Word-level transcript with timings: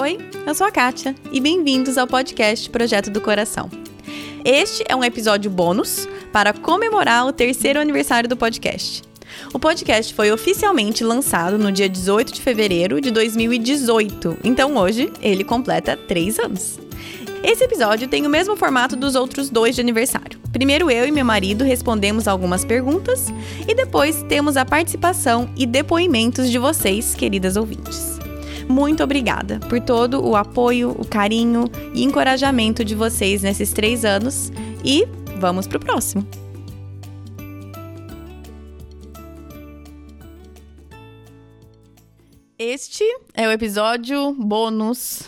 Oi, 0.00 0.16
eu 0.46 0.54
sou 0.54 0.66
a 0.66 0.70
Kátia 0.70 1.14
e 1.30 1.38
bem-vindos 1.42 1.98
ao 1.98 2.06
podcast 2.06 2.70
Projeto 2.70 3.10
do 3.10 3.20
Coração. 3.20 3.68
Este 4.42 4.82
é 4.88 4.96
um 4.96 5.04
episódio 5.04 5.50
bônus 5.50 6.08
para 6.32 6.54
comemorar 6.54 7.26
o 7.26 7.32
terceiro 7.34 7.78
aniversário 7.78 8.26
do 8.26 8.34
podcast. 8.34 9.02
O 9.52 9.58
podcast 9.58 10.14
foi 10.14 10.32
oficialmente 10.32 11.04
lançado 11.04 11.58
no 11.58 11.70
dia 11.70 11.86
18 11.86 12.32
de 12.32 12.40
fevereiro 12.40 12.98
de 12.98 13.10
2018, 13.10 14.38
então 14.42 14.74
hoje 14.78 15.12
ele 15.20 15.44
completa 15.44 15.98
três 15.98 16.38
anos. 16.38 16.80
Esse 17.44 17.64
episódio 17.64 18.08
tem 18.08 18.26
o 18.26 18.30
mesmo 18.30 18.56
formato 18.56 18.96
dos 18.96 19.14
outros 19.14 19.50
dois 19.50 19.74
de 19.74 19.82
aniversário. 19.82 20.40
Primeiro 20.50 20.90
eu 20.90 21.06
e 21.06 21.10
meu 21.10 21.26
marido 21.26 21.62
respondemos 21.62 22.26
algumas 22.26 22.64
perguntas 22.64 23.26
e 23.68 23.74
depois 23.74 24.22
temos 24.22 24.56
a 24.56 24.64
participação 24.64 25.50
e 25.58 25.66
depoimentos 25.66 26.50
de 26.50 26.56
vocês, 26.56 27.14
queridas 27.14 27.54
ouvintes. 27.54 28.19
Muito 28.70 29.02
obrigada 29.02 29.58
por 29.68 29.80
todo 29.80 30.24
o 30.24 30.36
apoio, 30.36 30.92
o 30.92 31.04
carinho 31.04 31.64
e 31.92 32.04
encorajamento 32.04 32.84
de 32.84 32.94
vocês 32.94 33.42
nesses 33.42 33.72
três 33.72 34.04
anos 34.04 34.52
e 34.84 35.04
vamos 35.40 35.66
pro 35.66 35.80
próximo! 35.80 36.24
Este 42.56 43.02
é 43.34 43.48
o 43.48 43.50
episódio 43.50 44.32
bônus 44.34 45.24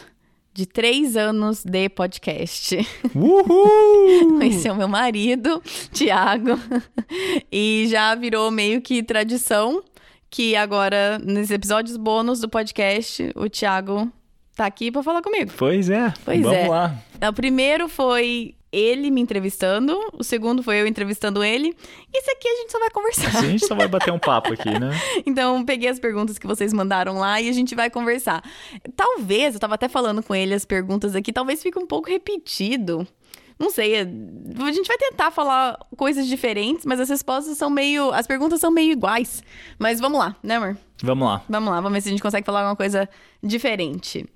de 0.54 0.64
três 0.64 1.16
anos 1.16 1.64
de 1.64 1.88
podcast. 1.88 2.76
Uhul! 3.12 4.40
Esse 4.46 4.68
é 4.68 4.72
o 4.72 4.76
meu 4.76 4.86
marido, 4.86 5.60
Tiago, 5.92 6.60
e 7.50 7.86
já 7.88 8.14
virou 8.14 8.52
meio 8.52 8.80
que 8.80 9.02
tradição 9.02 9.82
que 10.32 10.56
agora, 10.56 11.18
nos 11.18 11.50
episódios 11.50 11.98
bônus 11.98 12.40
do 12.40 12.48
podcast, 12.48 13.30
o 13.36 13.50
Tiago 13.50 14.10
tá 14.56 14.64
aqui 14.64 14.90
para 14.90 15.02
falar 15.02 15.20
comigo. 15.20 15.52
Pois 15.58 15.90
é. 15.90 16.12
Pois 16.24 16.40
Vamos 16.40 16.58
é. 16.58 16.68
lá. 16.68 16.96
O 17.28 17.32
primeiro 17.34 17.86
foi 17.86 18.54
ele 18.72 19.10
me 19.10 19.20
entrevistando, 19.20 19.94
o 20.14 20.24
segundo 20.24 20.62
foi 20.62 20.80
eu 20.80 20.86
entrevistando 20.86 21.44
ele, 21.44 21.76
e 22.10 22.18
esse 22.18 22.30
aqui 22.30 22.48
a 22.48 22.56
gente 22.56 22.72
só 22.72 22.78
vai 22.78 22.88
conversar. 22.88 23.28
Assim 23.28 23.38
a 23.46 23.50
gente 23.50 23.66
só 23.66 23.74
vai 23.74 23.86
bater 23.88 24.10
um 24.10 24.18
papo 24.18 24.54
aqui, 24.54 24.70
né? 24.70 24.98
Então, 25.26 25.62
peguei 25.66 25.90
as 25.90 26.00
perguntas 26.00 26.38
que 26.38 26.46
vocês 26.46 26.72
mandaram 26.72 27.18
lá 27.18 27.38
e 27.38 27.50
a 27.50 27.52
gente 27.52 27.74
vai 27.74 27.90
conversar. 27.90 28.42
Talvez, 28.96 29.52
eu 29.52 29.60
tava 29.60 29.74
até 29.74 29.86
falando 29.86 30.22
com 30.22 30.34
ele 30.34 30.54
as 30.54 30.64
perguntas 30.64 31.14
aqui, 31.14 31.30
talvez 31.30 31.62
fique 31.62 31.78
um 31.78 31.86
pouco 31.86 32.08
repetido. 32.08 33.06
Não 33.62 33.70
sei, 33.70 33.94
é- 33.94 34.00
a 34.00 34.72
gente 34.72 34.88
vai 34.88 34.98
tentar 34.98 35.30
falar 35.30 35.78
coisas 35.96 36.26
diferentes, 36.26 36.84
mas 36.84 36.98
as 36.98 37.08
respostas 37.08 37.56
são 37.56 37.70
meio. 37.70 38.10
As 38.12 38.26
perguntas 38.26 38.58
são 38.60 38.72
meio 38.72 38.90
iguais. 38.90 39.40
Mas 39.78 40.00
vamos 40.00 40.18
lá, 40.18 40.34
né, 40.42 40.56
amor? 40.56 40.76
Vamos 41.00 41.28
lá. 41.28 41.42
Vamos 41.48 41.70
lá, 41.70 41.76
vamos 41.76 41.92
ver 41.92 42.00
se 42.00 42.08
a 42.08 42.10
gente 42.10 42.20
consegue 42.22 42.44
falar 42.44 42.60
alguma 42.62 42.74
coisa 42.76 43.08
diferente. 43.40 44.26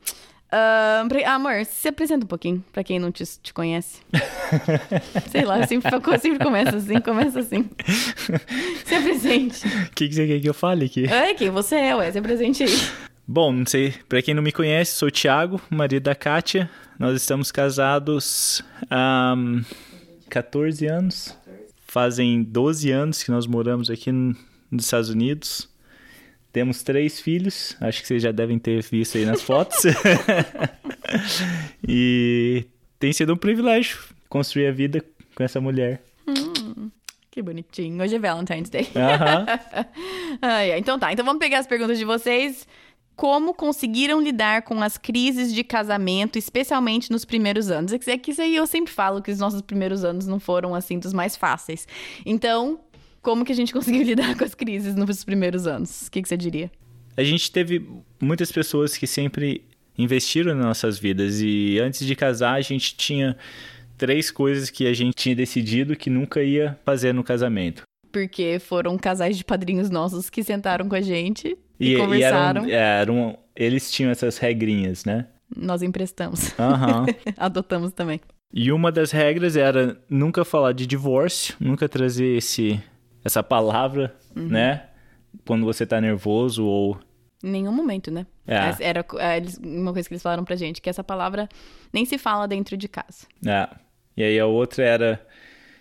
Pre- 1.09 1.25
amor, 1.25 1.65
se 1.67 1.89
apresenta 1.89 2.25
um 2.25 2.29
pouquinho, 2.29 2.65
pra 2.73 2.83
quem 2.85 2.99
não 3.01 3.11
te, 3.11 3.25
te 3.43 3.53
conhece. 3.53 4.01
Sei 5.31 5.45
lá, 5.45 5.67
sempre, 5.67 5.91
sempre 6.21 6.39
começa 6.39 6.77
assim, 6.77 7.01
começa 7.01 7.41
assim. 7.41 7.69
Se 8.87 8.95
apresente. 8.95 9.67
O 9.67 9.91
que, 9.95 10.09
que 10.09 10.15
você 10.15 10.27
quer 10.27 10.41
que 10.41 10.49
eu 10.49 10.55
fale 10.55 10.87
aqui? 10.87 11.07
Ai, 11.13 11.35
quem 11.35 11.51
você 11.51 11.75
é, 11.75 11.97
ué? 11.97 12.11
Se 12.13 12.19
apresente 12.19 12.63
aí. 12.63 12.71
Bom, 13.29 13.53
não 13.53 13.67
sei, 13.67 13.93
pra 14.09 14.23
quem 14.23 14.35
não 14.35 14.43
me 14.43 14.53
conhece, 14.53 14.93
sou 14.93 15.09
o 15.09 15.11
Thiago, 15.11 15.61
marido 15.69 16.05
da 16.05 16.15
Kátia. 16.15 16.71
Nós 16.99 17.17
estamos 17.21 17.51
casados 17.51 18.63
há 18.91 19.35
14 20.31 20.87
anos. 20.87 21.37
Fazem 21.87 22.43
12 22.43 22.91
anos 22.91 23.23
que 23.23 23.31
nós 23.31 23.47
moramos 23.47 23.91
aqui 23.91 24.13
no- 24.13 24.37
nos 24.71 24.85
Estados 24.85 25.09
Unidos. 25.11 25.69
Temos 26.53 26.83
três 26.83 27.21
filhos, 27.21 27.77
acho 27.81 28.01
que 28.01 28.07
vocês 28.07 28.23
já 28.23 28.31
devem 28.33 28.59
ter 28.59 28.81
visto 28.83 29.19
aí 29.19 29.27
nas 29.27 29.43
fotos. 29.43 29.77
e 31.87 32.65
tem 32.99 33.13
sido 33.13 33.33
um 33.35 33.37
privilégio 33.37 33.99
construir 34.29 34.69
a 34.69 34.73
vida 34.73 35.05
com 35.35 35.43
essa 35.43 35.61
mulher. 35.61 36.01
Que 37.31 37.43
bonitinho. 37.43 38.03
Hoje 38.03 38.15
é 38.17 38.19
Valentine's 38.19 38.71
Day. 38.71 38.89
Aham. 38.97 39.47
Ai, 40.41 40.73
ai. 40.73 40.79
Então 40.79 40.99
tá, 40.99 41.13
então 41.13 41.25
vamos 41.25 41.41
pegar 41.41 41.59
as 41.59 41.67
perguntas 41.67 41.99
de 41.99 42.05
vocês. 42.05 42.67
Como 43.17 43.55
conseguiram 43.55 44.21
lidar 44.21 44.63
com 44.63 44.83
as 44.83 44.99
crises 44.99 45.53
de 45.53 45.65
casamento, 45.65 46.39
especialmente 46.39 47.11
nos 47.11 47.25
primeiros 47.25 47.71
anos? 47.71 47.93
É 47.95 47.99
que 47.99 48.11
é 48.11 48.19
que 48.19 48.31
isso 48.31 48.43
aí 48.43 48.55
eu 48.55 48.67
sempre 48.67 48.93
falo 48.93 49.23
que 49.23 49.31
os 49.31 49.39
nossos 49.39 49.63
primeiros 49.63 50.05
anos 50.05 50.27
não 50.27 50.39
foram 50.39 50.75
assim 50.75 50.99
dos 50.99 51.15
mais 51.15 51.35
fáceis. 51.35 51.89
Então, 52.27 52.79
como 53.23 53.43
que 53.43 53.53
a 53.53 53.55
gente 53.55 53.73
conseguiu 53.75 54.03
lidar 54.03 54.37
com 54.37 54.45
as 54.45 54.55
crises 54.55 54.95
nos 54.95 55.25
primeiros 55.25 55.67
anos? 55.67 56.07
O 56.07 56.11
que, 56.11 56.21
que 56.21 56.29
você 56.29 56.37
diria? 56.37 56.71
A 57.17 57.25
gente 57.25 57.51
teve 57.51 57.89
muitas 58.21 58.53
pessoas 58.53 58.99
que 58.99 59.07
sempre 59.07 59.65
investiram 59.97 60.55
nas 60.55 60.67
nossas 60.67 60.99
vidas 60.99 61.41
e 61.41 61.79
antes 61.81 62.07
de 62.07 62.15
casar 62.15 62.53
a 62.53 62.61
gente 62.61 62.95
tinha 62.97 63.35
três 63.97 64.31
coisas 64.31 64.69
que 64.69 64.87
a 64.87 64.93
gente 64.93 65.15
tinha 65.15 65.35
decidido 65.35 65.97
que 65.97 66.11
nunca 66.11 66.43
ia 66.43 66.79
fazer 66.85 67.15
no 67.15 67.25
casamento. 67.25 67.83
Porque 68.13 68.59
foram 68.59 68.99
casais 68.99 69.39
de 69.39 69.45
padrinhos 69.45 69.89
nossos 69.89 70.29
que 70.29 70.43
sentaram 70.43 70.87
com 70.87 70.95
a 70.95 71.01
gente 71.01 71.57
e, 71.79 71.95
E, 71.95 71.99
conversaram. 71.99 72.67
e 72.67 72.73
eram, 72.73 73.19
eram- 73.19 73.39
eles 73.55 73.91
tinham 73.91 74.11
essas 74.11 74.39
regrinhas, 74.39 75.05
né? 75.05 75.27
Nós 75.57 75.83
emprestamos. 75.83 76.53
Aham. 76.59 77.07
Adotamos 77.37 77.93
também. 77.93 78.21
e 78.53 78.73
uma 78.73 78.91
das 78.93 79.11
regras 79.11 79.57
era 79.57 79.99
nunca 80.11 80.45
falar 80.45 80.73
de 80.73 80.87
divórcio, 80.87 81.55
nunca 81.61 81.89
trazer 81.89 82.37
esse, 82.37 82.83
essa 83.25 83.43
palavra, 83.43 84.15
né? 84.35 84.85
Quando 85.47 85.65
você 85.65 85.87
tá 85.87 86.01
nervoso 86.01 86.65
ou 86.65 86.99
Em 87.45 87.51
nenhum 87.51 87.73
momento, 87.73 88.11
né? 88.11 88.27
É. 88.47 88.75
Era 88.81 89.05
é, 89.19 89.43
uma 89.65 89.93
coisa 89.93 90.09
que 90.09 90.15
eles 90.15 90.23
falaram 90.23 90.45
pra 90.45 90.57
gente, 90.57 90.81
que 90.81 90.89
essa 90.91 91.05
palavra 91.05 91.49
nem 91.93 92.05
se 92.05 92.19
fala 92.19 92.49
dentro 92.49 92.77
de 92.77 92.89
casa. 92.89 93.27
É. 93.47 93.69
E 94.17 94.23
aí 94.25 94.39
a 94.41 94.47
outra 94.47 94.83
era 94.85 95.27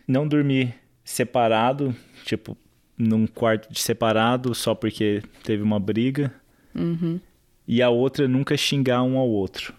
não 0.08 0.28
dormir 0.28 0.76
separado, 1.04 1.96
tipo, 2.26 2.58
num 2.98 3.28
quarto 3.28 3.72
de 3.72 3.80
separado 3.80 4.54
só 4.56 4.74
porque 4.74 5.22
teve 5.44 5.62
uma 5.64 5.80
briga. 5.80 6.34
E 7.68 7.82
a 7.82 7.90
outra 7.90 8.28
nunca 8.28 8.56
xingar 8.56 9.04
um 9.04 9.18
ao 9.18 9.28
outro. 9.28 9.74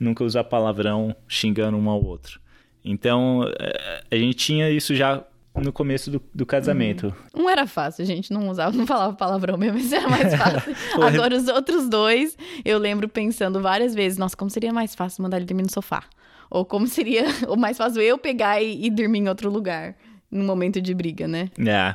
Nunca 0.00 0.24
usar 0.24 0.44
palavrão 0.44 1.14
xingando 1.28 1.76
um 1.76 1.88
ao 1.88 2.02
outro. 2.04 2.40
Então, 2.84 3.48
eh, 3.58 4.04
a 4.10 4.16
gente 4.16 4.36
tinha 4.36 4.70
isso 4.70 4.94
já 4.94 5.24
no 5.54 5.72
começo 5.72 6.10
do, 6.10 6.20
do 6.34 6.44
casamento. 6.44 7.14
Um 7.34 7.48
era 7.48 7.66
fácil, 7.66 8.02
a 8.02 8.04
gente 8.04 8.32
não 8.32 8.48
usava, 8.48 8.76
não 8.76 8.86
falava 8.86 9.14
palavrão 9.14 9.56
mesmo, 9.56 9.78
isso 9.78 9.94
era 9.94 10.08
mais 10.08 10.34
fácil. 10.34 10.74
Agora, 11.00 11.36
os 11.36 11.48
outros 11.48 11.88
dois, 11.88 12.36
eu 12.64 12.78
lembro 12.78 13.08
pensando 13.08 13.60
várias 13.60 13.94
vezes, 13.94 14.18
nossa, 14.18 14.36
como 14.36 14.50
seria 14.50 14.72
mais 14.72 14.94
fácil 14.94 15.22
mandar 15.22 15.36
ele 15.36 15.46
dormir 15.46 15.62
no 15.62 15.70
sofá? 15.70 16.02
Ou 16.50 16.64
como 16.64 16.86
seria 16.86 17.24
o 17.48 17.56
mais 17.56 17.78
fácil 17.78 18.02
eu 18.02 18.18
pegar 18.18 18.60
e, 18.60 18.86
e 18.86 18.90
dormir 18.90 19.20
em 19.20 19.28
outro 19.28 19.50
lugar, 19.50 19.96
num 20.34 20.44
momento 20.44 20.82
de 20.82 20.92
briga, 20.92 21.28
né? 21.28 21.50
É. 21.58 21.94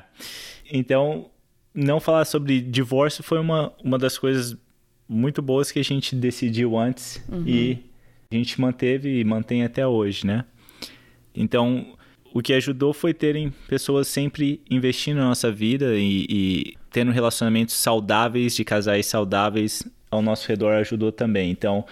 Então, 0.72 1.30
não 1.74 2.00
falar 2.00 2.26
sobre 2.26 2.62
divórcio 2.62 3.24
foi 3.24 3.40
uma, 3.40 3.74
uma 3.84 3.98
das 3.98 4.18
coisas 4.18 4.58
muito 5.08 5.42
boas 5.42 5.72
que 5.72 5.80
a 5.80 5.84
gente 5.84 6.16
decidiu 6.16 6.78
antes 6.78 7.22
e 7.46 7.78
a 8.32 8.36
gente 8.36 8.62
manteve 8.62 9.20
e 9.20 9.24
mantém 9.24 9.64
até 9.64 9.86
hoje, 9.86 10.26
né? 10.26 10.46
Então, 11.36 11.98
o 12.34 12.42
que 12.42 12.54
ajudou 12.54 12.94
foi 12.94 13.14
terem 13.14 13.52
pessoas 13.68 14.08
sempre 14.08 14.62
investindo 14.70 15.18
na 15.18 15.26
nossa 15.26 15.52
vida 15.52 15.96
e, 15.96 16.26
e 16.30 16.78
tendo 16.92 17.12
relacionamentos 17.12 17.76
saudáveis, 17.76 18.56
de 18.56 18.64
casais 18.64 19.06
saudáveis 19.06 19.84
ao 20.12 20.22
nosso 20.22 20.48
redor 20.48 20.74
ajudou 20.76 21.12
também. 21.12 21.52
Então, 21.52 21.86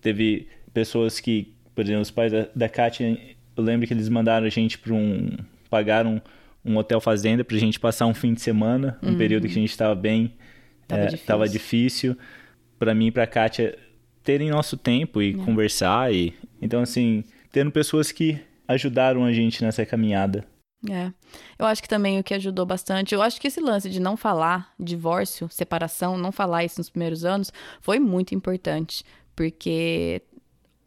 teve 0.00 0.48
pessoas 0.74 1.20
que, 1.20 1.52
por 1.74 1.84
exemplo, 1.84 2.02
os 2.02 2.10
pais 2.10 2.32
da, 2.32 2.48
da 2.54 2.68
Kátia, 2.68 3.18
eu 3.56 3.62
lembro 3.62 3.86
que 3.86 3.94
eles 3.94 4.08
mandaram 4.08 4.46
a 4.46 4.50
gente 4.50 4.78
para 4.78 4.92
um. 4.92 5.30
Pagaram 5.68 6.20
um 6.64 6.76
hotel 6.76 7.00
fazenda 7.00 7.44
pra 7.44 7.56
gente 7.56 7.78
passar 7.78 8.06
um 8.06 8.14
fim 8.14 8.34
de 8.34 8.40
semana, 8.40 8.98
um 9.02 9.16
período 9.16 9.46
que 9.46 9.52
a 9.52 9.60
gente 9.60 9.70
estava 9.70 9.94
bem. 9.94 10.34
Tava 10.88 11.02
eh, 11.02 11.06
difícil. 11.06 11.26
tava 11.26 11.48
difícil. 11.48 12.16
Pra 12.78 12.94
mim 12.94 13.06
e 13.06 13.10
pra 13.10 13.26
Kátia 13.26 13.78
terem 14.22 14.50
nosso 14.50 14.76
tempo 14.76 15.22
e 15.22 15.34
conversar. 15.34 16.12
e 16.12 16.34
Então, 16.60 16.82
assim, 16.82 17.24
tendo 17.52 17.70
pessoas 17.70 18.10
que 18.10 18.38
ajudaram 18.66 19.24
a 19.24 19.32
gente 19.32 19.62
nessa 19.62 19.86
caminhada. 19.86 20.44
É. 20.90 21.12
Eu 21.58 21.66
acho 21.66 21.82
que 21.82 21.88
também 21.88 22.18
o 22.18 22.24
que 22.24 22.34
ajudou 22.34 22.66
bastante, 22.66 23.14
eu 23.14 23.22
acho 23.22 23.40
que 23.40 23.48
esse 23.48 23.60
lance 23.60 23.88
de 23.88 24.00
não 24.00 24.16
falar 24.16 24.72
divórcio, 24.78 25.48
separação, 25.50 26.18
não 26.18 26.30
falar 26.30 26.64
isso 26.64 26.78
nos 26.78 26.90
primeiros 26.90 27.24
anos, 27.24 27.52
foi 27.80 27.98
muito 27.98 28.34
importante. 28.34 29.04
Porque, 29.34 30.22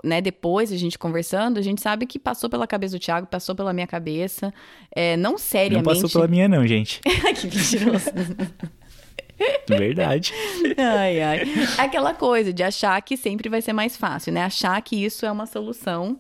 né, 0.04 0.22
depois 0.22 0.72
a 0.72 0.78
gente 0.78 0.98
conversando, 0.98 1.57
a 1.57 1.62
gente 1.62 1.81
sabe 1.81 2.06
que 2.06 2.18
passou 2.19 2.50
pela 2.50 2.68
cabeça 2.68 2.98
do 2.98 3.00
Thiago, 3.00 3.28
passou 3.28 3.56
pela 3.56 3.74
minha 3.74 3.88
cabeça. 3.88 4.54
É, 4.96 5.16
não 5.18 5.31
Não 5.31 5.38
seriamente. 5.38 5.86
passou 5.86 6.10
pela 6.10 6.28
minha, 6.28 6.48
não, 6.48 6.66
gente. 6.68 7.01
Ai, 7.25 7.34
que 7.34 7.48
mentiroso. 7.48 8.10
Verdade. 9.68 10.34
ai, 10.78 11.22
ai. 11.22 11.42
Aquela 11.78 12.13
coisa 12.13 12.51
de 12.51 12.62
achar 12.62 13.01
que 13.01 13.16
sempre 13.16 13.48
vai 13.48 13.62
ser 13.62 13.72
mais 13.72 13.96
fácil, 13.96 14.34
né? 14.34 14.44
Achar 14.44 14.81
que 14.81 14.96
isso 14.96 15.25
é 15.25 15.31
uma 15.31 15.46
solução. 15.46 16.19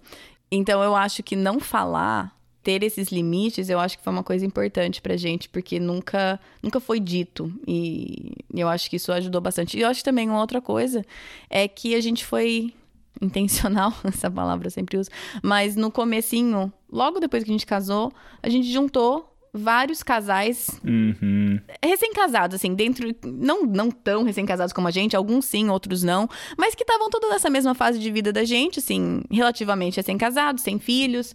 Então 0.51 0.81
eu 0.81 0.95
acho 0.95 1.21
que 1.21 1.35
não 1.35 1.59
falar 1.59 2.33
ter 2.63 2.83
esses 2.83 3.09
limites, 3.09 3.69
eu 3.69 3.79
acho 3.79 3.97
que 3.97 4.03
foi 4.03 4.11
uma 4.13 4.23
coisa 4.23 4.45
importante 4.45 5.01
pra 5.01 5.15
gente, 5.17 5.49
porque 5.49 5.79
nunca, 5.79 6.39
nunca 6.61 6.79
foi 6.79 6.99
dito. 6.99 7.51
E 7.67 8.33
eu 8.53 8.67
acho 8.67 8.89
que 8.89 8.95
isso 8.97 9.11
ajudou 9.11 9.41
bastante. 9.41 9.77
E 9.77 9.81
eu 9.81 9.87
acho 9.87 9.99
que 9.99 10.05
também 10.05 10.29
uma 10.29 10.39
outra 10.39 10.61
coisa 10.61 11.03
é 11.49 11.67
que 11.67 11.95
a 11.95 12.01
gente 12.01 12.25
foi 12.25 12.73
intencional, 13.21 13.93
essa 14.03 14.29
palavra 14.29 14.67
eu 14.67 14.71
sempre 14.71 14.97
uso, 14.97 15.09
mas 15.43 15.75
no 15.75 15.91
comecinho, 15.91 16.71
logo 16.91 17.19
depois 17.19 17.43
que 17.43 17.49
a 17.49 17.53
gente 17.53 17.65
casou, 17.65 18.11
a 18.41 18.49
gente 18.49 18.71
juntou 18.71 19.29
vários 19.53 20.03
casais 20.03 20.79
Uhum. 20.85 21.59
recém-casados, 21.83 22.55
assim, 22.55 22.73
dentro. 22.75 23.13
Não, 23.25 23.63
não 23.63 23.89
tão 23.89 24.23
recém-casados 24.23 24.71
como 24.73 24.87
a 24.87 24.91
gente, 24.91 25.15
alguns 25.15 25.45
sim, 25.45 25.69
outros 25.69 26.03
não, 26.03 26.29
mas 26.57 26.75
que 26.75 26.83
estavam 26.83 27.09
todos 27.09 27.29
nessa 27.29 27.49
mesma 27.49 27.73
fase 27.73 27.99
de 27.99 28.11
vida 28.11 28.31
da 28.31 28.43
gente, 28.43 28.79
assim, 28.79 29.21
relativamente 29.31 29.97
recém-casados, 29.97 30.63
sem 30.63 30.77
filhos. 30.77 31.33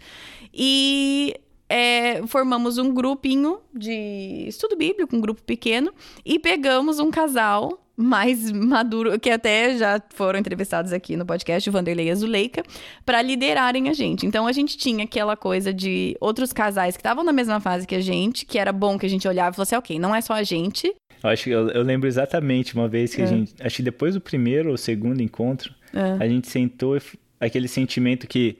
E 0.53 1.35
é, 1.69 2.25
formamos 2.27 2.79
um 2.79 2.93
grupinho 2.93 3.59
de 3.75 4.47
estudo 4.47 4.77
bíblico, 4.77 5.17
um 5.17 5.21
grupo 5.21 5.43
pequeno, 5.43 5.93
e 6.25 6.39
pegamos 6.39 6.99
um 7.01 7.11
casal 7.11 7.84
mais 7.97 8.51
maduro, 8.51 9.19
que 9.21 9.31
até 9.31 9.77
já 9.77 10.01
foram 10.15 10.39
entrevistados 10.39 10.93
aqui 10.93 11.17
no 11.17 11.25
podcast, 11.25 11.69
o 11.69 11.73
Vanderlei 11.73 12.09
e 12.09 12.11
a 12.11 12.15
Zuleika, 12.15 12.63
para 13.07 13.23
liderarem 13.23 13.89
a 13.89 13.93
gente. 13.93 14.27
Então 14.27 14.47
a 14.47 14.53
gente 14.53 14.77
tinha 14.77 15.05
aquela 15.05 15.37
coisa 15.37 15.73
de 15.73 16.17
outros 16.21 16.53
casais 16.53 16.97
que 16.97 17.01
estavam 17.01 17.23
na 17.23 17.33
mesma 17.33 17.61
fase 17.61 17.87
que 17.87 17.95
a 17.95 18.01
gente, 18.01 18.45
que 18.47 18.59
era 18.59 18.73
bom 18.73 18.99
que 18.99 19.07
a 19.07 19.11
gente 19.11 19.27
olhava 19.29 19.51
e 19.51 19.55
falou 19.55 19.63
assim, 19.63 19.77
ok, 19.77 19.99
não 19.99 20.15
é 20.15 20.21
só 20.21 20.35
a 20.35 20.43
gente. 20.43 20.93
Eu 21.23 21.31
acho 21.31 21.45
que 21.45 21.51
eu, 21.51 21.69
eu 21.71 21.83
lembro 21.83 22.09
exatamente 22.09 22.75
uma 22.75 22.89
vez 22.89 23.15
que 23.15 23.23
É. 23.23 23.25
a 23.25 23.27
gente. 23.29 23.55
Acho 23.61 23.77
que 23.77 23.83
depois 23.83 24.15
do 24.15 24.21
primeiro 24.21 24.71
ou 24.71 24.77
segundo 24.77 25.23
encontro, 25.23 25.73
É. 25.95 26.17
a 26.25 26.29
gente 26.29 26.49
sentou 26.49 26.99
aquele 27.41 27.69
sentimento 27.69 28.27
que, 28.27 28.59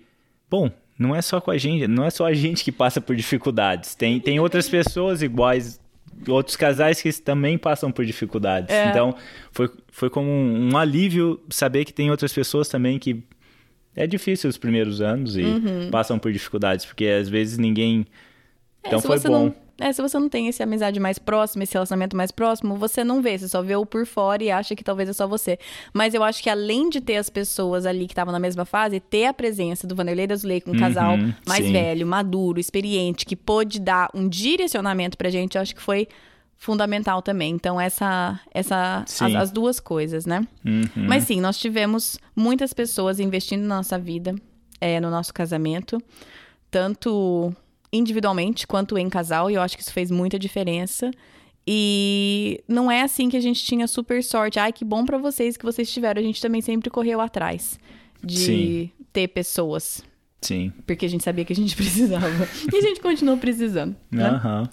bom, 0.49 0.71
não 0.99 1.15
é 1.15 1.21
só 1.21 1.41
com 1.41 1.51
a 1.51 1.59
gente, 1.59 1.89
não 1.89 2.05
é 2.05 2.11
só 2.11 2.25
a 2.27 2.33
gente 2.33 2.63
que 2.63 2.71
passa 2.71 3.01
por 3.01 3.17
dificuldades. 3.17 3.95
Tem, 3.97 4.21
tem 4.21 4.39
outras 4.39 4.69
pessoas 4.69 5.23
iguais, 5.23 5.81
outros 6.29 6.57
casais 6.57 7.01
que 7.01 7.13
também 7.13 7.57
passam 7.59 7.91
por 7.93 8.05
dificuldades. 8.05 8.71
É. 8.75 8.89
Então, 8.91 9.15
foi, 9.53 9.71
foi 9.91 10.11
como 10.11 10.29
um, 10.29 10.73
um 10.73 10.77
alívio 10.77 11.41
saber 11.51 11.85
que 11.85 11.93
tem 11.93 12.11
outras 12.11 12.33
pessoas 12.33 12.69
também 12.69 12.99
que. 12.99 13.23
É 13.97 14.09
difícil 14.09 14.51
os 14.51 14.59
primeiros 14.59 15.01
anos 15.01 15.37
e 15.37 15.43
Uhum. 15.43 15.89
passam 15.91 16.19
por 16.19 16.33
dificuldades, 16.33 16.85
porque 16.85 17.07
às 17.07 17.29
vezes 17.29 17.59
ninguém. 17.59 18.05
Então 18.85 18.99
se 19.01 19.07
foi 19.07 19.21
bom. 19.21 19.45
Não, 19.47 19.55
é, 19.79 19.93
se 19.93 20.01
você 20.01 20.19
não 20.19 20.29
tem 20.29 20.49
essa 20.49 20.63
amizade 20.63 21.01
mais 21.01 21.19
próxima, 21.19 21.65
esse 21.65 21.73
relacionamento 21.75 22.17
mais 22.17 22.31
próximo, 22.31 22.77
você 22.77 23.03
não 23.03 23.21
vê, 23.21 23.37
você 23.39 23.49
só 23.49 23.61
vê 23.63 23.75
o 23.75 23.85
por 23.85 24.07
fora 24.07 24.43
e 24.43 24.51
acha 24.51 24.77
que 24.77 24.85
talvez 24.85 25.09
é 25.09 25.13
só 25.13 25.27
você. 25.27 25.59
Mas 25.93 26.15
eu 26.15 26.23
acho 26.23 26.43
que 26.43 26.49
além 26.49 26.89
de 26.89 27.01
ter 27.01 27.17
as 27.17 27.29
pessoas 27.29 27.85
ali 27.87 28.07
que 28.07 28.13
estavam 28.13 28.33
na 28.33 28.39
mesma 28.39 28.65
fase, 28.65 29.01
ter 29.01 29.27
a 29.27 29.35
presença 29.35 29.87
do 29.87 29.95
Vanderlei 29.95 30.27
da 30.27 30.37
Zulei 30.37 30.61
com 30.61 30.71
um 30.71 30.75
Uhum, 30.75 30.81
casal 30.81 31.17
mais 31.47 31.65
sim. 31.65 31.73
velho, 31.73 32.07
maduro, 32.07 32.61
experiente, 32.61 33.27
que 33.27 33.35
pôde 33.37 33.81
dar 33.81 34.09
um 34.15 34.29
direcionamento 34.29 35.19
pra 35.19 35.29
gente, 35.31 35.57
eu 35.57 35.63
acho 35.63 35.75
que 35.75 35.83
foi 35.83 36.07
fundamental 36.57 37.21
também. 37.21 37.53
Então, 37.53 37.81
essa, 37.81 38.41
essa 38.53 39.05
as, 39.05 39.21
as 39.35 39.51
duas 39.51 39.81
coisas, 39.81 40.25
né? 40.25 40.47
Uhum. 40.65 40.89
Mas 41.09 41.25
sim, 41.25 41.41
nós 41.41 41.59
tivemos 41.59 42.19
muitas 42.35 42.73
pessoas 42.73 43.19
investindo 43.21 43.63
na 43.63 43.77
nossa 43.79 43.99
vida, 43.99 44.35
é, 44.81 44.99
no 45.01 45.11
nosso 45.11 45.35
casamento, 45.35 46.01
tanto 46.71 47.55
individualmente 47.95 48.67
quanto 48.67 48.99
em 48.99 49.09
casal, 49.09 49.51
e 49.51 49.55
eu 49.55 49.63
acho 49.63 49.77
que 49.77 49.83
isso 49.83 49.93
fez 49.93 50.11
muita 50.11 50.39
diferença. 50.39 51.11
E 51.67 52.63
não 52.69 52.91
é 52.91 53.03
assim 53.03 53.31
que 53.31 53.37
a 53.37 53.41
gente 53.41 53.65
tinha 53.65 53.87
super 53.87 54.23
sorte. 54.23 54.59
Ai, 54.59 54.73
que 54.73 54.85
bom 54.85 55.05
pra 55.05 55.17
vocês 55.17 55.57
que 55.57 55.65
vocês 55.65 55.91
tiveram. 55.91 56.21
A 56.21 56.25
gente 56.25 56.41
também 56.41 56.61
sempre 56.61 56.91
correu 56.91 57.21
atrás 57.21 57.79
de 58.23 58.39
Sim. 58.39 58.91
ter 59.13 59.29
pessoas, 59.29 60.03
Sim. 60.43 60.73
porque 60.87 61.07
a 61.07 61.09
gente 61.09 61.25
sabia 61.25 61.45
que 61.45 61.53
a 61.53 61.57
gente 61.57 61.75
precisava. 61.77 62.29
e 62.73 62.77
a 62.77 62.81
gente 62.83 63.01
continuou 63.01 63.39
precisando. 63.39 63.97
Né? 64.11 64.25
Aham. 64.27 64.69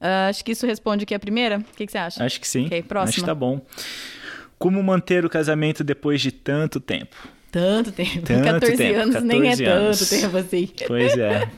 Ah, 0.00 0.28
acho 0.28 0.44
que 0.44 0.52
isso 0.52 0.66
responde 0.66 1.04
aqui 1.04 1.14
a 1.14 1.18
primeira. 1.20 1.58
O 1.58 1.76
que, 1.76 1.86
que 1.86 1.92
você 1.92 1.98
acha? 1.98 2.24
Acho 2.24 2.40
que 2.40 2.48
sim. 2.48 2.66
Ok, 2.66 2.82
próxima. 2.82 3.08
Acho 3.10 3.20
que 3.20 3.26
tá 3.26 3.34
bom. 3.34 3.60
Como 4.58 4.82
manter 4.82 5.24
o 5.24 5.30
casamento 5.30 5.82
depois 5.84 6.20
de 6.20 6.30
tanto 6.32 6.80
tempo? 6.80 7.16
Tanto 7.54 7.92
tempo. 7.92 8.26
Tanto 8.26 8.42
14 8.42 8.76
tempo, 8.76 9.00
anos 9.00 9.22
nem 9.22 9.42
é 9.42 9.50
14 9.50 9.64
anos. 9.64 9.98
tanto 10.00 10.10
tempo 10.20 10.36
assim. 10.38 10.68
Pois 10.88 11.16
é. 11.16 11.48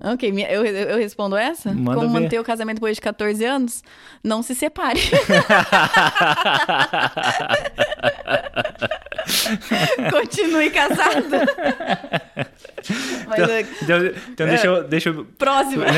Ok, 0.00 0.32
eu, 0.48 0.64
eu 0.64 0.96
respondo 0.96 1.36
essa? 1.36 1.72
Manda 1.72 1.98
Como 2.00 2.12
ver. 2.14 2.20
manter 2.20 2.38
o 2.38 2.44
casamento 2.44 2.76
depois 2.76 2.94
de 2.96 3.00
14 3.00 3.44
anos? 3.44 3.82
Não 4.22 4.44
se 4.44 4.54
separe. 4.54 5.00
Continue 10.10 10.70
casado. 10.70 11.26
Mas, 13.26 13.38
é, 13.50 13.60
Então, 13.82 14.06
então 14.30 14.46
deixa 14.46 14.66
eu. 14.66 14.84
Deixa 14.84 15.08
eu... 15.10 15.24
próxima. 15.36 15.84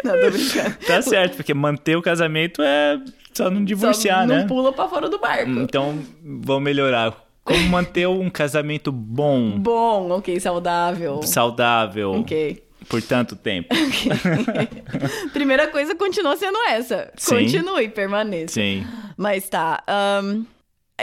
Não, 0.04 0.20
tô 0.20 0.30
brincando. 0.30 0.76
Tá 0.86 1.02
certo, 1.02 1.36
porque 1.36 1.52
manter 1.54 1.96
o 1.96 2.02
casamento 2.02 2.62
é 2.62 2.98
só 3.32 3.50
não 3.50 3.64
divorciar, 3.64 4.22
Só 4.22 4.26
né? 4.26 4.40
Não 4.40 4.46
pula 4.46 4.72
pra 4.72 4.88
fora 4.88 5.08
do 5.08 5.18
barco. 5.18 5.50
Então, 5.50 5.98
vamos 6.22 6.62
melhorar. 6.64 7.14
Como 7.42 7.60
manter 7.68 8.06
um 8.06 8.28
casamento 8.30 8.92
bom, 8.92 9.58
Bom, 9.58 10.10
ok, 10.10 10.38
saudável. 10.38 11.22
saudável, 11.22 12.12
Ok. 12.12 12.62
por 12.88 13.00
tanto 13.02 13.34
tempo? 13.34 13.68
Primeira 15.32 15.66
coisa 15.68 15.94
continua 15.94 16.36
sendo 16.36 16.58
essa. 16.68 17.10
Sim. 17.16 17.36
Continue, 17.36 17.88
permaneça. 17.88 18.54
Sim. 18.54 18.86
Mas 19.16 19.48
tá. 19.48 19.82
ahn, 19.88 20.44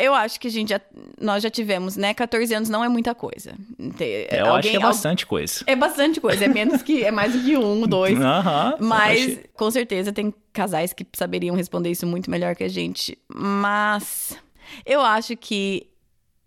eu 0.01 0.13
acho 0.13 0.39
que 0.39 0.47
a 0.47 0.51
gente 0.51 0.69
já. 0.69 0.81
Nós 1.19 1.41
já 1.43 1.49
tivemos, 1.49 1.95
né? 1.97 2.13
14 2.13 2.53
anos 2.53 2.69
não 2.69 2.83
é 2.83 2.89
muita 2.89 3.13
coisa. 3.15 3.53
Te- 3.97 4.27
Eu 4.31 4.53
acho 4.55 4.69
que 4.69 4.75
é 4.75 4.81
al- 4.81 4.83
bastante 4.89 5.25
coisa. 5.25 5.63
É 5.67 5.75
bastante 5.75 6.19
coisa, 6.21 6.45
é 6.45 6.47
menos 6.47 6.81
que. 6.81 7.03
É 7.03 7.11
mais 7.11 7.33
do 7.33 7.43
que 7.43 7.57
um, 7.57 7.85
dois. 7.87 8.19
Aham. 8.19 8.75
Mas, 8.79 9.25
Acho- 9.37 9.39
com 9.53 9.69
certeza, 9.71 10.11
tem 10.11 10.33
casais 10.53 10.93
que 10.93 11.05
saberiam 11.13 11.55
responder 11.55 11.89
isso 11.91 12.05
muito 12.07 12.29
melhor 12.31 12.55
que 12.55 12.63
a 12.63 12.67
gente. 12.69 13.17
Mas, 13.27 14.37
eu 14.85 15.01
acho 15.01 15.35
que 15.37 15.87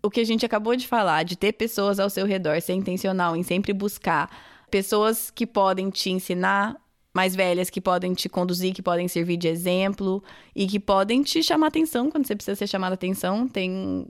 o 0.03 0.09
que 0.09 0.19
a 0.19 0.25
gente 0.25 0.45
acabou 0.45 0.75
de 0.75 0.87
falar, 0.87 1.23
de 1.23 1.35
ter 1.37 1.51
pessoas 1.53 1.99
ao 1.99 2.09
seu 2.09 2.25
redor, 2.25 2.59
ser 2.61 2.73
intencional 2.73 3.35
em 3.35 3.43
sempre 3.43 3.71
buscar 3.73 4.29
pessoas 4.71 5.29
que 5.29 5.45
podem 5.45 5.89
te 5.89 6.09
ensinar, 6.09 6.75
mais 7.13 7.35
velhas, 7.35 7.69
que 7.69 7.81
podem 7.81 8.13
te 8.13 8.29
conduzir, 8.29 8.73
que 8.73 8.81
podem 8.81 9.07
servir 9.07 9.37
de 9.37 9.47
exemplo 9.47 10.23
e 10.55 10.65
que 10.65 10.79
podem 10.79 11.21
te 11.23 11.43
chamar 11.43 11.67
atenção 11.67 12.09
quando 12.09 12.25
você 12.25 12.35
precisa 12.35 12.55
ser 12.55 12.67
chamada 12.67 12.93
atenção. 12.95 13.47
Tem, 13.47 14.05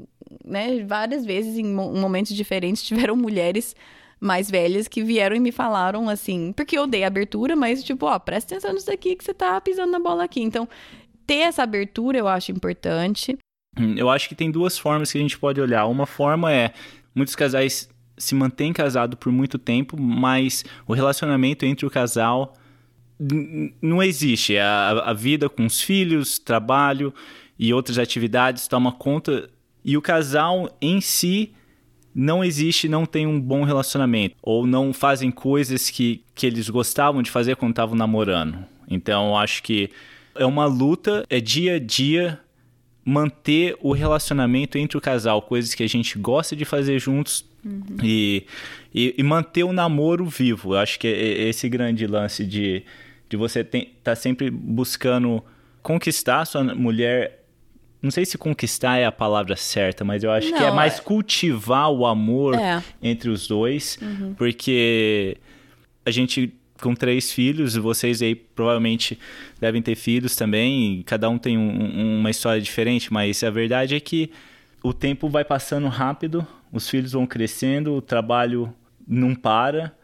né, 0.46 0.84
várias 0.84 1.26
vezes 1.26 1.58
em 1.58 1.66
mo- 1.66 1.94
momentos 1.94 2.36
diferentes 2.36 2.84
tiveram 2.86 3.16
mulheres 3.16 3.76
mais 4.20 4.52
velhas 4.52 4.88
que 4.88 5.02
vieram 5.04 5.36
e 5.36 5.40
me 5.40 5.52
falaram 5.52 6.08
assim, 6.08 6.54
porque 6.54 6.78
eu 6.78 6.86
dei 6.86 7.04
abertura, 7.04 7.56
mas 7.56 7.84
tipo, 7.84 8.06
ó, 8.06 8.20
presta 8.20 8.54
atenção 8.54 8.72
nisso 8.74 8.92
aqui 8.92 9.16
que 9.16 9.24
você 9.24 9.34
tá 9.34 9.60
pisando 9.60 9.92
na 9.92 10.00
bola 10.00 10.24
aqui. 10.26 10.42
Então, 10.42 10.70
ter 11.26 11.38
essa 11.40 11.64
abertura 11.64 12.20
eu 12.20 12.28
acho 12.28 12.52
importante. 12.52 13.36
Hum, 13.80 13.96
Eu 13.98 14.12
acho 14.12 14.30
que 14.30 14.36
tem 14.36 14.52
duas 14.52 14.78
formas 14.78 15.12
que 15.12 15.18
a 15.18 15.22
gente 15.22 15.40
pode 15.40 15.60
olhar. 15.60 15.88
Uma 15.88 16.06
forma 16.06 16.54
é 16.54 16.72
muitos 17.16 17.36
casais 17.36 17.90
se 18.16 18.36
mantêm 18.36 18.72
casados 18.72 19.18
por 19.20 19.32
muito 19.32 19.58
tempo, 19.58 20.00
mas 20.00 20.64
o 20.86 20.94
relacionamento 20.94 21.66
entre 21.66 21.88
o 21.88 21.90
casal 21.90 22.54
não 23.82 24.02
existe. 24.02 24.58
A, 24.58 24.90
a 25.06 25.14
vida 25.14 25.48
com 25.50 25.66
os 25.66 25.82
filhos, 25.82 26.40
trabalho 26.40 27.14
e 27.60 27.74
outras 27.74 28.00
atividades 28.00 28.68
toma 28.68 28.92
conta 28.92 29.50
e 29.84 29.96
o 29.96 30.02
casal 30.02 30.70
em 30.82 31.00
si 31.02 31.54
não 32.14 32.44
existe, 32.44 32.90
não 32.90 33.06
tem 33.06 33.26
um 33.26 33.40
bom 33.40 33.64
relacionamento 33.64 34.36
ou 34.42 34.68
não 34.68 34.92
fazem 34.92 35.32
coisas 35.32 35.90
que, 35.90 36.24
que 36.36 36.46
eles 36.46 36.70
gostavam 36.70 37.22
de 37.22 37.32
fazer 37.32 37.56
quando 37.56 37.72
estavam 37.72 37.96
namorando. 37.96 38.66
Então, 38.90 39.30
eu 39.30 39.38
acho 39.38 39.64
que 39.64 39.90
é 40.36 40.46
uma 40.46 40.66
luta, 40.66 41.26
é 41.30 41.40
dia 41.40 41.76
a 41.76 41.80
dia 41.80 42.40
manter 43.04 43.76
o 43.82 43.94
relacionamento 43.94 44.78
entre 44.78 44.98
o 44.98 45.02
casal, 45.02 45.42
coisas 45.42 45.74
que 45.74 45.84
a 45.84 45.88
gente 45.88 46.18
gosta 46.20 46.56
de 46.56 46.66
fazer 46.66 47.00
juntos 47.00 47.46
e, 48.04 48.46
e, 48.94 49.16
e 49.18 49.24
manter 49.24 49.64
o 49.64 49.74
namoro 49.74 50.26
vivo. 50.26 50.74
Eu 50.74 50.80
acho 50.80 51.00
que 51.00 51.08
é 51.08 51.12
é 51.12 51.50
esse 51.50 51.68
grande 51.70 52.06
lance 52.06 52.46
de, 52.46 52.84
de 53.32 53.38
você 53.38 53.62
estar 53.62 53.80
tá 54.04 54.16
sempre 54.16 54.52
buscando 54.52 55.42
conquistar 55.82 56.44
sua 56.46 56.64
mulher. 56.76 57.46
Não 58.02 58.12
sei 58.12 58.26
se 58.26 58.38
conquistar 58.38 58.98
é 58.98 59.06
a 59.06 59.12
palavra 59.12 59.56
certa, 59.56 60.04
mas 60.04 60.22
eu 60.24 60.32
acho 60.32 60.50
que 60.50 60.62
é 60.62 60.68
Não, 60.68 60.76
mais 60.76 61.00
é- 61.00 61.02
cultivar 61.02 61.90
o 61.90 62.06
amor 62.06 62.56
É. 62.56 62.84
entre 63.02 63.30
os 63.30 63.48
dois, 63.48 63.98
porque 64.38 65.38
a 66.06 66.12
gente 66.12 66.54
com 66.82 66.96
três 66.96 67.32
filhos, 67.32 67.76
vocês 67.76 68.24
aí 68.24 68.34
provavelmente 68.34 69.18
devem 69.60 69.84
ter 69.84 69.96
filhos 69.96 70.36
também, 70.36 71.00
e 71.00 71.04
cada 71.04 71.30
um 71.30 71.38
tem 71.38 71.56
um- 71.56 72.18
uma 72.20 72.32
história 72.32 72.60
diferente, 72.60 73.14
mas 73.14 73.44
a 73.44 73.52
verdade 73.52 73.94
é 73.96 74.00
que 74.00 74.32
o 74.84 74.92
tempo 74.92 75.30
vai 75.30 75.46
passando 75.46 75.88
rápido, 75.88 76.46
os 76.74 76.90
filhos 76.90 77.12
vão 77.12 77.28
crescendo, 77.28 77.94
o 77.94 78.02
trabalho 78.02 78.74
não 79.08 79.36
para, 79.36 79.96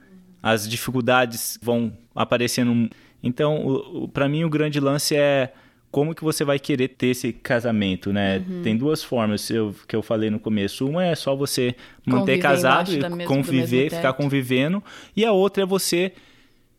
as 0.42 0.70
dificuldades 0.70 1.58
vão 1.64 1.92
aparecendo. 2.16 2.88
Então, 3.24 4.10
para 4.14 4.28
mim, 4.30 4.44
o 4.44 4.50
grande 4.50 4.80
lance 4.80 5.16
é 5.16 5.54
como 5.90 6.14
que 6.14 6.24
você 6.24 6.44
vai 6.44 6.60
querer 6.60 6.90
ter 6.90 7.08
esse 7.08 7.32
casamento, 7.34 8.12
né? 8.14 8.44
Uhum. 8.48 8.62
Tem 8.62 8.76
duas 8.78 9.04
formas 9.04 9.50
eu, 9.50 9.74
que 9.88 9.96
eu 9.96 10.02
falei 10.04 10.30
no 10.30 10.40
começo. 10.40 10.86
Uma 10.86 11.06
é 11.06 11.16
só 11.16 11.36
você 11.36 11.76
manter 12.06 12.34
Conviver 12.34 12.38
casado 12.40 12.94
e 12.94 12.98
do 12.98 13.26
conviver, 13.26 13.84
mesmo 13.84 13.96
ficar 13.98 14.14
convivendo. 14.14 14.84
E 15.16 15.26
a 15.26 15.32
outra 15.32 15.64
é 15.64 15.66
você 15.66 16.12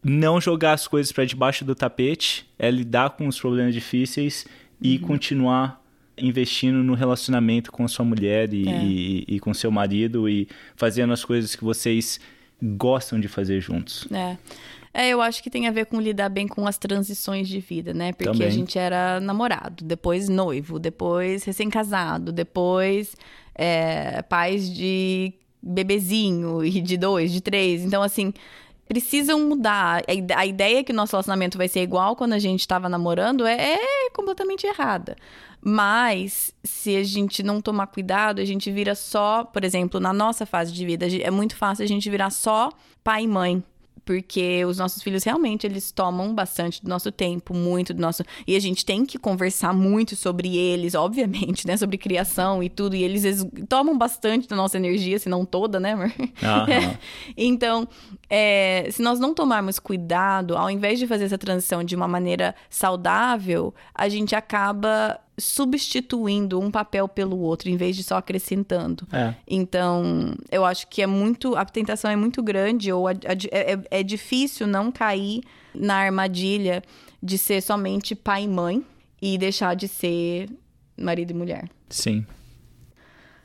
não 0.05 0.41
jogar 0.41 0.75
as 0.75 0.87
coisas 0.87 1.11
para 1.11 1.25
debaixo 1.25 1.65
do 1.65 1.75
tapete, 1.75 2.47
é 2.59 2.71
lidar 2.71 3.11
com 3.11 3.27
os 3.27 3.41
problemas 3.41 3.75
difíceis 3.75 4.47
e 4.81 4.97
Uhum. 4.97 5.03
continuar 5.09 5.83
investindo 6.17 6.83
no 6.85 6.95
relacionamento 6.95 7.73
com 7.73 7.85
a 7.85 7.89
sua 7.89 8.05
mulher 8.05 8.53
e, 8.53 8.69
É. 8.69 8.85
e, 8.85 9.25
e 9.27 9.41
com 9.41 9.53
seu 9.55 9.71
marido 9.71 10.29
e 10.29 10.49
fazendo 10.77 11.13
as 11.13 11.25
coisas 11.25 11.55
que 11.57 11.65
vocês 11.65 12.21
gostam 12.63 13.19
de 13.21 13.29
fazer 13.29 13.61
juntos. 13.61 14.07
É. 14.13 14.37
É, 14.93 15.09
eu 15.11 15.21
acho 15.21 15.43
que 15.43 15.51
tem 15.51 15.67
a 15.69 15.71
ver 15.71 15.87
com 15.87 16.01
lidar 16.01 16.29
bem 16.29 16.49
com 16.49 16.67
as 16.67 16.79
transições 16.79 17.49
de 17.49 17.61
vida, 17.61 17.93
né? 17.95 18.13
Porque 18.13 18.25
Também. 18.33 18.47
a 18.49 18.51
gente 18.51 18.79
era 18.79 19.21
namorado, 19.21 19.85
depois 19.85 20.29
noivo, 20.29 20.79
depois 20.79 21.45
recém-casado, 21.45 22.33
depois 22.33 23.15
é, 23.55 24.23
pais 24.23 24.69
de 24.73 25.33
bebezinho 25.63 26.65
e 26.65 26.81
de 26.81 26.97
dois, 26.97 27.33
de 27.33 27.41
três. 27.41 27.83
Então, 27.83 28.03
assim, 28.03 28.33
precisam 28.89 29.41
mudar. 29.47 30.03
A 30.09 30.15
ide- 30.15 30.33
A 30.33 30.47
ideia 30.47 30.83
que 30.83 30.93
o 30.93 30.95
nosso 30.95 31.13
relacionamento 31.13 31.59
vai 31.59 31.69
ser 31.69 31.83
igual 31.83 32.17
quando 32.17 32.33
a 32.33 32.39
gente 32.39 32.61
estava 32.61 32.89
namorando 32.89 33.47
é, 33.47 33.75
é 33.75 34.11
completamente 34.15 34.67
errada. 34.67 35.17
Mas, 35.61 36.55
se 36.65 36.97
a 36.97 37.03
gente 37.05 37.43
não 37.43 37.61
tomar 37.61 37.89
cuidado, 37.89 38.41
a 38.41 38.45
gente 38.45 38.71
vira 38.71 38.95
só, 38.95 39.45
por 39.45 39.65
exemplo, 39.65 39.99
na 40.01 40.13
nossa 40.13 40.47
fase 40.47 40.73
de 40.73 40.87
vida, 40.87 41.07
é 41.23 41.31
muito 41.31 41.57
fácil 41.57 41.85
a 41.85 41.89
gente 41.89 42.09
virar 42.09 42.31
só 42.31 42.71
pai 43.05 43.25
e 43.25 43.29
mãe. 43.29 43.63
Porque 44.09 44.65
os 44.65 44.79
nossos 44.79 45.03
filhos 45.03 45.23
realmente 45.23 45.67
eles 45.67 45.93
tomam 45.93 46.35
bastante 46.35 46.83
do 46.83 46.89
nosso 46.89 47.13
tempo, 47.13 47.53
muito 47.53 47.93
do 47.93 48.01
nosso. 48.01 48.23
E 48.47 48.57
a 48.57 48.59
gente 48.59 48.83
tem 48.83 49.05
que 49.05 49.19
conversar 49.19 49.75
muito 49.75 50.17
sobre 50.17 50.57
eles, 50.57 50.95
obviamente, 50.95 51.67
né? 51.67 51.77
Sobre 51.77 51.99
criação 51.99 52.63
e 52.63 52.71
tudo. 52.71 52.97
E 52.97 53.03
eles 53.05 53.47
tomam 53.69 53.99
bastante 53.99 54.49
da 54.49 54.57
nossa 54.57 54.79
energia, 54.79 55.19
se 55.19 55.29
não 55.29 55.45
toda, 55.45 55.79
né, 55.79 55.93
amor? 55.93 56.11
Aham. 56.43 56.97
Então, 57.37 57.87
é, 58.31 58.89
se 58.91 59.03
nós 59.03 59.21
não 59.21 59.35
tomarmos 59.35 59.79
cuidado, 59.79 60.57
ao 60.57 60.71
invés 60.71 60.99
de 60.99 61.07
fazer 61.07 61.25
essa 61.25 61.37
transição 61.37 61.85
de 61.85 61.95
uma 61.95 62.09
maneira 62.09 62.55
saudável, 62.71 63.75
a 63.95 64.09
gente 64.09 64.35
acaba 64.35 65.21
substituindo 65.39 66.61
um 66.61 66.71
papel 66.71 67.07
pelo 67.09 67.39
outro, 67.39 67.69
em 67.69 67.77
vez 67.77 67.97
de 67.97 68.03
só 68.03 68.17
acrescentando. 68.17 69.07
É. 69.13 69.35
Então, 69.47 70.35
eu 70.51 70.65
acho 70.65 70.87
que 70.89 71.01
é 71.03 71.07
muito. 71.07 71.57
A 71.57 71.65
tentação 71.65 72.11
é 72.11 72.17
muito 72.17 72.43
grande, 72.43 72.93
ou 72.93 73.07
a- 73.09 73.13
a- 73.13 73.49
é, 73.51 73.73
é- 73.75 73.85
é 74.01 74.03
difícil 74.03 74.67
não 74.67 74.91
cair 74.93 75.43
na 75.75 75.95
armadilha 75.97 76.83
de 77.23 77.39
ser 77.39 77.61
somente 77.63 78.15
pai 78.15 78.45
e 78.45 78.49
mãe 78.49 78.85
e 79.21 79.37
deixar 79.39 79.75
de 79.75 79.89
ser 79.89 80.49
marido 80.97 81.31
e 81.31 81.35
mulher. 81.35 81.69
Sim. 81.89 82.25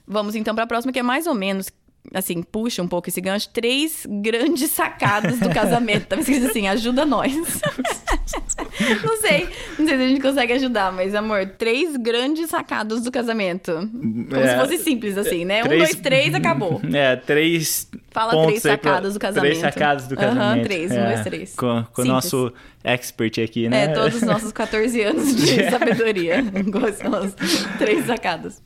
Vamos 0.07 0.35
então 0.35 0.53
para 0.53 0.63
a 0.65 0.67
próxima, 0.67 0.91
que 0.91 0.99
é 0.99 1.03
mais 1.03 1.27
ou 1.27 1.33
menos, 1.33 1.67
assim, 2.13 2.43
puxa 2.43 2.81
um 2.83 2.87
pouco 2.87 3.07
esse 3.09 3.21
gancho. 3.21 3.49
Três 3.49 4.05
grandes 4.07 4.69
sacadas 4.71 5.39
do 5.39 5.49
casamento. 5.53 6.07
Tava 6.07 6.21
escrito 6.21 6.47
assim, 6.47 6.67
ajuda 6.67 7.05
nós. 7.05 7.31
não 9.03 9.17
sei, 9.17 9.47
não 9.79 9.87
sei 9.87 9.97
se 9.97 10.03
a 10.03 10.07
gente 10.07 10.21
consegue 10.21 10.53
ajudar, 10.53 10.91
mas 10.91 11.13
amor, 11.15 11.45
três 11.57 11.95
grandes 11.97 12.49
sacadas 12.49 13.01
do 13.03 13.11
casamento. 13.11 13.71
Como 13.91 14.35
É. 14.35 14.47
se 14.47 14.55
fosse 14.57 14.77
simples, 14.83 15.17
assim, 15.17 15.45
né? 15.45 15.61
Um, 15.63 15.67
Três- 15.67 15.83
dois, 15.83 15.95
três, 15.95 16.33
acabou. 16.33 16.81
É, 16.93 17.15
três. 17.15 17.89
Fala 18.11 18.45
três 18.45 18.65
aí 18.65 18.77
pra- 18.77 18.91
sacadas 18.91 19.13
do 19.13 19.19
casamento. 19.19 19.43
Três 19.51 19.57
sacadas 19.73 20.07
do 20.07 20.13
Aham, 20.19 20.35
casamento. 20.35 20.63
três, 20.65 20.91
um, 20.91 20.95
É, 20.95 21.05
dois, 21.07 21.21
três. 21.23 21.55
Com, 21.55 21.83
com 21.93 22.01
o 22.01 22.05
nosso 22.05 22.53
expert 22.83 23.39
aqui, 23.43 23.67
né? 23.69 23.85
É, 23.85 23.87
todos 23.87 24.15
os 24.17 24.21
nossos 24.23 24.51
14 24.51 25.01
anos 25.01 25.35
de 25.35 25.63
sabedoria. 25.71 26.43
Quais 26.71 26.95
são 26.97 27.13
as 27.15 27.33
três 27.79 28.05
sacadas? 28.05 28.61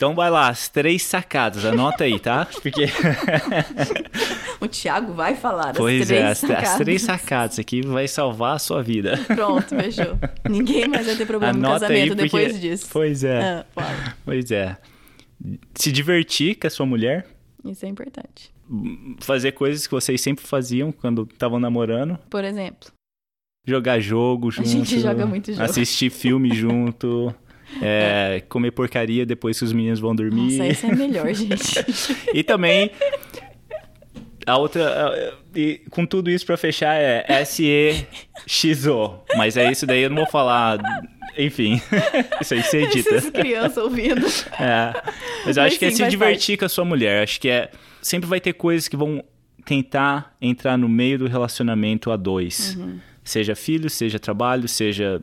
Então 0.00 0.14
vai 0.14 0.30
lá, 0.30 0.48
as 0.48 0.66
três 0.66 1.02
sacadas, 1.02 1.62
anota 1.62 2.04
aí, 2.04 2.18
tá? 2.18 2.46
Porque. 2.62 2.86
O 4.58 4.66
Thiago 4.66 5.12
vai 5.12 5.36
falar 5.36 5.74
pois 5.74 6.00
as 6.00 6.06
três 6.08 6.22
é, 6.22 6.26
as, 6.26 6.38
sacadas. 6.38 6.70
as 6.70 6.78
três 6.78 7.02
sacadas 7.02 7.58
aqui 7.58 7.82
vai 7.82 8.08
salvar 8.08 8.56
a 8.56 8.58
sua 8.58 8.82
vida. 8.82 9.18
Pronto, 9.26 9.68
fechou. 9.68 10.18
Ninguém 10.48 10.88
mais 10.88 11.04
vai 11.04 11.16
ter 11.16 11.26
problema 11.26 11.52
no 11.52 11.68
casamento 11.68 12.16
porque... 12.16 12.22
depois 12.22 12.58
disso. 12.58 12.88
Pois 12.90 13.22
é, 13.24 13.62
Ah, 13.76 14.14
pois 14.24 14.50
é. 14.50 14.78
Se 15.74 15.92
divertir 15.92 16.54
com 16.54 16.66
a 16.66 16.70
sua 16.70 16.86
mulher, 16.86 17.26
Isso 17.62 17.84
é 17.84 17.88
importante. 17.90 18.50
fazer 19.20 19.52
coisas 19.52 19.86
que 19.86 19.92
vocês 19.92 20.18
sempre 20.18 20.46
faziam 20.46 20.90
quando 20.92 21.28
estavam 21.30 21.60
namorando, 21.60 22.18
Por 22.30 22.42
exemplo, 22.42 22.90
jogar 23.66 24.00
jogo 24.00 24.50
junto. 24.50 24.66
gente 24.66 24.98
joga 24.98 25.26
muito 25.26 25.52
jogo. 25.52 25.62
Assistir 25.62 26.08
filme 26.08 26.54
junto. 26.54 27.34
é, 27.82 28.42
comer 28.48 28.70
porcaria 28.72 29.24
depois 29.24 29.58
que 29.58 29.64
os 29.64 29.72
meninos 29.72 30.00
vão 30.00 30.14
dormir. 30.14 30.58
nossa, 30.58 30.66
esse 30.66 30.86
é 30.86 30.94
melhor, 30.94 31.32
gente. 31.34 31.58
E 32.34 32.42
também 32.42 32.90
a 34.46 34.56
outra 34.56 35.36
e 35.54 35.80
com 35.90 36.06
tudo 36.06 36.30
isso 36.30 36.46
pra 36.46 36.56
fechar 36.56 36.94
é 36.94 37.44
SEXO, 37.44 39.20
mas 39.36 39.56
é 39.56 39.70
isso 39.70 39.86
daí 39.86 40.02
eu 40.02 40.10
não 40.10 40.16
vou 40.16 40.26
falar, 40.26 40.78
enfim. 41.36 41.80
Isso 42.40 42.54
aí 42.54 42.62
você 42.62 42.82
edita. 42.82 43.14
Essas 43.14 43.30
crianças 43.30 43.76
ouvindo. 43.76 44.26
É. 44.58 44.92
Mas 45.44 45.56
eu 45.56 45.62
Mas 45.62 45.72
acho 45.72 45.78
que 45.78 45.84
é 45.84 45.90
sim, 45.90 45.96
se 45.96 46.08
divertir 46.08 46.58
com 46.58 46.64
a 46.64 46.68
sua 46.68 46.84
mulher. 46.84 47.22
Acho 47.22 47.40
que 47.40 47.48
é 47.48 47.70
sempre 48.02 48.28
vai 48.28 48.40
ter 48.40 48.52
coisas 48.52 48.88
que 48.88 48.96
vão 48.96 49.22
tentar 49.64 50.36
entrar 50.40 50.76
no 50.76 50.88
meio 50.88 51.18
do 51.18 51.28
relacionamento 51.28 52.10
a 52.10 52.16
dois. 52.16 52.76
Uhum. 52.76 52.98
Seja 53.22 53.54
filho, 53.54 53.88
seja 53.88 54.18
trabalho, 54.18 54.66
seja 54.66 55.22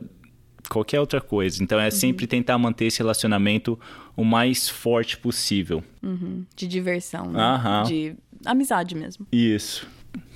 qualquer 0.68 1.00
outra 1.00 1.20
coisa. 1.20 1.62
Então 1.62 1.78
Uhum. 1.78 1.84
é 1.84 1.90
sempre 1.90 2.26
tentar 2.26 2.56
manter 2.58 2.86
esse 2.86 2.98
relacionamento 2.98 3.78
o 4.16 4.24
mais 4.24 4.68
forte 4.68 5.16
possível. 5.16 5.82
De 6.56 6.66
diversão, 6.66 7.30
né? 7.30 7.40
Aham. 7.40 7.82
De 7.84 8.14
amizade 8.44 8.94
mesmo. 8.94 9.26
Isso. 9.32 9.86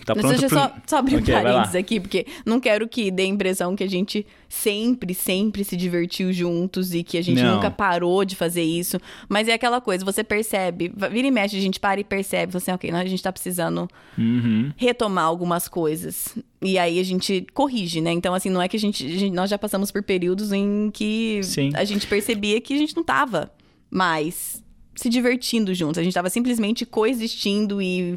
Tá 0.05 0.17
Mas 0.17 0.25
pronto 0.25 0.31
deixa 0.41 0.47
eu 0.47 0.49
pro... 0.49 0.59
só, 0.59 0.75
só 0.85 0.97
abrir 0.97 1.15
um 1.15 1.19
Ok, 1.21 1.33
vai 1.33 1.45
lá. 1.45 1.51
parênteses 1.51 1.77
aqui, 1.77 2.01
porque 2.01 2.27
não 2.45 2.59
quero 2.59 2.89
que 2.89 3.09
dê 3.09 3.23
a 3.23 3.27
impressão 3.27 3.77
que 3.77 3.85
a 3.85 3.89
gente 3.89 4.27
sempre, 4.49 5.15
sempre 5.15 5.63
se 5.63 5.77
divertiu 5.77 6.33
juntos 6.33 6.93
e 6.93 7.05
que 7.05 7.17
a 7.17 7.23
gente 7.23 7.41
Não. 7.41 7.55
nunca 7.55 7.71
parou 7.71 8.25
de 8.25 8.35
fazer 8.35 8.65
isso. 8.65 9.01
Mas 9.29 9.47
é 9.47 9.53
aquela 9.53 9.81
coisa, 9.81 10.05
você 10.05 10.25
percebe, 10.25 10.93
vira 11.13 11.29
e 11.29 11.31
mexe, 11.31 11.57
a 11.57 11.61
gente 11.61 11.79
para 11.79 12.01
e 12.01 12.05
percebe, 12.05 12.51
fala 12.51 12.61
assim, 12.61 12.73
ok, 12.73 12.91
a 12.91 13.05
gente 13.07 13.23
tá 13.23 13.33
precisando 13.33 13.89
Uhum. 14.19 14.73
retomar 14.77 15.25
algumas 15.25 15.69
coisas. 15.69 16.37
E 16.61 16.77
aí 16.79 16.99
a 16.99 17.05
gente 17.05 17.47
corrige, 17.55 18.01
né? 18.01 18.11
Então, 18.11 18.35
assim, 18.35 18.51
não 18.51 18.61
é 18.61 18.67
que 18.67 18.77
a 18.77 18.81
gente, 18.81 19.07
a 19.07 19.09
gente- 19.09 19.31
Nós 19.33 19.51
já 19.51 19.57
passamos 19.59 19.93
por 19.93 20.03
períodos 20.03 20.51
em 20.53 20.91
que 20.93 21.39
Sim. 21.45 21.71
a 21.75 21.85
gente 21.85 22.09
percebia 22.09 22.61
que 22.61 22.75
a 22.75 22.79
gente 22.79 22.97
não 22.97 23.05
tava 23.05 23.53
mais 23.89 24.61
se 24.97 25.09
divertindo 25.09 25.73
juntos. 25.75 25.99
A 25.99 26.03
gente 26.03 26.13
tava 26.15 26.29
simplesmente 26.29 26.85
coexistindo 26.85 27.81
e. 27.81 28.17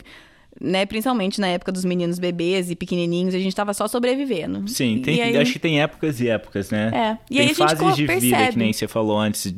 Né, 0.60 0.86
principalmente 0.86 1.42
na 1.42 1.48
época 1.48 1.70
dos 1.70 1.84
meninos 1.84 2.18
bebês 2.18 2.72
e 2.72 2.76
pequenininhos, 2.78 3.36
a 3.36 3.40
gente 3.40 3.54
tava 3.54 3.74
só 3.74 3.90
sobrevivendo. 3.90 4.66
Sim, 4.70 5.02
tem, 5.02 5.22
aí- 5.22 5.36
acho 5.36 5.52
que 5.52 5.60
tem 5.60 5.82
épocas 5.82 6.22
e 6.22 6.30
épocas, 6.30 6.72
né? 6.72 6.92
É, 6.94 7.18
e 7.30 7.36
tem 7.36 7.40
aí 7.40 7.44
a 7.44 7.48
gente 7.50 7.58
fases 7.58 7.96
de 7.98 8.08
vida 8.08 8.14
percebe. 8.22 8.52
que 8.54 8.58
nem 8.60 8.72
você 8.72 8.88
falou 8.88 9.20
antes, 9.20 9.54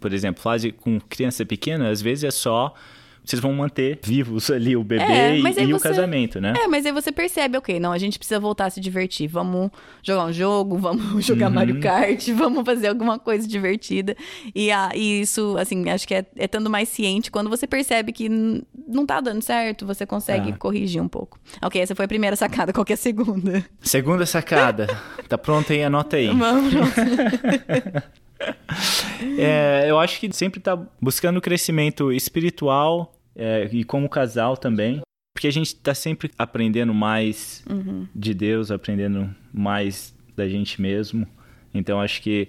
por 0.00 0.12
exemplo, 0.12 0.42
fase 0.42 0.72
com 0.72 0.98
criança 1.08 1.46
pequena, 1.46 1.88
às 1.90 2.02
vezes 2.02 2.24
é 2.24 2.30
só 2.32 2.74
vocês 3.24 3.40
vão 3.40 3.52
manter 3.52 3.98
vivos 4.02 4.50
ali 4.50 4.76
o 4.76 4.82
bebê 4.82 5.02
É, 5.04 5.36
e, 5.36 5.42
e 5.42 5.72
o 5.74 5.78
você- 5.78 5.88
casamento, 5.88 6.40
né? 6.40 6.52
É, 6.56 6.66
mas 6.66 6.84
aí 6.86 6.92
você 6.92 7.12
percebe, 7.12 7.56
ok, 7.58 7.78
não, 7.78 7.92
a 7.92 7.98
gente 7.98 8.18
precisa 8.18 8.40
voltar 8.40 8.66
a 8.66 8.70
se 8.70 8.80
divertir. 8.80 9.28
Vamos 9.28 9.70
jogar 10.02 10.24
um 10.24 10.32
jogo, 10.32 10.76
vamos 10.78 11.24
jogar 11.26 11.48
Uhum. 11.48 11.54
Mario 11.54 11.80
Kart, 11.80 12.28
vamos 12.34 12.64
fazer 12.64 12.88
alguma 12.88 13.18
coisa 13.18 13.46
divertida. 13.46 14.16
E, 14.54 14.70
a, 14.72 14.90
e 14.94 15.20
isso, 15.20 15.56
assim, 15.58 15.88
acho 15.90 16.08
que 16.08 16.14
é, 16.14 16.24
é 16.36 16.44
estando 16.46 16.68
mais 16.70 16.88
ciente. 16.88 17.30
Quando 17.30 17.48
você 17.50 17.66
percebe 17.66 18.12
que 18.12 18.28
não 18.88 19.06
tá 19.06 19.20
dando 19.20 19.42
certo, 19.42 19.86
você 19.86 20.04
consegue 20.06 20.50
Ah. 20.52 20.56
corrigir 20.58 21.00
um 21.02 21.08
pouco. 21.08 21.38
Ok, 21.62 21.80
essa 21.80 21.94
foi 21.94 22.04
a 22.06 22.08
primeira 22.08 22.34
sacada, 22.36 22.72
qual 22.74 22.84
que 22.84 22.92
é 22.92 22.94
a 22.94 22.96
segunda? 22.96 23.64
Segunda 23.80 24.26
sacada. 24.26 24.86
tá 25.28 25.38
pronta 25.38 25.72
aí? 25.72 25.82
Anota 25.84 26.16
aí. 26.16 26.28
Vamos. 26.28 26.74
É, 29.38 29.86
eu 29.88 29.98
acho 29.98 30.18
que 30.20 30.32
sempre 30.32 30.60
tá 30.60 30.76
buscando 31.00 31.40
crescimento 31.40 32.12
espiritual 32.12 33.14
é, 33.36 33.68
e 33.72 33.84
como 33.84 34.08
casal 34.08 34.56
também. 34.56 35.00
Porque 35.34 35.46
a 35.46 35.52
gente 35.52 35.74
tá 35.76 35.94
sempre 35.94 36.30
aprendendo 36.38 36.92
mais 36.92 37.62
Uhum. 37.70 38.06
de 38.14 38.34
Deus, 38.34 38.70
aprendendo 38.70 39.34
mais 39.52 40.14
da 40.36 40.48
gente 40.48 40.80
mesmo. 40.80 41.26
Então 41.72 42.00
acho 42.00 42.20
que 42.20 42.48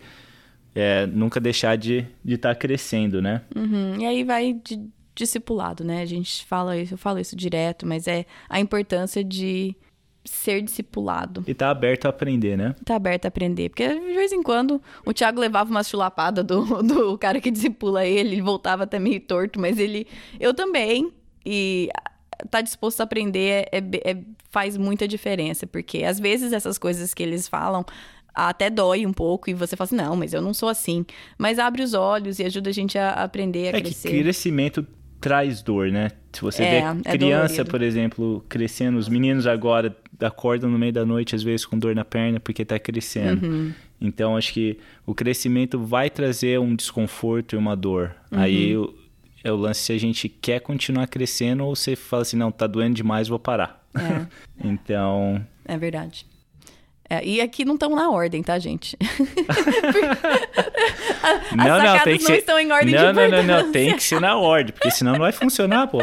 é, 0.74 1.06
nunca 1.06 1.40
deixar 1.40 1.78
de 1.78 2.06
estar 2.26 2.56
crescendo, 2.56 3.22
né? 3.22 3.42
Uhum, 3.56 4.00
E 4.00 4.06
aí 4.06 4.24
vai 4.24 4.54
de 4.54 4.80
discipulado, 5.14 5.84
né? 5.84 6.02
A 6.02 6.06
gente 6.06 6.46
fala 6.46 6.78
isso, 6.78 6.94
eu 6.94 6.98
falo 6.98 7.20
isso 7.20 7.36
direto, 7.36 7.86
mas 7.86 8.08
é 8.08 8.26
a 8.50 8.60
importância 8.60 9.24
de 9.24 9.76
ser 10.24 10.62
discipulado. 10.62 11.44
E 11.48 11.54
tá 11.54 11.70
aberto 11.70 12.06
a 12.06 12.10
aprender, 12.10 12.58
né? 12.58 12.76
tá 12.86 12.96
aberto 12.96 13.26
a 13.26 13.28
aprender. 13.28 13.70
Porque 13.70 13.88
de 13.88 14.14
vez 14.14 14.32
em 14.32 14.44
quando 14.44 14.82
o 15.06 15.14
Thiago 15.14 15.40
levava 15.40 15.70
uma 15.70 15.84
chulapada 15.84 16.44
do, 16.44 16.62
do 16.84 17.18
cara 17.18 17.40
que 17.42 17.50
discipula 17.52 18.06
ele, 18.06 18.34
ele 18.36 18.42
voltava 18.42 18.84
até 18.84 19.00
meio 19.00 19.20
torto, 19.22 19.60
mas 19.60 19.80
ele. 19.80 20.06
Eu 20.40 20.54
também. 20.54 21.12
E 21.46 21.90
tá 22.50 22.62
disposto 22.62 23.02
a 23.02 23.04
aprender 23.04 23.68
é- 23.72 23.78
é- 23.78 24.12
é- 24.12 24.18
faz 24.50 24.78
muita 24.78 25.08
diferença. 25.08 25.66
Porque 25.66 26.04
às 26.04 26.20
vezes 26.20 26.54
essas 26.54 26.78
coisas 26.78 27.14
que 27.14 27.24
eles 27.24 27.48
falam. 27.48 27.86
até 28.34 28.70
dói 28.70 29.06
um 29.06 29.12
pouco 29.12 29.50
e 29.50 29.54
você 29.54 29.76
fala 29.76 29.86
assim, 29.86 29.96
não, 29.98 30.16
mas 30.16 30.34
eu 30.34 30.42
não 30.42 30.54
sou 30.54 30.70
assim. 30.70 31.06
Mas 31.38 31.60
abre 31.60 31.82
os 31.84 31.94
olhos 31.94 32.40
e 32.40 32.46
ajuda 32.46 32.70
a 32.70 32.74
gente 32.74 32.98
a 32.98 33.12
aprender 33.12 33.76
a 33.76 33.78
é 33.78 33.82
crescer. 33.82 34.10
que 34.10 34.22
crescimento 34.22 34.88
traz 35.22 35.62
dor, 35.62 35.90
né? 35.92 36.10
Se 36.34 36.42
você 36.42 36.64
É, 36.64 36.82
vê 36.94 37.00
é 37.06 37.12
criança, 37.18 37.48
dolorido. 37.64 37.70
por 37.72 37.82
exemplo, 37.82 38.46
crescendo, 38.50 38.98
os 38.98 39.08
meninos 39.08 39.46
agora 39.48 39.96
acordam 40.20 40.70
no 40.70 40.78
meio 40.78 40.92
da 40.92 41.06
noite, 41.06 41.36
às 41.36 41.44
vezes 41.44 41.66
com 41.66 41.78
dor 41.80 41.96
na 41.96 42.04
perna, 42.04 42.40
porque 42.40 42.66
tá 42.66 42.78
crescendo. 42.80 43.46
Uhum. 43.46 43.72
Então, 44.00 44.36
acho 44.36 44.52
que 44.54 44.78
o 45.06 45.14
crescimento 45.14 45.80
vai 45.80 46.10
trazer 46.10 46.60
um 46.60 46.76
desconforto 46.76 47.54
e 47.56 47.58
uma 47.58 47.76
dor. 47.76 48.16
Uhum. 48.32 48.40
Aí 48.40 48.74
é 49.44 49.52
o 49.52 49.56
lance 49.56 49.82
se 49.82 49.94
a 49.94 49.98
gente 50.00 50.28
quer 50.28 50.60
continuar 50.60 51.08
crescendo 51.08 51.64
ou 51.66 51.76
você 51.76 51.96
fala 51.96 52.24
assim, 52.24 52.38
não, 52.38 52.52
tá 52.52 52.66
doendo 52.68 52.96
demais, 52.96 53.28
vou 53.28 53.40
parar. 53.40 53.86
É, 53.96 54.26
Então, 54.64 55.46
é 55.66 55.78
verdade. 55.78 56.26
É, 57.12 57.26
e 57.26 57.42
aqui 57.42 57.66
não 57.66 57.74
estão 57.74 57.94
na 57.94 58.10
ordem, 58.10 58.42
tá, 58.42 58.58
gente? 58.58 58.96
As 61.22 61.58
não, 61.58 61.66
não, 61.66 61.78
sacadas 61.78 62.04
tem 62.06 62.18
que 62.18 62.24
não 62.24 62.30
ser. 62.32 62.38
estão 62.38 62.58
em 62.58 62.72
ordem 62.72 62.96
não, 62.96 63.08
de 63.08 63.14
não, 63.14 63.30
não, 63.30 63.44
não, 63.44 63.70
tem 63.70 63.94
que 63.98 64.02
ser 64.02 64.22
na 64.22 64.38
ordem, 64.38 64.72
porque 64.72 64.90
senão 64.92 65.12
não 65.12 65.20
vai 65.20 65.34
funcionar, 65.34 65.88
pô. 65.88 66.00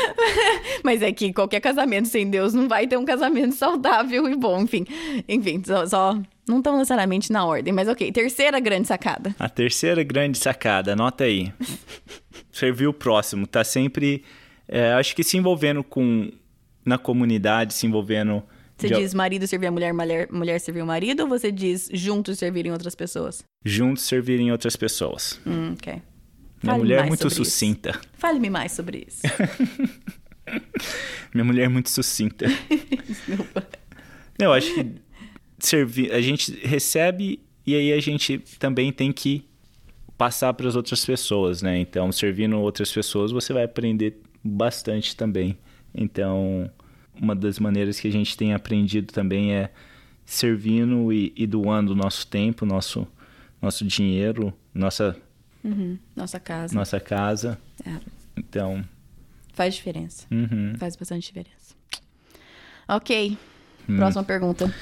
Mas 0.82 1.02
é 1.02 1.12
que 1.12 1.34
qualquer 1.34 1.60
casamento 1.60 2.08
sem 2.08 2.30
Deus 2.30 2.54
não 2.54 2.66
vai 2.66 2.86
ter 2.86 2.96
um 2.96 3.04
casamento 3.04 3.54
saudável 3.54 4.26
e 4.26 4.34
bom, 4.34 4.62
enfim. 4.62 4.86
Enfim, 5.28 5.62
só, 5.66 5.84
só 5.86 6.18
não 6.48 6.56
estão 6.60 6.78
necessariamente 6.78 7.30
na 7.30 7.44
ordem, 7.44 7.70
mas 7.70 7.86
ok. 7.86 8.10
Terceira 8.10 8.58
grande 8.58 8.88
sacada. 8.88 9.36
A 9.38 9.50
terceira 9.50 10.02
grande 10.02 10.38
sacada, 10.38 10.94
anota 10.94 11.24
aí. 11.24 11.52
Servir 12.50 12.86
o 12.86 12.94
próximo, 12.94 13.46
tá 13.46 13.62
sempre, 13.62 14.24
é, 14.66 14.94
acho 14.94 15.14
que 15.14 15.22
se 15.22 15.36
envolvendo 15.36 15.84
com 15.84 16.30
na 16.86 16.96
comunidade, 16.96 17.74
se 17.74 17.86
envolvendo. 17.86 18.42
Você 18.82 18.88
de- 18.94 19.00
diz 19.00 19.14
marido 19.14 19.46
servir 19.46 19.66
a 19.66 19.70
mulher, 19.70 19.92
mulher, 19.94 20.28
mulher 20.30 20.60
servir 20.60 20.82
o 20.82 20.86
marido, 20.86 21.22
ou 21.22 21.28
você 21.28 21.50
diz 21.50 21.88
juntos 21.92 22.38
servirem 22.38 22.70
outras 22.72 22.94
pessoas? 22.94 23.42
juntos 23.64 24.04
servirem 24.04 24.52
outras 24.52 24.76
pessoas. 24.76 25.40
Hum, 25.46 25.72
ok. 25.72 25.94
Minha 25.94 26.02
Fale 26.74 26.78
mulher 26.78 27.04
é 27.04 27.08
muito 27.08 27.30
sucinta. 27.30 27.98
Fale-me 28.14 28.50
mais 28.50 28.72
sobre 28.72 29.06
isso. 29.08 29.22
Minha 31.34 31.44
mulher 31.44 31.64
é 31.64 31.68
muito 31.68 31.90
sucinta. 31.90 32.46
Desculpa. 33.06 33.66
Eu 34.38 34.52
acho 34.52 34.72
que 34.74 34.86
servir, 35.58 36.12
a 36.12 36.20
gente 36.20 36.52
recebe 36.66 37.40
e 37.66 37.74
aí 37.74 37.92
a 37.92 38.00
gente 38.00 38.38
também 38.58 38.92
tem 38.92 39.12
que 39.12 39.46
passar 40.18 40.52
para 40.54 40.68
as 40.68 40.76
outras 40.76 41.04
pessoas, 41.04 41.62
né? 41.62 41.78
Então, 41.78 42.10
servindo 42.12 42.58
outras 42.60 42.92
pessoas, 42.92 43.30
você 43.32 43.52
vai 43.52 43.64
aprender 43.64 44.20
bastante 44.44 45.16
também. 45.16 45.56
Então, 45.94 46.70
uma 47.22 47.36
das 47.36 47.58
maneiras 47.60 48.00
que 48.00 48.08
a 48.08 48.10
gente 48.10 48.36
tem 48.36 48.52
aprendido 48.52 49.12
também 49.12 49.54
é 49.54 49.70
servindo 50.26 51.12
e, 51.12 51.32
e 51.36 51.46
doando 51.46 51.92
o 51.92 51.94
nosso 51.96 52.26
tempo, 52.26 52.66
nosso 52.66 53.06
nosso 53.60 53.84
dinheiro, 53.84 54.52
nossa 54.74 55.16
Uhum, 55.64 55.96
Nossa 56.16 56.40
casa. 56.40 56.74
nossa 56.74 56.98
casa. 56.98 57.56
É, 57.86 57.94
Então, 58.36 58.84
faz 59.54 59.76
diferença. 59.76 60.26
uhum. 60.28 60.74
Faz 60.76 60.96
bastante 60.96 61.24
diferença. 61.26 61.76
Ok. 62.88 63.38
Hum. 63.88 63.96
Próxima 63.96 64.24
pergunta. 64.24 64.74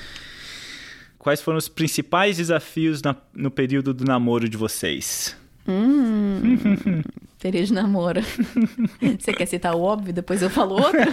quais 1.18 1.42
foram 1.42 1.58
os 1.58 1.68
principais 1.68 2.38
desafios 2.38 3.02
na- 3.02 3.14
no 3.34 3.50
período 3.50 3.92
do 3.92 4.04
namoro 4.06 4.48
de 4.48 4.56
vocês? 4.56 5.36
Hum, 5.68 6.56
período 7.40 7.66
de 7.66 7.72
namoro. 7.72 8.20
Você 9.18 9.32
quer 9.32 9.46
citar 9.46 9.74
o 9.74 9.80
óbvio, 9.82 10.12
depois 10.12 10.42
eu 10.42 10.50
falo 10.50 10.74
outro? 10.74 11.00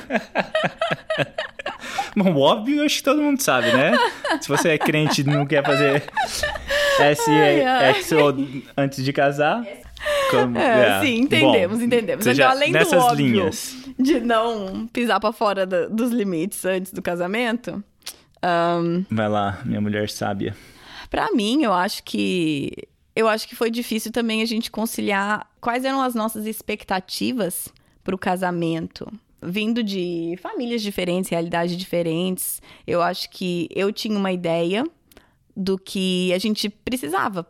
Bom, 2.15 2.36
óbvio, 2.36 2.84
acho 2.84 2.98
que 2.98 3.03
todo 3.03 3.22
mundo 3.22 3.39
sabe, 3.41 3.72
né? 3.72 3.91
Se 4.41 4.48
você 4.48 4.69
é 4.69 4.77
crente 4.77 5.22
e 5.22 5.24
não 5.24 5.46
quer 5.46 5.63
fazer. 5.63 6.03
SEXO 6.98 8.17
antes 8.75 9.03
de 9.05 9.13
casar. 9.13 9.63
como- 10.31 10.57
É, 10.57 11.00
sim, 11.01 11.19
entendemos, 11.19 11.77
Bom, 11.79 11.86
entendemos. 11.86 12.24
você 12.25 12.31
Então, 12.31 12.50
além 12.50 12.72
do 12.72 12.98
óbvio 12.98 13.27
linhas. 13.27 13.75
de 14.00 14.19
não 14.19 14.88
pisar 14.91 15.19
pra 15.19 15.31
fora 15.31 15.65
do- 15.65 15.89
dos 15.89 16.12
limites 16.12 16.65
antes 16.65 16.91
do 16.91 17.01
casamento, 17.01 17.84
ahn, 18.43 19.03
Vai 19.12 19.29
lá, 19.29 19.60
minha 19.63 19.79
mulher 19.81 20.10
sábia. 20.10 20.55
Pra 21.10 21.31
mim, 21.31 21.63
eu 21.63 21.74
acho 21.74 22.03
que 22.03 22.72
eu 23.17 23.27
acho 23.27 23.47
que 23.47 23.55
foi 23.55 23.71
difícil 23.71 24.12
também 24.12 24.43
a 24.43 24.45
gente 24.45 24.69
conciliar 24.69 25.50
quais 25.59 25.83
eram 25.83 26.03
as 26.03 26.13
nossas 26.13 26.45
expectativas 26.45 27.67
pro 28.03 28.15
casamento. 28.15 29.12
Vindo 29.41 29.82
de 29.82 30.38
famílias 30.39 30.84
diferentes, 30.84 31.32
realidades 31.32 31.75
diferentes, 31.75 32.62
eu 32.86 33.01
acho 33.01 33.27
que 33.32 33.67
eu 33.73 33.91
tinha 33.91 34.15
uma 34.15 34.32
ideia 34.32 34.84
do 35.56 35.80
que 35.80 36.32
a 36.32 36.38
gente 36.38 36.69
precisava 36.69 37.43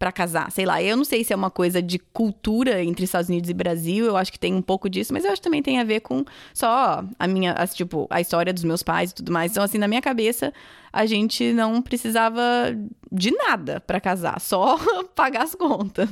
pra 0.00 0.10
casar. 0.10 0.50
Sei 0.50 0.64
lá, 0.64 0.82
eu 0.82 0.96
não 0.96 1.04
sei 1.04 1.22
se 1.22 1.30
é 1.30 1.36
uma 1.36 1.50
coisa 1.50 1.82
de 1.82 1.98
cultura 1.98 2.82
entre 2.82 3.04
Estados 3.04 3.28
Unidos 3.28 3.50
e 3.50 3.54
Brasil, 3.54 4.06
eu 4.06 4.16
acho 4.16 4.32
que 4.32 4.38
tem 4.38 4.54
um 4.54 4.62
pouco 4.62 4.88
disso, 4.88 5.12
mas 5.12 5.26
eu 5.26 5.30
acho 5.30 5.42
que 5.42 5.44
também 5.44 5.62
tem 5.62 5.78
a 5.78 5.84
ver 5.84 6.00
com 6.00 6.24
só 6.54 7.04
a 7.18 7.26
minha, 7.28 7.54
tipo, 7.74 8.06
a 8.08 8.18
história 8.18 8.50
dos 8.50 8.64
meus 8.64 8.82
pais 8.82 9.10
e 9.10 9.14
tudo 9.14 9.30
mais. 9.30 9.52
Então, 9.52 9.62
assim, 9.62 9.76
na 9.76 9.86
minha 9.86 10.00
cabeça, 10.00 10.54
a 10.90 11.04
gente 11.04 11.52
não 11.52 11.82
precisava 11.82 12.40
de 13.12 13.30
nada 13.30 13.78
pra 13.80 14.00
casar, 14.00 14.40
só 14.40 14.78
pagar 15.14 15.42
as 15.42 15.54
contas. 15.54 16.08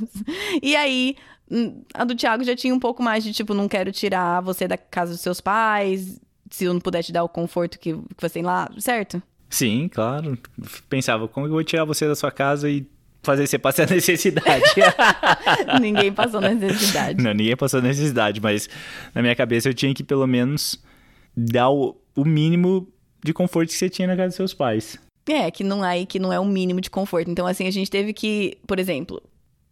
E 0.61 0.75
aí, 0.75 1.15
hum, 1.49 1.81
a 1.91 2.03
do 2.03 2.15
Thiago 2.15 2.43
já 2.43 2.55
tinha 2.55 2.75
um 2.75 2.79
pouco 2.79 3.01
mais 3.01 3.23
de 3.23 3.33
tipo, 3.33 3.55
não 3.55 3.67
quero 3.67 3.91
tirar 3.91 4.39
você 4.41 4.67
da 4.67 4.77
casa 4.77 5.13
dos 5.13 5.21
seus 5.21 5.41
pais, 5.41 6.21
se 6.51 6.65
eu 6.65 6.75
não 6.75 6.79
puder 6.79 7.03
te 7.03 7.11
dar 7.11 7.23
o 7.23 7.29
conforto 7.29 7.79
que, 7.79 7.93
que 7.93 8.21
você 8.21 8.35
tem 8.35 8.43
lá, 8.43 8.69
certo? 8.77 9.19
Sim, 9.49 9.89
claro. 9.91 10.37
Pensava, 10.87 11.27
como 11.27 11.47
eu 11.47 11.51
vou 11.51 11.63
tirar 11.63 11.85
você 11.85 12.07
da 12.07 12.15
sua 12.15 12.31
casa 12.31 12.69
e 12.69 12.87
fazer 13.21 13.47
você 13.47 13.57
passar 13.57 13.87
necessidade? 13.91 14.63
Ninguém 15.81 16.11
passou 16.11 16.41
necessidade. 16.41 17.21
Não, 17.21 17.33
ninguém 17.33 17.55
passou 17.55 17.81
necessidade, 17.81 18.41
mas 18.41 18.69
na 19.13 19.21
minha 19.21 19.35
cabeça 19.35 19.69
eu 19.69 19.73
tinha 19.73 19.93
que 19.93 20.03
pelo 20.03 20.25
menos 20.27 20.81
dar 21.35 21.69
o, 21.69 21.95
o 22.15 22.25
mínimo 22.25 22.87
de 23.23 23.33
conforto 23.33 23.69
que 23.69 23.75
você 23.75 23.89
tinha 23.89 24.07
na 24.07 24.15
casa 24.15 24.27
dos 24.29 24.35
seus 24.35 24.53
pais. 24.53 24.97
É, 25.27 25.51
que 25.51 25.63
não 25.63 25.83
aí 25.83 26.05
que 26.05 26.17
não 26.19 26.33
é 26.33 26.39
o 26.39 26.45
mínimo 26.45 26.81
de 26.81 26.89
conforto. 26.89 27.29
Então, 27.29 27.45
assim, 27.45 27.67
a 27.67 27.71
gente 27.71 27.89
teve 27.89 28.13
que, 28.13 28.57
por 28.65 28.79
exemplo, 28.79 29.21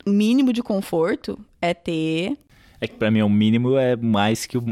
o 0.06 0.10
mínimo 0.10 0.54
de 0.54 0.62
conforto 0.62 1.40
é 1.62 1.74
ter. 1.74 2.38
É 2.80 2.88
que 2.88 2.94
pra 2.94 3.10
mim 3.10 3.24
o 3.24 3.30
mínimo 3.30 3.76
é 3.76 3.96
mais 3.96 4.46
que 4.46 4.58
o. 4.58 4.64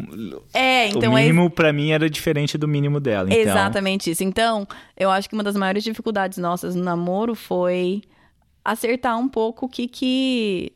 É, 0.53 0.89
então 0.89 1.13
o 1.13 1.17
é 1.17 1.23
mínimo 1.23 1.49
pra 1.49 1.73
mim 1.73 1.89
era 1.89 2.07
diferente 2.07 2.55
do 2.55 2.67
mínimo 2.67 2.99
dela. 2.99 3.29
Então, 3.29 3.41
Exatamente 3.41 4.11
isso. 4.11 4.23
Então, 4.23 4.67
eu 4.95 5.09
acho 5.09 5.27
que 5.27 5.33
uma 5.33 5.43
das 5.43 5.55
maiores 5.55 5.83
dificuldades 5.83 6.37
nossas 6.37 6.75
no 6.75 6.83
namoro 6.83 7.33
foi 7.33 8.03
acertar 8.65 9.17
um 9.19 9.29
pouco 9.29 9.67
o 9.67 9.69
que 9.69 9.87
que 9.87 10.73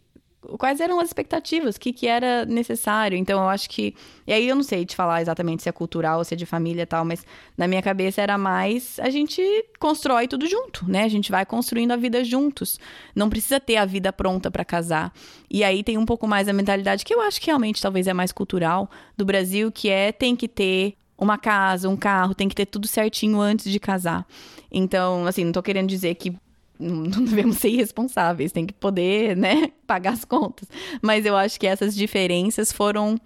quais 0.57 0.79
eram 0.79 0.99
as 0.99 1.09
expectativas, 1.09 1.75
o 1.75 1.79
que 1.79 1.91
que 1.91 2.07
era 2.07 2.45
necessário. 2.45 3.17
Então, 3.17 3.41
eu 3.41 3.49
acho 3.49 3.69
que 3.69 3.93
e 4.25 4.31
aí 4.31 4.47
eu 4.47 4.55
não 4.55 4.63
sei 4.63 4.85
te 4.85 4.95
falar 4.95 5.21
exatamente 5.21 5.63
se 5.63 5.69
é 5.69 5.71
cultural 5.71 6.23
se 6.23 6.33
é 6.33 6.37
de 6.37 6.45
família 6.45 6.83
e 6.83 6.85
tal, 6.85 7.03
mas 7.03 7.25
na 7.57 7.67
minha 7.67 7.81
cabeça 7.81 8.21
era 8.21 8.37
mais 8.37 8.97
a 8.99 9.09
gente 9.09 9.41
constrói 9.79 10.27
tudo 10.27 10.47
junto, 10.47 10.89
né? 10.89 11.03
A 11.03 11.09
gente 11.09 11.31
vai 11.31 11.45
construindo 11.45 11.91
a 11.91 11.97
vida 11.97 12.23
juntos. 12.23 12.79
Não 13.15 13.29
precisa 13.29 13.59
ter 13.59 13.77
a 13.77 13.85
vida 13.85 14.13
pronta 14.13 14.49
para 14.49 14.63
casar. 14.63 15.11
E 15.49 15.63
aí 15.63 15.83
tem 15.83 15.97
um 15.97 16.05
pouco 16.05 16.27
mais 16.27 16.47
a 16.47 16.53
mentalidade 16.53 17.03
que 17.03 17.13
eu 17.13 17.21
acho 17.21 17.41
que 17.41 17.47
realmente 17.47 17.81
talvez 17.81 18.07
é 18.07 18.13
mais 18.13 18.31
cultural 18.31 18.89
do 19.17 19.25
Brasil, 19.25 19.71
que 19.71 19.89
é 19.89 20.11
tem 20.11 20.35
que 20.35 20.47
ter 20.47 20.93
uma 21.17 21.37
casa, 21.37 21.89
um 21.89 21.97
carro, 21.97 22.33
tem 22.33 22.47
que 22.47 22.55
ter 22.55 22.65
tudo 22.65 22.87
certinho 22.87 23.41
antes 23.41 23.69
de 23.69 23.79
casar. 23.79 24.25
Então, 24.71 25.25
assim, 25.25 25.43
não 25.43 25.51
tô 25.51 25.61
querendo 25.61 25.89
dizer 25.89 26.15
que 26.15 26.33
não 26.79 27.23
devemos 27.25 27.57
ser 27.57 27.69
irresponsáveis, 27.69 28.51
tem 28.51 28.65
que 28.65 28.73
poder, 28.73 29.35
né, 29.35 29.71
pagar 29.85 30.13
as 30.13 30.23
contas. 30.25 30.67
Mas 31.01 31.25
eu 31.25 31.35
acho 31.35 31.59
que 31.59 31.67
essas 31.67 31.95
diferenças 31.95 32.71
foram 32.71 33.19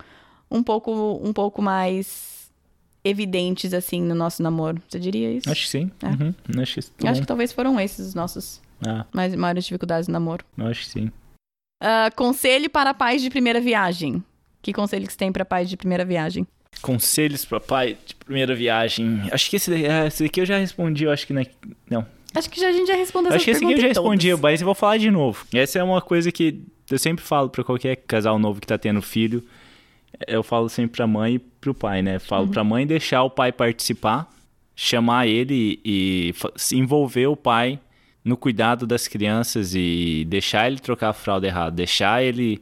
um 0.49 0.63
pouco, 0.63 0.91
um 1.23 1.31
pouco 1.31 1.61
mais 1.61 2.51
evidentes, 3.03 3.73
assim, 3.73 4.01
no 4.01 4.15
nosso 4.15 4.41
namoro. 4.41 4.81
Você 4.87 4.99
diria 4.99 5.31
isso? 5.31 5.49
Acho 5.49 5.63
que 5.63 5.69
sim. 5.69 5.91
É. 6.01 6.07
Uhum. 6.07 6.33
Acho 6.61 6.75
que, 6.75 6.81
tá 6.91 7.09
acho 7.11 7.21
que 7.21 7.27
talvez 7.27 7.51
foram 7.51 7.79
esses 7.79 8.07
os 8.07 8.15
nossos 8.15 8.61
Ah, 8.85 9.05
mais, 9.13 9.35
maiores 9.35 9.65
dificuldades 9.65 10.07
no 10.07 10.13
namoro. 10.13 10.45
acho 10.59 10.81
que 10.85 10.89
sim. 10.89 11.11
Ah, 11.81 12.09
conselho 12.15 12.69
para 12.69 12.93
pais 12.93 13.21
de 13.21 13.29
primeira 13.29 13.59
viagem. 13.59 14.23
Que 14.61 14.71
conselho 14.71 15.05
que 15.05 15.11
você 15.11 15.19
tem 15.19 15.31
para 15.31 15.43
pais 15.43 15.69
de 15.69 15.75
primeira 15.75 16.05
viagem? 16.05 16.47
Conselhos 16.81 17.43
pra 17.43 17.59
pai 17.59 17.97
de 18.05 18.15
primeira 18.15 18.55
viagem. 18.55 19.21
Acho 19.31 19.49
que 19.49 19.57
esse, 19.57 19.71
esse 20.07 20.23
daqui 20.23 20.39
eu 20.41 20.45
já 20.45 20.57
respondi, 20.57 21.03
eu 21.03 21.11
acho 21.11 21.27
que 21.27 21.33
não. 21.33 21.41
é- 21.41 21.51
Não. 21.89 22.05
Acho 22.35 22.49
que 22.49 22.59
já, 22.59 22.69
a 22.69 22.71
gente 22.71 22.87
já 22.87 22.95
respondeu 22.95 23.29
essa 23.29 23.35
Acho 23.37 23.45
que 23.45 23.51
esse 23.51 23.63
aqui 23.63 23.73
eu 23.73 23.79
já 23.81 23.87
respondi, 23.87 24.29
todas. 24.29 24.41
mas 24.41 24.61
eu 24.61 24.65
vou 24.65 24.75
falar 24.75 24.97
de 24.97 25.11
novo. 25.11 25.45
Essa 25.53 25.79
é 25.79 25.83
uma 25.83 26.01
coisa 26.01 26.31
que 26.31 26.61
eu 26.89 26.97
sempre 26.97 27.23
falo 27.23 27.49
pra 27.49 27.63
qualquer 27.63 27.95
casal 27.95 28.39
novo 28.39 28.59
que 28.59 28.67
tá 28.67 28.77
tendo 28.77 29.01
filho. 29.01 29.43
Eu 30.27 30.43
falo 30.43 30.69
sempre 30.69 30.97
pra 30.97 31.07
mãe 31.07 31.35
e 31.35 31.39
pro 31.39 31.73
pai, 31.73 32.01
né? 32.01 32.19
Falo 32.19 32.47
pra 32.47 32.63
mãe 32.63 32.85
deixar 32.87 33.23
o 33.23 33.29
pai 33.29 33.51
participar, 33.51 34.29
chamar 34.75 35.27
ele 35.27 35.79
e 35.83 36.33
envolver 36.71 37.27
o 37.27 37.35
pai 37.35 37.79
no 38.23 38.37
cuidado 38.37 38.87
das 38.87 39.07
crianças 39.07 39.73
e 39.75 40.25
deixar 40.27 40.67
ele 40.67 40.79
trocar 40.79 41.09
a 41.09 41.13
fralda 41.13 41.47
errada, 41.47 41.71
deixar 41.75 42.23
ele. 42.23 42.61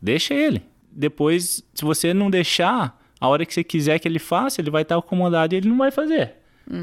Deixa 0.00 0.34
ele. 0.34 0.62
Depois, 0.90 1.62
se 1.74 1.84
você 1.84 2.12
não 2.12 2.30
deixar, 2.30 3.00
a 3.20 3.28
hora 3.28 3.46
que 3.46 3.54
você 3.54 3.62
quiser 3.62 3.98
que 3.98 4.08
ele 4.08 4.18
faça, 4.18 4.60
ele 4.60 4.70
vai 4.70 4.82
estar 4.82 4.96
acomodado 4.96 5.54
e 5.54 5.58
ele 5.58 5.68
não 5.68 5.78
vai 5.78 5.90
fazer. 5.90 6.34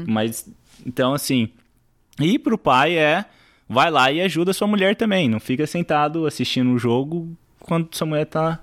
Mas, 0.06 0.48
então, 0.86 1.12
assim, 1.14 1.50
E 2.24 2.38
pro 2.38 2.58
pai 2.58 2.96
é 2.96 3.24
vai 3.68 3.90
lá 3.90 4.10
e 4.10 4.20
ajuda 4.20 4.52
sua 4.52 4.66
mulher 4.66 4.96
também. 4.96 5.28
Não 5.28 5.40
fica 5.40 5.66
sentado 5.66 6.26
assistindo 6.26 6.72
o 6.72 6.78
jogo 6.78 7.36
quando 7.60 7.94
sua 7.94 8.06
mulher 8.06 8.26
tá, 8.26 8.58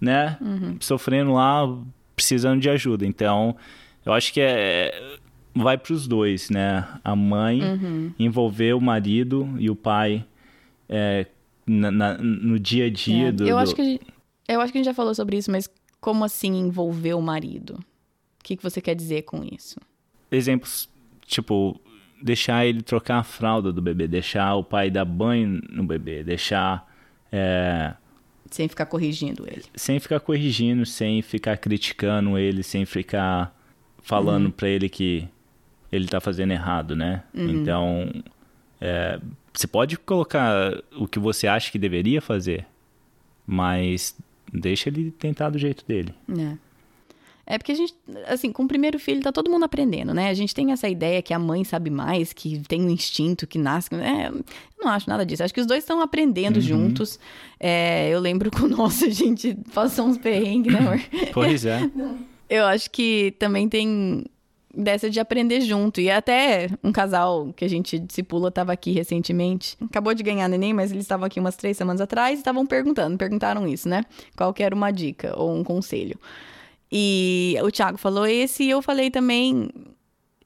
né, 0.00 0.36
uhum. 0.40 0.76
sofrendo 0.78 1.32
lá, 1.32 1.66
precisando 2.14 2.60
de 2.60 2.70
ajuda. 2.70 3.04
Então, 3.04 3.56
eu 4.04 4.12
acho 4.12 4.32
que 4.32 4.40
é 4.40 5.18
vai 5.54 5.78
para 5.78 5.92
os 5.92 6.08
dois, 6.08 6.50
né? 6.50 6.86
A 7.04 7.14
mãe 7.14 7.62
uhum. 7.62 8.12
envolver 8.18 8.74
o 8.74 8.80
marido 8.80 9.54
e 9.58 9.70
o 9.70 9.76
pai 9.76 10.26
é, 10.88 11.26
na, 11.66 11.90
na, 11.90 12.18
no 12.18 12.58
dia 12.58 12.86
a 12.86 12.90
dia 12.90 13.28
é, 13.28 13.32
do. 13.32 13.46
Eu 13.46 13.56
do... 13.56 13.58
acho 13.60 13.74
que 13.74 13.84
gente, 13.84 14.06
eu 14.48 14.60
acho 14.60 14.72
que 14.72 14.78
a 14.78 14.80
gente 14.80 14.86
já 14.86 14.94
falou 14.94 15.14
sobre 15.14 15.36
isso, 15.36 15.50
mas 15.50 15.68
como 16.00 16.24
assim 16.24 16.54
envolver 16.56 17.14
o 17.14 17.22
marido? 17.22 17.74
O 18.40 18.44
que, 18.44 18.56
que 18.56 18.62
você 18.62 18.80
quer 18.80 18.94
dizer 18.94 19.22
com 19.22 19.42
isso? 19.44 19.80
Exemplos, 20.30 20.88
tipo, 21.24 21.80
deixar 22.24 22.64
ele 22.64 22.80
trocar 22.80 23.18
a 23.18 23.22
fralda 23.22 23.70
do 23.70 23.82
bebê, 23.82 24.08
deixar 24.08 24.54
o 24.54 24.64
pai 24.64 24.90
dar 24.90 25.04
banho 25.04 25.60
no 25.68 25.84
bebê, 25.84 26.24
deixar. 26.24 26.90
É... 27.30 27.92
Sem 28.50 28.66
ficar 28.66 28.86
corrigindo 28.86 29.44
ele. 29.46 29.64
Sem 29.74 30.00
ficar 30.00 30.20
corrigindo, 30.20 30.86
sem 30.86 31.20
ficar 31.20 31.58
criticando 31.58 32.38
ele, 32.38 32.62
sem 32.62 32.86
ficar 32.86 33.54
falando 34.02 34.46
uhum. 34.46 34.50
para 34.50 34.68
ele 34.68 34.88
que 34.88 35.28
ele 35.92 36.06
está 36.06 36.18
fazendo 36.18 36.52
errado, 36.52 36.96
né? 36.96 37.24
Uhum. 37.34 37.50
Então, 37.50 38.10
é, 38.80 39.20
você 39.52 39.66
pode 39.66 39.98
colocar 39.98 40.82
o 40.96 41.06
que 41.06 41.18
você 41.18 41.46
acha 41.46 41.70
que 41.70 41.78
deveria 41.78 42.22
fazer, 42.22 42.64
mas 43.46 44.16
deixa 44.50 44.88
ele 44.88 45.10
tentar 45.10 45.50
do 45.50 45.58
jeito 45.58 45.84
dele. 45.86 46.14
É. 46.38 46.56
É 47.46 47.58
porque 47.58 47.72
a 47.72 47.74
gente, 47.74 47.94
assim, 48.26 48.50
com 48.50 48.64
o 48.64 48.68
primeiro 48.68 48.98
filho 48.98 49.20
tá 49.20 49.30
todo 49.30 49.50
mundo 49.50 49.64
aprendendo, 49.64 50.14
né? 50.14 50.30
A 50.30 50.34
gente 50.34 50.54
tem 50.54 50.72
essa 50.72 50.88
ideia 50.88 51.20
que 51.20 51.34
a 51.34 51.38
mãe 51.38 51.62
sabe 51.62 51.90
mais, 51.90 52.32
que 52.32 52.60
tem 52.66 52.82
um 52.82 52.88
instinto, 52.88 53.46
que 53.46 53.58
nasce. 53.58 53.94
É, 53.94 54.28
eu 54.28 54.44
não 54.80 54.88
acho 54.88 55.08
nada 55.08 55.26
disso. 55.26 55.42
Acho 55.42 55.52
que 55.52 55.60
os 55.60 55.66
dois 55.66 55.84
estão 55.84 56.00
aprendendo 56.00 56.56
uhum. 56.56 56.62
juntos. 56.62 57.18
É, 57.60 58.08
eu 58.08 58.18
lembro 58.18 58.50
com 58.50 58.62
o 58.62 58.68
nosso, 58.68 59.04
a 59.04 59.10
gente 59.10 59.56
passou 59.74 60.06
uns 60.06 60.16
perrengues, 60.16 60.72
né, 60.72 60.78
amor? 60.78 61.00
Pois 61.32 61.66
é. 61.66 61.80
Eu 62.48 62.64
acho 62.66 62.90
que 62.90 63.34
também 63.38 63.68
tem 63.68 64.24
dessa 64.76 65.08
de 65.08 65.20
aprender 65.20 65.60
junto. 65.60 66.00
E 66.00 66.10
até 66.10 66.68
um 66.82 66.92
casal 66.92 67.52
que 67.54 67.64
a 67.64 67.68
gente 67.68 67.98
discipula 67.98 68.48
estava 68.48 68.72
aqui 68.72 68.92
recentemente. 68.92 69.76
Acabou 69.82 70.14
de 70.14 70.22
ganhar 70.22 70.48
neném, 70.48 70.72
mas 70.72 70.90
eles 70.90 71.04
estavam 71.04 71.26
aqui 71.26 71.38
umas 71.38 71.56
três 71.56 71.76
semanas 71.76 72.00
atrás 72.00 72.38
e 72.38 72.40
estavam 72.40 72.66
perguntando, 72.66 73.16
perguntaram 73.16 73.66
isso, 73.66 73.88
né? 73.88 74.04
Qual 74.36 74.52
que 74.52 74.62
era 74.62 74.74
uma 74.74 74.90
dica 74.90 75.34
ou 75.38 75.54
um 75.54 75.62
conselho. 75.62 76.18
E 76.96 77.56
o 77.60 77.72
Thiago 77.72 77.98
falou 77.98 78.24
esse 78.24 78.62
e 78.62 78.70
eu 78.70 78.80
falei 78.80 79.10
também 79.10 79.68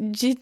de 0.00 0.38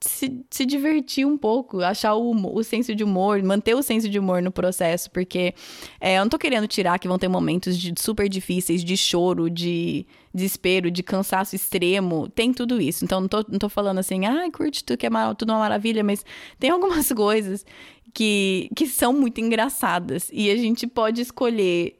se, 0.00 0.40
se 0.48 0.64
divertir 0.64 1.26
um 1.26 1.36
pouco, 1.36 1.82
achar 1.82 2.14
o, 2.14 2.30
o 2.56 2.64
senso 2.64 2.94
de 2.94 3.04
humor, 3.04 3.42
manter 3.42 3.74
o 3.74 3.82
senso 3.82 4.08
de 4.08 4.18
humor 4.18 4.40
no 4.40 4.50
processo, 4.50 5.10
porque 5.10 5.52
é, 6.00 6.16
eu 6.16 6.22
não 6.22 6.30
tô 6.30 6.38
querendo 6.38 6.66
tirar 6.66 6.98
que 6.98 7.06
vão 7.06 7.18
ter 7.18 7.28
momentos 7.28 7.76
de, 7.76 7.92
super 7.98 8.26
difíceis, 8.26 8.82
de 8.82 8.96
choro, 8.96 9.50
de 9.50 10.06
desespero, 10.32 10.90
de 10.90 11.02
cansaço 11.02 11.54
extremo, 11.54 12.26
tem 12.30 12.54
tudo 12.54 12.80
isso. 12.80 13.04
Então 13.04 13.20
não 13.20 13.28
tô, 13.28 13.44
não 13.46 13.58
tô 13.58 13.68
falando 13.68 13.98
assim, 13.98 14.24
ah, 14.24 14.50
curte 14.50 14.82
tudo 14.82 14.96
que 14.96 15.06
é 15.06 15.10
mar, 15.10 15.34
tudo 15.34 15.52
uma 15.52 15.58
maravilha, 15.58 16.02
mas 16.02 16.24
tem 16.58 16.70
algumas 16.70 17.10
coisas 17.12 17.66
que, 18.14 18.70
que 18.74 18.86
são 18.86 19.12
muito 19.12 19.42
engraçadas 19.42 20.30
e 20.32 20.50
a 20.50 20.56
gente 20.56 20.86
pode 20.86 21.20
escolher 21.20 21.99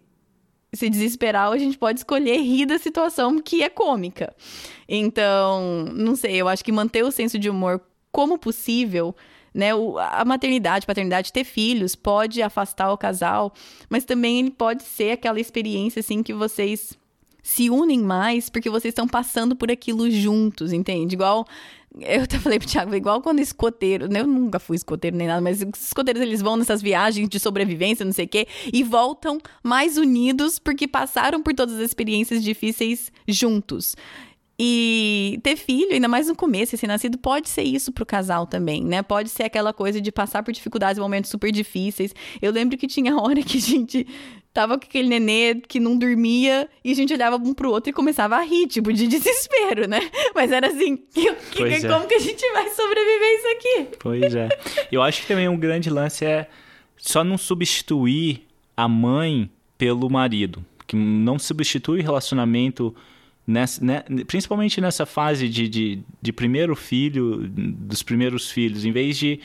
se 0.72 0.88
desesperar, 0.88 1.48
ou 1.48 1.54
a 1.54 1.59
gente 1.59 1.76
pode 1.76 2.00
escolher 2.00 2.38
rir 2.38 2.66
da 2.66 2.78
situação 2.78 3.40
que 3.40 3.62
é 3.62 3.68
cômica. 3.68 4.35
Então, 4.88 5.87
não 5.92 6.14
sei, 6.14 6.37
eu 6.37 6.48
acho 6.48 6.64
que 6.64 6.72
manter 6.72 7.04
o 7.04 7.11
senso 7.11 7.38
de 7.38 7.50
humor 7.50 7.80
como 8.12 8.38
possível, 8.38 9.14
né? 9.52 9.70
A 10.12 10.24
maternidade, 10.24 10.87
paternidade, 10.87 11.33
ter 11.33 11.44
filhos 11.44 11.94
pode 11.94 12.40
afastar 12.42 12.92
o 12.92 12.98
casal, 12.98 13.52
mas 13.88 14.04
também 14.04 14.38
ele 14.38 14.50
pode 14.50 14.83
ser 14.83 15.12
aquela 15.12 15.40
experiência 15.40 16.00
assim 16.00 16.22
que 16.22 16.33
vocês 16.33 16.96
se 17.42 17.70
unem 17.70 18.00
mais 18.00 18.48
porque 18.48 18.70
vocês 18.70 18.92
estão 18.92 19.09
passando 19.09 19.56
por 19.56 19.70
aquilo 19.70 20.11
juntos, 20.11 20.72
entende? 20.72 21.14
Igual 21.14 21.46
eu 21.98 22.22
até 22.22 22.38
falei 22.38 22.59
pro 22.59 22.68
Thiago, 22.68 22.94
igual 22.94 23.20
quando 23.20 23.40
escoteiro, 23.40 24.09
né? 24.09 24.20
eu 24.20 24.26
nunca 24.26 24.61
fui 24.61 24.76
escoteiro 24.76 25.16
nem 25.16 25.26
nada, 25.26 25.40
mas 25.40 25.61
os 25.61 25.87
escoteiros 25.87 26.22
eles 26.22 26.40
vão 26.40 26.57
nessas 26.57 26.81
viagens 26.81 27.29
de 27.29 27.38
sobrevivência, 27.40 28.05
não 28.05 28.12
sei 28.12 28.26
o 28.26 28.29
quê, 28.29 28.46
e 28.72 28.83
voltam 28.83 29.38
mais 29.62 29.96
unidos 29.96 30.59
porque 30.59 30.87
passaram 30.87 31.42
por 31.42 31.55
todas 31.55 31.74
as 31.76 31.83
experiências 31.83 32.42
difíceis 32.42 33.11
juntos. 33.26 33.96
E 34.62 35.40
ter 35.42 35.57
filho, 35.57 35.94
ainda 35.94 36.07
mais 36.07 36.29
no 36.29 36.37
começo, 36.37 36.74
esse 36.74 36.87
nascido, 36.87 37.16
pode 37.16 37.48
ser 37.48 37.62
isso 37.62 37.90
pro 37.90 38.05
casal 38.05 38.46
também, 38.46 38.85
né? 38.85 39.03
Pode 39.03 39.31
ser 39.31 39.44
aquela 39.44 39.72
coisa 39.72 40.03
de 40.03 40.12
passar 40.12 40.42
por 40.42 40.53
dificuldades, 40.53 40.98
momentos 40.98 41.31
super 41.31 41.50
difíceis. 41.50 42.14
Eu 42.42 42.53
lembro 42.53 42.76
que 42.76 42.87
tinha 42.87 43.16
hora 43.16 43.42
que 43.42 43.57
a 43.57 43.61
gente 43.61 44.07
tava 44.52 44.78
com 44.78 44.84
aquele 44.84 45.08
nenê 45.08 45.54
que 45.56 45.78
não 45.78 45.96
dormia 45.96 46.68
e 46.84 46.90
a 46.90 46.94
gente 46.94 47.12
olhava 47.12 47.36
um 47.36 47.54
pro 47.54 47.70
outro 47.70 47.90
e 47.90 47.92
começava 47.92 48.36
a 48.36 48.42
rir, 48.42 48.66
tipo, 48.66 48.92
de 48.92 49.06
desespero, 49.08 49.88
né? 49.88 50.00
Mas 50.34 50.50
era 50.50 50.68
assim, 50.68 50.96
que, 50.96 51.32
que, 51.52 51.62
é. 51.62 51.88
como 51.88 52.06
que 52.06 52.14
a 52.14 52.18
gente 52.18 52.44
vai 52.52 52.68
sobreviver 52.70 53.28
isso 53.38 53.48
aqui? 53.48 53.96
Pois 53.98 54.34
é. 54.34 54.48
Eu 54.90 55.02
acho 55.02 55.22
que 55.22 55.28
também 55.28 55.48
um 55.48 55.58
grande 55.58 55.88
lance 55.88 56.24
é 56.24 56.48
só 56.96 57.22
não 57.24 57.38
substituir 57.38 58.46
a 58.76 58.88
mãe 58.88 59.50
pelo 59.78 60.08
marido. 60.10 60.64
Que 60.86 60.96
não 60.96 61.38
substitui 61.38 62.02
relacionamento, 62.02 62.94
nessa, 63.46 63.84
né, 63.84 64.02
principalmente 64.26 64.80
nessa 64.80 65.06
fase 65.06 65.48
de, 65.48 65.68
de, 65.68 66.02
de 66.20 66.32
primeiro 66.32 66.74
filho, 66.74 67.48
dos 67.48 68.02
primeiros 68.02 68.50
filhos. 68.50 68.84
Em 68.84 68.90
vez 68.90 69.16
de 69.16 69.40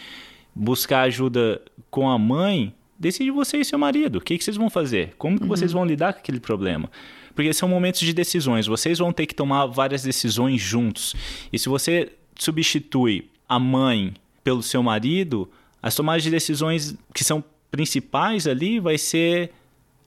buscar 0.53 1.01
ajuda 1.01 1.61
com 1.91 2.09
a 2.09 2.17
mãe, 2.17 2.73
decide 2.97 3.31
você 3.31 3.57
e 3.57 3.65
seu 3.65 3.77
marido. 3.77 4.17
O 4.17 4.21
que, 4.21 4.37
que 4.37 4.43
vocês 4.43 4.57
vão 4.57 4.69
fazer? 4.69 5.13
Como 5.17 5.37
que 5.37 5.43
uhum. 5.43 5.49
vocês 5.49 5.71
vão 5.71 5.85
lidar 5.85 6.13
com 6.13 6.19
aquele 6.19 6.39
problema? 6.39 6.89
Porque 7.33 7.53
são 7.53 7.67
momentos 7.67 7.99
de 8.01 8.13
decisões. 8.13 8.67
Vocês 8.67 8.99
vão 8.99 9.11
ter 9.11 9.25
que 9.25 9.35
tomar 9.35 9.65
várias 9.65 10.03
decisões 10.03 10.61
juntos. 10.61 11.15
E 11.51 11.59
se 11.59 11.67
você 11.67 12.11
substitui 12.37 13.29
a 13.47 13.59
mãe 13.59 14.13
pelo 14.43 14.63
seu 14.63 14.81
marido, 14.81 15.49
as 15.81 15.95
tomadas 15.95 16.23
de 16.23 16.29
decisões 16.29 16.95
que 17.13 17.23
são 17.23 17.43
principais 17.69 18.47
ali 18.47 18.79
vai 18.79 18.97
ser 18.97 19.51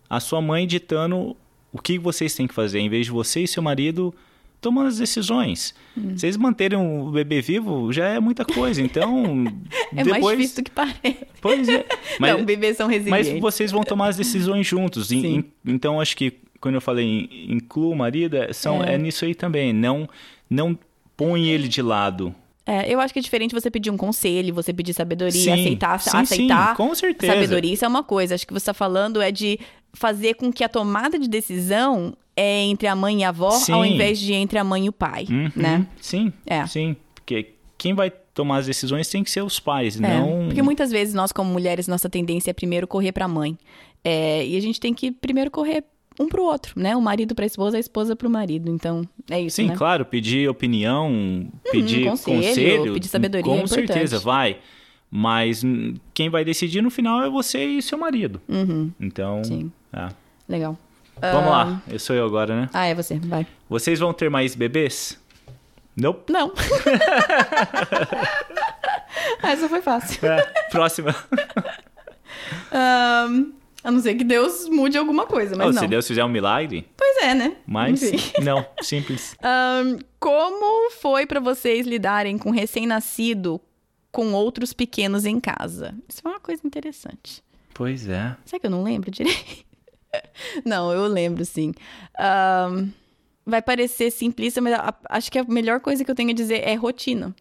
a 0.08 0.20
sua 0.20 0.40
mãe 0.40 0.66
ditando 0.66 1.36
o 1.72 1.78
que 1.80 1.98
vocês 1.98 2.34
têm 2.34 2.46
que 2.46 2.54
fazer, 2.54 2.78
em 2.78 2.88
vez 2.88 3.06
de 3.06 3.12
você 3.12 3.42
e 3.42 3.48
seu 3.48 3.62
marido 3.62 4.14
tomando 4.60 4.88
as 4.88 4.98
decisões. 4.98 5.74
Hum. 5.96 6.16
Vocês 6.16 6.36
manterem 6.36 6.78
o 6.78 7.10
bebê 7.10 7.40
vivo 7.40 7.92
já 7.92 8.06
é 8.06 8.20
muita 8.20 8.44
coisa, 8.44 8.80
então... 8.82 9.44
é 9.94 10.04
depois... 10.04 10.22
mais 10.22 10.38
difícil 10.38 10.56
do 10.56 10.64
que 10.64 10.70
parece. 10.70 11.26
Pois 11.40 11.68
é. 11.68 11.86
Mas, 12.18 12.36
Não, 12.36 12.44
bebês 12.44 12.76
são 12.76 12.88
resilientes. 12.88 13.32
Mas 13.32 13.40
vocês 13.40 13.70
vão 13.70 13.82
tomar 13.82 14.08
as 14.08 14.16
decisões 14.16 14.66
juntos. 14.66 15.08
Sim. 15.08 15.44
então, 15.64 16.00
acho 16.00 16.16
que 16.16 16.32
quando 16.60 16.74
eu 16.74 16.80
falei 16.80 17.46
inclua 17.48 17.94
o 17.94 17.96
marido, 17.96 18.36
é, 18.36 18.52
são, 18.52 18.82
é. 18.82 18.94
é 18.94 18.98
nisso 18.98 19.24
aí 19.24 19.34
também. 19.34 19.72
Não, 19.72 20.08
não 20.50 20.78
põe 21.16 21.48
ele 21.48 21.68
de 21.68 21.82
lado. 21.82 22.34
É, 22.66 22.92
eu 22.92 23.00
acho 23.00 23.14
que 23.14 23.18
é 23.18 23.22
diferente 23.22 23.54
você 23.54 23.70
pedir 23.70 23.90
um 23.90 23.96
conselho, 23.96 24.54
você 24.54 24.74
pedir 24.74 24.92
sabedoria, 24.92 25.32
sim, 25.32 25.50
aceitar, 25.50 25.98
sim, 26.00 26.10
aceitar. 26.14 26.70
Sim, 26.70 26.76
com 26.76 26.94
certeza. 26.94 27.32
Sabedoria, 27.32 27.72
isso 27.72 27.84
é 27.84 27.88
uma 27.88 28.02
coisa. 28.02 28.34
Acho 28.34 28.46
que 28.46 28.52
você 28.52 28.58
está 28.58 28.74
falando 28.74 29.22
é 29.22 29.32
de 29.32 29.58
fazer 29.94 30.34
com 30.34 30.52
que 30.52 30.62
a 30.62 30.68
tomada 30.68 31.18
de 31.18 31.28
decisão 31.28 32.14
é 32.38 32.62
entre 32.62 32.86
a 32.86 32.94
mãe 32.94 33.22
e 33.22 33.24
a 33.24 33.30
avó, 33.30 33.50
sim. 33.50 33.72
ao 33.72 33.84
invés 33.84 34.20
de 34.20 34.32
entre 34.32 34.58
a 34.58 34.64
mãe 34.64 34.86
e 34.86 34.88
o 34.88 34.92
pai, 34.92 35.26
uhum. 35.28 35.50
né? 35.56 35.84
Sim, 36.00 36.32
é. 36.46 36.64
sim. 36.66 36.94
Porque 37.12 37.54
quem 37.76 37.94
vai 37.94 38.10
tomar 38.10 38.58
as 38.58 38.66
decisões 38.66 39.08
tem 39.08 39.24
que 39.24 39.30
ser 39.30 39.42
os 39.42 39.58
pais, 39.58 40.00
é, 40.00 40.00
não... 40.00 40.46
Porque 40.46 40.62
muitas 40.62 40.92
vezes 40.92 41.14
nós, 41.14 41.32
como 41.32 41.50
mulheres, 41.50 41.88
nossa 41.88 42.08
tendência 42.08 42.50
é 42.50 42.54
primeiro 42.54 42.86
correr 42.86 43.10
para 43.10 43.24
a 43.24 43.28
mãe. 43.28 43.58
É, 44.04 44.46
e 44.46 44.56
a 44.56 44.60
gente 44.60 44.78
tem 44.78 44.94
que 44.94 45.10
primeiro 45.10 45.50
correr 45.50 45.82
um 46.20 46.28
pro 46.28 46.44
outro, 46.44 46.80
né? 46.80 46.96
O 46.96 47.02
marido 47.02 47.34
para 47.34 47.44
a 47.44 47.46
esposa, 47.46 47.76
a 47.76 47.80
esposa 47.80 48.14
para 48.14 48.28
o 48.28 48.30
marido. 48.30 48.70
Então, 48.70 49.02
é 49.28 49.40
isso, 49.40 49.56
Sim, 49.56 49.68
né? 49.68 49.76
claro, 49.76 50.04
pedir 50.04 50.48
opinião, 50.48 51.10
hum, 51.10 51.48
pedir 51.72 52.04
conselho, 52.04 52.36
conselho, 52.36 52.94
pedir 52.94 53.08
sabedoria 53.08 53.52
Com 53.52 53.64
é 53.64 53.66
certeza, 53.66 54.20
vai. 54.20 54.58
Mas 55.10 55.64
quem 56.14 56.28
vai 56.28 56.44
decidir 56.44 56.82
no 56.82 56.90
final 56.90 57.22
é 57.22 57.28
você 57.28 57.64
e 57.64 57.82
seu 57.82 57.98
marido. 57.98 58.40
Uhum. 58.48 58.92
Então, 59.00 59.42
Sim. 59.42 59.72
É. 59.92 60.08
Legal. 60.48 60.78
Vamos 61.20 61.50
lá, 61.50 61.82
eu 61.88 61.98
sou 61.98 62.14
eu 62.14 62.24
agora, 62.24 62.62
né? 62.62 62.70
Ah, 62.72 62.86
é 62.86 62.94
você, 62.94 63.18
vai. 63.18 63.46
Vocês 63.68 63.98
vão 63.98 64.12
ter 64.12 64.30
mais 64.30 64.54
bebês? 64.54 65.18
Nope. 65.96 66.32
Não. 66.32 66.52
Essa 69.42 69.68
foi 69.68 69.82
fácil. 69.82 70.24
É, 70.26 70.42
próxima. 70.70 71.14
um, 72.72 73.52
a 73.82 73.90
não 73.90 74.00
ser 74.00 74.14
que 74.14 74.22
Deus 74.22 74.68
mude 74.68 74.96
alguma 74.96 75.26
coisa, 75.26 75.56
mas 75.56 75.68
oh, 75.68 75.72
não. 75.72 75.82
Se 75.82 75.88
Deus 75.88 76.06
fizer 76.06 76.24
um 76.24 76.28
milagre. 76.28 76.86
Pois 76.96 77.16
é, 77.22 77.34
né? 77.34 77.56
Mas, 77.66 78.00
não, 78.42 78.64
simples. 78.80 79.36
Um, 79.42 79.98
como 80.20 80.90
foi 80.90 81.26
para 81.26 81.40
vocês 81.40 81.86
lidarem 81.86 82.38
com 82.38 82.50
recém-nascido 82.50 83.60
com 84.12 84.32
outros 84.32 84.72
pequenos 84.72 85.24
em 85.24 85.40
casa? 85.40 85.94
Isso 86.08 86.20
é 86.24 86.28
uma 86.28 86.40
coisa 86.40 86.62
interessante. 86.64 87.42
Pois 87.72 88.08
é. 88.08 88.36
Será 88.44 88.60
que 88.60 88.66
eu 88.66 88.70
não 88.70 88.82
lembro 88.82 89.10
direito? 89.10 89.64
não, 90.64 90.92
eu 90.92 91.06
lembro, 91.06 91.44
sim. 91.44 91.72
Um, 92.18 92.90
vai 93.44 93.62
parecer 93.62 94.10
simplista, 94.10 94.60
mas 94.60 94.78
acho 95.08 95.30
que 95.30 95.38
a 95.38 95.44
melhor 95.44 95.80
coisa 95.80 96.04
que 96.04 96.10
eu 96.10 96.14
tenho 96.14 96.30
a 96.30 96.34
dizer 96.34 96.62
é 96.66 96.74
rotina. 96.74 97.34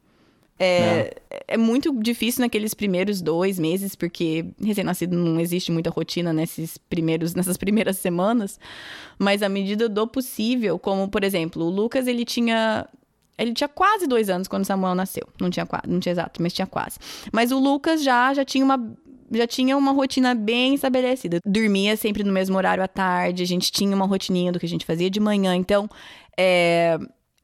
É, 0.59 1.15
é 1.47 1.55
muito 1.55 1.93
difícil 2.01 2.41
naqueles 2.41 2.73
primeiros 2.73 3.21
dois 3.21 3.59
meses, 3.59 3.95
porque 3.95 4.45
recém-nascido 4.59 5.15
não 5.15 5.39
existe 5.39 5.71
muita 5.71 5.91
rotina 5.91 6.33
nesses 6.33 6.79
primeiros, 6.79 7.35
nessas 7.35 7.57
primeiras 7.57 7.97
semanas. 7.97 8.59
Mas 9.19 9.43
à 9.43 9.49
medida 9.49 9.87
do 9.87 10.07
possível, 10.07 10.79
como 10.79 11.07
por 11.09 11.23
exemplo, 11.23 11.63
o 11.63 11.69
Lucas 11.69 12.07
ele 12.07 12.25
tinha 12.25 12.87
ele 13.37 13.53
tinha 13.53 13.67
quase 13.67 14.07
dois 14.07 14.29
anos 14.29 14.47
quando 14.47 14.65
Samuel 14.65 14.95
nasceu. 14.95 15.27
Não 15.39 15.49
tinha 15.49 15.67
não 15.87 15.99
tinha 15.99 16.11
exato, 16.11 16.41
mas 16.41 16.53
tinha 16.53 16.65
quase. 16.65 16.97
Mas 17.31 17.51
o 17.51 17.59
Lucas 17.59 18.03
já, 18.03 18.33
já 18.33 18.43
tinha 18.43 18.65
uma. 18.65 18.77
Já 19.31 19.47
tinha 19.47 19.77
uma 19.77 19.91
rotina 19.91 20.33
bem 20.33 20.73
estabelecida. 20.75 21.39
Dormia 21.45 21.97
sempre 21.97 22.23
no 22.23 22.31
mesmo 22.31 22.57
horário 22.57 22.83
à 22.83 22.87
tarde, 22.87 23.43
a 23.43 23.47
gente 23.47 23.71
tinha 23.71 23.95
uma 23.95 24.05
rotininha 24.05 24.51
do 24.51 24.59
que 24.59 24.65
a 24.65 24.69
gente 24.69 24.85
fazia 24.85 25.09
de 25.09 25.19
manhã. 25.19 25.55
Então, 25.55 25.89
é, 26.37 26.97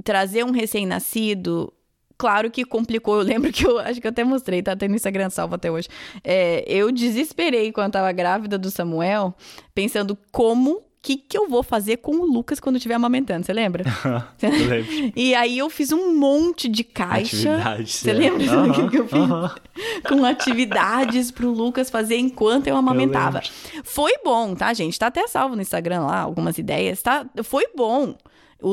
trazer 0.04 0.43
um 0.46 0.52
recém-nascido 0.52 1.74
claro 2.17 2.50
que 2.50 2.63
complicou. 2.63 3.17
Eu 3.17 3.24
lembro 3.24 3.52
que 3.52 3.65
eu 3.65 3.80
acho 3.80 4.00
que 4.00 4.08
eu 4.08 4.12
até 4.12 4.24
mostrei, 4.24 4.62
tá 4.63 4.76
no 4.88 4.96
Instagram 4.96 5.30
salvo 5.30 5.56
até 5.56 5.69
hoje. 5.69 5.89
É, 6.24 6.63
eu 6.67 6.91
desesperei 6.91 7.72
quando 7.72 7.91
tava 7.91 8.12
grávida 8.12 8.58
do 8.58 8.72
Samuel, 8.72 9.36
pensando 9.76 10.17
como 10.32 10.82
que, 11.04 11.18
que 11.18 11.38
eu 11.38 11.50
vou 11.50 11.62
fazer 11.62 11.98
com 11.98 12.16
o 12.16 12.26
Lucas 12.26 12.62
quando 12.62 12.78
estiver 12.78 12.96
amamentando? 12.96 13.46
Você 13.46 13.52
lembra? 13.52 13.84
eu 14.42 14.50
lembro. 14.50 15.12
e 15.13 15.36
aí 15.36 15.58
eu 15.58 15.70
fiz 15.70 15.92
um 15.92 16.16
monte 16.18 16.70
de 16.70 16.82
caixa. 16.82 17.78
Você 17.86 18.10
é. 18.10 18.13
lembra 18.13 18.42
uh 18.42 18.68
-huh, 18.68 18.89
que 18.89 18.98
eu 19.00 19.08
fiz? 19.08 19.20
Uh 19.20 19.28
-huh. 19.28 19.62
Com 20.08 20.24
atividades 20.24 21.30
pro 21.30 21.52
Lucas 21.52 21.89
fazer 21.89 22.16
enquanto 22.16 22.68
eu 22.68 22.78
amamentava. 22.78 23.42
Eu 23.76 23.84
Foi 23.84 24.13
bom, 24.24 24.56
tá, 24.56 24.74
gente? 24.74 24.98
Tá 24.98 25.08
até 25.08 25.28
salvo 25.28 25.58
no 25.58 25.62
Instagram 25.62 26.06
lá, 26.06 26.22
algumas 26.22 26.58
ideias, 26.58 27.02
tá? 27.02 27.26
Foi 27.44 27.66
bom. 27.76 28.16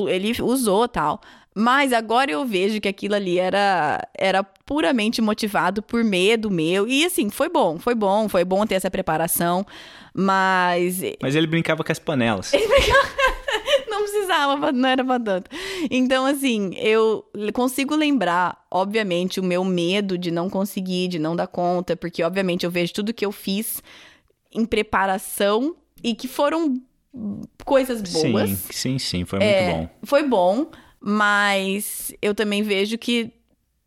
Ele 0.08 0.40
usou 0.40 0.86
tal. 0.86 1.20
Mas 1.54 1.92
agora 1.92 2.30
eu 2.30 2.44
vejo 2.44 2.80
que 2.80 2.88
aquilo 2.88 3.14
ali 3.14 3.38
era, 3.38 4.06
era 4.16 4.42
puramente 4.42 5.20
motivado 5.20 5.82
por 5.82 6.04
medo 6.04 6.50
meu. 6.50 6.86
E 6.86 7.04
assim, 7.04 7.28
foi 7.28 7.48
bom, 7.48 7.78
foi 7.78 7.94
bom, 7.94 8.28
foi 8.28 8.44
bom 8.44 8.64
ter 8.64 8.76
essa 8.76 8.90
preparação. 8.90 9.66
Mas. 10.14 11.00
Mas 11.20 11.34
ele 11.34 11.46
brincava 11.46 11.82
com 11.82 11.90
as 11.90 11.98
panelas. 11.98 12.52
Ele 12.54 12.66
brincava. 12.66 13.08
não 13.88 14.02
precisava, 14.02 14.72
não 14.72 14.88
era 14.88 15.04
pra 15.04 15.18
tanto. 15.18 15.50
Então, 15.90 16.26
assim, 16.26 16.72
eu 16.76 17.24
consigo 17.52 17.94
lembrar, 17.94 18.64
obviamente, 18.70 19.40
o 19.40 19.44
meu 19.44 19.64
medo 19.64 20.16
de 20.16 20.30
não 20.30 20.48
conseguir, 20.48 21.08
de 21.08 21.18
não 21.18 21.34
dar 21.36 21.46
conta, 21.46 21.96
porque, 21.96 22.22
obviamente, 22.22 22.64
eu 22.64 22.70
vejo 22.70 22.92
tudo 22.92 23.14
que 23.14 23.24
eu 23.24 23.32
fiz 23.32 23.82
em 24.52 24.64
preparação 24.64 25.76
e 26.02 26.14
que 26.14 26.26
foram 26.26 26.80
coisas 27.64 28.00
boas. 28.02 28.50
Sim, 28.50 28.56
sim, 28.70 28.98
sim, 28.98 29.24
foi 29.24 29.38
muito 29.38 29.50
é, 29.50 29.72
bom. 29.72 29.88
Foi 30.04 30.22
bom, 30.22 30.66
mas 31.00 32.14
eu 32.20 32.34
também 32.34 32.62
vejo 32.62 32.98
que 32.98 33.30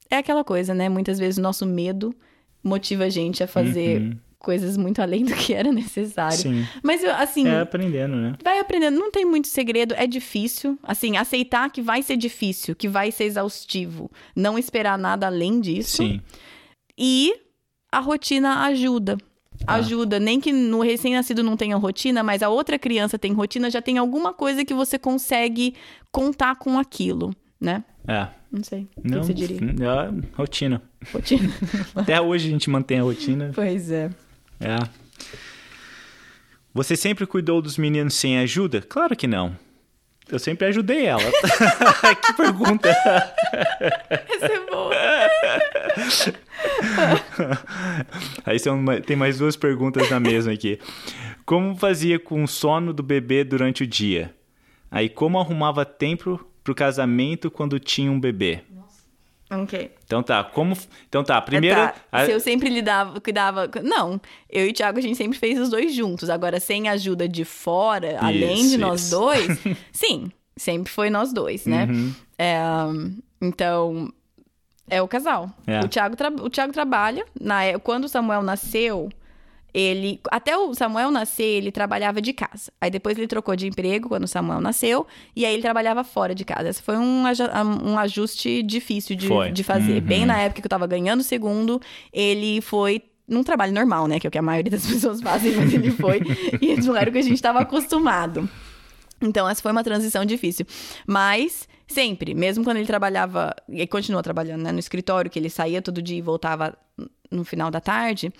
é 0.09 0.17
aquela 0.17 0.43
coisa, 0.43 0.73
né? 0.73 0.89
Muitas 0.89 1.19
vezes 1.19 1.37
o 1.37 1.41
nosso 1.41 1.65
medo 1.65 2.15
motiva 2.63 3.05
a 3.05 3.09
gente 3.09 3.43
a 3.43 3.47
fazer 3.47 4.01
Uhum. 4.01 4.17
coisas 4.39 4.75
muito 4.77 5.01
além 5.01 5.23
do 5.23 5.33
que 5.35 5.53
era 5.53 5.71
necessário. 5.71 6.37
Sim. 6.37 6.65
Mas 6.83 7.03
eu, 7.03 7.13
assim, 7.15 7.47
É 7.47 7.61
aprendendo, 7.61 8.15
né? 8.15 8.35
vai 8.43 8.59
aprendendo, 8.59 8.99
não 8.99 9.09
tem 9.11 9.25
muito 9.25 9.47
segredo, 9.47 9.93
é 9.95 10.05
difícil. 10.07 10.77
Assim, 10.83 11.15
aceitar 11.17 11.69
que 11.71 11.81
vai 11.81 12.01
ser 12.03 12.17
difícil, 12.17 12.75
que 12.75 12.87
vai 12.89 13.11
ser 13.11 13.23
exaustivo, 13.25 14.11
não 14.35 14.57
esperar 14.57 14.97
nada 14.97 15.27
além 15.27 15.59
disso. 15.61 15.97
Sim. 15.97 16.21
E 16.97 17.33
a 17.91 17.99
rotina 17.99 18.65
ajuda. 18.65 19.17
Ah. 19.65 19.75
Ajuda, 19.75 20.19
nem 20.19 20.39
que 20.39 20.51
no 20.51 20.81
recém-nascido 20.81 21.41
não 21.43 21.55
tenha 21.57 21.75
rotina, 21.77 22.21
mas 22.23 22.41
a 22.43 22.49
outra 22.49 22.77
criança 22.77 23.17
tem 23.17 23.33
rotina, 23.33 23.69
já 23.69 23.81
tem 23.81 23.97
alguma 23.97 24.33
coisa 24.33 24.63
que 24.65 24.73
você 24.73 24.97
consegue 24.99 25.75
contar 26.11 26.55
com 26.55 26.77
aquilo, 26.77 27.33
né? 27.59 27.83
É. 28.07 28.27
Não 28.51 28.63
sei. 28.63 28.87
O 28.95 29.01
que 29.01 29.07
Não, 29.09 29.21
que 29.21 29.25
você 29.27 29.33
diria? 29.33 29.57
é 29.57 30.37
rotina. 30.37 30.81
Rotina. 31.11 31.51
Até 31.95 32.21
hoje 32.21 32.47
a 32.47 32.51
gente 32.51 32.69
mantém 32.69 32.99
a 32.99 33.03
rotina. 33.03 33.51
pois 33.55 33.89
é. 33.89 34.09
É. 34.59 34.75
Você 36.73 36.95
sempre 36.95 37.25
cuidou 37.25 37.61
dos 37.61 37.77
meninos 37.77 38.13
sem 38.15 38.37
ajuda? 38.39 38.81
Claro 38.81 39.15
que 39.15 39.27
não. 39.27 39.55
Eu 40.29 40.39
sempre 40.39 40.67
ajudei 40.67 41.05
ela. 41.05 41.21
que 42.21 42.33
pergunta. 42.33 42.89
Essa 44.09 44.45
é 44.45 44.59
boa. 44.69 44.95
Aí 48.45 48.57
tem 49.05 49.15
mais 49.15 49.37
duas 49.37 49.55
perguntas 49.55 50.09
na 50.09 50.19
mesma 50.19 50.53
aqui. 50.53 50.79
Como 51.45 51.75
fazia 51.75 52.19
com 52.19 52.43
o 52.43 52.47
sono 52.47 52.93
do 52.93 53.03
bebê 53.03 53.43
durante 53.43 53.83
o 53.83 53.87
dia? 53.87 54.33
Aí, 54.89 55.09
como 55.09 55.39
arrumava 55.39 55.83
tempo 55.85 56.45
pro 56.63 56.75
casamento 56.75 57.49
quando 57.51 57.79
tinha 57.79 58.11
um 58.11 58.19
bebê? 58.19 58.61
Ok. 59.51 59.91
Então 60.05 60.23
tá, 60.23 60.43
como. 60.43 60.75
Então 61.07 61.23
tá, 61.23 61.39
primeiro. 61.41 61.75
Tá, 61.75 61.93
a- 62.11 62.25
Se 62.25 62.31
eu 62.31 62.39
sempre 62.39 62.69
lidava, 62.69 63.19
cuidava. 63.21 63.69
Não, 63.83 64.19
eu 64.49 64.65
e 64.67 64.69
o 64.69 64.73
Thiago 64.73 64.97
a 64.97 65.01
gente 65.01 65.15
sempre 65.17 65.37
fez 65.37 65.59
os 65.59 65.69
dois 65.69 65.93
juntos. 65.93 66.29
Agora, 66.29 66.59
sem 66.59 66.89
ajuda 66.89 67.27
de 67.27 67.45
fora, 67.45 68.17
além 68.19 68.67
de 68.69 68.77
nós 68.77 69.01
isso. 69.01 69.11
dois, 69.11 69.59
sim, 69.91 70.31
sempre 70.55 70.91
foi 70.91 71.09
nós 71.11 71.31
dois, 71.33 71.65
né? 71.65 71.85
Uhum. 71.91 72.13
É, 72.37 72.57
então, 73.41 74.11
é 74.93 75.01
o 75.01 75.07
casal. 75.07 75.49
É. 75.67 75.79
O, 75.81 75.87
Thiago 75.87 76.15
tra- 76.15 76.29
o 76.29 76.49
Thiago 76.49 76.71
trabalha. 76.73 77.25
Na, 77.39 77.63
é- 77.63 77.77
quando 77.79 78.05
o 78.05 78.09
Samuel 78.09 78.41
nasceu, 78.43 79.09
ele. 79.73 80.19
Até 80.31 80.55
o 80.57 80.73
Samuel 80.73 81.09
nascer, 81.09 81.43
ele 81.57 81.71
trabalhava 81.71 82.21
de 82.21 82.31
casa. 82.33 82.71
Aí 82.79 82.91
depois 82.91 83.17
ele 83.17 83.27
trocou 83.27 83.55
de 83.55 83.67
emprego 83.67 84.07
quando 84.09 84.23
o 84.25 84.27
Samuel 84.27 84.61
nasceu. 84.61 85.07
E 85.35 85.45
aí 85.45 85.53
ele 85.53 85.61
trabalhava 85.63 86.03
fora 86.03 86.35
de 86.35 86.45
casa. 86.45 86.69
Esse 86.69 86.81
foi 86.81 86.97
um, 86.97 87.23
um 87.83 87.97
ajuste 87.97 88.61
difícil 88.61 89.15
de, 89.15 89.27
Foi. 89.27 89.51
de 89.51 89.63
fazer. 89.63 89.93
Uhum. 89.95 90.01
Bem 90.01 90.25
na 90.25 90.37
época 90.39 90.61
que 90.61 90.65
eu 90.67 90.69
tava 90.69 90.85
ganhando 90.87 91.21
o 91.21 91.23
segundo, 91.23 91.81
ele 92.11 92.61
foi. 92.61 93.01
Num 93.25 93.41
trabalho 93.41 93.71
normal, 93.73 94.05
né? 94.05 94.19
Que 94.19 94.27
é 94.27 94.29
o 94.29 94.31
que 94.31 94.37
a 94.37 94.41
maioria 94.41 94.69
das 94.69 94.85
pessoas 94.91 95.21
fazem, 95.21 95.53
mas 95.55 95.73
ele 95.73 95.89
foi. 95.91 96.19
e 96.61 96.75
não 96.81 96.95
era 96.95 97.09
o 97.09 97.13
que 97.13 97.19
a 97.19 97.23
gente 97.23 97.41
tava 97.41 97.59
acostumado. 97.61 98.47
Então, 99.23 99.47
essa 99.49 99.61
foi 99.61 99.71
uma 99.71 99.83
transição 99.83 100.25
difícil. 100.25 100.65
Mas, 101.07 101.67
sempre, 101.87 102.33
mesmo 102.33 102.63
quando 102.63 102.77
ele 102.77 102.85
trabalhava, 102.87 103.53
e 103.69 103.85
continua 103.87 104.21
trabalhando 104.21 104.61
né, 104.63 104.71
no 104.71 104.79
escritório, 104.79 105.31
que 105.31 105.39
ele 105.39 105.49
saía 105.49 105.81
todo 105.81 106.01
dia 106.01 106.17
e 106.17 106.21
voltava 106.21 106.77
no 107.31 107.43
final 107.43 107.71
da 107.71 107.79
tarde, 107.81 108.31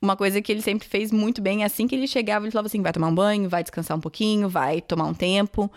uma 0.00 0.16
coisa 0.16 0.40
que 0.42 0.52
ele 0.52 0.60
sempre 0.62 0.86
fez 0.86 1.10
muito 1.10 1.40
bem, 1.42 1.62
é 1.62 1.66
assim 1.66 1.86
que 1.86 1.94
ele 1.94 2.06
chegava, 2.06 2.44
ele 2.44 2.52
falava 2.52 2.66
assim: 2.66 2.80
vai 2.82 2.92
tomar 2.92 3.08
um 3.08 3.14
banho, 3.14 3.48
vai 3.48 3.62
descansar 3.62 3.96
um 3.96 4.00
pouquinho, 4.00 4.48
vai 4.48 4.80
tomar 4.80 5.04
um 5.04 5.14
tempo. 5.14 5.70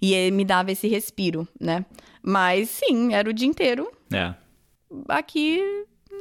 E 0.00 0.12
ele 0.12 0.34
me 0.36 0.44
dava 0.44 0.72
esse 0.72 0.86
respiro, 0.88 1.46
né? 1.60 1.84
Mas, 2.22 2.68
sim, 2.70 3.12
era 3.14 3.28
o 3.28 3.32
dia 3.32 3.46
inteiro 3.48 3.90
É. 4.12 4.34
aqui. 5.08 5.60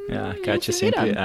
é 0.09 0.17
a 0.17 0.29
Hum, 0.31 0.41
Kátia 0.43 0.73
se 0.73 0.79
sempre. 0.79 1.01
virando. 1.05 1.19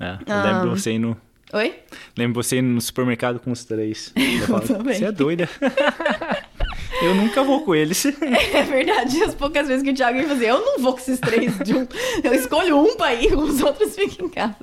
É, 0.00 0.04
é. 0.04 0.12
Eu 0.26 0.34
Ah. 0.34 0.42
lembro 0.42 0.70
você 0.76 0.92
indo. 0.92 1.16
Oi? 1.52 1.74
Lembro 2.16 2.42
você 2.42 2.58
indo 2.58 2.68
no 2.68 2.80
supermercado 2.80 3.40
com 3.40 3.50
os 3.50 3.64
três. 3.64 4.12
Eu 4.16 4.46
falo, 4.46 4.60
também. 4.66 4.98
Você 4.98 5.04
é 5.06 5.12
doida. 5.12 5.48
eu 7.02 7.14
nunca 7.14 7.42
vou 7.42 7.64
com 7.64 7.74
eles. 7.74 8.04
É 8.52 8.62
verdade, 8.62 9.22
as 9.22 9.34
poucas 9.34 9.66
vezes 9.68 9.82
que 9.82 9.90
o 9.90 9.94
Thiago 9.94 10.18
ia 10.18 10.28
fazer, 10.28 10.50
eu 10.50 10.60
não 10.60 10.78
vou 10.78 10.92
com 10.92 10.98
esses 10.98 11.18
três 11.20 11.52
juntos. 11.64 11.98
Eu 12.22 12.34
escolho 12.34 12.78
um 12.78 12.96
pra 12.96 13.14
ir, 13.14 13.34
os 13.34 13.62
outros 13.62 13.94
ficam 13.94 14.26
em 14.26 14.28
casa. 14.28 14.56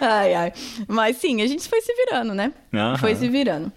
Ai, 0.00 0.34
ai. 0.34 0.52
Mas 0.86 1.16
sim, 1.16 1.42
a 1.42 1.46
gente 1.46 1.68
foi 1.68 1.80
se 1.80 1.92
virando, 1.94 2.34
né? 2.34 2.52
Aham. 2.72 2.98
Foi 2.98 3.14
se 3.14 3.28
virando. 3.28 3.72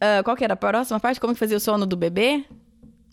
Ah, 0.00 0.22
qual 0.22 0.36
que 0.36 0.44
era 0.44 0.54
a 0.54 0.56
próxima 0.56 0.98
parte? 1.00 1.20
Como 1.20 1.34
fazia 1.34 1.56
o 1.56 1.60
sono 1.60 1.86
do 1.86 1.96
bebê? 1.96 2.44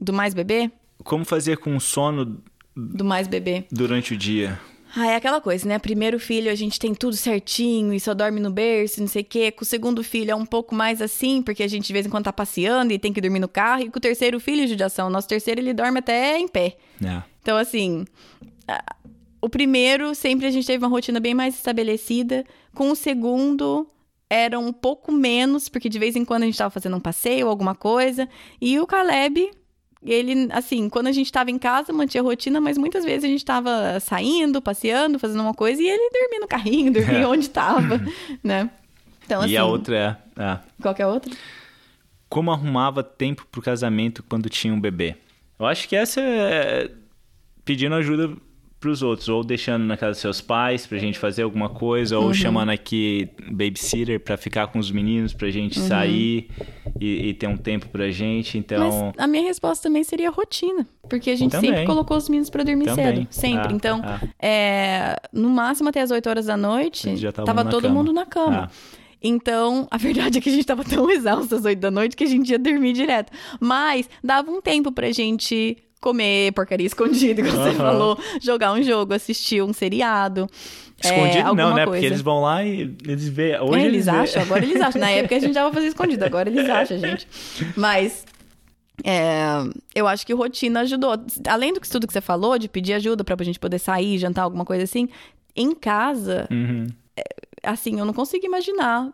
Do 0.02 0.12
mais 0.14 0.34
bebê? 0.34 0.72
Como 1.04 1.24
fazer 1.24 1.58
com 1.58 1.76
o 1.76 1.80
sono 1.80 2.42
Do 2.76 3.06
mais 3.06 3.28
bebê. 3.28 3.66
durante 3.72 4.14
o 4.14 4.18
dia? 4.18 4.60
Ah, 4.96 5.08
é 5.08 5.16
aquela 5.16 5.40
coisa, 5.40 5.68
né? 5.68 5.78
Primeiro 5.78 6.20
filho 6.20 6.52
a 6.52 6.56
gente 6.56 6.80
tem 6.80 6.96
tudo 6.96 7.16
certinho 7.16 7.94
e 7.94 8.00
só 8.00 8.14
dorme 8.14 8.40
no 8.40 8.50
berço, 8.50 9.00
não 9.00 9.08
sei 9.08 9.22
o 9.22 9.26
quê. 9.26 9.52
Com 9.52 9.64
o 9.64 9.66
segundo 9.66 10.04
filho 10.04 10.32
é 10.32 10.36
um 10.36 10.46
pouco 10.46 10.74
mais 10.74 11.02
assim, 11.02 11.42
porque 11.42 11.62
a 11.62 11.68
gente 11.68 11.88
de 11.88 11.94
vez 11.94 12.06
em 12.06 12.10
quando 12.10 12.26
tá 12.26 12.34
passeando 12.34 12.92
e 12.92 13.00
tem 13.00 13.14
que 13.14 13.22
dormir 13.22 13.40
no 13.40 13.48
carro. 13.48 13.84
E 13.84 13.90
com 13.90 13.98
o 13.98 14.02
terceiro 14.02 14.40
filho, 14.40 14.68
judiação, 14.68 15.10
nosso 15.10 15.28
terceiro 15.28 15.62
ele 15.62 15.74
dorme 15.74 16.00
até 16.00 16.38
em 16.40 16.48
pé. 16.48 16.78
É. 17.04 17.22
Então, 17.42 17.58
assim, 17.58 18.06
o 19.42 19.48
primeiro, 19.48 20.14
sempre 20.16 20.48
a 20.48 20.52
gente 20.52 20.66
teve 20.66 20.84
uma 20.84 20.90
rotina 20.90 21.20
bem 21.20 21.34
mais 21.34 21.56
estabelecida. 21.56 22.44
Com 22.74 22.90
o 22.90 22.96
segundo, 22.96 23.88
era 24.30 24.60
um 24.60 24.74
pouco 24.74 25.12
menos, 25.12 25.70
porque 25.70 25.88
de 25.90 26.00
vez 26.00 26.16
em 26.16 26.26
quando 26.26 26.44
a 26.44 26.46
gente 26.46 26.58
tava 26.58 26.70
fazendo 26.70 26.96
um 26.96 27.00
passeio 27.00 27.46
ou 27.46 27.50
alguma 27.50 27.76
coisa. 27.76 28.28
E 28.60 28.80
o 28.80 28.88
Caleb, 28.88 29.52
ele, 30.04 30.48
assim, 30.52 30.88
quando 30.90 31.08
a 31.08 31.12
gente 31.12 31.32
tava 31.32 31.52
em 31.52 31.58
casa, 31.58 31.92
mantinha 31.92 32.22
a 32.22 32.26
rotina, 32.26 32.62
mas 32.62 32.78
muitas 32.78 33.04
vezes 33.04 33.24
a 33.24 33.28
gente 33.28 33.44
tava 33.44 34.00
saindo, 34.00 34.62
passeando, 34.62 35.20
fazendo 35.20 35.42
uma 35.42 35.54
coisa, 35.54 35.82
e 35.82 35.88
ele 35.88 36.10
dormia 36.12 36.40
no 36.40 36.48
carrinho, 36.48 36.92
dormia 36.94 37.20
É. 37.20 37.28
onde 37.28 37.50
tava, 37.50 38.00
né? 38.44 38.70
Então, 39.26 39.42
assim, 39.42 39.52
e 39.52 39.58
a 39.58 39.66
outra 39.66 40.20
é, 40.38 40.42
é. 40.42 40.60
qual 40.82 40.96
que 40.96 41.02
é 41.02 41.06
a 41.06 41.10
outra? 41.10 41.32
Como 42.28 42.52
arrumava 42.52 43.04
tempo 43.04 43.46
pro 43.52 43.62
casamento 43.62 44.24
quando 44.24 44.50
tinha 44.50 44.74
um 44.74 44.80
bebê? 44.80 45.16
Eu 45.60 45.66
acho 45.66 45.88
que 45.88 45.96
essa 45.96 46.22
é 46.22 46.90
pedindo 47.66 47.94
ajuda 47.96 48.36
pros 48.80 49.02
outros, 49.02 49.28
ou 49.28 49.44
deixando 49.44 49.84
na 49.84 49.98
casa 49.98 50.12
dos 50.12 50.22
seus 50.22 50.40
pais 50.42 50.88
pra 50.88 50.98
gente 50.98 51.20
fazer 51.20 51.44
alguma 51.44 51.68
coisa, 51.70 52.18
Uhum. 52.18 52.28
ou 52.28 52.34
chamando 52.34 52.70
aqui 52.70 53.28
babysitter 53.52 54.20
pra 54.20 54.38
ficar 54.38 54.68
com 54.68 54.80
os 54.80 54.90
meninos 54.90 55.34
pra 55.34 55.50
gente 55.52 55.80
Uhum. 55.80 55.88
sair 55.88 56.50
e, 57.00 57.30
e 57.30 57.34
ter 57.34 57.48
um 57.48 57.58
tempo 57.58 57.88
pra 57.90 58.10
gente, 58.10 58.58
então... 58.58 59.12
Mas 59.16 59.24
a 59.24 59.28
minha 59.28 59.44
resposta 59.44 59.84
também 59.90 60.04
seria 60.04 60.30
rotina. 60.30 60.88
Porque 61.10 61.30
a 61.32 61.36
gente 61.36 61.52
Também. 61.52 61.72
sempre 61.72 61.86
colocou 61.88 62.16
os 62.16 62.30
meninos 62.30 62.50
pra 62.50 62.64
dormir 62.64 62.86
Também. 62.86 63.06
cedo. 63.16 63.28
Sempre. 63.32 63.74
Ah, 63.74 63.76
então, 63.76 64.02
ah. 64.04 64.20
é, 64.40 65.16
no 65.34 65.50
máximo 65.50 65.90
até 65.90 66.02
as 66.02 66.12
8 66.12 66.30
horas 66.30 66.46
da 66.46 66.56
noite, 66.56 67.18
já 67.18 67.32
tava 67.32 67.64
na 67.64 67.70
todo 67.70 67.82
cama. 67.84 67.96
mundo 67.96 68.14
na 68.14 68.26
cama. 68.26 68.70
Ah. 68.72 69.00
Então, 69.22 69.88
a 69.92 69.98
verdade 69.98 70.38
é 70.38 70.42
que 70.42 70.50
a 70.50 70.52
gente 70.52 70.66
tava 70.66 70.84
tão 70.86 71.10
exausto 71.12 71.56
às 71.56 71.66
8 71.66 71.80
da 71.80 71.92
noite 71.92 72.16
que 72.16 72.24
a 72.24 72.28
gente 72.28 72.50
ia 72.52 72.60
dormir 72.60 72.94
direto. 72.94 73.32
Mas 73.60 74.10
dava 74.24 74.50
um 74.50 74.62
tempo 74.62 74.92
pra 74.92 75.12
gente 75.12 75.78
comer 76.00 76.52
porcaria 76.54 76.86
escondida, 76.88 77.42
como 77.44 77.54
você 77.56 77.70
Aham. 77.70 77.74
falou, 77.76 78.20
jogar 78.42 78.74
um 78.74 78.82
jogo, 78.82 79.14
assistir 79.14 79.62
um 79.62 79.74
seriado. 79.74 80.48
é, 81.04 81.08
Escondido 81.08 81.44
não, 81.44 81.50
alguma 81.50 81.74
né? 81.74 81.86
coisa. 81.86 81.92
Porque 81.92 82.06
eles 82.06 82.22
vão 82.22 82.42
lá 82.42 82.64
e 82.64 82.96
eles 83.06 83.28
vê. 83.30 83.60
Hoje 83.60 83.84
É, 83.84 83.86
eles 83.86 84.06
vê- 84.06 84.12
acham, 84.12 84.42
agora 84.42 84.64
eles 84.66 84.82
acham. 84.82 85.02
Na 85.02 85.10
época 85.10 85.36
a 85.36 85.40
gente 85.40 85.54
tava 85.54 85.74
fazendo 85.74 85.90
escondido, 85.90 86.24
agora 86.26 86.50
eles 86.50 86.70
acham, 86.70 86.98
gente. 87.00 87.28
Mas 87.76 88.26
é, 89.04 89.40
eu 89.96 90.08
acho 90.08 90.26
que 90.26 90.34
rotina 90.34 90.82
ajudou. 90.82 91.16
Além 91.48 91.74
do 91.74 91.80
que 91.82 91.90
tudo 91.90 92.06
que 92.08 92.14
você 92.14 92.22
falou, 92.22 92.58
de 92.58 92.68
pedir 92.68 92.94
ajuda 92.94 93.24
pra 93.24 93.36
gente 93.44 93.60
poder 93.60 93.80
sair, 93.80 94.18
jantar, 94.18 94.44
alguma 94.44 94.66
coisa 94.66 94.84
assim, 94.84 95.08
em 95.56 95.74
casa, 95.74 96.48
Uhum. 96.52 96.88
assim, 97.64 98.00
eu 98.00 98.06
não 98.06 98.14
consigo 98.14 98.46
imaginar. 98.46 99.10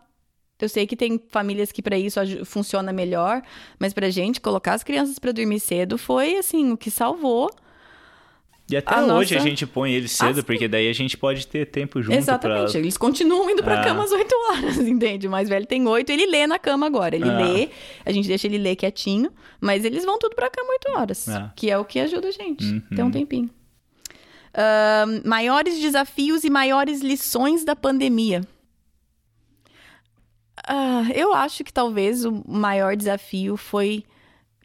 Eu 0.60 0.68
sei 0.68 0.86
que 0.86 0.96
tem 0.96 1.20
famílias 1.28 1.70
que 1.70 1.82
pra 1.82 1.98
isso 1.98 2.18
funciona 2.46 2.92
melhor, 2.92 3.42
mas 3.78 3.92
pra 3.92 4.08
gente 4.08 4.40
colocar 4.40 4.72
as 4.74 4.82
crianças 4.82 5.18
pra 5.18 5.30
dormir 5.32 5.60
cedo 5.60 5.98
foi 5.98 6.36
assim 6.36 6.72
o 6.72 6.76
que 6.76 6.90
salvou. 6.90 7.50
E 8.68 8.76
até 8.76 8.94
A 8.96 9.00
hoje 9.02 9.34
nossa- 9.34 9.36
a 9.36 9.48
gente 9.48 9.64
põe 9.64 9.92
eles 9.92 10.10
cedo, 10.10 10.36
sim. 10.40 10.42
porque 10.42 10.66
daí 10.66 10.88
a 10.88 10.92
gente 10.92 11.16
pode 11.16 11.46
ter 11.46 11.66
tempo 11.66 12.02
junto 12.02 12.16
Exatamente. 12.16 12.72
pra... 12.72 12.80
Eles 12.80 12.96
continuam 12.96 13.48
indo 13.48 13.62
pra 13.62 13.80
Ah. 13.80 13.84
cama 13.84 14.02
às 14.02 14.10
8 14.10 14.34
horas, 14.50 14.78
entende? 14.88 15.28
O 15.28 15.30
mais 15.30 15.48
velho 15.48 15.64
tem 15.66 15.86
8, 15.86 16.10
ele 16.10 16.26
lê 16.26 16.48
na 16.48 16.58
cama 16.58 16.84
agora. 16.86 17.14
Ele 17.14 17.28
Ah. 17.30 17.36
lê, 17.46 17.68
a 18.04 18.10
gente 18.10 18.26
deixa 18.26 18.48
ele 18.48 18.58
ler 18.58 18.74
quietinho, 18.74 19.30
mas 19.60 19.84
eles 19.84 20.04
vão 20.04 20.18
tudo 20.18 20.34
pra 20.34 20.50
cama 20.50 20.70
8 20.72 20.90
horas. 20.98 21.28
Ah. 21.28 21.52
Que 21.54 21.70
é 21.70 21.78
o 21.78 21.84
que 21.84 22.00
ajuda 22.00 22.26
a 22.26 22.32
gente. 22.32 22.64
Uhum. 22.64 22.82
Ter 22.96 23.02
um 23.04 23.10
tempinho. 23.10 23.50
Ahn, 24.52 25.20
maiores 25.24 25.78
desafios 25.78 26.42
e 26.42 26.50
maiores 26.50 27.02
lições 27.02 27.64
da 27.64 27.76
pandemia. 27.76 28.40
Ah, 30.66 31.04
eu 31.14 31.32
acho 31.32 31.62
que 31.62 31.72
talvez 31.72 32.24
o 32.24 32.42
maior 32.46 32.96
desafio 32.96 33.56
foi, 33.56 34.04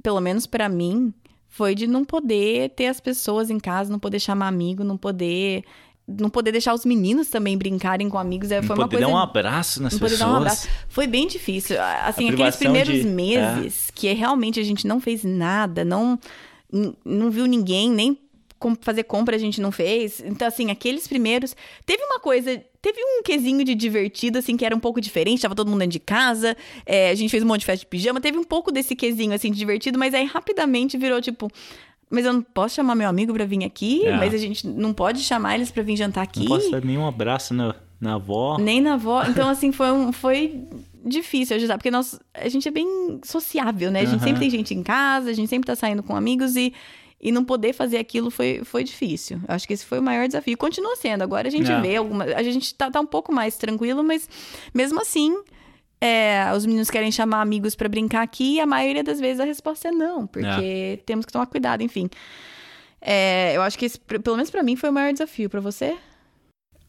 pelo 0.02 0.20
menos 0.20 0.46
pra 0.48 0.68
mim, 0.68 1.14
foi 1.48 1.76
de 1.76 1.86
não 1.86 2.04
poder 2.06 2.70
ter 2.72 2.88
as 2.88 3.00
pessoas 3.00 3.50
em 3.50 3.60
casa, 3.60 3.92
não 3.92 4.00
poder 4.00 4.20
chamar 4.20 4.48
amigo, 4.48 4.84
não 4.84 4.98
poder, 4.98 5.64
não 6.08 6.30
poder 6.30 6.52
deixar 6.54 6.74
os 6.74 6.86
meninos 6.86 7.28
também 7.28 7.58
brincarem 7.58 8.10
com 8.10 8.18
amigos. 8.18 8.52
É, 8.52 8.62
Não 8.62 8.68
foi 8.68 8.76
uma 8.78 8.86
poder 8.88 8.98
coisa 8.98 9.12
dar 9.12 9.14
um 9.14 9.18
abraço 9.22 9.84
nas 9.84 9.94
não 9.94 10.00
poder 10.00 10.12
pessoas. 10.14 10.30
dar 10.30 10.34
um 10.34 10.38
abraço. 10.38 10.68
Foi 10.90 11.06
bem 11.08 11.28
difícil. 11.28 11.76
Assim, 12.06 12.30
aqueles 12.30 12.56
primeiros 12.56 12.96
de- 12.96 13.04
meses 13.04 13.92
que 13.94 14.12
realmente 14.14 14.60
a 14.60 14.64
gente 14.64 14.88
não 14.88 15.00
fez 15.00 15.24
nada, 15.24 15.84
não, 15.86 16.18
não 17.06 17.30
viu 17.30 17.46
ninguém, 17.46 17.90
nem 17.92 18.18
fazer 18.82 19.04
compra 19.04 19.36
a 19.36 19.40
gente 19.40 19.60
não 19.62 19.72
fez. 19.72 20.22
Então, 20.26 20.48
assim, 20.48 20.70
aqueles 20.72 21.08
primeiros. 21.08 21.56
Teve 21.86 22.04
uma 22.04 22.20
coisa. 22.20 22.64
Teve 22.82 23.00
um 23.04 23.24
quesinho 23.24 23.64
de 23.64 23.76
divertido, 23.76 24.38
assim, 24.40 24.58
que 24.58 24.66
era 24.66 24.76
um 24.76 24.80
pouco 24.80 25.00
diferente. 25.02 25.42
Tava 25.42 25.56
todo 25.56 25.68
mundo 25.70 25.80
dentro 25.80 25.94
de 25.94 26.00
casa. 26.00 26.56
é, 26.86 27.10
a 27.10 27.16
gente 27.16 27.30
fez 27.30 27.44
um 27.44 27.48
monte 27.48 27.62
de 27.62 27.66
festa 27.66 27.80
de 27.82 27.88
pijama. 27.88 28.20
Teve 28.22 28.38
um 28.38 28.44
pouco 28.44 28.72
desse 28.72 28.96
quesinho, 28.96 29.34
assim, 29.34 29.52
de 29.52 29.58
divertido, 29.58 29.98
mas 30.00 30.14
aí 30.14 30.26
rapidamente 30.26 30.98
virou 30.98 31.22
tipo. 31.22 31.50
Mas 32.10 32.26
eu 32.26 32.34
não 32.34 32.42
posso 32.42 32.76
chamar 32.76 32.94
meu 32.96 33.08
amigo 33.08 33.34
pra 33.34 33.46
vir 33.46 33.64
aqui, 33.64 34.06
É. 34.06 34.18
mas 34.18 34.34
a 34.34 34.38
gente 34.38 34.68
não 34.68 34.94
pode 34.94 35.22
chamar 35.22 35.56
eles 35.56 35.72
pra 35.72 35.82
vir 35.82 35.96
jantar 35.96 36.24
aqui. 36.24 36.42
Não 36.42 36.48
posso 36.48 36.70
dar 36.70 36.84
nenhum 36.84 37.08
abraço 37.08 37.54
na, 37.54 37.74
na 38.02 38.16
avó. 38.16 38.58
Nem 38.60 38.82
na 38.82 38.96
avó. 38.96 39.24
Então, 39.30 39.48
assim, 39.48 39.72
foi, 39.72 39.92
um, 39.94 40.12
foi 40.12 40.62
difícil 41.06 41.56
ajudar, 41.56 41.78
porque 41.78 41.90
nós, 41.90 42.20
a 42.34 42.50
gente 42.50 42.68
é 42.68 42.72
bem 42.72 43.20
sociável, 43.24 43.90
né? 43.90 44.02
A 44.02 44.06
gente 44.06 44.16
Aham. 44.18 44.24
sempre 44.26 44.40
tem 44.42 44.50
gente 44.50 44.74
em 44.74 44.84
casa, 44.84 45.30
a 45.30 45.34
gente 45.34 45.48
sempre 45.50 45.66
tá 45.68 45.76
saindo 45.76 46.04
com 46.04 46.14
amigos 46.16 46.56
e, 46.58 46.74
e 47.22 47.32
não 47.32 47.46
poder 47.46 47.74
fazer 47.74 47.98
aquilo 47.98 48.32
foi, 48.32 48.62
foi 48.64 48.84
difícil. 48.84 49.40
Eu 49.48 49.54
acho 49.56 49.68
que 49.68 49.74
esse 49.74 49.86
foi 49.86 50.00
o 50.00 50.04
maior 50.04 50.26
desafio. 50.28 50.58
Continua 50.58 50.96
sendo. 50.96 51.22
Agora 51.24 51.48
a 51.48 51.52
gente 51.52 51.72
É. 51.72 51.80
vê 51.80 51.96
alguma. 51.98 52.24
A 52.24 52.42
gente 52.44 52.74
tá, 52.74 52.90
tá 52.90 53.00
um 53.00 53.06
pouco 53.06 53.32
mais 53.32 53.58
tranquilo, 53.58 54.04
mas 54.04 54.28
mesmo 54.74 55.00
assim. 55.02 55.36
é, 56.04 56.52
os 56.56 56.66
meninos 56.66 56.90
querem 56.90 57.12
chamar 57.12 57.42
amigos 57.42 57.76
pra 57.76 57.88
brincar 57.88 58.24
aqui 58.24 58.56
e 58.56 58.60
a 58.60 58.66
maioria 58.66 59.04
das 59.04 59.20
vezes 59.20 59.40
a 59.40 59.46
resposta 59.46 59.90
é 59.90 59.92
não, 59.92 60.26
porque 60.26 61.00
temos 61.06 61.28
que 61.28 61.32
tomar 61.32 61.46
cuidado, 61.46 61.84
enfim. 61.84 62.10
É, 63.00 63.56
eu 63.56 63.62
acho 63.62 63.78
que 63.78 63.86
esse, 63.86 64.00
pelo 64.00 64.36
menos 64.36 64.50
pra 64.50 64.64
mim, 64.64 64.76
foi 64.76 64.90
o 64.90 64.94
maior 64.94 65.12
desafio. 65.14 65.48
Pra 65.50 65.60
você? 65.60 65.96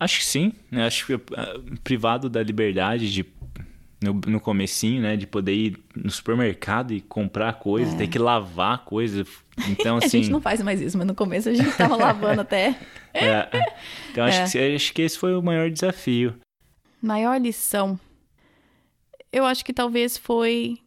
Acho 0.00 0.18
que 0.18 0.24
sim. 0.24 0.52
né? 0.70 0.86
Acho 0.86 1.06
que 1.06 1.14
ah, 1.36 1.54
privado 1.84 2.28
da 2.30 2.42
liberdade 2.42 3.12
de 3.12 3.24
no, 4.02 4.14
no 4.26 4.40
comecinho, 4.40 5.02
né, 5.02 5.16
de 5.16 5.26
poder 5.26 5.54
ir 5.54 5.78
no 5.94 6.10
supermercado 6.10 6.92
e 6.92 7.00
comprar 7.00 7.54
coisa, 7.54 7.96
ter 7.96 8.06
que 8.08 8.18
lavar 8.18 8.84
coisa. 8.84 9.24
Então 9.68 9.98
É. 9.98 10.00
a 10.02 10.06
assim, 10.06 10.22
gente 10.22 10.30
não 10.30 10.40
faz 10.40 10.62
mais 10.62 10.80
isso, 10.80 10.96
mas 10.98 11.06
no 11.06 11.14
começo 11.14 11.48
a 11.48 11.54
gente 11.54 11.76
tava 11.76 11.96
lavando 11.96 12.40
até. 12.40 12.76
é, 13.14 13.48
então 14.10 14.24
acho, 14.24 14.40
É. 14.40 14.48
que, 14.68 14.74
acho 14.76 14.92
que 14.92 15.02
esse 15.02 15.18
foi 15.18 15.34
o 15.34 15.42
maior 15.42 15.70
desafio. 15.70 16.34
Maior 17.00 17.40
lição. 17.40 17.98
Eu 19.32 19.44
acho 19.46 19.64
que 19.64 19.72
talvez 19.72 20.16
foi 20.16 20.78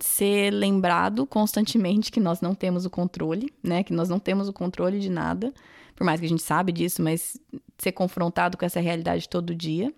ser 0.00 0.50
lembrado 0.52 1.26
constantemente 1.26 2.12
que 2.12 2.20
nós 2.20 2.40
não 2.40 2.54
temos 2.54 2.84
o 2.84 2.90
controle, 2.90 3.52
né? 3.62 3.82
Que 3.82 3.92
nós 3.92 4.08
não 4.08 4.18
temos 4.18 4.48
o 4.48 4.52
controle 4.52 5.00
de 5.00 5.10
nada. 5.10 5.52
Por 5.96 6.04
mais 6.04 6.20
que 6.20 6.26
a 6.26 6.28
gente 6.28 6.42
sabe 6.42 6.72
disso, 6.72 7.02
mas 7.02 7.36
ser 7.76 7.92
confrontado 7.92 8.56
com 8.56 8.64
essa 8.64 8.80
realidade 8.80 9.28
todo 9.28 9.54
dia. 9.54 9.92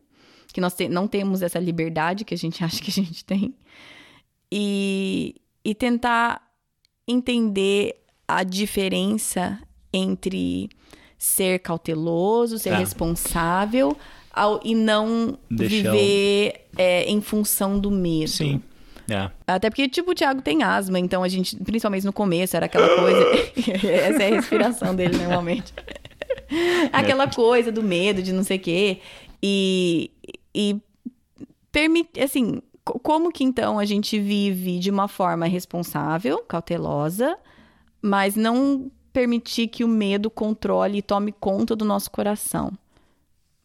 Que 0.52 0.60
nós 0.60 0.74
te- 0.74 0.88
não 0.88 1.06
temos 1.08 1.42
essa 1.42 1.58
liberdade 1.58 2.24
que 2.24 2.34
a 2.34 2.38
gente 2.38 2.62
acha 2.64 2.80
que 2.80 2.90
a 2.90 2.94
gente 2.94 3.24
tem. 3.24 3.54
E, 4.50 5.36
e 5.64 5.74
tentar 5.74 6.42
entender 7.08 7.96
a 8.28 8.42
diferença 8.44 9.58
entre 9.92 10.68
ser 11.18 11.58
cauteloso, 11.60 12.58
ser 12.58 12.70
Tá. 12.70 12.76
responsável 12.78 13.96
ao- 14.32 14.60
e 14.64 14.74
não 14.74 15.38
viver 15.50 16.66
é, 16.76 17.04
em 17.10 17.20
função 17.20 17.78
do 17.78 17.90
medo. 17.90 18.28
Sim. 18.30 18.62
É. 19.10 19.30
Até 19.46 19.68
porque, 19.68 19.88
tipo, 19.88 20.12
o 20.12 20.14
Thiago 20.14 20.40
tem 20.40 20.62
asma, 20.62 20.98
então 20.98 21.22
a 21.22 21.28
gente, 21.28 21.56
principalmente 21.56 22.04
no 22.06 22.12
começo, 22.12 22.56
era 22.56 22.66
aquela 22.66 22.88
coisa. 22.96 23.20
Essa 23.86 24.22
é 24.22 24.32
a 24.32 24.36
respiração 24.36 24.94
dele 24.94 25.16
normalmente. 25.18 25.72
aquela 26.92 27.28
coisa 27.28 27.70
do 27.72 27.82
medo, 27.82 28.22
de 28.22 28.32
não 28.32 28.42
sei 28.44 28.56
o 28.56 28.60
quê. 28.60 28.98
E. 29.42 30.10
E. 30.54 30.80
Permite. 31.70 32.20
Assim, 32.20 32.60
co- 32.84 32.98
como 32.98 33.32
que 33.32 33.44
então 33.44 33.78
a 33.78 33.84
gente 33.84 34.18
vive 34.18 34.78
de 34.78 34.90
uma 34.90 35.08
forma 35.08 35.46
responsável, 35.46 36.38
cautelosa, 36.42 37.36
mas 38.00 38.36
não 38.36 38.90
permitir 39.12 39.68
que 39.68 39.84
o 39.84 39.88
medo 39.88 40.30
controle 40.30 40.98
e 40.98 41.02
tome 41.02 41.32
conta 41.32 41.74
do 41.76 41.84
nosso 41.84 42.10
coração? 42.10 42.68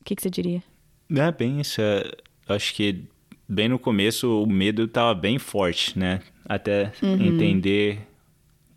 O 0.02 0.04
que, 0.04 0.16
que 0.16 0.22
você 0.22 0.30
diria? 0.30 0.64
É 1.14 1.32
bem 1.32 1.60
isso. 1.60 1.82
é, 1.82 2.10
acho 2.48 2.74
que 2.74 3.04
bem 3.48 3.68
no 3.70 3.80
começo 3.80 4.44
o 4.44 4.48
medo 4.48 4.84
estava 4.84 5.14
bem 5.14 5.38
forte, 5.40 5.98
né? 5.98 6.22
Até 6.46 6.92
entender 7.02 8.08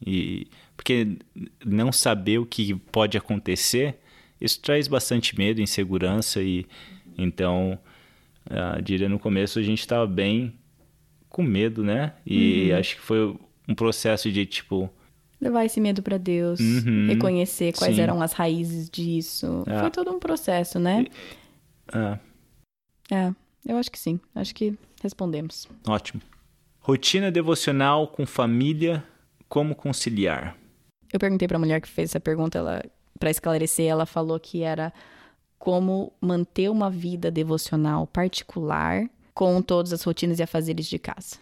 e 0.04 0.48
porque 0.76 1.18
não 1.64 1.92
saber 1.92 2.38
o 2.38 2.46
que 2.46 2.74
pode 2.74 3.16
acontecer, 3.18 4.00
isso 4.40 4.58
traz 4.60 4.88
bastante 4.88 5.36
medo, 5.36 5.60
insegurança 5.60 6.42
e 6.42 6.66
então, 7.18 7.78
ah, 8.48 8.80
diria 8.80 9.08
no 9.08 9.18
começo 9.18 9.58
a 9.58 9.62
gente 9.62 9.80
estava 9.80 10.06
bem 10.06 10.54
com 11.28 11.42
medo, 11.42 11.82
né? 11.84 12.14
E 12.26 12.72
acho 12.72 12.96
que 12.96 13.02
foi 13.02 13.36
um 13.68 13.74
processo 13.74 14.30
de 14.30 14.46
tipo 14.46 14.90
Levar 15.40 15.64
esse 15.64 15.80
medo 15.80 16.02
pra 16.02 16.18
Deus, 16.18 16.60
Uhum. 16.60 17.06
reconhecer 17.08 17.72
quais 17.72 17.96
Sim. 17.96 18.02
eram 18.02 18.20
as 18.20 18.32
raízes 18.34 18.90
disso. 18.90 19.64
É. 19.66 19.78
Foi 19.80 19.90
todo 19.90 20.10
um 20.10 20.18
processo, 20.18 20.78
né? 20.78 21.06
ah, 21.92 22.18
É, 23.10 23.32
eu 23.66 23.76
acho 23.78 23.90
que 23.90 23.98
sim. 23.98 24.20
Acho 24.34 24.54
que 24.54 24.74
respondemos. 25.02 25.66
ótimo. 25.88 26.20
Rotina 26.80 27.30
devocional 27.30 28.06
com 28.08 28.26
família, 28.26 29.02
como 29.48 29.74
conciliar? 29.74 30.56
Eu 31.12 31.18
perguntei 31.18 31.46
pra 31.48 31.58
mulher 31.58 31.80
que 31.80 31.88
fez 31.88 32.10
essa 32.10 32.20
pergunta, 32.20 32.58
ela 32.58 32.82
para 33.18 33.30
esclarecer, 33.30 33.86
ela 33.86 34.06
falou 34.06 34.38
que 34.40 34.62
era 34.62 34.92
como 35.60 36.10
manter 36.18 36.70
uma 36.70 36.90
vida 36.90 37.30
devocional 37.30 38.06
particular 38.06 39.04
com 39.34 39.60
todas 39.60 39.92
as 39.92 40.02
rotinas 40.02 40.38
e 40.38 40.42
afazeres 40.42 40.86
de 40.86 40.98
casa. 40.98 41.36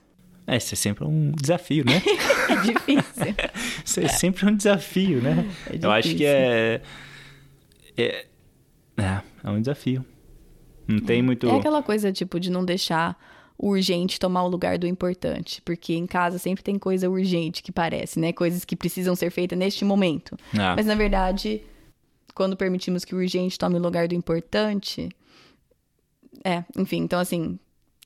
É, 0.45 0.57
isso 0.57 0.75
é 0.75 0.77
sempre 0.77 1.05
um 1.05 1.31
desafio, 1.31 1.85
né? 1.85 2.03
É 2.51 2.57
difícil. 2.63 3.35
Isso 3.85 4.01
é 4.01 4.09
sempre 4.09 4.47
um 4.47 4.57
desafio, 4.57 5.21
né? 5.21 5.47
É 5.71 5.79
Eu 5.81 5.91
acho 5.91 6.15
que 6.17 6.25
é, 6.25 6.81
é. 7.95 8.27
É, 8.97 9.21
é 9.45 9.51
um 9.51 9.61
desafio. 9.61 10.03
Não 10.87 10.99
tem 10.99 11.21
muito. 11.21 11.47
É 11.47 11.55
aquela 11.55 11.83
coisa, 11.83 12.11
tipo, 12.11 12.41
de 12.41 12.51
não 12.51 12.65
deixar 12.65 13.23
o 13.59 13.69
urgente 13.69 14.19
tomar 14.19 14.45
o 14.45 14.49
lugar 14.49 14.79
do 14.79 14.87
importante. 14.87 15.61
Porque 15.61 15.93
em 15.93 16.07
casa 16.07 16.39
sempre 16.39 16.65
tem 16.65 16.79
coisa 16.79 17.11
urgente 17.11 17.63
que 17.63 17.71
parece, 17.71 18.19
né? 18.19 18.33
Coisas 18.33 18.65
que 18.65 18.75
precisam 18.75 19.15
ser 19.15 19.31
feitas 19.31 19.59
neste 19.59 19.85
momento. 19.85 20.35
Ah, 20.55 20.75
Mas 20.75 20.87
na 20.87 20.95
verdade, 20.95 21.61
quando 22.39 22.57
permitimos 22.57 23.05
que 23.05 23.17
o 23.17 23.19
urgente 23.19 23.59
tome 23.59 23.75
o 23.75 23.83
lugar 23.83 24.07
do 24.07 24.15
importante. 24.15 25.09
É, 26.45 26.65
enfim, 26.77 26.99
então 26.99 27.19
assim. 27.19 27.59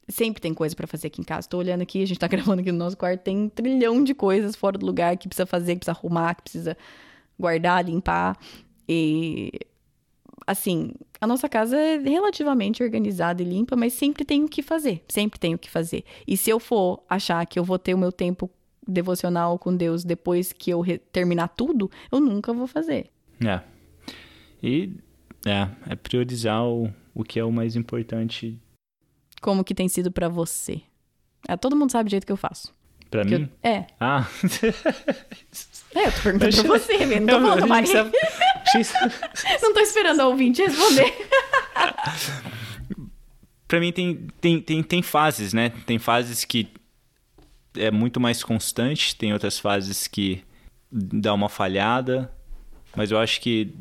sempre 0.08 0.40
tem 0.40 0.54
coisa 0.54 0.74
pra 0.74 0.86
fazer 0.86 1.08
aqui 1.08 1.20
em 1.20 1.24
casa. 1.24 1.46
Tô 1.46 1.58
olhando 1.58 1.82
aqui, 1.82 2.02
a 2.02 2.06
gente 2.06 2.18
tá 2.18 2.26
gravando 2.32 2.62
aqui 2.62 2.72
no 2.72 2.78
nosso 2.78 2.96
quarto, 2.96 3.20
tem 3.20 3.36
um 3.36 3.48
trilhão 3.50 4.02
de 4.02 4.14
coisas 4.14 4.56
fora 4.56 4.78
do 4.78 4.86
lugar 4.86 5.18
que 5.18 5.28
precisa 5.28 5.44
fazer, 5.44 5.74
que 5.74 5.80
precisa 5.80 5.92
arrumar, 5.92 6.34
que 6.34 6.44
precisa 6.44 6.74
guardar, 7.38 7.84
limpar. 7.84 8.38
E 8.88 9.52
assim, 10.46 10.94
a 11.20 11.26
nossa 11.26 11.46
casa 11.46 11.76
é 11.76 11.98
relativamente 11.98 12.82
organizada 12.82 13.42
e 13.42 13.44
limpa, 13.44 13.76
mas 13.76 13.92
sempre 13.92 14.24
tem 14.24 14.42
o 14.42 14.48
que 14.48 14.62
fazer, 14.62 15.04
sempre 15.08 15.38
tem 15.38 15.54
o 15.54 15.58
que 15.58 15.68
fazer. 15.68 16.04
E 16.26 16.38
se 16.38 16.48
eu 16.48 16.58
for 16.58 17.02
achar 17.06 17.44
que 17.44 17.58
eu 17.58 17.64
vou 17.64 17.78
ter 17.78 17.92
o 17.92 17.98
meu 17.98 18.10
tempo 18.10 18.50
devocional 18.88 19.58
com 19.58 19.76
Deus 19.76 20.04
depois 20.04 20.54
que 20.54 20.70
eu 20.70 20.82
terminar 21.12 21.48
tudo, 21.48 21.90
eu 22.10 22.18
nunca 22.18 22.50
vou 22.54 22.66
fazer. 22.66 23.10
É. 23.44 23.71
E 24.62 24.92
é, 25.44 25.68
é 25.92 25.96
priorizar 25.96 26.62
o, 26.64 26.92
o 27.14 27.24
que 27.24 27.38
é 27.38 27.44
o 27.44 27.50
mais 27.52 27.74
importante 27.76 28.58
Como 29.40 29.64
que 29.64 29.74
tem 29.74 29.88
sido 29.88 30.10
pra 30.12 30.28
você? 30.28 30.80
É, 31.48 31.56
todo 31.56 31.74
mundo 31.76 31.90
sabe 31.90 32.06
o 32.08 32.10
jeito 32.10 32.24
que 32.24 32.32
eu 32.32 32.36
faço. 32.36 32.72
pra 33.10 33.24
Que 33.24 33.38
mim. 33.38 33.48
eu- 33.64 33.70
é, 33.70 33.86
Ah, 33.98 34.26
é, 35.94 36.06
eu 36.06 36.12
tô 36.12 36.20
perguntando 36.22 36.38
pra 36.38 36.48
Achei- 36.48 36.62
você, 36.64 37.06
mesmo. 37.06 37.26
Não 37.26 37.26
tô 37.26 37.32
Eu- 37.34 37.40
falando 37.42 37.58
pra 37.58 37.66
Maria. 37.66 37.92
sabe- 37.92 38.12
Não 39.62 39.74
tô 39.74 39.80
esperando 39.80 40.20
a 40.20 40.28
ouvinte 40.28 40.62
responder. 40.62 41.12
Pra 43.68 43.80
mim 43.80 43.90
tem, 43.92 44.26
tem, 44.40 44.60
tem, 44.60 44.82
tem 44.82 45.02
fases, 45.02 45.52
né? 45.54 45.70
Tem 45.86 45.98
fases 45.98 46.44
que 46.44 46.68
é 47.74 47.90
muito 47.90 48.20
mais 48.20 48.42
constante, 48.44 49.16
tem 49.16 49.32
outras 49.32 49.58
fases 49.58 50.06
que 50.06 50.44
dá 50.90 51.32
uma 51.32 51.48
falhada, 51.48 52.30
mas 52.94 53.10
eu 53.10 53.18
acho 53.18 53.40
que 53.40 53.72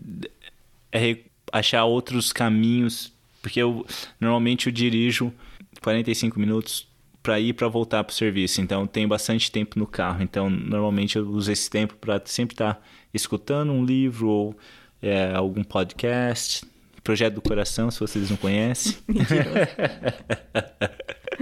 é 0.91 1.17
achar 1.51 1.85
outros 1.85 2.31
caminhos, 2.31 3.13
porque 3.41 3.61
eu 3.61 3.85
normalmente 4.19 4.67
eu 4.67 4.73
dirijo 4.73 5.33
45 5.81 6.39
minutos 6.39 6.87
para 7.21 7.39
ir 7.39 7.53
para 7.53 7.67
voltar 7.67 8.03
para 8.03 8.11
o 8.11 8.15
serviço, 8.15 8.61
então 8.61 8.87
tenho 8.87 9.07
bastante 9.07 9.51
tempo 9.51 9.77
no 9.77 9.85
carro, 9.85 10.23
então 10.23 10.49
normalmente 10.49 11.17
eu 11.17 11.27
uso 11.29 11.51
esse 11.51 11.69
tempo 11.69 11.95
para 11.95 12.21
sempre 12.25 12.53
estar 12.55 12.83
escutando 13.13 13.71
um 13.71 13.85
livro 13.85 14.27
ou 14.27 14.55
é, 15.01 15.31
algum 15.33 15.63
podcast, 15.63 16.65
Projeto 17.03 17.35
do 17.35 17.41
Coração, 17.41 17.89
se 17.89 17.99
vocês 17.99 18.29
não 18.29 18.37
conhecem. 18.37 18.97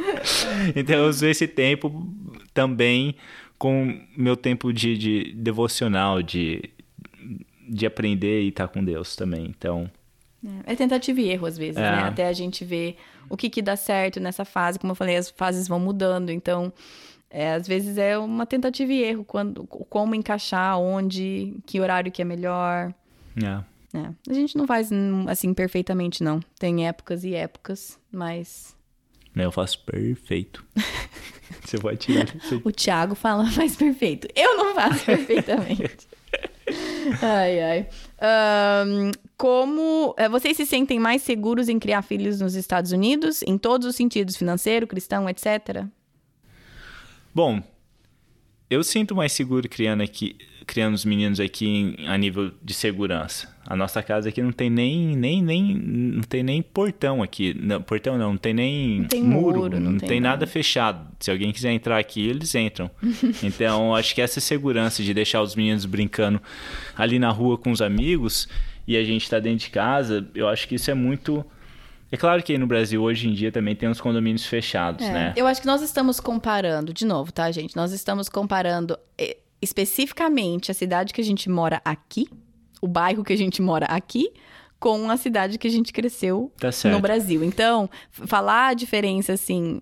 então 0.76 0.96
eu 0.96 1.10
uso 1.10 1.26
esse 1.26 1.48
tempo 1.48 2.08
também 2.54 3.16
com 3.58 4.02
meu 4.16 4.38
tempo 4.38 4.72
de, 4.72 4.98
de 4.98 5.34
devocional, 5.34 6.22
de, 6.22 6.70
de 7.70 7.86
aprender 7.86 8.42
e 8.44 8.50
estar 8.50 8.68
com 8.68 8.84
Deus 8.84 9.16
também. 9.16 9.46
Então, 9.46 9.90
É 10.66 10.74
tentativa 10.76 11.20
e 11.20 11.30
erro, 11.30 11.46
às 11.48 11.58
vezes, 11.58 11.78
É. 11.78 11.82
né? 11.82 12.04
Até 12.04 12.28
a 12.28 12.34
gente 12.34 12.64
ver 12.64 12.96
o 13.30 13.36
que, 13.36 13.50
que 13.50 13.62
dá 13.62 13.76
certo 13.76 14.20
nessa 14.20 14.46
fase. 14.46 14.80
Como 14.80 14.92
eu 14.92 14.96
falei, 14.96 15.18
as 15.18 15.30
fases 15.30 15.68
vão 15.68 15.80
mudando. 15.80 16.30
Então, 16.30 16.72
é, 17.30 17.54
às 17.54 17.68
vezes 17.68 17.98
é 17.98 18.18
uma 18.18 18.46
tentativa 18.46 18.92
e 18.94 19.04
erro. 19.04 19.26
Quando, 19.26 19.66
como 19.68 20.16
encaixar, 20.16 20.80
onde, 20.80 21.56
que 21.66 21.80
horário 21.82 22.12
que 22.12 22.22
é 22.22 22.26
melhor. 22.26 22.94
é. 23.44 23.64
É, 23.92 24.08
A 24.30 24.34
gente 24.34 24.56
não 24.56 24.68
faz 24.68 24.92
hum, 24.92 25.26
assim 25.28 25.52
perfeitamente, 25.52 26.24
não. 26.24 26.40
Tem 26.60 26.88
épocas 26.88 27.24
e 27.24 27.34
épocas, 27.34 27.98
mas 28.12 28.76
Né, 29.34 29.46
eu 29.46 29.52
faço 29.52 29.84
perfeito. 29.84 30.64
Você 31.66 31.78
pode 31.80 31.98
tirar 31.98 32.28
o 32.64 32.72
Thiago 32.72 33.16
fala 33.16 33.50
faz 33.52 33.76
perfeito. 33.76 34.28
Eu 34.36 34.56
não 34.58 34.76
faço 34.76 35.04
perfeitamente. 35.06 36.08
Ai, 37.22 37.62
ai. 37.62 37.88
Ahn, 38.22 39.12
como 39.38 40.14
eh, 40.18 40.28
vocês 40.30 40.56
se 40.58 40.66
sentem 40.66 41.00
mais 41.00 41.22
seguros 41.22 41.70
em 41.70 41.80
criar 41.80 42.02
filhos 42.02 42.40
nos 42.42 42.56
Estados 42.56 42.92
Unidos, 42.92 43.42
em 43.44 43.58
todos 43.58 43.88
os 43.88 43.96
sentidos, 43.96 44.36
financeiro, 44.36 44.86
cristão, 44.88 45.30
etc? 45.30 45.86
Bom, 47.34 47.62
eu 48.70 48.84
sinto 48.84 49.16
mais 49.16 49.32
seguro 49.32 49.68
criando 49.70 50.02
aqui, 50.02 50.38
criando 50.66 50.94
os 50.96 51.06
meninos 51.06 51.40
aqui 51.40 51.66
em- 51.68 52.08
a 52.08 52.18
nível 52.18 52.52
de 52.62 52.74
segurança. 52.74 53.56
A 53.70 53.76
nossa 53.76 54.02
casa 54.02 54.30
aqui 54.30 54.42
não 54.42 54.52
tem 54.52 54.68
nem 54.68 55.16
nem 55.16 55.44
nem 55.44 55.76
não 55.76 56.24
tem 56.24 56.42
nem 56.42 56.60
portão 56.60 57.22
aqui, 57.22 57.56
não, 57.62 57.80
portão 57.80 58.18
não, 58.18 58.32
não 58.32 58.38
tem 58.38 58.52
nem 58.52 59.02
Não 59.02 59.08
tem 59.08 59.24
muro, 59.24 59.60
muro, 59.60 59.80
não 59.80 59.92
não, 59.92 60.00
tem 60.00 60.10
tem 60.10 60.20
nada 60.20 60.38
nada. 60.38 60.48
fechado. 60.48 61.08
Se 61.20 61.30
alguém 61.30 61.52
quiser 61.52 61.72
entrar 61.72 62.00
aqui, 62.00 62.28
eles 62.28 62.56
entram. 62.56 62.90
então, 63.44 63.96
acho 63.96 64.16
que 64.16 64.22
essa 64.22 64.40
segurança 64.40 65.04
de 65.04 65.14
deixar 65.14 65.44
os 65.44 65.56
meninos 65.56 65.86
brincando 65.86 66.42
ali 66.98 67.20
na 67.20 67.30
rua 67.30 67.60
com 67.60 67.72
os 67.72 67.80
amigos 67.80 68.50
e 68.88 68.98
a 68.98 69.04
gente 69.04 69.30
tá 69.30 69.40
dentro 69.40 69.66
de 69.66 69.70
casa, 69.70 70.28
eu 70.34 70.48
acho 70.50 70.68
que 70.68 70.74
isso 70.74 70.90
é 70.90 70.96
muito 70.96 71.46
é 72.12 72.18
claro 72.18 72.42
que 72.42 72.52
aí 72.52 72.58
no 72.58 72.66
Brasil 72.66 73.04
hoje 73.04 73.28
em 73.28 73.34
dia 73.34 73.52
também 73.52 73.76
tem 73.76 73.88
uns 73.88 74.02
condomínios 74.02 74.46
fechados, 74.46 75.06
né? 75.08 75.32
Eu 75.38 75.46
acho 75.46 75.62
que 75.62 75.68
nós 75.68 75.84
estamos 75.84 76.20
comparando, 76.20 76.92
de 76.92 77.06
novo, 77.06 77.32
tá, 77.32 77.52
gente? 77.52 77.76
Nós 77.76 77.92
estamos 77.92 78.28
comparando 78.28 78.98
eh, 79.16 79.38
especificamente 79.62 80.72
a 80.72 80.74
cidade 80.74 81.14
que 81.14 81.22
a 81.22 81.24
gente 81.24 81.48
mora 81.50 81.80
aqui, 81.86 82.28
o 82.82 82.88
bairro 82.88 83.24
que 83.24 83.34
a 83.34 83.38
gente 83.38 83.62
mora 83.62 83.86
aqui, 83.86 84.32
com 84.80 85.10
a 85.10 85.18
cidade 85.18 85.58
que 85.58 85.68
a 85.68 85.72
gente 85.72 85.92
cresceu 85.92 86.52
Tá 86.58 86.70
no 86.90 87.00
Brasil. 87.00 87.44
Então, 87.44 87.90
falar 88.10 88.68
a 88.68 88.74
diferença 88.74 89.34
assim 89.34 89.82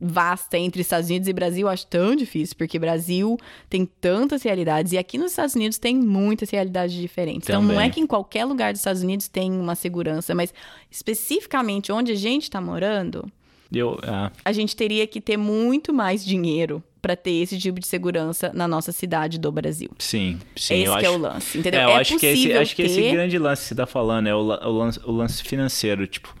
vasta 0.00 0.56
entre 0.58 0.80
Estados 0.80 1.08
Unidos 1.08 1.28
e 1.28 1.32
Brasil 1.32 1.66
eu 1.66 1.72
acho 1.72 1.86
tão 1.86 2.14
difícil, 2.14 2.56
porque 2.56 2.78
Brasil 2.78 3.36
tem 3.68 3.84
tantas 3.84 4.42
realidades 4.42 4.92
e 4.92 4.98
aqui 4.98 5.18
nos 5.18 5.32
Estados 5.32 5.54
Unidos 5.54 5.78
tem 5.78 5.96
muitas 5.96 6.50
realidades 6.50 6.94
diferentes. 6.94 7.48
Então, 7.48 7.60
não 7.60 7.70
Também. 7.74 7.86
é 7.86 7.90
que 7.90 8.00
em 8.00 8.06
qualquer 8.06 8.44
lugar 8.44 8.72
dos 8.72 8.80
Estados 8.80 9.02
Unidos 9.02 9.28
tem 9.28 9.52
uma 9.52 9.74
segurança, 9.74 10.34
mas 10.34 10.52
especificamente 10.90 11.92
onde 11.92 12.12
a 12.12 12.16
gente 12.16 12.50
tá 12.50 12.60
morando, 12.60 13.30
Eu, 13.72 13.98
ah, 14.02 14.30
a 14.44 14.52
gente 14.52 14.76
teria 14.76 15.06
que 15.06 15.20
ter 15.20 15.36
muito 15.36 15.92
mais 15.92 16.24
dinheiro 16.24 16.82
para 17.06 17.14
ter 17.16 17.30
esse 17.42 17.56
tipo 17.56 17.78
de 17.78 17.86
segurança 17.86 18.50
na 18.52 18.66
nossa 18.66 18.90
cidade 18.90 19.38
do 19.38 19.52
Brasil. 19.52 19.88
sim, 19.96 20.40
sim, 20.56 20.74
esse 20.74 20.84
eu 20.86 20.92
que 20.92 20.98
acho 20.98 21.06
é 21.06 21.10
o 21.10 21.16
lance, 21.16 21.58
entendeu? 21.58 21.80
É, 21.80 21.84
eu 21.84 21.90
é 21.90 21.94
acho 22.00 22.18
que 22.18 22.26
esse, 22.26 22.52
acho 22.52 22.74
que 22.74 22.82
esse 22.82 23.00
ter- 23.00 23.12
grande 23.12 23.38
lance 23.38 23.62
que 23.62 23.68
você 23.68 23.74
tá 23.76 23.86
falando 23.86 24.26
é 24.26 24.34
o, 24.34 24.38
o 24.38 24.72
lance, 24.72 25.00
o 25.04 25.12
lance 25.12 25.40
financeiro, 25.44 26.04
tipo, 26.08 26.34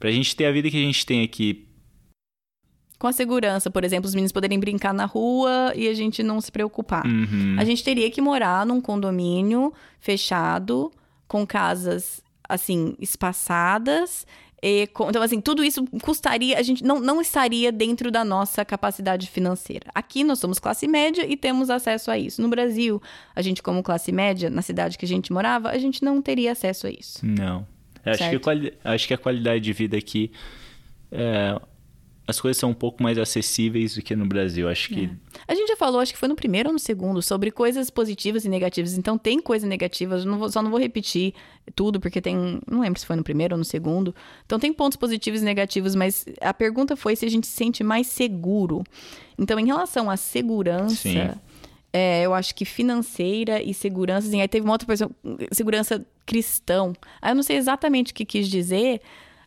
pra 0.00 0.10
gente 0.10 0.34
ter 0.34 0.46
a 0.46 0.52
vida 0.52 0.70
que 0.70 0.76
a 0.78 0.80
gente 0.80 1.04
tem 1.04 1.22
aqui, 1.22 1.66
com 2.98 3.06
a 3.06 3.12
segurança, 3.12 3.70
por 3.70 3.84
exemplo, 3.84 4.08
os 4.08 4.14
meninos 4.14 4.32
poderem 4.32 4.58
brincar 4.58 4.94
na 4.94 5.04
rua 5.04 5.70
e 5.76 5.86
a 5.86 5.92
gente 5.92 6.22
não 6.22 6.40
se 6.40 6.50
preocupar. 6.50 7.04
uhum, 7.06 7.56
A 7.58 7.64
gente 7.64 7.84
teria 7.84 8.10
que 8.10 8.22
morar 8.22 8.64
num 8.64 8.80
condomínio 8.80 9.70
fechado, 10.00 10.90
com 11.28 11.46
casas, 11.46 12.22
assim, 12.48 12.96
espaçadas. 12.98 14.26
E 14.62 14.88
então, 15.08 15.22
assim, 15.22 15.40
tudo 15.40 15.62
isso 15.62 15.84
custaria, 16.02 16.58
a 16.58 16.62
gente 16.62 16.82
não, 16.82 16.98
não 16.98 17.20
estaria 17.20 17.70
dentro 17.70 18.10
da 18.10 18.24
nossa 18.24 18.64
capacidade 18.64 19.28
financeira. 19.28 19.86
Aqui 19.94 20.24
nós 20.24 20.38
somos 20.38 20.58
classe 20.58 20.88
média 20.88 21.26
e 21.26 21.36
temos 21.36 21.70
acesso 21.70 22.10
a 22.10 22.18
isso. 22.18 22.40
No 22.40 22.48
Brasil, 22.48 23.00
a 23.34 23.42
gente, 23.42 23.62
como 23.62 23.82
classe 23.82 24.10
média, 24.10 24.48
na 24.48 24.62
cidade 24.62 24.96
que 24.96 25.04
a 25.04 25.08
gente 25.08 25.32
morava, 25.32 25.70
a 25.70 25.78
gente 25.78 26.02
não 26.02 26.22
teria 26.22 26.52
acesso 26.52 26.86
a 26.86 26.90
isso. 26.90 27.24
não. 27.24 27.66
Acho 28.06 28.30
que, 28.30 28.72
acho 28.84 29.08
que 29.08 29.14
a 29.14 29.18
qualidade 29.18 29.60
de 29.60 29.72
vida 29.72 29.96
aqui, 29.96 30.30
é, 31.10 31.60
as 32.26 32.40
coisas 32.40 32.58
são 32.58 32.70
um 32.70 32.74
pouco 32.74 33.02
mais 33.02 33.16
acessíveis 33.18 33.94
do 33.94 34.02
que 34.02 34.16
no 34.16 34.26
Brasil. 34.26 34.68
Acho 34.68 34.88
que 34.88 35.08
A 35.46 35.54
gente 35.54 35.68
já 35.68 35.76
falou, 35.76 36.00
acho 36.00 36.12
que 36.12 36.18
foi 36.18 36.28
no 36.28 36.34
primeiro 36.34 36.68
ou 36.70 36.72
no 36.72 36.78
segundo, 36.78 37.22
sobre 37.22 37.50
coisas 37.52 37.88
positivas 37.88 38.44
e 38.44 38.48
negativas. 38.48 38.98
Então, 38.98 39.16
tem 39.16 39.40
coisa 39.40 39.66
negativa, 39.66 40.16
eu 40.16 40.24
não 40.24 40.38
vou- 40.38 40.50
só 40.50 40.60
não 40.60 40.70
vou 40.70 40.80
repetir 40.80 41.34
tudo, 41.74 42.00
porque 42.00 42.20
tem. 42.20 42.58
Não 42.68 42.80
lembro 42.80 42.98
se 42.98 43.06
foi 43.06 43.14
no 43.16 43.22
primeiro 43.22 43.54
ou 43.54 43.58
no 43.58 43.64
segundo. 43.64 44.14
Então, 44.44 44.58
tem 44.58 44.72
pontos 44.72 44.96
positivos 44.96 45.40
e 45.40 45.44
negativos, 45.44 45.94
mas 45.94 46.24
a 46.40 46.52
pergunta 46.52 46.96
foi 46.96 47.14
se 47.14 47.24
a 47.24 47.30
gente 47.30 47.46
se 47.46 47.52
sente 47.54 47.84
mais 47.84 48.06
seguro. 48.08 48.82
Então, 49.38 49.58
em 49.60 49.66
relação 49.66 50.10
à 50.10 50.16
segurança. 50.16 50.96
É, 51.92 52.22
eu 52.26 52.34
acho 52.34 52.54
que 52.54 52.66
financeira 52.66 53.62
e 53.62 53.72
segurança, 53.72 54.28
assim, 54.28 54.42
aí 54.42 54.48
teve 54.48 54.64
uma 54.66 54.74
outra 54.74 54.86
pessoa, 54.86 55.10
segurança 55.52 56.04
cristão. 56.26 56.92
Aí 57.22 57.30
eu 57.30 57.34
não 57.36 57.42
sei 57.42 57.56
exatamente 57.56 58.12
o 58.12 58.14
que 58.14 58.24
quis 58.26 58.48
dizer, 58.48 59.00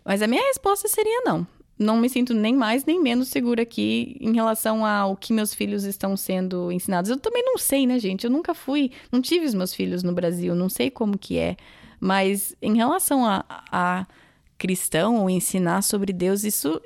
mas 0.03 0.21
a 0.23 0.27
minha 0.27 0.41
resposta 0.41 0.87
seria 0.87 1.21
não. 1.25 1.45
Não 1.79 1.97
me 1.97 2.09
sinto 2.09 2.33
nem 2.33 2.53
mais 2.53 2.83
nem 2.83 3.01
menos 3.01 3.29
segura 3.29 3.63
aqui 3.63 4.17
em 4.19 4.33
relação 4.33 4.85
ao 4.85 5.15
que 5.15 5.31
meus 5.31 5.53
filhos 5.53 5.85
estão 5.85 6.17
sendo 6.17 6.71
ensinados. 6.71 7.09
Eu 7.09 7.17
também 7.17 7.41
não 7.41 7.57
sei, 7.57 7.87
né, 7.87 7.97
gente? 7.97 8.25
Eu 8.25 8.29
nunca 8.29 8.53
fui, 8.53 8.91
não 9.09 9.21
tive 9.21 9.45
os 9.45 9.53
meus 9.53 9.73
filhos 9.73 10.03
no 10.03 10.11
Brasil, 10.11 10.53
não 10.53 10.67
sei 10.67 10.91
como 10.91 11.17
que 11.17 11.37
é. 11.37 11.55
Mas 11.99 12.55
em 12.61 12.75
relação 12.75 13.25
a, 13.25 13.45
a 13.71 14.05
cristão 14.57 15.21
ou 15.21 15.29
ensinar 15.29 15.81
sobre 15.81 16.11
Deus, 16.11 16.43
isso 16.43 16.81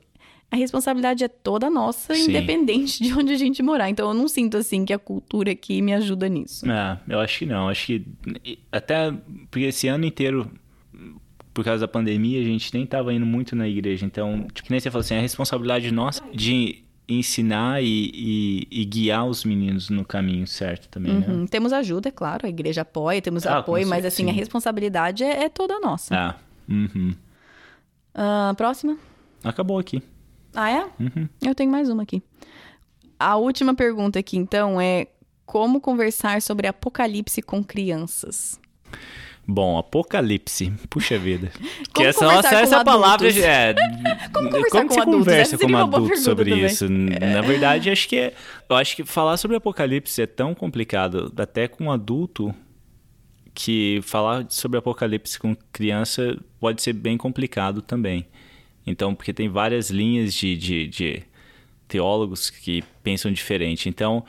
a 0.54 0.56
responsabilidade 0.56 1.24
é 1.24 1.28
toda 1.28 1.68
nossa, 1.68 2.14
Sim. 2.14 2.30
independente 2.30 3.02
de 3.02 3.12
onde 3.12 3.34
a 3.34 3.38
gente 3.38 3.64
morar. 3.64 3.89
Então 3.89 4.08
eu 4.10 4.14
não 4.14 4.28
sinto 4.28 4.56
assim 4.56 4.86
que 4.86 4.94
a 4.94 5.00
cultura 5.00 5.52
aqui 5.52 5.82
me 5.82 5.91
ajuda 5.96 6.30
nisso. 6.30 6.70
É, 6.70 7.00
eu 7.10 7.20
acho 7.20 7.39
que 7.39 7.46
não. 7.48 7.68
Acho 7.68 7.88
que 7.88 8.06
até 8.72 9.12
porque 9.50 9.66
esse 9.66 9.88
ano 9.88 10.06
inteiro, 10.06 10.48
por 11.54 11.64
causa 11.64 11.82
da 11.82 11.88
pandemia, 11.88 12.41
a 12.41 12.43
gente 12.43 12.74
nem 12.74 12.86
tava 12.86 13.14
indo 13.14 13.26
muito 13.26 13.56
na 13.56 13.68
igreja. 13.68 14.06
Então, 14.06 14.47
tipo, 14.54 14.64
que 14.64 14.72
nem 14.72 14.80
você 14.80 14.89
falou 14.89 15.01
assim, 15.01 15.16
é 15.16 15.20
a 15.20 15.22
responsabilidade 15.22 15.91
nossa 15.91 16.24
de 16.34 16.84
ensinar 17.08 17.84
e, 17.84 18.12
e- 18.14 18.68
e 18.72 18.86
guiar 18.86 19.26
os 19.28 19.43
meninos 19.43 19.89
no 19.89 20.06
caminho 20.06 20.47
certo 20.47 20.88
também, 20.89 21.14
né? 21.20 21.28
Uhum. 21.28 21.45
Temos 21.45 21.74
ajuda, 21.74 22.08
é 22.10 22.12
claro, 22.12 22.45
a 22.45 22.49
igreja 22.49 22.82
apoia, 22.82 23.22
temos 23.22 23.45
Ah, 23.45 23.58
apoio, 23.60 23.86
mas 23.88 24.06
assim, 24.06 24.24
sim. 24.24 24.30
a 24.30 24.34
responsabilidade 24.34 25.24
é, 25.24 25.43
é 25.43 25.49
toda 25.49 25.80
nossa. 25.82 26.16
Ah, 26.16 26.36
uhum. 26.68 27.14
Ah, 28.16 28.54
próxima? 28.56 28.97
Acabou 29.43 29.78
aqui. 29.78 30.01
Ah, 30.56 30.70
é? 30.72 30.86
Uhum. 30.99 31.28
Eu 31.41 31.54
tenho 31.54 31.70
mais 31.70 31.89
uma 31.89 32.04
aqui. 32.04 32.22
A 33.20 33.36
última 33.36 33.74
pergunta 33.76 34.18
aqui, 34.20 34.38
então, 34.38 34.80
é 34.80 35.08
como 35.45 35.82
conversar 35.82 36.41
sobre 36.41 36.68
Apocalipse 36.68 37.41
com 37.41 37.64
crianças? 37.64 38.60
Bom, 39.46 39.78
apocalipse. 39.78 40.72
Puxa 40.89 41.18
vida. 41.18 41.52
que 41.94 42.04
essa, 42.04 42.26
nossa, 42.26 42.56
essa 42.56 42.84
palavra 42.84 43.30
é. 43.30 43.74
como 44.34 44.50
conversar 44.50 44.70
como 44.72 44.88
com 44.88 44.94
você 44.94 45.02
adultos? 45.02 45.26
conversa 45.26 45.58
com 45.58 45.78
adulto 45.78 46.18
sobre 46.20 46.52
também. 46.52 46.66
isso? 46.66 46.86
É. 46.86 47.34
Na 47.34 47.41
verdade, 47.41 47.89
acho 47.89 48.08
que 48.08 48.16
é, 48.16 48.34
eu 48.70 48.76
acho 48.76 48.96
que 48.96 49.04
falar 49.04 49.36
sobre 49.38 49.58
apocalipse 49.58 50.22
é 50.22 50.26
tão 50.26 50.56
complicado, 50.56 51.32
até 51.36 51.68
com 51.68 51.86
um 51.86 51.91
adulto, 51.91 52.56
que 53.54 54.00
falar 54.04 54.46
sobre 54.50 54.80
apocalipse 54.80 55.38
com 55.38 55.56
criança 55.72 56.38
pode 56.60 56.82
ser 56.82 56.94
bem 56.94 57.18
complicado 57.18 57.82
também. 57.82 58.26
Então, 58.88 59.14
porque 59.14 59.34
tem 59.34 59.50
várias 59.50 59.89
linhas 59.89 60.34
de, 60.34 60.58
de, 60.58 60.88
de 60.88 61.24
teólogos 61.88 62.50
que 62.50 62.84
pensam 63.04 63.32
diferente. 63.32 63.88
Então, 63.88 64.26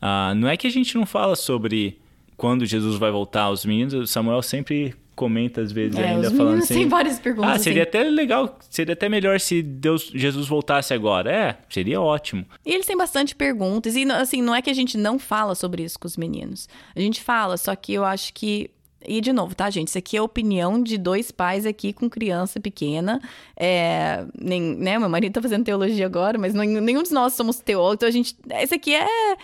uh, 0.00 0.34
não 0.34 0.48
é 0.48 0.56
que 0.56 0.66
a 0.66 0.70
gente 0.70 0.96
não 0.96 1.04
fala 1.04 1.36
sobre 1.36 2.00
quando 2.42 2.66
Jesus 2.66 2.98
vai 2.98 3.12
voltar, 3.12 3.50
os 3.50 3.64
meninos, 3.64 4.10
Samuel 4.10 4.42
sempre 4.42 4.96
comenta 5.14 5.60
às 5.60 5.70
vezes 5.70 5.96
é, 5.96 6.08
ainda 6.08 6.28
falando 6.28 6.58
assim. 6.58 6.74
Tem 6.74 6.88
várias 6.88 7.20
perguntas. 7.20 7.52
Ah, 7.52 7.56
seria 7.56 7.82
assim. 7.82 7.88
até 7.88 8.02
legal, 8.02 8.58
seria 8.68 8.94
até 8.94 9.08
melhor 9.08 9.38
se 9.38 9.62
Deus, 9.62 10.10
Jesus 10.12 10.48
voltasse 10.48 10.92
agora. 10.92 11.30
É, 11.30 11.56
seria 11.68 12.00
ótimo. 12.00 12.44
E 12.66 12.72
eles 12.74 12.84
têm 12.84 12.96
bastante 12.96 13.36
perguntas 13.36 13.94
e 13.94 14.02
assim, 14.10 14.42
não 14.42 14.52
é 14.52 14.60
que 14.60 14.68
a 14.68 14.74
gente 14.74 14.98
não 14.98 15.20
fala 15.20 15.54
sobre 15.54 15.84
isso 15.84 15.96
com 15.96 16.08
os 16.08 16.16
meninos. 16.16 16.68
A 16.96 16.98
gente 16.98 17.22
fala, 17.22 17.56
só 17.56 17.76
que 17.76 17.92
eu 17.92 18.04
acho 18.04 18.34
que 18.34 18.68
e 19.06 19.20
de 19.20 19.32
novo, 19.32 19.54
tá, 19.54 19.70
gente? 19.70 19.86
Isso 19.86 19.98
aqui 19.98 20.16
é 20.16 20.18
a 20.18 20.24
opinião 20.24 20.82
de 20.82 20.98
dois 20.98 21.30
pais 21.30 21.64
aqui 21.64 21.92
com 21.92 22.10
criança 22.10 22.58
pequena. 22.58 23.20
É, 23.56 24.26
nem, 24.36 24.60
né? 24.60 24.98
Meu 24.98 25.08
marido 25.08 25.34
tá 25.34 25.40
fazendo 25.40 25.62
teologia 25.62 26.06
agora, 26.06 26.36
mas 26.38 26.54
nenhum 26.54 27.04
de 27.04 27.12
nós 27.12 27.34
somos 27.34 27.60
teólogos. 27.60 27.94
Então 27.94 28.08
a 28.08 28.12
gente. 28.12 28.34
Isso 28.64 28.74
aqui 28.74 28.96
é. 28.96 29.36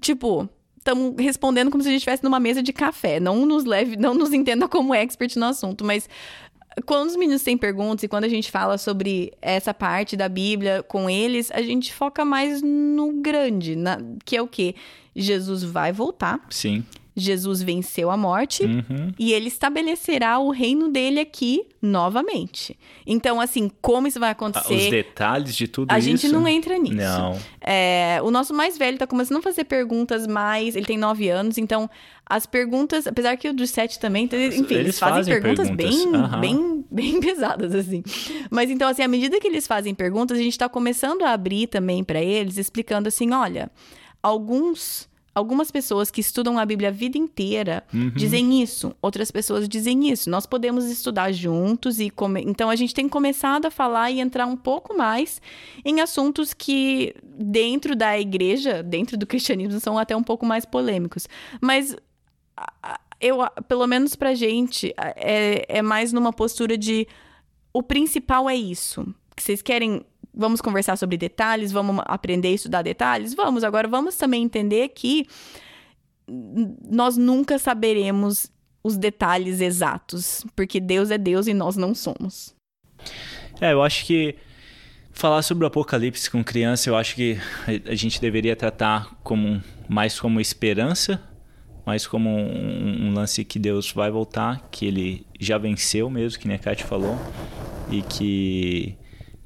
Tipo, 0.00 0.48
estamos 0.84 1.14
respondendo 1.18 1.70
como 1.70 1.82
se 1.82 1.88
a 1.88 1.92
gente 1.92 2.00
estivesse 2.00 2.22
numa 2.22 2.38
mesa 2.38 2.62
de 2.62 2.72
café. 2.72 3.18
Não 3.18 3.46
nos 3.46 3.64
leve, 3.64 3.96
não 3.96 4.12
nos 4.12 4.32
entenda 4.34 4.68
como 4.68 4.94
expert 4.94 5.34
no 5.36 5.46
assunto, 5.46 5.82
mas 5.82 6.08
quando 6.84 7.08
os 7.08 7.16
meninos 7.16 7.42
têm 7.42 7.56
perguntas 7.56 8.02
e 8.02 8.08
quando 8.08 8.24
a 8.24 8.28
gente 8.28 8.50
fala 8.50 8.76
sobre 8.76 9.32
essa 9.40 9.72
parte 9.72 10.16
da 10.16 10.28
Bíblia 10.28 10.82
com 10.82 11.08
eles, 11.08 11.50
a 11.52 11.62
gente 11.62 11.92
foca 11.92 12.24
mais 12.24 12.60
no 12.60 13.12
grande, 13.22 13.74
na, 13.74 13.98
que 14.24 14.36
é 14.36 14.42
o 14.42 14.46
quê? 14.46 14.74
Jesus 15.16 15.62
vai 15.62 15.92
voltar. 15.92 16.40
Sim. 16.50 16.84
Jesus 17.16 17.62
venceu 17.62 18.10
a 18.10 18.16
morte 18.16 18.64
uhum. 18.64 19.12
e 19.18 19.32
ele 19.32 19.46
estabelecerá 19.46 20.38
o 20.38 20.50
reino 20.50 20.88
dele 20.88 21.20
aqui 21.20 21.62
novamente. 21.80 22.76
Então, 23.06 23.40
assim, 23.40 23.70
como 23.80 24.08
isso 24.08 24.18
vai 24.18 24.30
acontecer? 24.30 24.74
Os 24.74 24.90
detalhes 24.90 25.54
de 25.54 25.68
tudo 25.68 25.92
a 25.92 25.98
isso. 25.98 26.08
A 26.08 26.10
gente 26.10 26.28
não 26.28 26.48
entra 26.48 26.76
nisso. 26.76 26.96
Não. 26.96 27.38
É, 27.60 28.18
o 28.22 28.30
nosso 28.30 28.52
mais 28.52 28.76
velho 28.76 28.98
tá 28.98 29.06
começando 29.06 29.38
a 29.38 29.42
fazer 29.42 29.64
perguntas 29.64 30.26
mais. 30.26 30.74
Ele 30.74 30.86
tem 30.86 30.98
nove 30.98 31.28
anos, 31.28 31.56
então 31.56 31.88
as 32.26 32.46
perguntas, 32.46 33.06
apesar 33.06 33.36
que 33.36 33.48
o 33.48 33.52
dos 33.52 33.70
sete 33.70 34.00
também, 34.00 34.24
enfim, 34.24 34.36
eles, 34.36 34.70
eles 34.70 34.98
fazem, 34.98 35.16
fazem, 35.16 35.34
perguntas, 35.34 35.68
perguntas. 35.68 35.96
Bem, 35.96 36.06
uhum. 36.06 36.40
bem, 36.40 36.84
bem 36.90 37.20
pesadas, 37.22 37.74
assim. 37.74 38.02
Mas 38.50 38.70
então, 38.70 38.88
assim, 38.88 39.02
à 39.02 39.08
medida 39.08 39.38
que 39.38 39.46
eles 39.46 39.66
fazem 39.66 39.94
perguntas, 39.94 40.38
a 40.38 40.42
gente 40.42 40.58
tá 40.58 40.68
começando 40.68 41.22
a 41.22 41.30
abrir 41.30 41.68
também 41.68 42.02
para 42.02 42.20
eles, 42.20 42.56
explicando 42.56 43.06
assim: 43.06 43.30
olha, 43.32 43.70
alguns 44.22 45.08
Algumas 45.34 45.70
pessoas 45.70 46.10
que 46.10 46.20
estudam 46.20 46.58
a 46.58 46.64
Bíblia 46.64 46.90
a 46.90 46.92
vida 46.92 47.18
inteira 47.18 47.82
uhum. 47.92 48.10
dizem 48.10 48.62
isso, 48.62 48.94
outras 49.02 49.30
pessoas 49.30 49.68
dizem 49.68 50.10
isso. 50.10 50.30
Nós 50.30 50.46
podemos 50.46 50.84
estudar 50.86 51.32
juntos 51.32 51.98
e 51.98 52.08
come... 52.08 52.42
então 52.42 52.70
a 52.70 52.76
gente 52.76 52.94
tem 52.94 53.08
começado 53.08 53.66
a 53.66 53.70
falar 53.70 54.10
e 54.10 54.20
entrar 54.20 54.46
um 54.46 54.56
pouco 54.56 54.96
mais 54.96 55.42
em 55.84 56.00
assuntos 56.00 56.54
que 56.54 57.14
dentro 57.22 57.96
da 57.96 58.18
igreja, 58.18 58.82
dentro 58.82 59.16
do 59.16 59.26
cristianismo 59.26 59.80
são 59.80 59.98
até 59.98 60.16
um 60.16 60.22
pouco 60.22 60.46
mais 60.46 60.64
polêmicos. 60.64 61.26
Mas 61.60 61.96
eu, 63.20 63.38
pelo 63.68 63.86
menos 63.86 64.14
pra 64.14 64.34
gente, 64.34 64.94
é, 64.96 65.64
é 65.68 65.82
mais 65.82 66.12
numa 66.12 66.32
postura 66.32 66.78
de 66.78 67.08
o 67.72 67.82
principal 67.82 68.48
é 68.48 68.54
isso. 68.54 69.04
Que 69.34 69.42
vocês 69.42 69.60
querem 69.60 70.04
vamos 70.34 70.60
conversar 70.60 70.96
sobre 70.96 71.16
detalhes, 71.16 71.72
vamos 71.72 72.02
aprender 72.06 72.48
a 72.48 72.52
estudar 72.52 72.82
detalhes? 72.82 73.34
Vamos. 73.34 73.64
Agora, 73.64 73.86
vamos 73.86 74.16
também 74.16 74.42
entender 74.42 74.88
que 74.88 75.26
nós 76.28 77.16
nunca 77.16 77.58
saberemos 77.58 78.50
os 78.82 78.96
detalhes 78.96 79.60
exatos, 79.60 80.44
porque 80.54 80.80
Deus 80.80 81.10
é 81.10 81.18
Deus 81.18 81.46
e 81.46 81.54
nós 81.54 81.76
não 81.76 81.94
somos. 81.94 82.54
É, 83.60 83.72
eu 83.72 83.82
acho 83.82 84.04
que 84.04 84.36
falar 85.12 85.42
sobre 85.42 85.64
o 85.64 85.68
Apocalipse 85.68 86.30
com 86.30 86.42
criança, 86.42 86.90
eu 86.90 86.96
acho 86.96 87.14
que 87.14 87.38
a 87.86 87.94
gente 87.94 88.20
deveria 88.20 88.56
tratar 88.56 89.16
como 89.22 89.62
mais 89.88 90.20
como 90.20 90.40
esperança, 90.40 91.22
mais 91.86 92.06
como 92.06 92.28
um, 92.28 93.08
um 93.08 93.14
lance 93.14 93.44
que 93.44 93.58
Deus 93.58 93.92
vai 93.92 94.10
voltar, 94.10 94.68
que 94.70 94.86
ele 94.86 95.26
já 95.38 95.56
venceu 95.56 96.10
mesmo, 96.10 96.38
que 96.38 96.52
a 96.52 96.58
Kat 96.58 96.82
falou, 96.84 97.16
e 97.90 98.02
que 98.02 98.96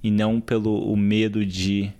e 0.03 0.11
não 0.11 0.41
pelo 0.41 0.91
o 0.91 0.97
medo 0.97 1.45
de 1.45 1.93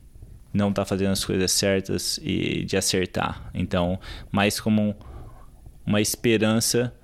não 0.53 0.71
estar 0.71 0.83
tá 0.83 0.87
fazendo 0.87 1.11
as 1.11 1.25
coisas 1.25 1.51
certas 1.53 2.19
e 2.23 2.65
de 2.65 2.77
acertar. 2.77 3.51
Então, 3.55 3.99
mais 4.31 4.61
como 4.61 4.95
uma 5.87 6.01
esperança 6.01 6.95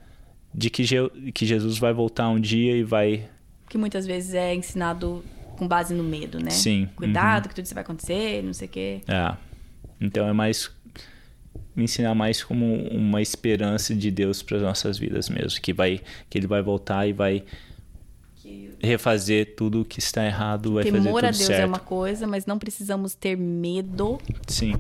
de 0.55 0.71
que, 0.71 0.85
Je 0.85 1.09
que 1.33 1.45
Jesus 1.45 1.79
vai 1.79 1.93
voltar 1.93 2.29
um 2.29 2.41
dia 2.41 2.77
e 2.77 2.83
vai. 2.83 3.29
Que 3.69 3.77
muitas 3.77 4.07
vezes 4.07 4.35
é 4.35 4.55
ensinado 4.55 5.25
com 5.57 5.67
base 5.67 5.95
no 5.95 6.05
medo, 6.05 6.39
né? 6.39 6.51
Sim. 6.51 6.89
Cuidado 6.95 7.45
uhum. 7.45 7.49
que 7.49 7.55
tudo 7.55 7.65
isso 7.65 7.75
vai 7.75 7.83
acontecer, 7.83 8.43
não 8.43 8.53
sei 8.53 8.69
o 8.69 8.71
quê. 8.71 9.01
É. 9.09 9.37
Então 10.01 10.29
é 10.29 10.33
mais 10.33 10.71
me 11.75 11.85
ensinar 11.85 12.15
mais 12.15 12.43
como 12.43 12.67
uma 12.89 13.21
esperança 13.21 13.95
de 13.95 14.11
Deus 14.11 14.43
para 14.43 14.59
as 14.59 14.63
nossas 14.63 14.99
vidas 14.99 15.29
mesmo, 15.29 15.61
que 15.61 15.73
vai 15.73 16.01
que 16.31 16.39
ele 16.39 16.47
vai 16.47 16.63
voltar 16.63 17.07
e 17.09 17.13
vai 17.13 17.45
refazer 18.85 19.55
tudo 19.57 19.82
o 19.82 19.85
que 19.85 19.99
está 19.99 20.24
errado, 20.24 20.74
vai 20.74 20.85
Temor 20.85 20.99
fazer 20.99 21.11
tudo 21.11 21.18
a 21.18 21.30
Deus 21.30 21.37
certo. 21.37 21.61
é 21.61 21.66
uma 21.66 21.78
coisa, 21.78 22.26
mas 22.26 22.47
não 22.47 22.59
precisamos 22.59 23.14
ter 23.14 23.37
medo. 23.37 24.18
Sim. 24.47 24.74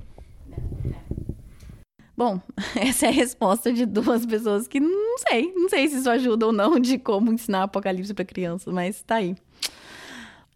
Bom, 2.16 2.40
essa 2.76 3.06
é 3.06 3.08
a 3.08 3.12
resposta 3.12 3.72
de 3.72 3.84
duas 3.84 4.24
pessoas 4.24 4.68
que 4.68 4.78
não 4.78 5.18
sei, 5.18 5.52
não 5.54 5.68
sei 5.68 5.88
se 5.88 5.98
isso 5.98 6.08
ajuda 6.08 6.46
ou 6.46 6.52
não 6.52 6.78
de 6.78 6.98
como 6.98 7.32
ensinar 7.32 7.64
Apocalipse 7.64 8.14
para 8.14 8.24
crianças, 8.24 8.72
mas 8.72 9.02
tá 9.02 9.16
aí. 9.16 9.34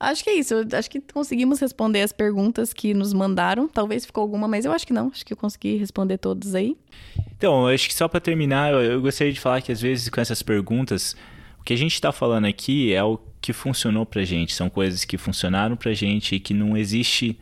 Acho 0.00 0.22
que 0.22 0.30
é 0.30 0.34
isso. 0.34 0.54
Acho 0.72 0.88
que 0.88 1.00
conseguimos 1.00 1.58
responder 1.58 2.02
as 2.02 2.12
perguntas 2.12 2.72
que 2.72 2.94
nos 2.94 3.12
mandaram. 3.12 3.66
Talvez 3.66 4.06
ficou 4.06 4.22
alguma, 4.22 4.46
mas 4.46 4.64
eu 4.64 4.70
acho 4.70 4.86
que 4.86 4.92
não. 4.92 5.08
Acho 5.08 5.26
que 5.26 5.32
eu 5.32 5.36
consegui 5.36 5.76
responder 5.76 6.18
todas 6.18 6.54
aí. 6.54 6.76
Então, 7.36 7.66
acho 7.66 7.88
que 7.88 7.94
só 7.94 8.06
para 8.06 8.20
terminar, 8.20 8.72
eu 8.72 9.00
gostaria 9.00 9.32
de 9.32 9.40
falar 9.40 9.60
que 9.60 9.72
às 9.72 9.80
vezes 9.80 10.08
com 10.08 10.20
essas 10.20 10.40
perguntas 10.40 11.16
que 11.68 11.74
a 11.74 11.76
gente 11.76 11.92
está 11.92 12.10
falando 12.10 12.46
aqui 12.46 12.94
é 12.94 13.04
o 13.04 13.18
que 13.42 13.52
funcionou 13.52 14.06
para 14.06 14.24
gente, 14.24 14.54
são 14.54 14.70
coisas 14.70 15.04
que 15.04 15.18
funcionaram 15.18 15.76
para 15.76 15.92
gente 15.92 16.34
e 16.34 16.40
que 16.40 16.54
não 16.54 16.74
existe 16.74 17.38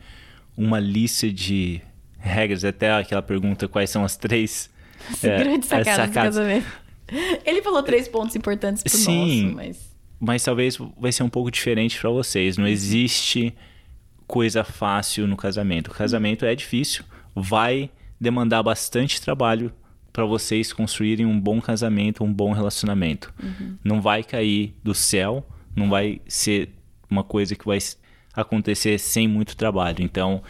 uma 0.57 0.81
lista 0.81 1.31
de 1.31 1.79
regras. 2.19 2.65
Até 2.65 2.91
aquela 2.91 3.21
pergunta: 3.21 3.69
quais 3.69 3.89
são 3.89 4.03
as 4.03 4.17
três 4.17 4.69
é, 5.23 5.37
grandes 5.39 5.69
sacadas, 5.69 5.95
sacadas. 5.95 6.35
do 6.35 6.39
casamento? 6.39 6.67
Ele 7.45 7.61
falou 7.61 7.81
três 7.81 8.09
pontos 8.09 8.35
importantes 8.35 8.83
pro 8.83 8.91
Sim, 8.91 9.43
nosso, 9.43 9.55
mas. 9.55 9.95
Mas 10.19 10.43
talvez 10.43 10.77
vai 10.99 11.13
ser 11.13 11.23
um 11.23 11.29
pouco 11.29 11.49
diferente 11.49 11.97
para 11.97 12.09
vocês. 12.09 12.57
Não 12.57 12.67
existe 12.67 13.55
coisa 14.27 14.61
fácil 14.61 15.25
no 15.25 15.37
casamento. 15.37 15.87
O 15.87 15.93
casamento 15.93 16.43
é 16.43 16.53
difícil, 16.53 17.05
vai 17.33 17.89
demandar 18.19 18.61
bastante 18.61 19.21
trabalho 19.21 19.71
para 20.17 20.25
vocês 20.25 20.73
construírem 20.73 21.27
um 21.27 21.39
bom 21.39 21.61
casamento, 21.61 22.23
um 22.23 22.33
bom 22.33 22.51
relacionamento. 22.51 23.31
Uhum. 23.39 23.77
Não 23.83 24.01
vai 24.01 24.23
cair 24.23 24.73
do 24.83 24.95
céu, 24.95 25.47
não 25.75 25.91
vai 25.91 26.19
ser 26.27 26.69
uma 27.07 27.23
coisa 27.23 27.55
que 27.55 27.63
vai 27.63 27.77
acontecer 28.33 28.97
sem 28.97 29.27
muito 29.27 29.55
trabalho. 29.55 29.97
Então, 30.01 30.41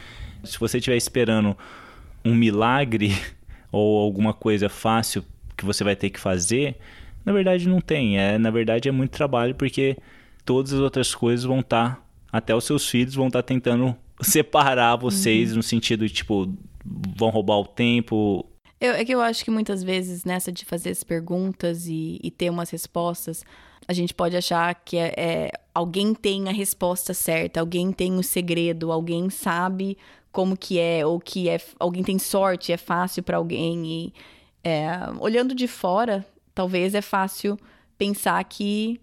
se 0.41 0.57
você 0.57 0.77
estiver 0.77 0.95
esperando 0.95 1.53
um 2.23 2.33
milagre 2.33 3.13
ou 3.69 3.99
alguma 3.99 4.33
coisa 4.33 4.69
fácil 4.69 5.21
que 5.57 5.65
você 5.65 5.83
vai 5.83 5.97
ter 5.97 6.11
que 6.11 6.19
fazer, 6.21 6.77
na 7.25 7.33
verdade 7.33 7.67
não 7.67 7.81
tem. 7.81 8.17
É, 8.17 8.37
na 8.37 8.49
verdade 8.49 8.87
é 8.87 8.91
muito 8.93 9.11
trabalho 9.11 9.53
porque 9.53 9.97
todas 10.45 10.71
as 10.71 10.79
outras 10.79 11.13
coisas 11.13 11.43
vão 11.43 11.59
estar, 11.59 11.95
tá, 11.95 12.01
até 12.31 12.55
os 12.55 12.63
seus 12.63 12.87
filhos 12.89 13.15
vão 13.15 13.27
estar 13.27 13.43
tá 13.43 13.47
tentando 13.47 13.93
separar 14.23 14.95
vocês 14.95 15.49
uhum. 15.49 15.57
no 15.57 15.63
sentido 15.63 16.07
de 16.07 16.13
tipo 16.13 16.55
vão 17.17 17.29
roubar 17.31 17.57
o 17.57 17.65
tempo, 17.65 18.45
eu, 18.79 18.93
é 18.93 19.03
que 19.03 19.13
eu 19.13 19.21
acho 19.21 19.43
que 19.43 19.51
muitas 19.51 19.83
vezes 19.83 20.23
nessa 20.23 20.51
de 20.51 20.65
fazer 20.65 20.91
as 20.91 21.03
perguntas 21.03 21.87
e, 21.87 22.19
e 22.23 22.29
ter 22.29 22.49
umas 22.49 22.69
respostas, 22.69 23.43
a 23.87 23.93
gente 23.93 24.13
pode 24.13 24.35
achar 24.35 24.73
que 24.75 24.97
é, 24.97 25.13
é, 25.17 25.51
alguém 25.73 26.13
tem 26.13 26.47
a 26.49 26.51
resposta 26.51 27.13
certa, 27.13 27.59
alguém 27.59 27.91
tem 27.91 28.17
o 28.17 28.23
segredo, 28.23 28.91
alguém 28.91 29.29
sabe 29.29 29.97
como 30.31 30.57
que 30.57 30.77
é, 30.77 31.05
ou 31.05 31.19
que 31.19 31.49
é, 31.49 31.59
alguém 31.79 32.03
tem 32.03 32.19
sorte, 32.19 32.71
é 32.71 32.77
fácil 32.77 33.23
para 33.23 33.37
alguém. 33.37 33.85
E 33.87 34.13
é, 34.63 34.87
olhando 35.19 35.55
de 35.55 35.67
fora, 35.67 36.25
talvez 36.53 36.93
é 36.93 37.01
fácil 37.01 37.57
pensar 37.97 38.43
que 38.43 38.99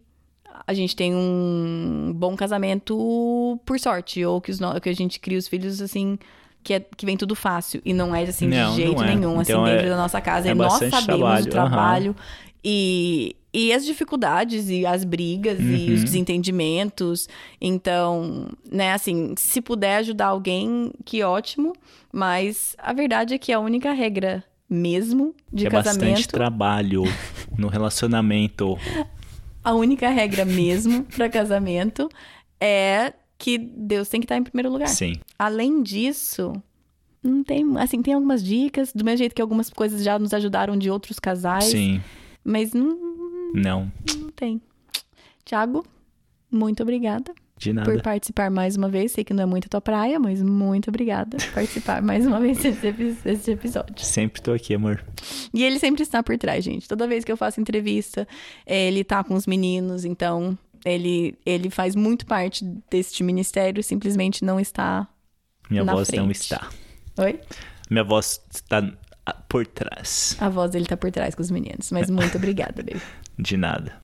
a 0.66 0.72
gente 0.72 0.94
tem 0.94 1.14
um 1.14 2.12
bom 2.14 2.36
casamento 2.36 3.58
por 3.64 3.80
sorte, 3.80 4.24
ou 4.24 4.40
que, 4.40 4.50
os, 4.50 4.58
que 4.80 4.88
a 4.88 4.94
gente 4.94 5.18
cria 5.18 5.38
os 5.38 5.48
filhos 5.48 5.82
assim. 5.82 6.18
Que, 6.64 6.74
é, 6.74 6.80
que 6.80 7.04
vem 7.06 7.16
tudo 7.16 7.34
fácil. 7.36 7.80
E 7.84 7.92
não 7.92 8.12
é 8.14 8.22
assim 8.24 8.48
Não, 8.48 8.70
de 8.74 8.76
jeito 8.82 9.02
é. 9.02 9.06
nenhum. 9.14 9.40
Então, 9.40 9.60
assim, 9.60 9.70
é- 9.70 9.76
dentro 9.76 9.90
da 9.90 9.96
nossa 9.98 10.20
casa. 10.20 10.48
é 10.48 10.50
É 10.50 10.54
nós 10.54 10.72
bastante 10.72 10.90
sabemos 10.90 11.06
trabalho, 11.20 11.46
o 11.46 11.50
trabalho. 11.50 12.16
E, 12.64 13.36
e 13.52 13.72
as 13.72 13.84
dificuldades 13.84 14.70
e 14.70 14.86
as 14.86 15.04
brigas 15.04 15.60
e 15.60 15.92
os 15.92 15.98
Uhum. 16.00 16.04
desentendimentos. 16.04 17.28
Então, 17.60 18.48
né, 18.72 18.92
assim, 18.94 19.34
se 19.36 19.60
puder 19.60 19.96
ajudar 19.98 20.28
alguém, 20.28 20.90
que 21.04 21.22
ótimo. 21.22 21.74
Mas 22.10 22.74
a 22.78 22.92
verdade 22.92 23.34
é 23.34 23.38
que 23.38 23.52
a 23.52 23.58
única 23.60 23.92
regra 23.92 24.42
mesmo 24.70 25.34
de 25.52 25.66
é 25.66 25.70
bastante 25.70 25.98
casamento, 25.98 26.28
trabalho 26.28 27.02
no 27.58 27.68
relacionamento. 27.68 28.78
a 29.62 29.74
única 29.74 30.08
regra 30.08 30.44
mesmo 30.44 31.04
para 31.04 31.28
casamento 31.28 32.08
é 32.60 33.12
que 33.44 33.58
Deus 33.58 34.08
tem 34.08 34.20
que 34.20 34.24
estar 34.24 34.36
em 34.38 34.42
primeiro 34.42 34.70
lugar. 34.70 34.88
Sim. 34.88 35.14
Além 35.38 35.82
disso, 35.82 36.52
não 37.22 37.44
tem, 37.44 37.64
assim, 37.78 38.00
tem 38.00 38.14
algumas 38.14 38.42
dicas, 38.42 38.92
do 38.92 39.04
mesmo 39.04 39.18
jeito 39.18 39.34
que 39.34 39.42
algumas 39.42 39.68
coisas 39.68 40.02
já 40.02 40.18
nos 40.18 40.32
ajudaram 40.32 40.76
de 40.76 40.90
outros 40.90 41.18
casais, 41.18 41.64
Sim. 41.64 42.00
mas 42.42 42.72
não, 42.72 42.96
Não. 43.54 43.92
não 44.18 44.30
tem. 44.30 44.60
Tiago, 45.44 45.84
muito 46.50 46.82
obrigada 46.82 47.34
De 47.58 47.72
nada. 47.72 47.90
por 47.90 48.00
participar 48.02 48.50
mais 48.50 48.76
uma 48.76 48.88
vez. 48.88 49.12
Sei 49.12 49.22
que 49.24 49.34
não 49.34 49.42
é 49.42 49.46
muito 49.46 49.66
a 49.66 49.68
tua 49.68 49.80
praia, 49.80 50.18
mas 50.18 50.42
muito 50.42 50.88
obrigada 50.88 51.36
por 51.36 51.52
participar 51.52 52.00
mais 52.02 52.26
uma 52.26 52.40
vez 52.40 52.58
desse, 52.62 52.86
epi- 52.86 53.16
desse 53.22 53.50
episódio. 53.50 53.94
Sempre 53.98 54.40
tô 54.40 54.52
aqui, 54.52 54.74
amor. 54.74 55.04
E 55.52 55.62
ele 55.62 55.78
sempre 55.78 56.02
está 56.02 56.22
por 56.22 56.38
trás, 56.38 56.64
gente. 56.64 56.88
Toda 56.88 57.06
vez 57.06 57.24
que 57.24 57.30
eu 57.32 57.36
faço 57.36 57.60
entrevista, 57.60 58.26
ele 58.66 59.04
tá 59.04 59.22
com 59.22 59.34
os 59.34 59.46
meninos, 59.46 60.04
então 60.06 60.56
ele, 60.84 61.38
ele 61.44 61.70
faz 61.70 61.94
muito 61.94 62.26
parte 62.26 62.64
deste 62.90 63.22
ministério, 63.22 63.82
simplesmente 63.82 64.44
não 64.44 64.60
está. 64.60 65.08
Minha 65.70 65.84
voz 65.84 66.08
não 66.10 66.24
frente. 66.24 66.40
está. 66.40 66.68
Oi? 67.18 67.40
Minha 67.90 68.04
voz 68.04 68.40
está 68.52 68.82
por 69.48 69.66
trás. 69.66 70.36
A 70.40 70.48
voz 70.48 70.70
dele 70.70 70.86
tá 70.86 70.96
por 70.96 71.10
trás 71.10 71.34
com 71.34 71.42
os 71.42 71.50
meninos. 71.50 71.90
Mas 71.90 72.10
muito 72.10 72.36
obrigada, 72.38 72.82
baby. 72.82 73.00
De 73.38 73.56
nada. 73.56 74.00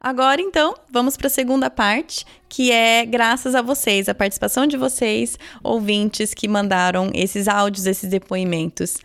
Agora, 0.00 0.40
então, 0.40 0.74
vamos 0.90 1.16
para 1.16 1.26
a 1.26 1.30
segunda 1.30 1.70
parte, 1.70 2.24
que 2.50 2.72
é 2.72 3.06
graças 3.06 3.54
a 3.54 3.62
vocês, 3.62 4.08
a 4.08 4.14
participação 4.14 4.66
de 4.66 4.76
vocês, 4.76 5.38
ouvintes 5.62 6.34
que 6.34 6.48
mandaram 6.48 7.10
esses 7.14 7.46
áudios, 7.46 7.86
esses 7.86 8.10
depoimentos. 8.10 8.98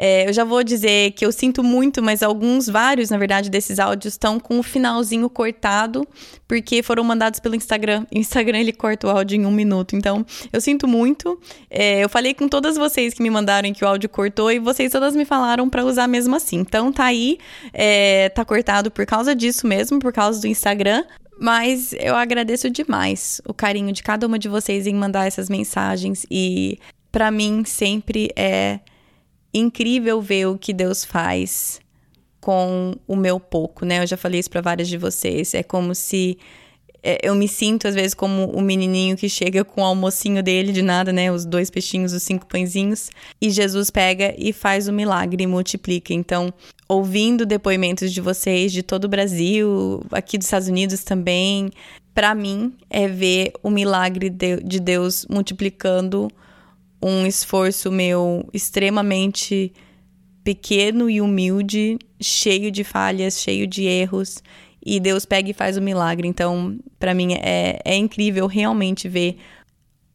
É, 0.00 0.28
eu 0.28 0.32
já 0.32 0.44
vou 0.44 0.62
dizer 0.62 1.12
que 1.12 1.26
eu 1.26 1.32
sinto 1.32 1.62
muito, 1.62 2.00
mas 2.00 2.22
alguns, 2.22 2.68
vários, 2.68 3.10
na 3.10 3.18
verdade, 3.18 3.50
desses 3.50 3.80
áudios 3.80 4.14
estão 4.14 4.38
com 4.38 4.58
o 4.58 4.62
finalzinho 4.62 5.28
cortado, 5.28 6.06
porque 6.46 6.82
foram 6.84 7.02
mandados 7.02 7.40
pelo 7.40 7.56
Instagram. 7.56 8.04
O 8.12 8.14
Instagram 8.18 8.58
ele 8.58 8.72
corta 8.72 9.08
o 9.08 9.10
áudio 9.10 9.36
em 9.36 9.46
um 9.46 9.50
minuto. 9.50 9.96
Então, 9.96 10.24
eu 10.52 10.60
sinto 10.60 10.86
muito. 10.86 11.40
É, 11.68 12.02
eu 12.04 12.08
falei 12.08 12.32
com 12.32 12.48
todas 12.48 12.76
vocês 12.76 13.14
que 13.14 13.22
me 13.22 13.30
mandaram 13.30 13.72
que 13.72 13.84
o 13.84 13.88
áudio 13.88 14.08
cortou 14.08 14.52
e 14.52 14.60
vocês 14.60 14.92
todas 14.92 15.16
me 15.16 15.24
falaram 15.24 15.68
para 15.68 15.84
usar 15.84 16.06
mesmo 16.06 16.34
assim. 16.36 16.58
Então, 16.58 16.92
tá 16.92 17.04
aí, 17.04 17.38
é, 17.72 18.28
tá 18.28 18.44
cortado 18.44 18.92
por 18.92 19.04
causa 19.04 19.34
disso 19.34 19.66
mesmo, 19.66 19.98
por 19.98 20.12
causa 20.12 20.40
do 20.40 20.46
Instagram. 20.46 21.04
Mas 21.40 21.92
eu 21.92 22.16
agradeço 22.16 22.68
demais 22.68 23.40
o 23.46 23.54
carinho 23.54 23.92
de 23.92 24.02
cada 24.02 24.26
uma 24.26 24.38
de 24.38 24.48
vocês 24.48 24.86
em 24.86 24.94
mandar 24.94 25.26
essas 25.26 25.48
mensagens 25.48 26.26
e 26.30 26.78
para 27.12 27.30
mim 27.30 27.64
sempre 27.64 28.30
é 28.34 28.80
incrível 29.54 30.20
ver 30.20 30.46
o 30.46 30.58
que 30.58 30.72
Deus 30.72 31.04
faz 31.04 31.80
com 32.40 32.94
o 33.06 33.14
meu 33.16 33.38
pouco, 33.38 33.84
né? 33.84 34.02
Eu 34.02 34.06
já 34.06 34.16
falei 34.16 34.40
isso 34.40 34.50
para 34.50 34.60
várias 34.60 34.88
de 34.88 34.96
vocês. 34.96 35.54
É 35.54 35.62
como 35.62 35.94
se 35.94 36.38
é, 37.02 37.18
eu 37.22 37.34
me 37.34 37.46
sinto 37.46 37.86
às 37.86 37.94
vezes 37.94 38.14
como 38.14 38.46
o 38.46 38.60
menininho 38.60 39.16
que 39.16 39.28
chega 39.28 39.64
com 39.64 39.82
o 39.82 39.84
almocinho 39.84 40.42
dele 40.42 40.72
de 40.72 40.82
nada, 40.82 41.12
né? 41.12 41.30
Os 41.30 41.44
dois 41.44 41.70
peixinhos, 41.70 42.12
os 42.12 42.22
cinco 42.22 42.46
pãezinhos, 42.46 43.10
e 43.40 43.50
Jesus 43.50 43.90
pega 43.90 44.34
e 44.36 44.52
faz 44.52 44.88
o 44.88 44.92
milagre 44.92 45.44
e 45.44 45.46
multiplica. 45.46 46.12
Então, 46.12 46.52
ouvindo 46.88 47.44
depoimentos 47.44 48.12
de 48.12 48.20
vocês 48.20 48.72
de 48.72 48.82
todo 48.82 49.04
o 49.04 49.08
Brasil, 49.08 50.02
aqui 50.10 50.38
dos 50.38 50.46
Estados 50.46 50.68
Unidos 50.68 51.04
também, 51.04 51.70
para 52.14 52.34
mim 52.34 52.72
é 52.88 53.06
ver 53.06 53.52
o 53.62 53.68
milagre 53.68 54.30
de, 54.30 54.56
de 54.62 54.80
Deus 54.80 55.26
multiplicando 55.28 56.28
um 57.00 57.26
esforço 57.26 57.92
meu 57.92 58.48
extremamente 58.52 59.72
pequeno 60.42 61.10
e 61.10 61.20
humilde, 61.20 61.98
cheio 62.20 62.70
de 62.70 62.82
falhas, 62.82 63.38
cheio 63.38 63.66
de 63.66 63.84
erros, 63.84 64.42
e 64.84 64.98
Deus 64.98 65.26
pega 65.26 65.50
e 65.50 65.54
faz 65.54 65.76
o 65.76 65.82
milagre. 65.82 66.26
Então, 66.26 66.78
para 66.98 67.12
mim 67.12 67.34
é, 67.34 67.78
é 67.84 67.96
incrível 67.96 68.46
realmente 68.46 69.08
ver 69.08 69.36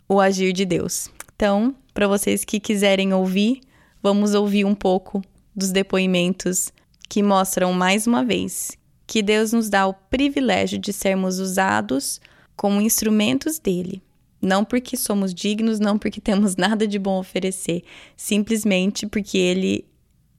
o 0.09 0.19
agir 0.19 0.51
de 0.51 0.65
Deus. 0.65 1.09
Então, 1.35 1.75
para 1.93 2.07
vocês 2.07 2.43
que 2.43 2.59
quiserem 2.59 3.13
ouvir, 3.13 3.61
vamos 4.01 4.33
ouvir 4.33 4.65
um 4.65 4.73
pouco 4.73 5.21
dos 5.55 5.71
depoimentos 5.71 6.71
que 7.09 7.21
mostram 7.21 7.73
mais 7.73 8.07
uma 8.07 8.23
vez 8.23 8.77
que 9.05 9.21
Deus 9.21 9.51
nos 9.51 9.69
dá 9.69 9.85
o 9.85 9.93
privilégio 9.93 10.79
de 10.79 10.91
sermos 10.91 11.39
usados 11.39 12.19
como 12.55 12.81
instrumentos 12.81 13.59
dele. 13.59 14.01
Não 14.41 14.65
porque 14.65 14.97
somos 14.97 15.33
dignos, 15.33 15.79
não 15.79 15.97
porque 15.97 16.19
temos 16.21 16.55
nada 16.55 16.87
de 16.87 16.97
bom 16.97 17.17
a 17.17 17.19
oferecer, 17.19 17.83
simplesmente 18.15 19.05
porque 19.05 19.37
ele 19.37 19.85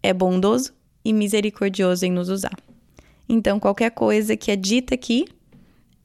é 0.02 0.12
bondoso 0.12 0.72
e 1.04 1.12
misericordioso 1.12 2.04
em 2.04 2.12
nos 2.12 2.28
usar. 2.28 2.56
Então, 3.28 3.58
qualquer 3.58 3.90
coisa 3.90 4.36
que 4.36 4.50
é 4.50 4.56
dita 4.56 4.94
aqui 4.94 5.26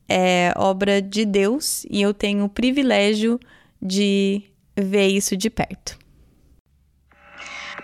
é 0.07 0.53
obra 0.55 1.01
de 1.01 1.25
Deus 1.25 1.85
e 1.89 2.01
eu 2.01 2.13
tenho 2.13 2.45
o 2.45 2.49
privilégio 2.49 3.39
de 3.81 4.43
ver 4.75 5.07
isso 5.07 5.35
de 5.35 5.49
perto. 5.49 5.97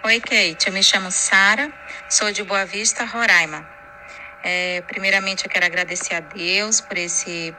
Oi, 0.06 0.20
Kate. 0.20 0.68
Eu 0.68 0.72
me 0.72 0.84
chamo 0.84 1.10
Sara, 1.10 1.74
sou 2.08 2.32
de 2.32 2.44
Boa 2.44 2.64
Vista, 2.64 3.06
Roraima. 3.06 3.68
É, 4.44 4.84
primeiramente, 4.86 5.46
eu 5.46 5.50
quero 5.50 5.66
agradecer 5.66 6.14
a 6.14 6.20
Deus 6.20 6.80
por 6.80 6.96
esse 6.96 7.56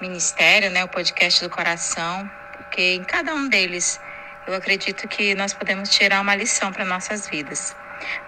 ministério, 0.00 0.72
né, 0.72 0.82
o 0.82 0.88
podcast 0.88 1.40
do 1.40 1.48
coração, 1.48 2.28
porque 2.56 2.94
em 2.94 3.04
cada 3.04 3.32
um 3.32 3.48
deles 3.48 4.00
eu 4.44 4.54
acredito 4.54 5.06
que 5.06 5.36
nós 5.36 5.54
podemos 5.54 5.88
tirar 5.88 6.20
uma 6.20 6.34
lição 6.34 6.72
para 6.72 6.84
nossas 6.84 7.28
vidas. 7.28 7.76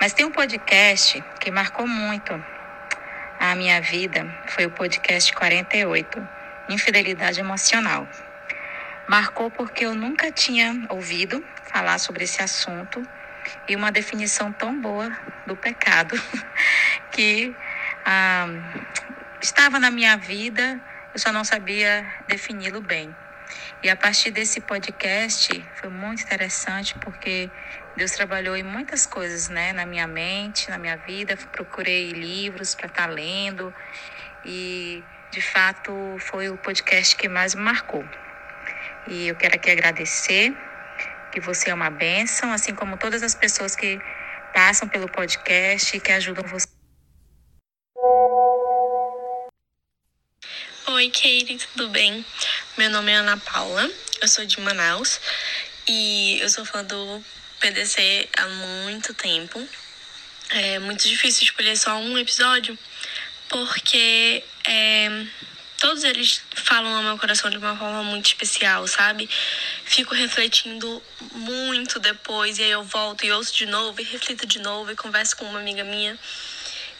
Mas 0.00 0.12
tem 0.12 0.24
um 0.24 0.30
podcast 0.30 1.20
que 1.40 1.50
marcou 1.50 1.88
muito 1.88 2.40
a 3.40 3.56
minha 3.56 3.80
vida, 3.80 4.32
foi 4.46 4.66
o 4.66 4.70
podcast 4.70 5.34
48, 5.34 6.28
Infidelidade 6.68 7.40
Emocional. 7.40 8.06
Marcou 9.08 9.50
porque 9.50 9.86
eu 9.86 9.96
nunca 9.96 10.30
tinha 10.30 10.86
ouvido 10.88 11.44
falar 11.64 11.98
sobre 11.98 12.22
esse 12.22 12.40
assunto 12.40 13.04
e 13.68 13.76
uma 13.76 13.90
definição 13.90 14.52
tão 14.52 14.80
boa 14.80 15.10
do 15.46 15.56
pecado 15.56 16.14
que 17.12 17.54
ah, 18.04 18.46
estava 19.40 19.78
na 19.78 19.90
minha 19.90 20.16
vida, 20.16 20.80
eu 21.12 21.20
só 21.20 21.32
não 21.32 21.44
sabia 21.44 22.06
defini-lo 22.28 22.80
bem. 22.80 23.14
E 23.82 23.88
a 23.88 23.96
partir 23.96 24.30
desse 24.30 24.60
podcast 24.60 25.64
foi 25.80 25.88
muito 25.90 26.22
interessante 26.22 26.94
porque 26.98 27.50
Deus 27.96 28.10
trabalhou 28.10 28.56
em 28.56 28.62
muitas 28.62 29.06
coisas, 29.06 29.48
né, 29.48 29.72
na 29.72 29.86
minha 29.86 30.06
mente, 30.06 30.68
na 30.68 30.78
minha 30.78 30.96
vida. 30.96 31.36
Procurei 31.52 32.10
livros 32.10 32.74
para 32.74 32.86
estar 32.86 33.06
lendo 33.06 33.72
e 34.44 35.02
de 35.30 35.40
fato 35.40 35.92
foi 36.18 36.48
o 36.48 36.56
podcast 36.56 37.16
que 37.16 37.28
mais 37.28 37.54
me 37.54 37.62
marcou. 37.62 38.04
E 39.08 39.28
eu 39.28 39.36
quero 39.36 39.54
aqui 39.54 39.70
agradecer 39.70 40.65
que 41.36 41.40
você 41.40 41.68
é 41.68 41.74
uma 41.74 41.90
bênção, 41.90 42.50
assim 42.50 42.74
como 42.74 42.96
todas 42.96 43.22
as 43.22 43.34
pessoas 43.34 43.76
que 43.76 44.00
passam 44.54 44.88
pelo 44.88 45.06
podcast 45.06 45.94
e 45.94 46.00
que 46.00 46.10
ajudam 46.10 46.42
você. 46.48 46.66
Oi, 50.86 51.10
Katie, 51.10 51.58
tudo 51.58 51.90
bem? 51.90 52.24
Meu 52.78 52.88
nome 52.88 53.12
é 53.12 53.16
Ana 53.16 53.36
Paula, 53.36 53.86
eu 54.22 54.28
sou 54.28 54.46
de 54.46 54.58
Manaus 54.62 55.20
e 55.86 56.38
eu 56.40 56.48
sou 56.48 56.64
fã 56.64 56.82
do 56.82 57.22
PDC 57.60 58.30
há 58.38 58.48
muito 58.48 59.12
tempo. 59.12 59.62
É 60.48 60.78
muito 60.78 61.06
difícil 61.06 61.44
escolher 61.44 61.76
só 61.76 61.98
um 61.98 62.16
episódio 62.16 62.78
porque 63.50 64.42
é, 64.66 65.26
todos 65.78 66.04
eles 66.04 66.42
falam 66.54 66.96
ao 66.96 67.02
meu 67.02 67.18
coração 67.18 67.50
de 67.50 67.56
uma 67.58 67.76
forma 67.76 68.02
muito 68.02 68.26
especial, 68.26 68.86
sabe? 68.86 69.28
Fico 69.84 70.14
refletindo 70.14 71.02
muito 71.32 71.98
depois 71.98 72.58
e 72.58 72.62
aí 72.62 72.70
eu 72.70 72.82
volto 72.82 73.24
e 73.24 73.32
ouço 73.32 73.54
de 73.54 73.66
novo 73.66 74.00
e 74.00 74.04
reflito 74.04 74.46
de 74.46 74.58
novo 74.58 74.90
e 74.90 74.96
converso 74.96 75.36
com 75.36 75.44
uma 75.44 75.58
amiga 75.58 75.84
minha. 75.84 76.18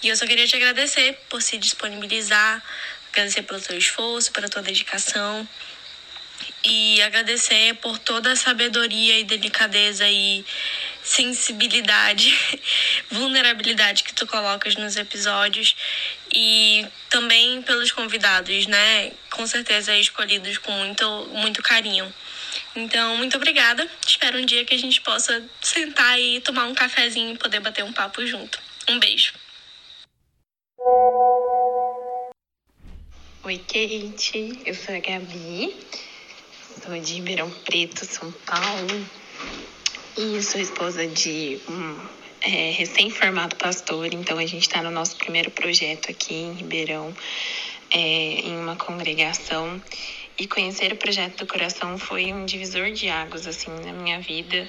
E 0.02 0.08
eu 0.08 0.16
só 0.16 0.26
queria 0.26 0.46
te 0.46 0.56
agradecer 0.56 1.18
por 1.28 1.40
se 1.42 1.58
disponibilizar, 1.58 2.62
agradecer 3.12 3.42
pelo 3.42 3.60
teu 3.60 3.78
esforço, 3.78 4.30
pela 4.32 4.48
tua 4.48 4.62
dedicação 4.62 5.48
e 6.64 7.00
agradecer 7.02 7.74
por 7.76 7.98
toda 7.98 8.32
a 8.32 8.36
sabedoria 8.36 9.18
e 9.18 9.24
delicadeza 9.24 10.08
e 10.08 10.44
sensibilidade, 11.06 12.36
vulnerabilidade 13.10 14.02
que 14.02 14.12
tu 14.12 14.26
colocas 14.26 14.74
nos 14.74 14.96
episódios 14.96 15.76
e 16.34 16.84
também 17.08 17.62
pelos 17.62 17.92
convidados, 17.92 18.66
né? 18.66 19.12
Com 19.30 19.46
certeza 19.46 19.96
escolhidos 19.96 20.58
com 20.58 20.72
muito, 20.72 21.26
muito 21.32 21.62
carinho. 21.62 22.12
Então, 22.74 23.16
muito 23.16 23.36
obrigada. 23.36 23.88
Espero 24.06 24.38
um 24.38 24.44
dia 24.44 24.64
que 24.64 24.74
a 24.74 24.78
gente 24.78 25.00
possa 25.00 25.42
sentar 25.60 26.20
e 26.20 26.40
tomar 26.40 26.64
um 26.64 26.74
cafezinho 26.74 27.34
e 27.34 27.38
poder 27.38 27.60
bater 27.60 27.84
um 27.84 27.92
papo 27.92 28.26
junto. 28.26 28.58
Um 28.88 28.98
beijo. 28.98 29.32
Oi, 33.44 33.58
Kate. 33.58 34.60
Eu 34.66 34.74
sou 34.74 34.94
a 34.94 34.98
Gabi. 34.98 35.76
Sou 36.82 36.98
de 37.00 37.14
Ribeirão 37.14 37.50
Preto, 37.64 38.04
São 38.04 38.32
Paulo. 38.32 39.06
E 40.18 40.42
sou 40.42 40.58
esposa 40.58 41.06
de 41.06 41.60
um 41.68 42.00
é, 42.40 42.70
recém-formado 42.70 43.54
pastor. 43.56 44.14
Então, 44.14 44.38
a 44.38 44.46
gente 44.46 44.62
está 44.62 44.82
no 44.82 44.90
nosso 44.90 45.14
primeiro 45.16 45.50
projeto 45.50 46.10
aqui 46.10 46.32
em 46.32 46.54
Ribeirão, 46.54 47.14
é, 47.90 47.98
em 47.98 48.56
uma 48.56 48.76
congregação. 48.76 49.78
E 50.38 50.46
conhecer 50.46 50.90
o 50.90 50.96
projeto 50.96 51.44
do 51.44 51.46
coração 51.46 51.98
foi 51.98 52.32
um 52.32 52.46
divisor 52.46 52.92
de 52.92 53.10
águas, 53.10 53.46
assim, 53.46 53.70
na 53.84 53.92
minha 53.92 54.18
vida. 54.18 54.66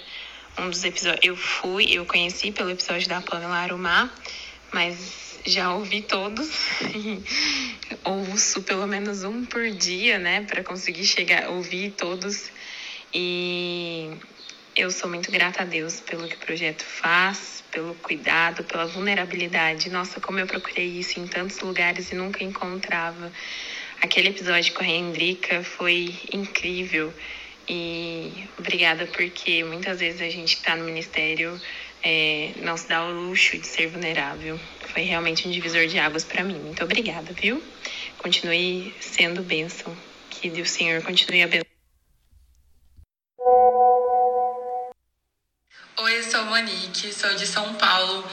Um 0.60 0.70
dos 0.70 0.84
episódios. 0.84 1.24
Eu 1.24 1.38
fui, 1.38 1.94
eu 1.94 2.06
conheci 2.06 2.52
pelo 2.52 2.70
episódio 2.70 3.08
da 3.08 3.22
Pamela 3.22 3.56
Arumar, 3.56 4.14
mas 4.74 5.40
já 5.46 5.74
ouvi 5.74 6.02
todos. 6.02 6.50
Ouço 8.04 8.64
pelo 8.64 8.86
menos 8.86 9.24
um 9.24 9.46
por 9.46 9.72
dia, 9.72 10.20
né, 10.20 10.42
para 10.42 10.62
conseguir 10.62 11.06
chegar, 11.06 11.52
ouvir 11.52 11.92
todos. 11.92 12.52
E 13.14 14.12
eu 14.78 14.92
sou 14.92 15.10
muito 15.10 15.32
grata 15.32 15.64
a 15.64 15.66
Deus 15.66 16.00
pelo 16.00 16.28
que 16.28 16.36
o 16.36 16.40
projeto 16.40 16.84
faz, 16.84 17.64
pelo 17.72 17.96
cuidado, 17.96 18.64
pela 18.64 18.86
vulnerabilidade. 18.86 19.90
Nossa, 19.90 20.22
como 20.22 20.38
eu 20.38 20.46
procurei 20.46 20.86
isso 20.86 21.20
em 21.20 21.26
tantos 21.26 21.60
lugares 21.60 22.12
e 22.12 22.16
nunca 22.16 22.44
encontrava. 22.44 23.32
Aquele 24.00 24.30
episódio 24.30 24.74
com 24.76 24.84
a 24.84 24.88
Hendrika 24.88 25.64
foi 25.64 26.16
incrível 26.32 27.12
e 27.68 28.48
obrigada 28.60 29.08
porque 29.08 29.64
muitas 29.64 30.00
vezes 30.00 30.22
a 30.22 30.30
gente 30.30 30.54
está 30.54 30.76
no 30.76 30.86
ministério 30.86 31.60
é, 32.04 32.52
não 32.62 32.78
se 32.78 32.88
dá 32.88 33.04
o 33.04 33.12
luxo 33.12 33.58
de 33.58 33.66
ser 33.66 33.88
vulnerável. 33.88 34.60
Foi 34.94 35.02
realmente 35.02 35.48
um 35.48 35.52
divisor 35.52 35.88
de 35.88 35.98
águas 35.98 36.24
para 36.24 36.44
mim. 36.44 36.60
Muito 36.60 36.84
obrigada, 36.84 37.34
viu? 37.34 37.62
Continue 38.20 38.94
sendo 39.00 39.42
bênção. 39.42 39.98
Que 40.30 40.50
o 40.50 40.66
Senhor 40.66 41.02
continue 41.02 41.42
abençoando. 41.42 41.67
Sou 46.98 47.36
de 47.36 47.46
São 47.46 47.76
Paulo. 47.76 48.28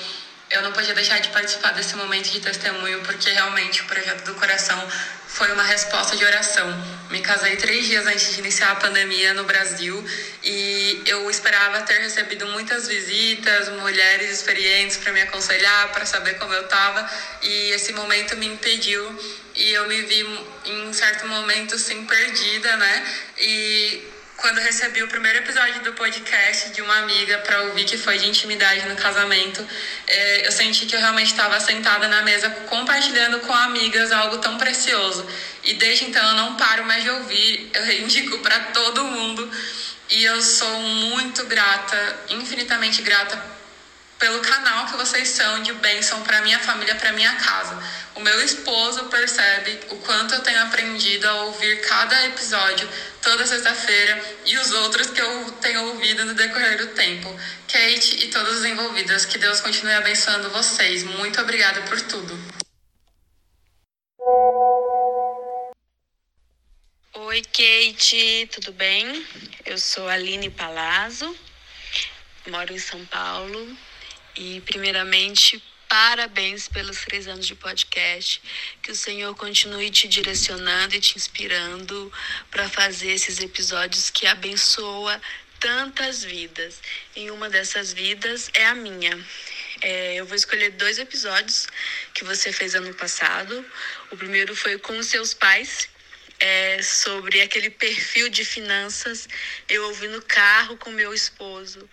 Eu 0.51 0.63
não 0.63 0.73
podia 0.73 0.95
deixar 0.95 1.19
de 1.19 1.29
participar 1.29 1.73
desse 1.73 1.95
momento 1.97 2.31
de 2.31 2.41
testemunho 2.41 2.99
porque 3.03 3.29
realmente 3.29 3.83
o 3.83 3.85
projeto 3.85 4.25
do 4.25 4.33
coração 4.37 4.89
foi 5.29 5.53
uma 5.53 5.63
resposta 5.65 6.17
de 6.17 6.25
oração. 6.25 6.67
Me 7.11 7.21
casei 7.21 7.57
três 7.57 7.85
dias 7.85 8.07
antes 8.07 8.33
de 8.33 8.39
iniciar 8.39 8.71
a 8.71 8.77
pandemia 8.77 9.35
no 9.35 9.45
Brasil 9.45 10.03
e 10.43 11.03
eu 11.05 11.31
esperava 11.31 11.83
ter 11.83 11.99
recebido 11.99 12.47
muitas 12.47 12.89
visitas, 12.89 13.69
mulheres 13.69 14.31
experientes 14.31 14.97
para 14.97 15.13
me 15.13 15.21
aconselhar, 15.21 15.93
para 15.93 16.07
saber 16.07 16.39
como 16.39 16.55
eu 16.55 16.63
estava 16.63 17.07
e 17.43 17.71
esse 17.71 17.93
momento 17.93 18.35
me 18.35 18.47
impediu 18.47 19.15
e 19.55 19.73
eu 19.73 19.87
me 19.87 20.01
vi 20.05 20.27
em 20.65 20.91
certo 20.95 21.27
momento 21.27 21.75
assim 21.75 22.07
perdida, 22.07 22.79
né? 22.79 23.07
E 23.37 24.14
quando 24.37 24.59
recebi 24.59 25.03
o 25.03 25.09
primeiro 25.09 25.39
episódio 25.39 25.83
do 25.83 25.93
podcast 25.93 26.71
de 26.71 26.83
uma 26.83 26.99
amiga 26.99 27.39
para 27.39 27.63
ouvir 27.63 27.85
que 27.85 27.97
foi 27.97 28.19
de 28.19 28.29
intimidade 28.29 28.87
no 28.89 28.97
casamento, 28.97 29.67
é, 30.07 30.47
eu 30.47 30.53
senti 30.53 30.87
que 30.87 30.95
eu 30.95 31.01
realmente 31.01 31.29
estava 31.29 31.59
sentada 31.61 32.09
na 32.09 32.23
mesa 32.23 32.51
compartilhando 32.67 33.41
com 33.41 33.53
amigas 33.53 34.13
algo 34.13 34.39
tão 34.39 34.59
precioso. 34.59 35.27
E 35.63 35.75
desde 35.75 36.07
então 36.07 36.27
eu 36.31 36.35
não 36.35 36.57
paro 36.57 36.85
mais 36.85 37.03
de 37.03 37.11
ouvir, 37.11 37.71
eu 37.73 37.85
reivindico 37.85 38.39
para 38.41 38.59
todo 38.73 39.05
mundo. 39.05 39.51
E 40.11 40.25
eu 40.25 40.43
sou 40.43 40.79
muito 40.81 41.45
grata, 41.47 42.17
infinitamente 42.29 43.03
grata 43.03 43.54
pelo 44.25 44.41
canal 44.41 44.87
que 44.87 44.97
vocês 44.97 45.29
são 45.29 45.63
de 45.63 45.75
bênção 45.75 46.23
para 46.23 46.41
minha 46.41 46.59
família, 46.59 46.95
para 46.95 47.13
minha 47.13 47.37
casa. 47.37 47.79
O 48.15 48.21
meu 48.21 48.43
esposo 48.43 49.05
percebe 49.11 49.79
o 49.91 49.97
quanto 49.97 50.35
eu 50.35 50.41
tenho 50.41 50.63
aprendido 50.63 51.29
a 51.29 51.43
ouvir 51.43 51.83
cada 51.83 52.25
episódio 52.25 52.89
toda 53.21 53.47
sexta-feira 53.47 54.25
e 54.47 54.57
os 54.57 54.73
outros 54.73 55.09
que 55.11 55.21
eu 55.21 55.53
tenho 55.61 55.89
ouvido 55.89 56.25
no 56.25 56.33
decorrer 56.33 56.79
do 56.79 56.87
tempo. 56.95 57.39
Kate 57.71 58.25
e 58.25 58.31
todas 58.31 58.61
as 58.61 58.65
envolvidas, 58.65 59.27
que 59.27 59.37
Deus 59.37 59.61
continue 59.61 59.93
abençoando 59.93 60.49
vocês. 60.49 61.05
Muito 61.05 61.39
obrigada 61.43 61.83
por 61.83 62.01
tudo. 62.01 62.35
Oi, 67.13 67.43
Kate, 67.43 68.49
tudo 68.55 68.73
bem? 68.73 69.27
Eu 69.67 69.77
sou 69.77 70.09
Aline 70.09 70.49
Palazzo, 70.49 71.37
moro 72.47 72.73
em 72.73 72.79
São 72.79 73.05
Paulo 73.05 73.77
e, 74.37 74.61
primeiramente, 74.63 75.63
parabéns 75.89 76.67
pelos 76.69 76.99
três 77.05 77.29
anos 77.29 77.47
de 77.47 77.55
podcast. 77.55 78.43
Que 78.83 78.91
o 78.91 78.97
Senhor 78.97 79.35
continue 79.37 79.91
te 79.91 80.09
direcionando 80.09 80.95
e 80.95 81.01
te 81.01 81.17
inspirando 81.17 82.13
para 82.51 82.69
fazer 82.69 83.13
esses 83.13 83.39
episódios 83.39 84.11
que 84.11 84.27
abençoa 84.27 85.21
tantas 85.61 86.25
vidas. 86.25 86.81
E 87.15 87.31
uma 87.31 87.49
dessas 87.49 87.93
vidas 87.93 88.51
é 88.55 88.67
a 88.67 88.75
minha. 88.75 89.17
É, 89.81 90.15
eu 90.17 90.27
vou 90.27 90.37
escolher 90.37 90.71
dois 90.71 90.99
episódios 90.99 91.67
que 92.13 92.25
você 92.25 92.53
fez 92.53 92.75
ano 92.75 92.93
passado. 92.95 93.65
O 94.11 94.17
primeiro 94.17 94.55
foi 94.57 94.79
com 94.79 95.03
seus 95.03 95.33
pais, 95.33 95.89
é, 96.41 96.83
sobre 96.83 97.41
aquele 97.41 97.71
perfil 97.71 98.29
de 98.29 98.45
finanças. 98.45 99.29
Eu 99.69 99.85
ouvi 99.85 100.09
no 100.09 100.21
carro 100.23 100.77
com 100.77 100.91
meu 100.91 101.15
esposo 101.15 101.89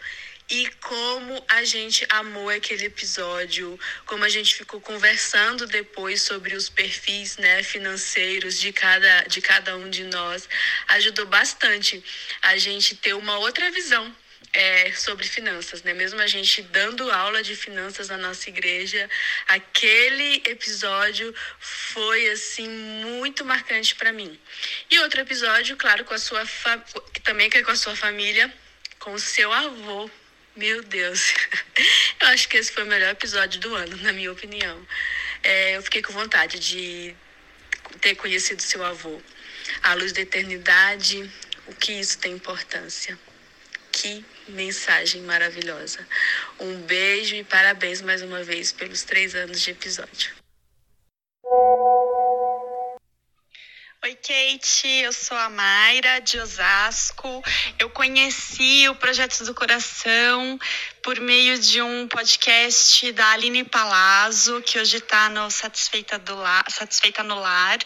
e 0.52 0.68
como 0.82 1.42
a 1.48 1.64
gente 1.64 2.06
amou 2.10 2.50
aquele 2.50 2.86
episódio, 2.86 3.80
como 4.06 4.26
a 4.26 4.30
gente 4.30 4.54
ficou 4.54 4.82
conversando 4.82 5.66
depois 5.66 6.22
sobre 6.22 6.56
os 6.56 6.68
perfis 6.68 7.38
né, 7.38 7.64
financeiros 7.64 8.60
de 8.60 8.74
cada, 8.74 9.22
de 9.22 9.40
cada 9.40 9.78
um 9.78 9.90
de 9.90 10.04
nós, 10.04 10.50
ajudou 10.90 11.26
bastante 11.26 12.04
a 12.42 12.58
gente 12.58 12.96
ter 12.96 13.14
uma 13.14 13.38
outra 13.38 13.72
visão 13.72 14.14
é, 14.52 14.92
sobre 14.92 15.26
finanças, 15.26 15.84
né? 15.84 15.94
Mesmo 15.94 16.20
a 16.20 16.28
gente 16.28 16.62
dando 16.64 17.10
aula 17.10 17.42
de 17.42 17.56
finanças 17.56 18.10
na 18.10 18.18
nossa 18.18 18.50
igreja, 18.50 19.10
aquele 19.48 20.44
episódio 20.46 21.34
foi 21.60 22.30
assim 22.30 22.68
muito 22.68 23.46
marcante 23.46 23.96
para 23.96 24.12
mim. 24.12 24.38
E 24.90 25.00
outro 25.00 25.22
episódio, 25.22 25.78
claro, 25.78 26.04
com 26.04 26.14
a 26.14 26.18
sua 26.18 26.46
fa... 26.46 26.78
também 27.24 27.50
que 27.50 27.60
é 27.60 27.64
com 27.64 27.72
a 27.72 27.76
sua 27.78 27.96
família, 27.96 28.54
com 29.00 29.14
o 29.14 29.20
seu 29.20 29.54
avô, 29.54 30.12
meu 30.56 30.84
Deus. 30.84 31.34
Eu 32.20 32.28
acho 32.28 32.48
que 32.48 32.58
esse 32.58 32.72
foi 32.72 32.84
o 32.84 32.88
melhor 32.88 33.12
episódio 33.12 33.60
do 33.60 33.74
ano, 33.76 33.98
na 33.98 34.12
minha 34.12 34.32
opinião. 34.32 34.86
É, 35.44 35.76
eu 35.76 35.82
fiquei 35.82 36.04
com 36.04 36.14
vontade 36.14 36.60
de 36.60 37.16
ter 38.00 38.16
conhecido 38.16 38.62
seu 38.62 38.84
avô. 38.86 39.20
A 39.82 39.94
luz 39.96 40.12
da 40.12 40.22
eternidade, 40.22 41.30
o 41.68 41.74
que 41.74 41.94
isso 41.94 42.20
tem 42.20 42.34
importância. 42.34 43.18
Que 43.92 44.24
mensagem 44.48 45.22
maravilhosa. 45.24 46.08
Um 46.60 46.82
beijo 46.82 47.36
e 47.36 47.44
parabéns 47.44 48.02
mais 48.02 48.22
uma 48.22 48.44
vez 48.44 48.72
pelos 48.72 49.04
três 49.04 49.34
anos 49.34 49.60
de 49.62 49.72
episódio. 49.72 50.41
Oi, 54.04 54.16
Kate, 54.16 54.88
eu 54.88 55.14
sou 55.14 55.38
a 55.38 55.48
Mayra 55.48 56.20
de 56.22 56.40
Osasco. 56.40 57.44
Eu 57.78 57.88
conheci 57.92 58.90
o 58.90 58.96
Projeto 58.96 59.46
do 59.46 59.54
Coração 59.54 60.60
por 61.04 61.20
meio 61.20 61.60
de 61.60 61.84
um 61.84 62.08
podcast 62.08 63.12
da 63.12 63.30
Aline 63.34 63.64
Palazzo, 63.64 64.60
que 64.64 64.80
hoje 64.80 64.98
está 64.98 65.30
no 65.30 65.52
Satisfeita, 65.52 66.18
do 66.18 66.36
Lar, 66.36 66.66
Satisfeita 66.68 67.22
no 67.22 67.36
Lar. 67.40 67.78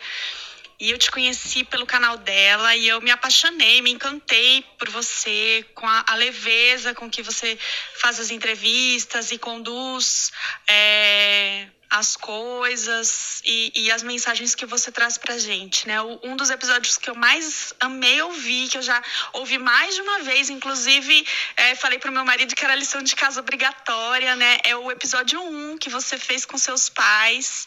E 0.80 0.89
eu 0.89 0.97
te 0.97 1.11
conheci 1.11 1.66
pelo 1.66 1.86
canal 1.86 2.16
dela 2.16 2.74
e 2.78 2.88
eu 2.88 3.01
me 3.01 3.11
apaixonei, 3.11 3.82
me 3.82 3.91
encantei 3.91 4.63
por 4.80 4.88
você, 4.88 5.66
com 5.76 5.86
a, 5.86 6.05
a 6.07 6.16
leveza 6.16 6.93
com 6.93 7.09
que 7.09 7.22
você 7.22 7.59
faz 7.95 8.22
as 8.22 8.32
entrevistas 8.32 9.32
e 9.32 9.38
conduz. 9.38 10.32
É 10.66 11.68
as 11.89 12.15
coisas 12.15 13.41
e, 13.45 13.71
e, 13.75 13.91
as 13.91 14.01
mensagens 14.03 14.55
que 14.55 14.65
você 14.65 14.91
traz 14.91 15.17
pra 15.17 15.38
gente, 15.38 15.88
né? 15.88 16.01
Um 16.01 16.36
dos 16.36 16.49
episódios 16.49 16.97
que 16.97 17.09
eu 17.09 17.15
mais 17.15 17.73
amei 17.79 18.21
ouvir, 18.21 18.69
que 18.69 18.77
eu 18.77 18.81
já 18.81 19.01
ouvi 19.33 19.57
mais 19.57 19.95
de 19.95 20.01
uma 20.01 20.19
vez, 20.19 20.49
inclusive 20.49 21.25
é, 21.55 21.75
falei 21.75 21.99
pro 21.99 22.11
meu 22.11 22.25
marido 22.25 22.55
que 22.55 22.65
era 22.65 22.75
lição 22.75 23.01
de 23.01 23.15
casa 23.15 23.39
obrigatória, 23.39 24.36
né? 24.36 24.57
É 24.63 24.75
o 24.75 24.91
episódio 24.91 25.39
1 25.41 25.77
que 25.77 25.89
você 25.89 26.17
fez 26.17 26.45
com 26.45 26.57
seus 26.57 26.89
pais. 26.89 27.65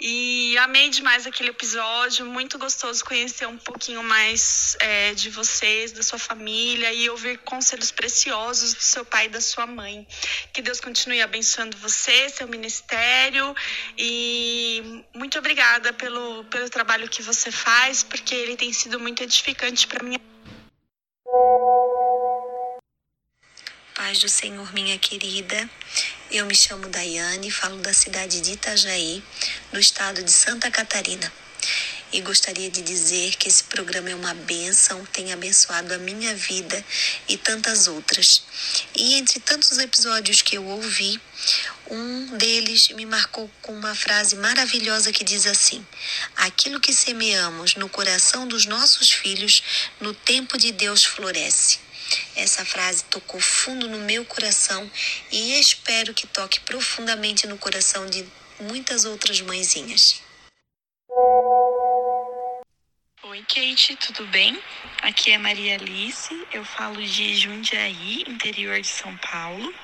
E 0.00 0.56
amei 0.58 0.90
demais 0.90 1.26
aquele 1.26 1.50
episódio, 1.50 2.26
muito 2.26 2.58
gostoso 2.58 3.04
conhecer 3.04 3.46
um 3.46 3.58
pouquinho 3.58 4.02
mais 4.02 4.76
é, 4.80 5.14
de 5.14 5.30
vocês, 5.30 5.92
da 5.92 6.02
sua 6.02 6.18
família 6.18 6.92
e 6.92 7.08
ouvir 7.08 7.38
conselhos 7.38 7.90
preciosos 7.90 8.74
do 8.74 8.82
seu 8.82 9.04
pai 9.04 9.26
e 9.26 9.28
da 9.28 9.40
sua 9.40 9.66
mãe. 9.66 10.06
Que 10.52 10.60
Deus 10.60 10.80
continue 10.80 11.22
abençoando 11.22 11.76
você, 11.78 12.28
seu 12.28 12.48
ministério 12.48 13.51
e 13.96 15.04
muito 15.14 15.38
obrigada 15.38 15.92
pelo, 15.92 16.44
pelo 16.44 16.68
trabalho 16.68 17.08
que 17.08 17.22
você 17.22 17.50
faz, 17.50 18.02
porque 18.02 18.34
ele 18.34 18.56
tem 18.56 18.72
sido 18.72 18.98
muito 18.98 19.22
edificante 19.22 19.86
para 19.86 20.04
mim. 20.04 20.18
Paz 23.94 24.18
do 24.18 24.28
Senhor, 24.28 24.72
minha 24.72 24.98
querida. 24.98 25.68
Eu 26.30 26.46
me 26.46 26.54
chamo 26.54 26.88
Daiane, 26.88 27.50
falo 27.50 27.76
da 27.76 27.92
cidade 27.92 28.40
de 28.40 28.52
Itajaí, 28.52 29.22
no 29.72 29.78
estado 29.78 30.22
de 30.22 30.32
Santa 30.32 30.70
Catarina. 30.70 31.32
E 32.12 32.20
gostaria 32.20 32.70
de 32.70 32.82
dizer 32.82 33.36
que 33.36 33.48
esse 33.48 33.64
programa 33.64 34.10
é 34.10 34.14
uma 34.14 34.34
bênção, 34.34 35.02
tem 35.06 35.32
abençoado 35.32 35.94
a 35.94 35.98
minha 35.98 36.34
vida 36.34 36.84
e 37.26 37.38
tantas 37.38 37.88
outras. 37.88 38.42
E 38.94 39.14
entre 39.14 39.40
tantos 39.40 39.78
episódios 39.78 40.42
que 40.42 40.58
eu 40.58 40.64
ouvi, 40.66 41.18
um 41.90 42.36
deles 42.36 42.88
me 42.90 43.06
marcou 43.06 43.50
com 43.62 43.72
uma 43.72 43.94
frase 43.94 44.36
maravilhosa 44.36 45.10
que 45.10 45.24
diz 45.24 45.46
assim: 45.46 45.86
Aquilo 46.36 46.80
que 46.80 46.92
semeamos 46.92 47.76
no 47.76 47.88
coração 47.88 48.46
dos 48.46 48.66
nossos 48.66 49.10
filhos, 49.10 49.62
no 49.98 50.12
tempo 50.12 50.58
de 50.58 50.70
Deus 50.70 51.02
floresce. 51.04 51.78
Essa 52.36 52.62
frase 52.62 53.04
tocou 53.04 53.40
fundo 53.40 53.88
no 53.88 53.98
meu 54.00 54.22
coração 54.26 54.90
e 55.30 55.58
espero 55.58 56.12
que 56.12 56.26
toque 56.26 56.60
profundamente 56.60 57.46
no 57.46 57.56
coração 57.56 58.06
de 58.06 58.26
muitas 58.60 59.06
outras 59.06 59.40
mãezinhas. 59.40 60.20
Oi, 63.32 63.42
Kate, 63.48 63.96
tudo 63.96 64.26
bem? 64.26 64.62
Aqui 65.00 65.32
é 65.32 65.38
Maria 65.38 65.76
Alice, 65.76 66.46
eu 66.52 66.62
falo 66.66 67.02
de 67.02 67.34
Jundiaí, 67.34 68.24
interior 68.28 68.78
de 68.78 68.88
São 68.88 69.16
Paulo. 69.16 69.74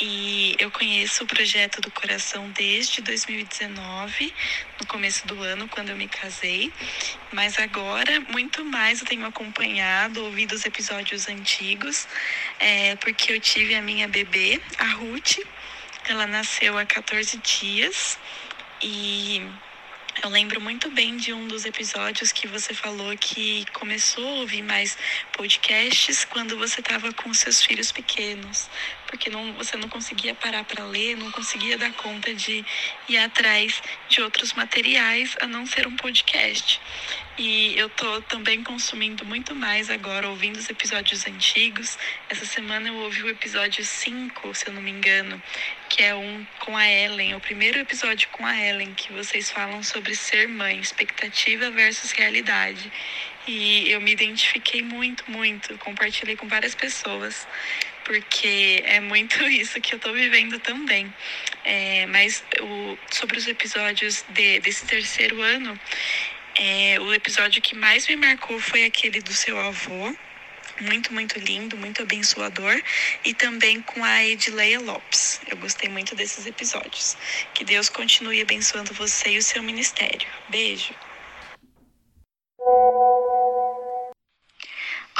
E 0.00 0.54
eu 0.60 0.70
conheço 0.70 1.24
o 1.24 1.26
projeto 1.26 1.80
do 1.80 1.90
coração 1.90 2.48
desde 2.50 3.02
2019, 3.02 4.32
no 4.80 4.86
começo 4.86 5.26
do 5.26 5.42
ano, 5.42 5.66
quando 5.66 5.88
eu 5.88 5.96
me 5.96 6.06
casei. 6.06 6.72
Mas 7.32 7.58
agora, 7.58 8.20
muito 8.30 8.64
mais, 8.64 9.00
eu 9.00 9.06
tenho 9.08 9.26
acompanhado, 9.26 10.22
ouvido 10.24 10.52
os 10.54 10.64
episódios 10.64 11.28
antigos, 11.28 12.06
é, 12.60 12.94
porque 12.94 13.32
eu 13.32 13.40
tive 13.40 13.74
a 13.74 13.82
minha 13.82 14.06
bebê, 14.06 14.62
a 14.78 14.86
Ruth. 14.92 15.38
Ela 16.08 16.28
nasceu 16.28 16.78
há 16.78 16.86
14 16.86 17.38
dias 17.38 18.20
e 18.80 19.42
eu 20.22 20.30
lembro 20.30 20.60
muito 20.60 20.90
bem 20.90 21.16
de 21.16 21.32
um 21.32 21.46
dos 21.46 21.64
episódios 21.64 22.32
que 22.32 22.46
você 22.46 22.74
falou 22.74 23.16
que 23.16 23.64
começou 23.72 24.26
a 24.26 24.40
ouvir 24.40 24.62
mais 24.62 24.96
podcasts 25.32 26.24
quando 26.24 26.56
você 26.58 26.80
estava 26.80 27.12
com 27.12 27.32
seus 27.32 27.62
filhos 27.62 27.92
pequenos, 27.92 28.68
porque 29.06 29.30
não, 29.30 29.52
você 29.54 29.76
não 29.76 29.88
conseguia 29.88 30.34
parar 30.34 30.64
para 30.64 30.84
ler, 30.84 31.16
não 31.16 31.30
conseguia 31.30 31.78
dar 31.78 31.92
conta 31.92 32.34
de 32.34 32.64
ir 33.08 33.18
atrás 33.18 33.80
de 34.08 34.20
outros 34.20 34.52
materiais 34.54 35.36
a 35.40 35.46
não 35.46 35.64
ser 35.66 35.86
um 35.86 35.96
podcast. 35.96 36.80
E 37.38 37.78
eu 37.78 37.88
tô 37.88 38.20
também 38.22 38.64
consumindo 38.64 39.24
muito 39.24 39.54
mais 39.54 39.88
agora, 39.90 40.28
ouvindo 40.28 40.56
os 40.56 40.68
episódios 40.68 41.24
antigos. 41.24 41.96
Essa 42.28 42.44
semana 42.44 42.88
eu 42.88 42.96
ouvi 42.96 43.22
o 43.22 43.28
episódio 43.28 43.84
5, 43.84 44.52
se 44.56 44.66
eu 44.66 44.72
não 44.72 44.82
me 44.82 44.90
engano, 44.90 45.40
que 45.88 46.02
é 46.02 46.16
um 46.16 46.44
com 46.58 46.76
a 46.76 46.90
Ellen, 46.90 47.36
o 47.36 47.40
primeiro 47.40 47.78
episódio 47.78 48.28
com 48.32 48.44
a 48.44 48.58
Ellen, 48.60 48.92
que 48.92 49.12
vocês 49.12 49.52
falam 49.52 49.84
sobre 49.84 50.16
ser 50.16 50.48
mãe, 50.48 50.80
expectativa 50.80 51.70
versus 51.70 52.10
realidade. 52.10 52.90
E 53.46 53.88
eu 53.88 54.00
me 54.00 54.10
identifiquei 54.10 54.82
muito, 54.82 55.30
muito, 55.30 55.78
compartilhei 55.78 56.34
com 56.34 56.48
várias 56.48 56.74
pessoas, 56.74 57.46
porque 58.04 58.82
é 58.84 58.98
muito 58.98 59.40
isso 59.48 59.80
que 59.80 59.94
eu 59.94 60.00
tô 60.00 60.12
vivendo 60.12 60.58
também. 60.58 61.14
É, 61.64 62.04
mas 62.06 62.42
o, 62.60 62.98
sobre 63.12 63.38
os 63.38 63.46
episódios 63.46 64.24
de, 64.30 64.58
desse 64.58 64.86
terceiro 64.86 65.40
ano, 65.40 65.78
é, 66.58 66.98
o 66.98 67.14
episódio 67.14 67.62
que 67.62 67.76
mais 67.76 68.08
me 68.08 68.16
marcou 68.16 68.58
foi 68.58 68.84
aquele 68.84 69.20
do 69.20 69.32
seu 69.32 69.56
avô. 69.58 70.16
Muito, 70.80 71.12
muito 71.12 71.38
lindo, 71.38 71.76
muito 71.76 72.02
abençoador. 72.02 72.82
E 73.24 73.32
também 73.32 73.80
com 73.80 74.04
a 74.04 74.24
Edileia 74.24 74.80
Lopes. 74.80 75.40
Eu 75.46 75.56
gostei 75.56 75.88
muito 75.88 76.16
desses 76.16 76.46
episódios. 76.46 77.16
Que 77.54 77.64
Deus 77.64 77.88
continue 77.88 78.40
abençoando 78.40 78.92
você 78.92 79.30
e 79.30 79.38
o 79.38 79.42
seu 79.42 79.62
ministério. 79.62 80.28
Beijo. 80.48 80.92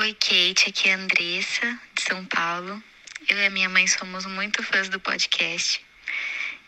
Oi, 0.01 0.15
Kate. 0.15 0.69
Aqui 0.69 0.89
é 0.89 0.95
a 0.95 0.97
Andressa, 0.97 1.81
de 1.95 2.03
São 2.03 2.25
Paulo. 2.27 2.83
Eu 3.29 3.39
e 3.39 3.47
a 3.47 3.51
minha 3.51 3.69
mãe 3.69 3.87
somos 3.87 4.27
muito 4.27 4.61
fãs 4.65 4.89
do 4.89 4.99
podcast. 4.99 5.81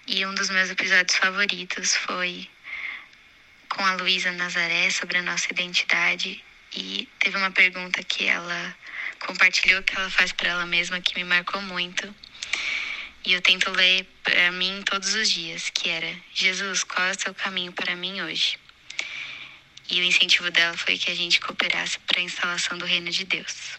E 0.06 0.24
um 0.24 0.34
dos 0.34 0.48
meus 0.50 0.70
episódios 0.70 1.16
favoritos 1.16 1.96
foi 1.96 2.48
com 3.70 3.84
a 3.84 3.94
Luísa 3.94 4.32
Nazaré 4.32 4.90
sobre 4.90 5.18
a 5.18 5.22
nossa 5.22 5.46
identidade 5.50 6.42
e 6.74 7.08
teve 7.18 7.36
uma 7.36 7.50
pergunta 7.50 8.02
que 8.02 8.26
ela 8.26 8.76
compartilhou 9.20 9.82
que 9.82 9.96
ela 9.96 10.10
faz 10.10 10.32
para 10.32 10.50
ela 10.50 10.66
mesma 10.66 11.00
que 11.00 11.14
me 11.16 11.24
marcou 11.24 11.62
muito. 11.62 12.14
E 13.24 13.32
eu 13.32 13.40
tento 13.40 13.70
ler 13.70 14.06
para 14.22 14.50
mim 14.52 14.82
todos 14.84 15.14
os 15.14 15.30
dias, 15.30 15.70
que 15.70 15.88
era: 15.88 16.14
Jesus, 16.34 16.84
qual 16.84 17.06
é 17.08 17.10
o 17.12 17.20
seu 17.20 17.34
caminho 17.34 17.72
para 17.72 17.94
mim 17.94 18.20
hoje? 18.22 18.58
E 19.90 20.00
o 20.00 20.04
incentivo 20.04 20.50
dela 20.50 20.76
foi 20.76 20.96
que 20.98 21.10
a 21.10 21.14
gente 21.14 21.40
cooperasse 21.40 21.98
para 22.00 22.20
a 22.20 22.22
instalação 22.22 22.78
do 22.78 22.84
reino 22.84 23.10
de 23.10 23.24
Deus. 23.24 23.78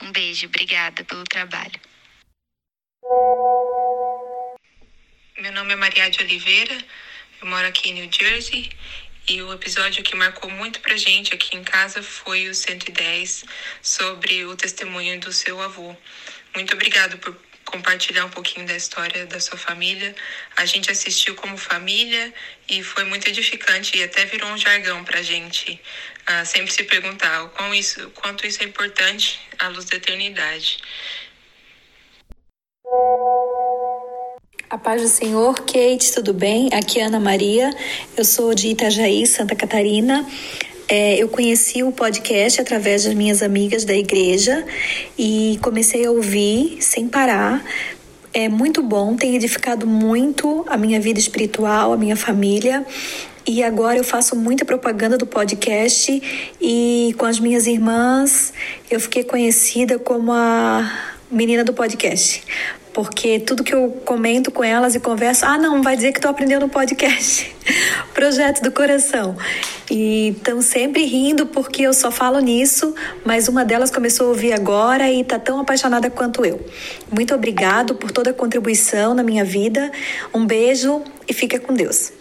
Um 0.00 0.10
beijo, 0.10 0.46
obrigada 0.46 1.04
pelo 1.04 1.24
trabalho. 1.24 1.78
Meu 5.38 5.52
nome 5.52 5.72
é 5.72 5.76
Maria 5.76 6.10
de 6.10 6.22
Oliveira, 6.22 6.76
eu 7.40 7.46
moro 7.46 7.66
aqui 7.66 7.90
em 7.90 7.94
New 7.94 8.10
Jersey 8.12 8.70
e 9.30 9.40
o 9.42 9.52
episódio 9.52 10.02
que 10.02 10.16
marcou 10.16 10.50
muito 10.50 10.80
pra 10.80 10.96
gente 10.96 11.32
aqui 11.32 11.56
em 11.56 11.62
casa 11.62 12.02
foi 12.02 12.48
o 12.48 12.54
110 12.54 13.44
sobre 13.80 14.44
o 14.44 14.56
testemunho 14.56 15.20
do 15.20 15.32
seu 15.32 15.62
avô. 15.62 15.96
Muito 16.52 16.74
obrigado 16.74 17.16
por 17.18 17.36
compartilhar 17.64 18.24
um 18.24 18.28
pouquinho 18.28 18.66
da 18.66 18.74
história 18.74 19.26
da 19.26 19.38
sua 19.38 19.56
família. 19.56 20.16
A 20.56 20.64
gente 20.64 20.90
assistiu 20.90 21.36
como 21.36 21.56
família 21.56 22.34
e 22.68 22.82
foi 22.82 23.04
muito 23.04 23.28
edificante 23.28 23.96
e 23.96 24.02
até 24.02 24.24
virou 24.24 24.50
um 24.50 24.58
jargão 24.58 25.04
pra 25.04 25.22
gente 25.22 25.80
uh, 26.28 26.44
sempre 26.44 26.72
se 26.72 26.82
perguntar 26.82 27.44
o 27.44 27.50
quão 27.50 27.72
isso, 27.72 28.10
quanto 28.10 28.44
isso 28.44 28.60
é 28.64 28.66
importante 28.66 29.38
à 29.60 29.68
luz 29.68 29.84
da 29.84 29.96
eternidade. 29.96 30.78
A 34.70 34.78
paz 34.78 35.02
do 35.02 35.08
Senhor, 35.08 35.52
Kate, 35.62 36.12
tudo 36.14 36.32
bem? 36.32 36.68
Aqui 36.72 37.00
é 37.00 37.06
Ana 37.06 37.18
Maria, 37.18 37.74
eu 38.16 38.24
sou 38.24 38.54
de 38.54 38.68
Itajaí, 38.68 39.26
Santa 39.26 39.56
Catarina. 39.56 40.24
É, 40.86 41.20
eu 41.20 41.26
conheci 41.28 41.82
o 41.82 41.90
podcast 41.90 42.60
através 42.60 43.02
das 43.02 43.12
minhas 43.12 43.42
amigas 43.42 43.84
da 43.84 43.96
igreja 43.96 44.64
e 45.18 45.58
comecei 45.60 46.06
a 46.06 46.12
ouvir 46.12 46.80
sem 46.80 47.08
parar. 47.08 47.64
É 48.32 48.48
muito 48.48 48.80
bom, 48.80 49.16
tem 49.16 49.34
edificado 49.34 49.88
muito 49.88 50.64
a 50.68 50.76
minha 50.76 51.00
vida 51.00 51.18
espiritual, 51.18 51.92
a 51.92 51.96
minha 51.96 52.14
família. 52.14 52.86
E 53.44 53.64
agora 53.64 53.98
eu 53.98 54.04
faço 54.04 54.36
muita 54.36 54.64
propaganda 54.64 55.18
do 55.18 55.26
podcast 55.26 56.22
e 56.60 57.12
com 57.18 57.26
as 57.26 57.40
minhas 57.40 57.66
irmãs 57.66 58.52
eu 58.88 59.00
fiquei 59.00 59.24
conhecida 59.24 59.98
como 59.98 60.30
a 60.30 61.16
menina 61.28 61.64
do 61.64 61.72
podcast, 61.72 62.44
porque 62.92 63.40
tudo 63.40 63.64
que 63.64 63.74
eu 63.74 63.90
comento 64.04 64.50
com 64.50 64.64
elas 64.64 64.94
e 64.94 65.00
converso, 65.00 65.44
ah, 65.46 65.58
não, 65.58 65.82
vai 65.82 65.96
dizer 65.96 66.12
que 66.12 66.18
estou 66.18 66.30
aprendendo 66.30 66.62
no 66.62 66.68
podcast. 66.68 67.54
Projeto 68.14 68.62
do 68.62 68.70
coração. 68.70 69.36
E 69.90 70.28
estão 70.36 70.62
sempre 70.62 71.04
rindo 71.04 71.46
porque 71.46 71.82
eu 71.82 71.92
só 71.92 72.10
falo 72.10 72.38
nisso, 72.38 72.94
mas 73.24 73.48
uma 73.48 73.64
delas 73.64 73.90
começou 73.90 74.26
a 74.26 74.28
ouvir 74.30 74.52
agora 74.52 75.10
e 75.10 75.20
está 75.20 75.38
tão 75.38 75.60
apaixonada 75.60 76.10
quanto 76.10 76.44
eu. 76.44 76.64
Muito 77.10 77.34
obrigado 77.34 77.94
por 77.94 78.10
toda 78.10 78.30
a 78.30 78.34
contribuição 78.34 79.14
na 79.14 79.22
minha 79.22 79.44
vida. 79.44 79.90
Um 80.32 80.46
beijo 80.46 81.02
e 81.28 81.32
fica 81.32 81.58
com 81.58 81.74
Deus. 81.74 82.12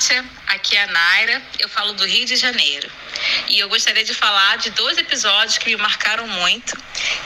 Kátia, 0.00 0.24
aqui 0.54 0.76
é 0.76 0.82
a 0.82 0.86
Naira, 0.88 1.42
eu 1.58 1.68
falo 1.68 1.92
do 1.92 2.04
Rio 2.04 2.24
de 2.24 2.36
Janeiro. 2.36 2.90
E 3.48 3.58
eu 3.58 3.68
gostaria 3.68 4.04
de 4.04 4.14
falar 4.14 4.56
de 4.58 4.70
dois 4.70 4.96
episódios 4.98 5.58
que 5.58 5.66
me 5.66 5.76
marcaram 5.76 6.26
muito, 6.26 6.76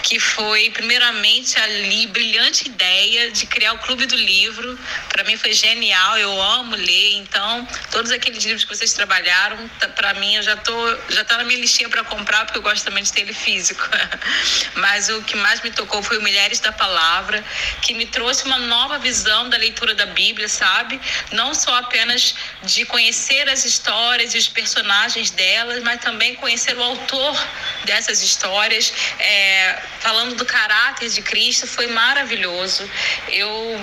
que 0.03 0.18
foi 0.18 0.70
primeiramente 0.70 1.59
a 1.59 1.66
li, 1.66 2.07
brilhante 2.07 2.66
ideia 2.66 3.31
de 3.31 3.47
criar 3.47 3.75
o 3.75 3.79
Clube 3.79 4.07
do 4.07 4.16
Livro. 4.16 4.79
Para 5.09 5.25
mim 5.25 5.37
foi 5.37 5.53
genial, 5.53 6.18
eu 6.18 6.43
amo 6.43 6.77
ler, 6.77 7.14
então 7.14 7.66
todos 7.91 8.11
aqueles 8.11 8.45
livros 8.45 8.64
que 8.64 8.75
vocês 8.75 8.93
trabalharam, 8.93 9.68
tá, 9.79 9.89
para 9.89 10.14
mim 10.14 10.35
eu 10.37 10.43
já 10.43 10.57
tô 10.57 10.75
já 11.09 11.25
tá 11.25 11.39
na 11.39 11.45
minha 11.45 11.61
listinha 11.61 11.89
para 11.89 12.05
comprar 12.05 12.45
porque 12.45 12.59
eu 12.59 12.62
gosto 12.62 12.85
também 12.85 13.03
de 13.03 13.12
ter 13.12 13.22
ele 13.22 13.35
físico. 13.35 13.89
Mas 14.77 15.09
o 15.09 15.22
que 15.22 15.37
mais 15.37 15.62
me 15.62 15.70
tocou 15.70 16.03
foi 16.03 16.18
o 16.18 16.20
Mulheres 16.20 16.61
da 16.61 16.72
Palavra, 16.72 17.45
que 17.83 17.95
me 17.95 18.07
trouxe 18.07 18.45
uma 18.45 18.59
nova 18.59 18.99
visão 18.99 19.49
da 19.49 19.57
leitura 19.57 19.95
da 19.95 20.07
Bíblia, 20.07 20.49
sabe? 20.49 21.01
Não 21.33 21.55
só 21.55 21.77
apenas 21.77 22.35
de 22.62 22.85
conhecer 22.85 23.13
as 23.48 23.64
histórias 23.64 24.34
e 24.34 24.38
os 24.38 24.48
personagens 24.48 25.30
delas, 25.30 25.82
mas 25.82 26.00
também 26.00 26.34
conhecer 26.34 26.76
o 26.76 26.82
autor 26.82 27.36
dessas 27.84 28.22
histórias, 28.22 28.92
é, 29.18 29.82
falando 30.00 30.34
do 30.34 30.44
caráter 30.44 31.08
de 31.08 31.22
Cristo, 31.22 31.66
foi 31.66 31.86
maravilhoso. 31.86 32.88
Eu 33.28 33.80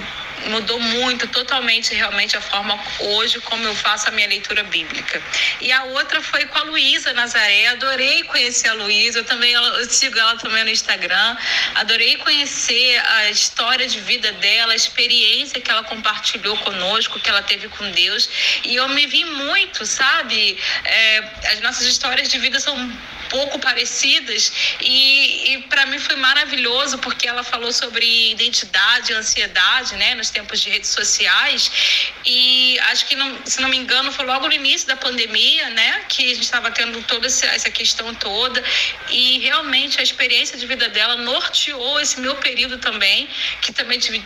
mudou 0.47 0.79
muito, 0.79 1.27
totalmente, 1.27 1.93
realmente, 1.93 2.35
a 2.35 2.41
forma 2.41 2.79
hoje 2.99 3.39
como 3.41 3.63
eu 3.63 3.75
faço 3.75 4.07
a 4.07 4.11
minha 4.11 4.27
leitura 4.27 4.63
bíblica. 4.63 5.21
E 5.59 5.71
a 5.71 5.83
outra 5.85 6.21
foi 6.21 6.45
com 6.45 6.59
a 6.59 6.63
Luísa 6.63 7.13
Nazaré. 7.13 7.67
Adorei 7.67 8.23
conhecer 8.23 8.69
a 8.69 8.73
Luísa, 8.73 9.19
eu 9.19 9.23
também 9.23 9.53
eu 9.53 9.89
sigo 9.89 10.17
ela 10.17 10.35
também 10.37 10.63
no 10.63 10.69
Instagram. 10.69 11.37
Adorei 11.75 12.17
conhecer 12.17 12.99
a 12.99 13.29
história 13.29 13.87
de 13.87 13.99
vida 13.99 14.31
dela, 14.33 14.73
a 14.73 14.75
experiência 14.75 15.61
que 15.61 15.69
ela 15.69 15.83
compartilhou 15.83 16.57
conosco, 16.57 17.19
que 17.19 17.29
ela 17.29 17.43
teve 17.43 17.67
com 17.69 17.91
Deus. 17.91 18.29
E 18.63 18.75
eu 18.75 18.87
me 18.89 19.05
vi 19.07 19.23
muito, 19.25 19.85
sabe? 19.85 20.57
É, 20.83 21.23
as 21.51 21.59
nossas 21.61 21.85
histórias 21.85 22.29
de 22.29 22.39
vida 22.39 22.59
são 22.59 22.75
pouco 23.31 23.57
parecidas 23.59 24.51
e, 24.81 25.53
e 25.53 25.57
para 25.63 25.85
mim 25.85 25.97
foi 25.97 26.17
maravilhoso 26.17 26.97
porque 26.99 27.27
ela 27.27 27.43
falou 27.43 27.71
sobre 27.71 28.31
identidade, 28.31 29.13
ansiedade, 29.13 29.95
né, 29.95 30.13
nos 30.15 30.29
tempos 30.31 30.61
de 30.61 30.69
redes 30.69 30.89
sociais 30.89 31.71
e 32.25 32.79
acho 32.91 33.05
que 33.07 33.15
não, 33.15 33.45
se 33.45 33.61
não 33.61 33.69
me 33.69 33.77
engano 33.77 34.11
foi 34.11 34.25
logo 34.25 34.47
no 34.47 34.53
início 34.53 34.87
da 34.87 34.95
pandemia, 34.95 35.69
né, 35.69 36.05
que 36.09 36.31
a 36.31 36.35
gente 36.35 36.43
estava 36.43 36.71
tendo 36.71 37.01
toda 37.03 37.27
essa 37.27 37.69
questão 37.69 38.13
toda 38.15 38.63
e 39.09 39.39
realmente 39.39 39.99
a 39.99 40.03
experiência 40.03 40.57
de 40.57 40.65
vida 40.65 40.89
dela 40.89 41.15
norteou 41.17 41.99
esse 41.99 42.19
meu 42.19 42.35
período 42.37 42.77
também, 42.79 43.29
que 43.61 43.71
também 43.71 43.99
tive 43.99 44.23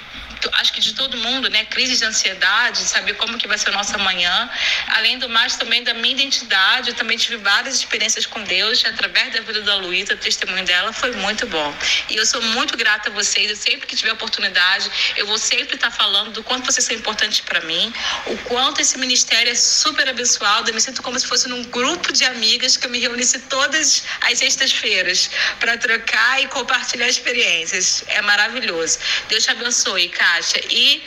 acho 0.53 0.73
que 0.73 0.79
de 0.79 0.93
todo 0.93 1.17
mundo, 1.17 1.49
né? 1.49 1.65
Crise 1.65 1.97
de 1.97 2.05
ansiedade, 2.05 2.79
saber 2.79 3.13
como 3.15 3.37
que 3.37 3.47
vai 3.47 3.57
ser 3.57 3.69
a 3.69 3.73
nossa 3.73 3.97
manhã. 3.97 4.49
Além 4.87 5.17
do 5.17 5.29
mais, 5.29 5.55
também 5.55 5.83
da 5.83 5.93
minha 5.93 6.13
identidade, 6.13 6.89
eu 6.89 6.95
também 6.95 7.17
tive 7.17 7.37
várias 7.37 7.75
experiências 7.75 8.25
com 8.25 8.41
Deus 8.43 8.83
através 8.85 9.33
da 9.33 9.41
vida 9.41 9.61
da 9.61 9.75
Luísa, 9.75 10.13
o 10.13 10.17
testemunho 10.17 10.65
dela 10.65 10.91
foi 10.93 11.11
muito 11.13 11.45
bom. 11.47 11.73
E 12.09 12.15
eu 12.15 12.25
sou 12.25 12.41
muito 12.41 12.77
grata 12.77 13.09
a 13.09 13.13
vocês, 13.13 13.49
eu 13.49 13.55
sempre 13.55 13.87
que 13.87 13.95
tiver 13.95 14.13
oportunidade, 14.13 14.89
eu 15.15 15.25
vou 15.25 15.37
sempre 15.37 15.75
estar 15.75 15.91
falando 15.95 16.31
do 16.31 16.43
quanto 16.43 16.65
vocês 16.65 16.85
são 16.85 16.95
importantes 16.95 17.39
para 17.41 17.61
mim, 17.61 17.93
o 18.27 18.37
quanto 18.39 18.81
esse 18.81 18.97
ministério 18.97 19.51
é 19.51 19.55
super 19.55 20.07
abençoado, 20.07 20.69
eu 20.69 20.73
me 20.73 20.81
sinto 20.81 21.01
como 21.01 21.19
se 21.19 21.27
fosse 21.27 21.47
num 21.47 21.63
grupo 21.63 22.11
de 22.11 22.25
amigas 22.25 22.77
que 22.77 22.85
eu 22.85 22.91
me 22.91 22.99
reunisse 22.99 23.39
todas 23.39 24.03
as 24.21 24.39
sextas-feiras 24.39 25.29
para 25.59 25.77
trocar 25.77 26.41
e 26.41 26.47
compartilhar 26.47 27.07
experiências. 27.07 28.03
É 28.07 28.21
maravilhoso. 28.21 28.99
Deus 29.29 29.43
te 29.43 29.51
abençoe, 29.51 30.09
cara 30.09 30.35
e 30.69 31.03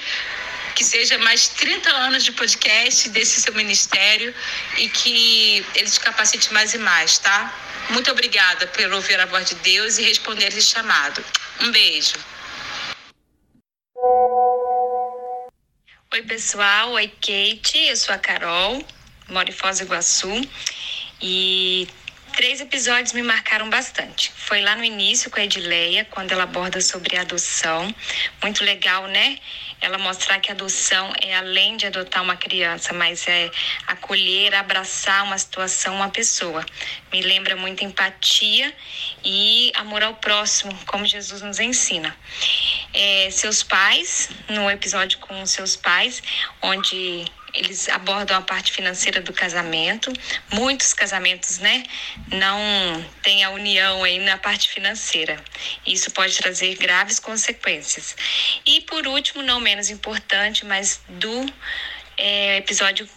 que 0.74 0.84
seja 0.84 1.18
mais 1.18 1.48
30 1.48 1.90
anos 1.90 2.24
de 2.24 2.32
podcast 2.32 3.08
desse 3.08 3.40
seu 3.40 3.52
ministério 3.54 4.34
e 4.76 4.88
que 4.88 5.66
ele 5.74 5.90
te 5.90 6.00
capacite 6.00 6.52
mais 6.52 6.72
e 6.72 6.78
mais, 6.78 7.18
tá? 7.18 7.52
Muito 7.90 8.10
obrigada 8.10 8.66
por 8.68 8.92
ouvir 8.92 9.18
a 9.18 9.26
voz 9.26 9.48
de 9.48 9.54
Deus 9.56 9.98
e 9.98 10.02
responder 10.02 10.48
esse 10.48 10.62
chamado. 10.62 11.24
Um 11.60 11.72
beijo. 11.72 12.14
Oi, 16.10 16.22
pessoal. 16.22 16.92
Oi, 16.92 17.06
Kate. 17.06 17.78
Eu 17.86 17.94
sou 17.94 18.14
a 18.14 18.18
Carol, 18.18 18.82
moro 19.28 19.50
em 19.50 19.52
Foz 19.52 19.76
do 19.76 19.84
Iguaçu. 19.84 20.40
E 21.20 21.86
Três 22.38 22.60
episódios 22.60 23.12
me 23.14 23.22
marcaram 23.24 23.68
bastante. 23.68 24.30
Foi 24.32 24.60
lá 24.60 24.76
no 24.76 24.84
início 24.84 25.28
com 25.28 25.40
a 25.40 25.42
Edileia, 25.42 26.04
quando 26.04 26.30
ela 26.30 26.44
aborda 26.44 26.80
sobre 26.80 27.16
adoção. 27.16 27.92
Muito 28.40 28.62
legal, 28.62 29.08
né? 29.08 29.40
Ela 29.80 29.98
mostrar 29.98 30.38
que 30.38 30.48
adoção 30.48 31.12
é 31.20 31.34
além 31.34 31.76
de 31.76 31.88
adotar 31.88 32.22
uma 32.22 32.36
criança, 32.36 32.92
mas 32.92 33.26
é 33.26 33.50
acolher, 33.88 34.54
abraçar 34.54 35.24
uma 35.24 35.36
situação, 35.36 35.96
uma 35.96 36.10
pessoa. 36.10 36.64
Me 37.12 37.20
lembra 37.22 37.56
muito 37.56 37.82
empatia 37.82 38.72
e 39.24 39.72
amor 39.74 40.04
ao 40.04 40.14
próximo, 40.14 40.72
como 40.86 41.04
Jesus 41.04 41.42
nos 41.42 41.58
ensina. 41.58 42.16
É, 42.94 43.30
seus 43.32 43.64
pais, 43.64 44.30
no 44.48 44.70
episódio 44.70 45.18
com 45.18 45.44
seus 45.44 45.74
pais, 45.74 46.22
onde 46.62 47.26
eles 47.54 47.88
abordam 47.88 48.36
a 48.36 48.42
parte 48.42 48.72
financeira 48.72 49.20
do 49.20 49.32
casamento. 49.32 50.12
Muitos 50.52 50.92
casamentos, 50.92 51.58
né, 51.58 51.84
não 52.30 53.04
têm 53.22 53.44
a 53.44 53.50
união 53.50 54.04
aí 54.04 54.18
na 54.18 54.36
parte 54.36 54.68
financeira. 54.68 55.42
Isso 55.86 56.10
pode 56.10 56.36
trazer 56.36 56.74
graves 56.76 57.18
consequências. 57.18 58.16
E 58.66 58.80
por 58.82 59.06
último, 59.06 59.42
não 59.42 59.60
menos 59.60 59.90
importante, 59.90 60.64
mas 60.64 61.00
do 61.08 61.46
é, 62.16 62.58
episódio 62.58 63.08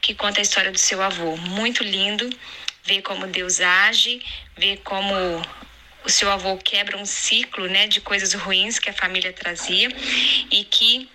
que 0.00 0.14
conta 0.14 0.40
a 0.40 0.42
história 0.42 0.70
do 0.70 0.78
seu 0.78 1.00
avô. 1.02 1.36
Muito 1.36 1.82
lindo 1.82 2.28
ver 2.84 3.00
como 3.02 3.26
Deus 3.26 3.60
age, 3.60 4.22
ver 4.56 4.78
como 4.84 5.14
o 6.04 6.10
seu 6.10 6.30
avô 6.30 6.56
quebra 6.58 6.98
um 6.98 7.06
ciclo, 7.06 7.66
né, 7.66 7.86
de 7.86 8.00
coisas 8.00 8.34
ruins 8.34 8.78
que 8.78 8.90
a 8.90 8.92
família 8.92 9.32
trazia 9.32 9.88
e 10.50 10.64
que 10.64 11.08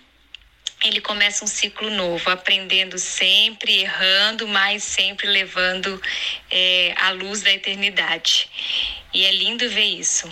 ele 0.82 1.00
começa 1.00 1.44
um 1.44 1.48
ciclo 1.48 1.90
novo, 1.90 2.30
aprendendo 2.30 2.98
sempre, 2.98 3.80
errando, 3.80 4.48
mas 4.48 4.82
sempre 4.82 5.26
levando 5.26 6.00
é, 6.50 6.94
a 6.96 7.10
luz 7.10 7.42
da 7.42 7.52
eternidade. 7.52 8.48
E 9.12 9.24
é 9.24 9.32
lindo 9.32 9.68
ver 9.68 9.84
isso. 9.84 10.28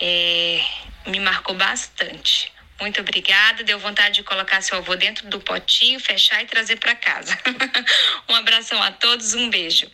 É, 0.00 0.64
me 1.06 1.18
marcou 1.18 1.54
bastante. 1.54 2.52
Muito 2.80 3.00
obrigada. 3.00 3.64
Deu 3.64 3.78
vontade 3.78 4.16
de 4.16 4.22
colocar 4.22 4.60
seu 4.60 4.78
avô 4.78 4.96
dentro 4.96 5.28
do 5.28 5.40
potinho, 5.40 6.00
fechar 6.00 6.42
e 6.42 6.46
trazer 6.46 6.76
para 6.76 6.94
casa. 6.94 7.36
um 8.28 8.34
abração 8.34 8.80
a 8.82 8.90
todos, 8.90 9.34
um 9.34 9.50
beijo. 9.50 9.90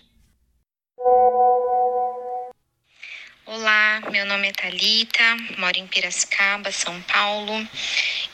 Olá, 3.50 4.02
meu 4.10 4.26
nome 4.26 4.48
é 4.48 4.52
Talita, 4.52 5.24
moro 5.56 5.78
em 5.78 5.86
Piracicaba, 5.86 6.70
São 6.70 7.00
Paulo, 7.00 7.66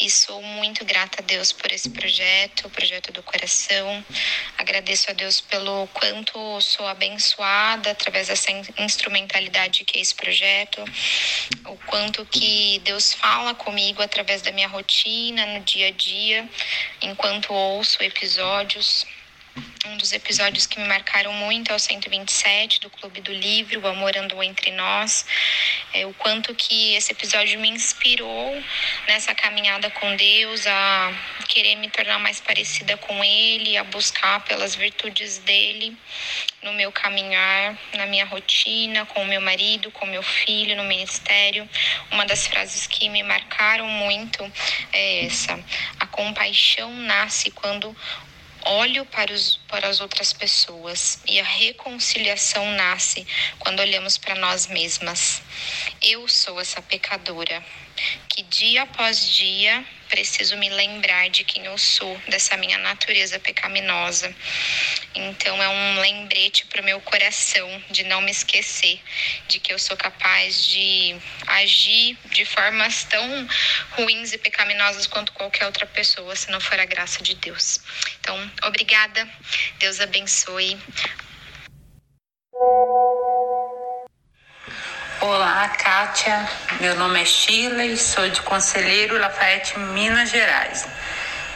e 0.00 0.10
sou 0.10 0.42
muito 0.42 0.84
grata 0.84 1.22
a 1.22 1.24
Deus 1.24 1.52
por 1.52 1.70
esse 1.70 1.88
projeto, 1.88 2.66
o 2.66 2.70
projeto 2.70 3.12
do 3.12 3.22
coração. 3.22 4.04
Agradeço 4.58 5.08
a 5.08 5.14
Deus 5.14 5.40
pelo 5.40 5.86
quanto 5.94 6.60
sou 6.60 6.84
abençoada 6.88 7.92
através 7.92 8.26
dessa 8.26 8.50
instrumentalidade 8.76 9.84
que 9.84 10.00
é 10.00 10.02
esse 10.02 10.16
projeto, 10.16 10.84
o 11.66 11.76
quanto 11.86 12.26
que 12.26 12.80
Deus 12.80 13.12
fala 13.12 13.54
comigo 13.54 14.02
através 14.02 14.42
da 14.42 14.50
minha 14.50 14.66
rotina, 14.66 15.46
no 15.46 15.60
dia 15.60 15.86
a 15.86 15.92
dia, 15.92 16.48
enquanto 17.00 17.54
ouço 17.54 18.02
episódios 18.02 19.06
um 19.86 19.96
dos 19.96 20.12
episódios 20.12 20.66
que 20.66 20.80
me 20.80 20.88
marcaram 20.88 21.32
muito 21.32 21.70
é 21.70 21.74
o 21.74 21.78
127 21.78 22.80
do 22.80 22.90
Clube 22.90 23.20
do 23.20 23.32
Livro, 23.32 23.80
O 23.80 23.86
Amor 23.86 24.16
Andou 24.16 24.42
Entre 24.42 24.72
Nós. 24.72 25.24
É, 25.92 26.04
o 26.04 26.12
quanto 26.14 26.54
que 26.54 26.94
esse 26.94 27.12
episódio 27.12 27.60
me 27.60 27.68
inspirou 27.68 28.60
nessa 29.06 29.34
caminhada 29.34 29.90
com 29.90 30.16
Deus, 30.16 30.66
a 30.66 31.12
querer 31.48 31.76
me 31.76 31.88
tornar 31.88 32.18
mais 32.18 32.40
parecida 32.40 32.96
com 32.96 33.22
Ele, 33.22 33.76
a 33.76 33.84
buscar 33.84 34.40
pelas 34.44 34.74
virtudes 34.74 35.38
dele 35.38 35.96
no 36.62 36.72
meu 36.72 36.90
caminhar, 36.90 37.78
na 37.94 38.06
minha 38.06 38.24
rotina, 38.24 39.04
com 39.06 39.22
o 39.22 39.26
meu 39.26 39.40
marido, 39.40 39.90
com 39.92 40.06
o 40.06 40.08
meu 40.08 40.22
filho, 40.22 40.76
no 40.76 40.84
ministério. 40.84 41.68
Uma 42.10 42.24
das 42.24 42.46
frases 42.46 42.86
que 42.86 43.08
me 43.08 43.22
marcaram 43.22 43.86
muito 43.86 44.50
é 44.92 45.26
essa: 45.26 45.62
a 46.00 46.06
compaixão 46.06 46.90
nasce 46.92 47.50
quando 47.50 47.94
olho 48.64 49.04
para 49.06 49.32
os, 49.32 49.56
para 49.68 49.88
as 49.88 50.00
outras 50.00 50.32
pessoas 50.32 51.20
e 51.26 51.38
a 51.40 51.44
reconciliação 51.44 52.64
nasce 52.72 53.26
quando 53.58 53.80
olhamos 53.80 54.18
para 54.18 54.34
nós 54.34 54.66
mesmas. 54.66 55.42
Eu 56.02 56.26
sou 56.28 56.60
essa 56.60 56.80
pecadora 56.82 57.64
que 58.28 58.42
dia 58.42 58.82
após 58.82 59.28
dia 59.34 59.84
preciso 60.08 60.56
me 60.56 60.68
lembrar 60.68 61.28
de 61.28 61.42
quem 61.42 61.64
eu 61.64 61.76
sou, 61.76 62.16
dessa 62.28 62.56
minha 62.56 62.78
natureza 62.78 63.38
pecaminosa. 63.40 64.34
Então 65.14 65.60
é 65.62 65.68
um 65.68 66.00
lembrete 66.00 66.66
para 66.66 66.80
o 66.80 66.84
meu 66.84 67.00
coração 67.00 67.82
de 67.90 68.04
não 68.04 68.20
me 68.20 68.30
esquecer 68.30 69.00
de 69.48 69.58
que 69.58 69.72
eu 69.72 69.78
sou 69.78 69.96
capaz 69.96 70.66
de 70.66 71.16
agir 71.46 72.16
de 72.26 72.44
formas 72.44 73.04
tão 73.04 73.48
ruins 73.92 74.32
e 74.32 74.38
pecaminosas 74.38 75.06
quanto 75.06 75.32
qualquer 75.32 75.66
outra 75.66 75.86
pessoa, 75.86 76.36
se 76.36 76.50
não 76.50 76.60
for 76.60 76.78
a 76.78 76.84
graça 76.84 77.22
de 77.22 77.34
Deus. 77.34 77.80
Então, 78.20 78.52
obrigada. 78.62 79.28
Deus 79.78 80.00
abençoe. 80.00 80.78
Olá, 85.26 85.66
Kátia. 85.70 86.46
Meu 86.82 86.94
nome 86.96 87.22
é 87.22 87.24
Sheila 87.24 87.82
e 87.82 87.96
sou 87.96 88.28
de 88.28 88.42
Conselheiro 88.42 89.18
Lafayette, 89.18 89.78
Minas 89.78 90.28
Gerais. 90.28 90.86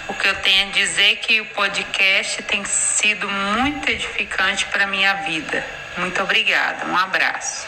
O 0.08 0.14
que 0.14 0.26
eu 0.26 0.34
tenho 0.36 0.70
a 0.70 0.72
dizer 0.72 1.12
é 1.12 1.16
que 1.16 1.42
o 1.42 1.46
podcast 1.50 2.42
tem 2.44 2.64
sido 2.64 3.28
muito 3.28 3.86
edificante 3.90 4.64
para 4.68 4.86
minha 4.86 5.12
vida. 5.16 5.62
Muito 5.98 6.22
obrigada. 6.22 6.86
Um 6.86 6.96
abraço. 6.96 7.66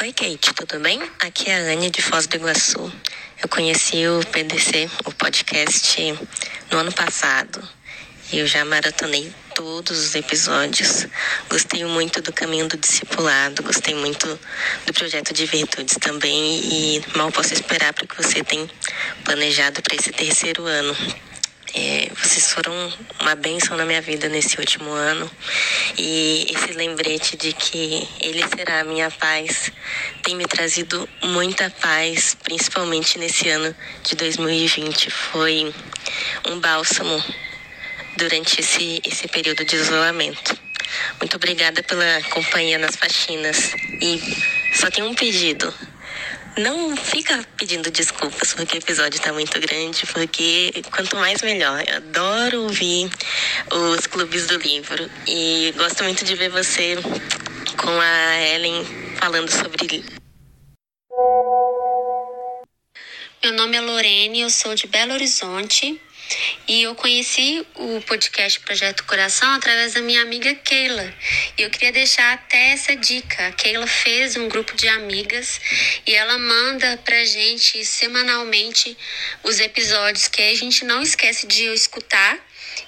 Oi, 0.00 0.12
Kate, 0.12 0.52
tudo 0.54 0.80
bem? 0.80 1.00
Aqui 1.20 1.52
é 1.52 1.54
a 1.54 1.72
Anne 1.74 1.90
de 1.90 2.02
Foz 2.02 2.26
do 2.26 2.34
Iguaçu. 2.34 2.92
Eu 3.40 3.48
conheci 3.48 4.04
o 4.08 4.18
PDC, 4.26 4.90
o 5.04 5.12
podcast, 5.12 5.96
no 6.72 6.78
ano 6.78 6.92
passado. 6.92 7.62
Eu 8.32 8.48
já 8.48 8.64
maratonei 8.64 9.32
todos 9.54 9.98
os 9.98 10.14
episódios. 10.14 11.06
Gostei 11.48 11.84
muito 11.84 12.20
do 12.20 12.32
caminho 12.32 12.68
do 12.68 12.76
discipulado, 12.76 13.62
gostei 13.62 13.94
muito 13.94 14.38
do 14.84 14.92
projeto 14.92 15.32
de 15.32 15.46
virtudes 15.46 15.96
também 16.00 16.60
e 16.64 17.02
mal 17.16 17.30
posso 17.30 17.54
esperar 17.54 17.92
para 17.92 18.06
que 18.06 18.16
você 18.16 18.42
tenha 18.42 18.68
planejado 19.24 19.80
para 19.80 19.94
esse 19.94 20.12
terceiro 20.12 20.66
ano. 20.66 20.94
É, 21.76 22.08
vocês 22.14 22.52
foram 22.52 22.72
uma 23.20 23.34
bênção 23.34 23.76
na 23.76 23.84
minha 23.84 24.00
vida 24.00 24.28
nesse 24.28 24.60
último 24.60 24.92
ano 24.92 25.28
e 25.98 26.46
esse 26.48 26.72
lembrete 26.72 27.36
de 27.36 27.52
que 27.52 28.08
Ele 28.20 28.44
será 28.56 28.80
a 28.80 28.84
minha 28.84 29.10
paz 29.10 29.72
tem 30.22 30.36
me 30.36 30.46
trazido 30.46 31.08
muita 31.22 31.68
paz, 31.70 32.36
principalmente 32.44 33.18
nesse 33.18 33.48
ano 33.48 33.74
de 34.04 34.14
2020. 34.14 35.10
Foi 35.10 35.74
um 36.48 36.60
bálsamo 36.60 37.22
durante 38.16 38.60
esse, 38.60 39.00
esse 39.04 39.28
período 39.28 39.64
de 39.64 39.76
isolamento. 39.76 40.58
Muito 41.20 41.36
obrigada 41.36 41.82
pela 41.82 42.22
companhia 42.30 42.78
nas 42.78 42.96
faxinas. 42.96 43.72
E 44.00 44.20
só 44.74 44.90
tem 44.90 45.04
um 45.04 45.14
pedido. 45.14 45.72
Não 46.56 46.96
fica 46.96 47.44
pedindo 47.56 47.90
desculpas 47.90 48.54
porque 48.54 48.76
o 48.76 48.78
episódio 48.78 49.18
está 49.18 49.32
muito 49.32 49.58
grande, 49.60 50.06
porque 50.06 50.72
quanto 50.90 51.16
mais 51.16 51.42
melhor. 51.42 51.82
Eu 51.86 51.96
adoro 51.96 52.62
ouvir 52.62 53.10
os 53.72 54.06
clubes 54.06 54.46
do 54.46 54.56
livro 54.58 55.10
e 55.26 55.74
gosto 55.76 56.04
muito 56.04 56.24
de 56.24 56.34
ver 56.36 56.50
você 56.50 56.96
com 57.76 58.00
a 58.00 58.40
Ellen 58.40 58.84
falando 59.16 59.50
sobre. 59.50 60.04
Meu 63.42 63.52
nome 63.52 63.76
é 63.76 63.80
Lorene, 63.80 64.40
eu 64.40 64.50
sou 64.50 64.74
de 64.74 64.86
Belo 64.86 65.12
Horizonte 65.12 66.00
e 66.66 66.82
eu 66.82 66.94
conheci 66.94 67.66
o 67.74 68.00
podcast 68.02 68.58
Projeto 68.60 69.04
Coração 69.04 69.50
através 69.52 69.94
da 69.94 70.00
minha 70.00 70.22
amiga 70.22 70.54
Keila. 70.54 71.14
E 71.58 71.62
eu 71.62 71.70
queria 71.70 71.92
deixar 71.92 72.32
até 72.32 72.70
essa 72.70 72.96
dica. 72.96 73.48
A 73.48 73.52
Keila 73.52 73.86
fez 73.86 74.36
um 74.36 74.48
grupo 74.48 74.74
de 74.74 74.88
amigas 74.88 75.60
e 76.06 76.14
ela 76.14 76.38
manda 76.38 76.96
pra 77.04 77.24
gente 77.24 77.84
semanalmente 77.84 78.96
os 79.42 79.60
episódios 79.60 80.28
que 80.28 80.42
a 80.42 80.54
gente 80.56 80.84
não 80.84 81.02
esquece 81.02 81.46
de 81.46 81.64
escutar 81.74 82.38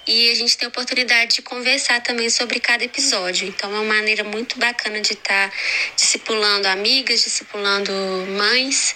e 0.07 0.31
a 0.31 0.35
gente 0.35 0.57
tem 0.57 0.67
a 0.67 0.69
oportunidade 0.69 1.37
de 1.37 1.43
conversar 1.43 2.01
também 2.01 2.31
sobre 2.31 2.61
cada 2.61 2.85
episódio. 2.85 3.47
Então 3.49 3.71
é 3.71 3.81
uma 3.81 3.95
maneira 3.95 4.25
muito 4.25 4.59
bacana 4.59 5.01
de 5.01 5.13
estar 5.13 5.51
tá 5.51 5.57
discipulando 5.97 6.67
amigas, 6.67 7.23
discipulando 7.23 7.93
mães 8.39 8.95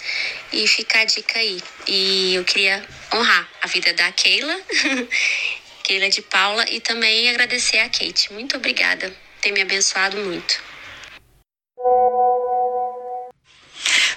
e 0.51 0.67
fica 0.67 0.99
a 0.99 1.05
dica 1.05 1.37
aí. 1.37 1.61
E 1.87 2.35
eu 2.35 2.43
queria 2.43 2.83
honrar 3.13 3.47
a 3.61 3.67
vida 3.67 3.93
da 3.93 4.11
Keila, 4.11 4.59
Keila 5.83 6.09
de 6.09 6.21
Paula 6.21 6.65
e 6.69 6.79
também 6.79 7.29
agradecer 7.29 7.79
a 7.79 7.89
Kate. 7.89 8.31
Muito 8.33 8.57
obrigada, 8.57 9.13
tem 9.41 9.51
me 9.51 9.61
abençoado 9.61 10.17
muito. 10.17 10.61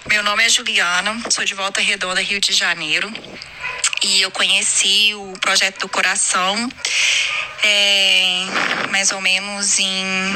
Meu 0.07 0.23
nome 0.23 0.45
é 0.45 0.49
Juliana, 0.49 1.21
sou 1.31 1.45
de 1.45 1.55
Volta 1.55 1.81
Redonda, 1.81 2.21
Rio 2.21 2.41
de 2.41 2.53
Janeiro 2.53 3.13
e 4.03 4.21
eu 4.21 4.31
conheci 4.31 5.15
o 5.15 5.33
projeto 5.41 5.81
do 5.81 5.89
coração 5.89 6.69
é, 7.63 8.47
mais 8.91 9.11
ou 9.11 9.21
menos 9.21 9.79
em 9.79 10.33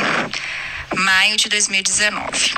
maio 0.96 1.36
de 1.36 1.48
2019. 1.48 2.54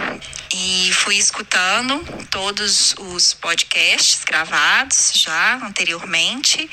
E 0.52 0.92
fui 0.92 1.16
escutando 1.16 2.02
todos 2.30 2.94
os 2.98 3.34
podcasts 3.34 4.24
gravados 4.24 5.12
já 5.14 5.56
anteriormente 5.64 6.68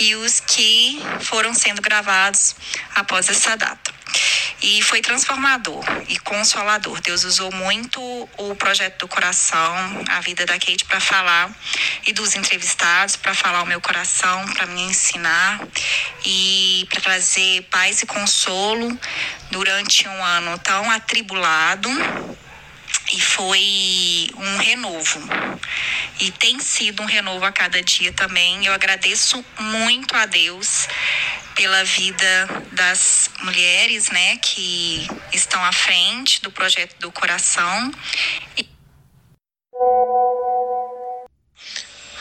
e 0.00 0.14
os 0.16 0.40
que 0.40 1.00
foram 1.20 1.54
sendo 1.54 1.80
gravados 1.80 2.56
após 2.94 3.28
essa 3.28 3.56
data. 3.56 3.99
E 4.62 4.82
foi 4.82 5.00
transformador 5.00 5.82
e 6.08 6.18
consolador. 6.18 7.00
Deus 7.00 7.24
usou 7.24 7.50
muito 7.52 8.00
o 8.36 8.54
projeto 8.54 9.00
do 9.00 9.08
coração, 9.08 9.74
a 10.08 10.20
vida 10.20 10.44
da 10.44 10.54
Kate, 10.54 10.84
para 10.84 11.00
falar, 11.00 11.50
e 12.06 12.12
dos 12.12 12.34
entrevistados, 12.34 13.16
para 13.16 13.34
falar 13.34 13.62
o 13.62 13.66
meu 13.66 13.80
coração, 13.80 14.46
para 14.48 14.66
me 14.66 14.82
ensinar 14.82 15.60
e 16.26 16.86
para 16.90 17.00
trazer 17.00 17.62
paz 17.70 18.02
e 18.02 18.06
consolo 18.06 18.98
durante 19.50 20.06
um 20.06 20.24
ano 20.24 20.58
tão 20.58 20.90
atribulado 20.90 21.88
e 23.12 23.20
foi 23.20 24.28
um 24.36 24.56
renovo. 24.58 25.20
E 26.20 26.30
tem 26.32 26.58
sido 26.60 27.02
um 27.02 27.06
renovo 27.06 27.44
a 27.44 27.52
cada 27.52 27.82
dia 27.82 28.12
também. 28.12 28.64
Eu 28.64 28.72
agradeço 28.72 29.44
muito 29.58 30.14
a 30.14 30.26
Deus 30.26 30.86
pela 31.54 31.84
vida 31.84 32.64
das 32.72 33.30
mulheres, 33.42 34.08
né, 34.10 34.36
que 34.38 35.06
estão 35.32 35.62
à 35.64 35.72
frente 35.72 36.40
do 36.42 36.50
projeto 36.50 36.98
do 36.98 37.10
coração. 37.12 37.92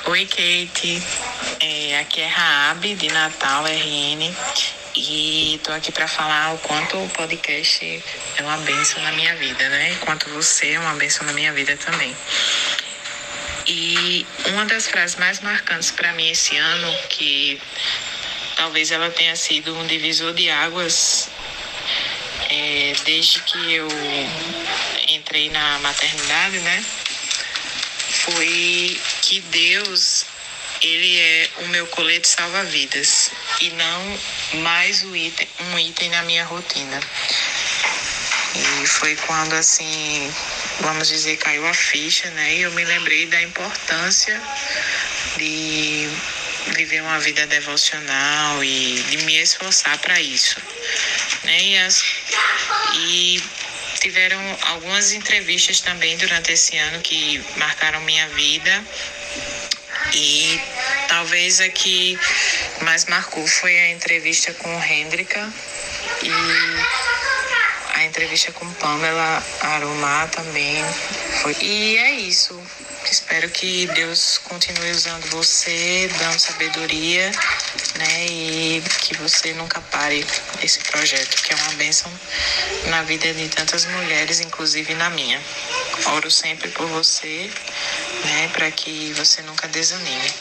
Oi, 0.06 0.26
Kate. 0.26 1.04
É, 1.60 2.00
aqui 2.00 2.22
é 2.22 2.28
Raab, 2.28 2.96
de 2.96 3.08
Natal, 3.10 3.66
RN. 3.66 4.34
E 5.02 5.58
tô 5.64 5.72
aqui 5.72 5.94
para 5.94 6.10
falar 6.10 6.54
o 6.56 6.58
quanto 6.58 7.02
o 7.02 7.10
podcast 7.12 8.04
é 8.36 8.44
uma 8.44 8.58
benção 8.58 9.02
na 9.02 9.14
minha 9.14 9.34
vida, 9.38 9.70
né? 9.70 9.94
Enquanto 9.94 10.30
você 10.32 10.72
é 10.74 10.80
uma 10.80 10.94
benção 10.96 11.26
na 11.26 11.32
minha 11.32 11.54
vida 11.54 11.78
também. 11.78 12.14
E 13.66 14.28
uma 14.48 14.66
das 14.66 14.90
frases 14.90 15.16
mais 15.16 15.40
marcantes 15.40 15.90
para 15.92 16.12
mim 16.12 16.30
esse 16.30 16.58
ano, 16.58 16.94
que 17.08 17.62
talvez 18.58 18.92
ela 18.92 19.10
tenha 19.10 19.38
sido 19.38 19.74
um 19.74 19.88
divisor 19.88 20.34
de 20.34 20.50
águas 20.50 21.30
é, 22.50 22.94
desde 23.06 23.40
que 23.40 23.74
eu 23.74 23.88
entrei 25.08 25.50
na 25.50 25.80
maternidade, 25.80 26.60
né? 26.60 26.84
Foi 28.26 29.00
que 29.22 29.40
Deus 29.40 30.26
ele 30.82 31.20
é 31.20 31.50
o 31.58 31.68
meu 31.68 31.88
colete 31.88 32.28
salva-vidas 32.28 33.32
e 33.62 33.70
não 33.72 34.20
mais 34.62 35.04
um 35.04 35.16
item, 35.16 35.48
um 35.72 35.80
item 35.80 36.10
na 36.10 36.24
minha 36.24 36.46
rotina. 36.46 37.00
E 38.56 38.88
foi 38.88 39.16
quando 39.16 39.54
assim, 39.54 40.34
vamos 40.80 41.08
dizer, 41.08 41.38
caiu 41.38 41.68
a 41.68 41.74
ficha, 41.74 42.30
né? 42.32 42.56
E 42.56 42.62
eu 42.62 42.72
me 42.72 42.84
lembrei 42.84 43.28
da 43.28 43.42
importância 43.42 44.42
de 45.38 46.10
viver 46.76 47.02
uma 47.02 47.20
vida 47.20 47.46
devocional 47.48 48.64
e 48.64 49.04
de 49.10 49.18
me 49.18 49.38
esforçar 49.38 49.98
para 50.00 50.20
isso. 50.20 50.58
Né? 51.44 51.62
E, 51.62 51.78
as, 51.78 52.04
e 52.96 53.44
tiveram 54.00 54.40
algumas 54.62 55.12
entrevistas 55.12 55.82
também 55.82 56.18
durante 56.18 56.52
esse 56.52 56.78
ano 56.78 57.02
que 57.02 57.42
marcaram 57.58 58.02
minha 58.02 58.28
vida. 58.30 58.84
E 60.14 60.60
talvez 61.08 61.60
a 61.62 61.70
que 61.70 62.18
mais 62.82 63.06
marcou 63.06 63.46
foi 63.46 63.78
a 63.80 63.92
entrevista 63.92 64.54
com 64.54 64.76
o 64.76 64.84
Hendrika 64.84 65.52
e 66.24 66.30
a 68.00 68.06
entrevista 68.06 68.52
com 68.54 68.66
Pamela 68.76 69.44
Arumá 69.60 70.28
também 70.28 70.84
foi. 71.42 71.56
E 71.62 71.98
é 71.98 72.12
isso. 72.12 72.58
Espero 73.12 73.50
que 73.50 73.88
Deus 73.88 74.38
continue 74.38 74.92
usando 74.92 75.26
você, 75.30 76.10
dando 76.18 76.40
sabedoria 76.40 77.32
né? 77.98 78.26
E 78.28 78.84
que 79.02 79.16
você 79.18 79.54
nunca 79.54 79.82
pare 79.82 80.26
esse 80.62 80.80
projeto, 80.80 81.42
que 81.44 81.54
é 81.54 81.56
uma 81.56 81.74
bênção 81.74 82.12
na 82.88 83.04
vida 83.04 83.34
de 83.34 83.50
tantas 83.50 83.86
mulheres, 83.86 84.40
inclusive 84.40 84.94
na 84.96 85.10
minha. 85.10 85.42
Oro 86.06 86.32
sempre 86.32 86.70
por 86.70 86.88
você, 86.88 87.50
né? 88.26 88.50
Para 88.54 88.72
que 88.72 89.14
você 89.14 89.42
nunca 89.42 89.68
desanime. 89.68 90.34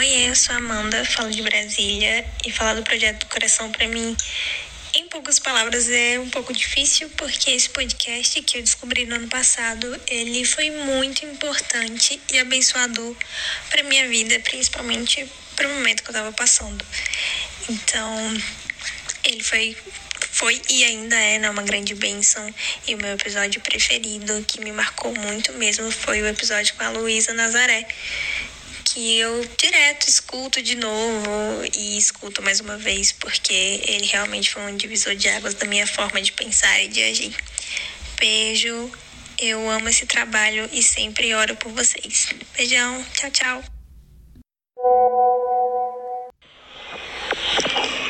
Oi, 0.00 0.30
eu 0.30 0.34
sou 0.34 0.56
Amanda, 0.56 1.04
falo 1.04 1.30
de 1.30 1.42
Brasília 1.42 2.24
e 2.46 2.50
falar 2.50 2.72
do 2.72 2.82
projeto 2.82 3.26
coração 3.26 3.70
para 3.70 3.86
mim 3.86 4.16
em 4.94 5.06
poucas 5.08 5.38
palavras 5.38 5.90
é 5.90 6.18
um 6.18 6.30
pouco 6.30 6.54
difícil 6.54 7.10
porque 7.18 7.50
esse 7.50 7.68
podcast 7.68 8.40
que 8.40 8.56
eu 8.56 8.62
descobri 8.62 9.04
no 9.04 9.16
ano 9.16 9.28
passado, 9.28 10.00
ele 10.08 10.42
foi 10.46 10.70
muito 10.70 11.26
importante 11.26 12.18
e 12.32 12.38
abençoador 12.38 13.14
para 13.68 13.82
minha 13.82 14.08
vida, 14.08 14.40
principalmente 14.40 15.28
para 15.54 15.68
o 15.68 15.74
momento 15.74 16.02
que 16.02 16.08
eu 16.08 16.12
estava 16.12 16.32
passando. 16.32 16.82
Então, 17.68 18.42
ele 19.22 19.42
foi 19.42 19.76
foi 20.32 20.62
e 20.70 20.82
ainda 20.82 21.16
é 21.16 21.38
né, 21.38 21.50
uma 21.50 21.62
grande 21.62 21.94
bênção. 21.94 22.48
E 22.88 22.94
o 22.94 22.98
meu 22.98 23.12
episódio 23.12 23.60
preferido, 23.60 24.42
que 24.48 24.62
me 24.62 24.72
marcou 24.72 25.14
muito 25.14 25.52
mesmo, 25.52 25.90
foi 25.90 26.22
o 26.22 26.26
episódio 26.26 26.74
com 26.76 26.84
a 26.84 26.88
Luísa 26.88 27.34
Nazaré 27.34 27.86
que 28.92 29.18
eu 29.18 29.48
direto 29.56 30.08
escuto 30.08 30.60
de 30.60 30.74
novo 30.74 31.30
e 31.76 31.96
escuto 31.96 32.42
mais 32.42 32.58
uma 32.58 32.76
vez, 32.76 33.12
porque 33.12 33.80
ele 33.86 34.06
realmente 34.06 34.50
foi 34.50 34.62
um 34.62 34.76
divisor 34.76 35.14
de 35.14 35.28
águas 35.28 35.54
da 35.54 35.64
minha 35.64 35.86
forma 35.86 36.20
de 36.20 36.32
pensar 36.32 36.82
e 36.82 36.88
de 36.88 37.00
agir. 37.02 37.36
Beijo, 38.18 38.90
eu 39.38 39.70
amo 39.70 39.88
esse 39.88 40.06
trabalho 40.06 40.68
e 40.72 40.82
sempre 40.82 41.32
oro 41.34 41.54
por 41.56 41.70
vocês. 41.72 42.30
Beijão, 42.56 43.04
tchau, 43.14 43.30
tchau. 43.30 43.64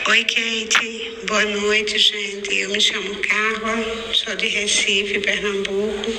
Oi, 0.09 0.25
Kate. 0.25 1.27
Boa 1.27 1.45
noite, 1.45 1.99
gente. 1.99 2.55
Eu 2.55 2.71
me 2.71 2.81
chamo 2.81 3.17
Carla, 3.17 4.15
sou 4.15 4.35
de 4.35 4.49
Recife, 4.49 5.21
Pernambuco. 5.21 6.11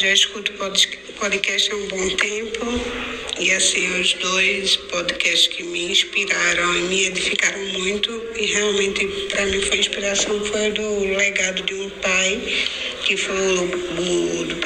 Já 0.00 0.12
escuto 0.12 0.52
podcast 0.52 1.72
há 1.72 1.74
um 1.74 1.88
bom 1.88 2.08
tempo. 2.10 2.66
E 3.36 3.50
assim, 3.50 4.00
os 4.00 4.14
dois 4.14 4.76
podcasts 4.76 5.48
que 5.48 5.64
me 5.64 5.90
inspiraram 5.90 6.76
e 6.76 6.82
me 6.82 7.04
edificaram 7.06 7.64
muito, 7.66 8.22
e 8.36 8.46
realmente 8.46 9.04
para 9.28 9.46
mim 9.46 9.60
foi 9.60 9.78
inspiração, 9.78 10.44
foi 10.44 10.70
do 10.70 11.00
legado 11.16 11.64
de 11.64 11.74
um 11.74 11.90
pai, 11.90 12.40
que 13.04 13.16
foi 13.16 13.34
o 13.34 14.44
do 14.44 14.56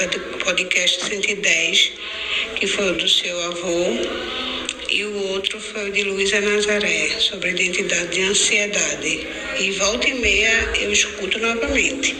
podcast 0.44 1.02
110, 1.02 1.92
que 2.56 2.66
foi 2.66 2.90
o 2.90 2.94
do 2.94 3.08
seu 3.08 3.40
avô 3.44 4.42
e 4.92 5.04
o 5.04 5.28
outro 5.28 5.58
foi 5.58 5.88
o 5.88 5.92
de 5.92 6.02
Luísa 6.04 6.38
Nazaré, 6.42 7.08
sobre 7.18 7.52
identidade 7.52 8.08
de 8.08 8.22
ansiedade. 8.24 9.26
E 9.58 9.70
volta 9.70 10.06
e 10.06 10.14
meia 10.20 10.70
eu 10.78 10.92
escuto 10.92 11.38
novamente. 11.38 12.14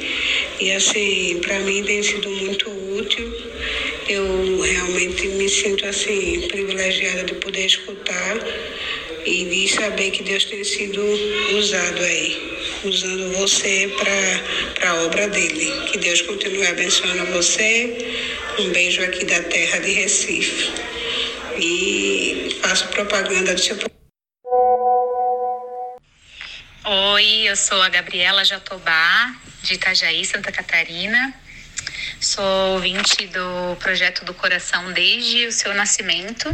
E 0.58 0.72
assim, 0.72 1.38
para 1.42 1.58
mim 1.58 1.84
tem 1.84 2.02
sido 2.02 2.30
muito. 2.30 2.81
Eu 4.12 4.60
realmente 4.60 5.26
me 5.26 5.48
sinto 5.48 5.86
assim 5.86 6.46
privilegiada 6.46 7.24
de 7.24 7.32
poder 7.36 7.64
escutar 7.64 8.36
e 9.24 9.44
de 9.46 9.68
saber 9.68 10.10
que 10.10 10.22
Deus 10.22 10.44
tem 10.44 10.62
sido 10.62 11.02
usado 11.56 12.02
aí, 12.02 12.58
usando 12.84 13.32
você 13.38 13.90
para 13.96 14.90
a 14.90 15.04
obra 15.04 15.28
dele. 15.28 15.88
Que 15.90 15.96
Deus 15.96 16.20
continue 16.20 16.66
abençoando 16.66 17.24
você. 17.32 17.96
Um 18.58 18.68
beijo 18.68 19.02
aqui 19.02 19.24
da 19.24 19.42
terra 19.44 19.78
de 19.78 19.92
Recife 19.92 20.70
e 21.56 22.58
faço 22.60 22.88
propaganda 22.88 23.54
do 23.54 23.60
seu 23.62 23.78
Oi, 27.14 27.48
eu 27.48 27.56
sou 27.56 27.80
a 27.80 27.88
Gabriela 27.88 28.44
Jatobá, 28.44 29.34
de 29.62 29.72
Itajaí, 29.72 30.22
Santa 30.26 30.52
Catarina. 30.52 31.34
Sou 32.20 32.74
ouvinte 32.74 33.26
do 33.26 33.76
Projeto 33.80 34.24
do 34.24 34.32
Coração 34.32 34.92
desde 34.92 35.46
o 35.46 35.52
seu 35.52 35.74
nascimento, 35.74 36.48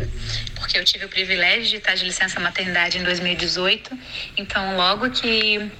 porque 0.54 0.78
eu 0.78 0.84
tive 0.84 1.04
o 1.04 1.08
privilégio 1.08 1.68
de 1.68 1.76
estar 1.76 1.94
de 1.94 2.04
licença 2.04 2.40
maternidade 2.40 2.98
em 2.98 3.02
2018. 3.02 3.90
Então, 4.36 4.76
logo 4.76 5.10
que 5.10 5.70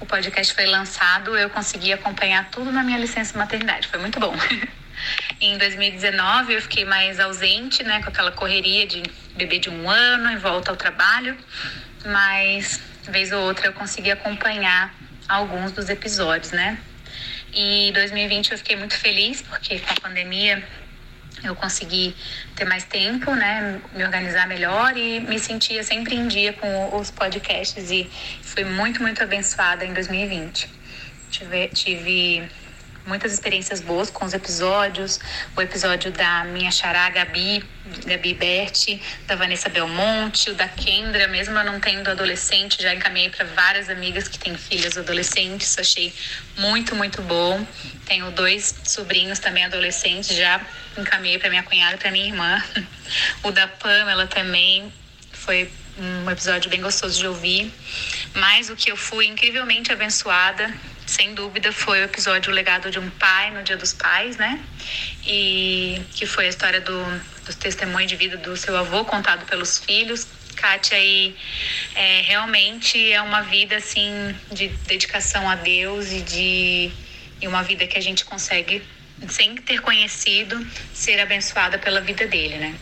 o 0.00 0.06
podcast 0.06 0.54
foi 0.54 0.66
lançado, 0.66 1.36
eu 1.36 1.50
consegui 1.50 1.92
acompanhar 1.92 2.50
tudo 2.50 2.70
na 2.70 2.82
minha 2.82 2.98
licença 2.98 3.36
maternidade. 3.36 3.88
Foi 3.88 3.98
muito 3.98 4.18
bom. 4.20 4.34
Em 5.40 5.58
2019 5.58 6.54
eu 6.54 6.62
fiquei 6.62 6.84
mais 6.84 7.18
ausente, 7.18 7.82
né, 7.82 8.00
com 8.02 8.08
aquela 8.08 8.30
correria 8.30 8.86
de 8.86 9.02
bebê 9.36 9.58
de 9.58 9.68
um 9.68 9.90
ano 9.90 10.30
em 10.30 10.36
volta 10.36 10.70
ao 10.70 10.76
trabalho, 10.76 11.36
mas 12.04 12.80
vez 13.08 13.32
ou 13.32 13.40
outra 13.40 13.66
eu 13.66 13.72
consegui 13.72 14.10
acompanhar 14.10 14.94
alguns 15.28 15.72
dos 15.72 15.88
episódios, 15.88 16.52
né? 16.52 16.78
E 17.54 17.92
2020 17.92 18.52
eu 18.52 18.58
fiquei 18.58 18.76
muito 18.76 18.96
feliz 18.96 19.42
porque 19.42 19.78
com 19.78 19.92
a 19.92 19.96
pandemia 19.96 20.66
eu 21.44 21.54
consegui 21.54 22.14
ter 22.54 22.64
mais 22.64 22.84
tempo, 22.84 23.34
né, 23.34 23.80
me 23.94 24.04
organizar 24.04 24.46
melhor 24.46 24.96
e 24.96 25.20
me 25.20 25.38
sentia 25.38 25.82
sempre 25.82 26.14
em 26.14 26.28
dia 26.28 26.52
com 26.52 26.96
os 26.96 27.10
podcasts 27.10 27.90
e 27.90 28.08
fui 28.42 28.64
muito, 28.64 29.02
muito 29.02 29.22
abençoada 29.22 29.84
em 29.84 29.92
2020. 29.92 30.68
Tive, 31.30 31.68
tive 31.68 32.48
muitas 33.06 33.32
experiências 33.32 33.80
boas 33.80 34.10
com 34.10 34.24
os 34.24 34.32
episódios. 34.32 35.18
O 35.56 35.60
episódio 35.60 36.10
da 36.12 36.44
minha 36.44 36.70
xará 36.70 37.08
Gabi, 37.10 37.64
Gabi 38.06 38.34
Berti, 38.34 39.00
da 39.26 39.34
Vanessa 39.34 39.68
Belmonte, 39.68 40.50
o 40.50 40.54
da 40.54 40.68
Kendra, 40.68 41.28
mesmo 41.28 41.54
não 41.64 41.80
tendo 41.80 42.10
adolescente, 42.10 42.82
já 42.82 42.94
encaminhei 42.94 43.30
para 43.30 43.44
várias 43.46 43.88
amigas 43.88 44.28
que 44.28 44.38
têm 44.38 44.56
filhas 44.56 44.96
adolescentes, 44.96 45.78
achei 45.78 46.12
muito, 46.56 46.94
muito 46.94 47.20
bom. 47.22 47.66
Tenho 48.06 48.30
dois 48.30 48.74
sobrinhos 48.84 49.38
também 49.38 49.64
adolescentes, 49.64 50.36
já 50.36 50.60
encaminhei 50.96 51.38
para 51.38 51.50
minha 51.50 51.62
cunhada 51.62 51.94
e 51.94 51.98
para 51.98 52.10
minha 52.10 52.26
irmã. 52.26 52.62
O 53.42 53.50
da 53.50 53.68
Pamela 53.68 54.26
também 54.26 54.90
foi 55.32 55.70
um 55.98 56.30
episódio 56.30 56.70
bem 56.70 56.80
gostoso 56.80 57.18
de 57.18 57.26
ouvir. 57.26 57.70
Mas 58.34 58.70
o 58.70 58.76
que 58.76 58.90
eu 58.90 58.96
fui 58.96 59.26
incrivelmente 59.26 59.92
abençoada 59.92 60.72
sem 61.12 61.34
dúvida 61.34 61.70
foi 61.72 62.00
o 62.00 62.04
episódio 62.04 62.50
O 62.50 62.54
Legado 62.54 62.90
de 62.90 62.98
um 62.98 63.10
Pai 63.10 63.50
no 63.50 63.62
Dia 63.62 63.76
dos 63.76 63.92
Pais, 63.92 64.38
né? 64.38 64.58
E 65.26 66.00
que 66.14 66.24
foi 66.24 66.46
a 66.46 66.48
história 66.48 66.80
do, 66.80 67.04
do 67.44 67.54
testemunho 67.54 68.06
de 68.06 68.16
vida 68.16 68.38
do 68.38 68.56
seu 68.56 68.74
avô 68.76 69.04
contado 69.04 69.44
pelos 69.44 69.78
filhos. 69.78 70.26
Kátia 70.56 70.96
aí 70.96 71.36
é, 71.94 72.22
realmente 72.22 73.12
é 73.12 73.20
uma 73.20 73.42
vida 73.42 73.76
assim 73.76 74.34
de 74.50 74.68
dedicação 74.86 75.48
a 75.48 75.54
Deus 75.54 76.12
e 76.12 76.20
de 76.22 76.90
e 77.42 77.48
uma 77.48 77.62
vida 77.62 77.86
que 77.86 77.98
a 77.98 78.02
gente 78.02 78.24
consegue 78.24 78.82
sem 79.28 79.56
ter 79.56 79.80
conhecido 79.80 80.64
ser 80.94 81.20
abençoada 81.20 81.78
pela 81.78 82.00
vida 82.00 82.26
dele, 82.26 82.56
né? 82.56 82.74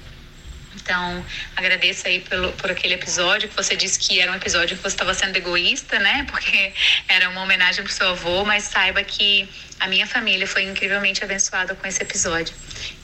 Então, 0.75 1.25
agradeço 1.57 2.07
aí 2.07 2.21
pelo, 2.21 2.53
por 2.53 2.71
aquele 2.71 2.95
episódio 2.95 3.49
que 3.49 3.57
você 3.57 3.75
disse 3.75 3.99
que 3.99 4.21
era 4.21 4.31
um 4.31 4.37
episódio 4.37 4.77
que 4.77 4.83
você 4.83 4.95
estava 4.95 5.13
sendo 5.15 5.37
egoísta, 5.37 5.99
né? 5.99 6.25
Porque 6.31 6.73
era 7.09 7.29
uma 7.29 7.43
homenagem 7.43 7.83
para 7.83 7.91
o 7.91 7.95
seu 7.95 8.09
avô, 8.11 8.45
mas 8.45 8.65
saiba 8.65 9.03
que 9.03 9.49
a 9.81 9.89
minha 9.89 10.07
família 10.07 10.47
foi 10.47 10.63
incrivelmente 10.63 11.25
abençoada 11.25 11.75
com 11.75 11.87
esse 11.87 12.03
episódio. 12.03 12.55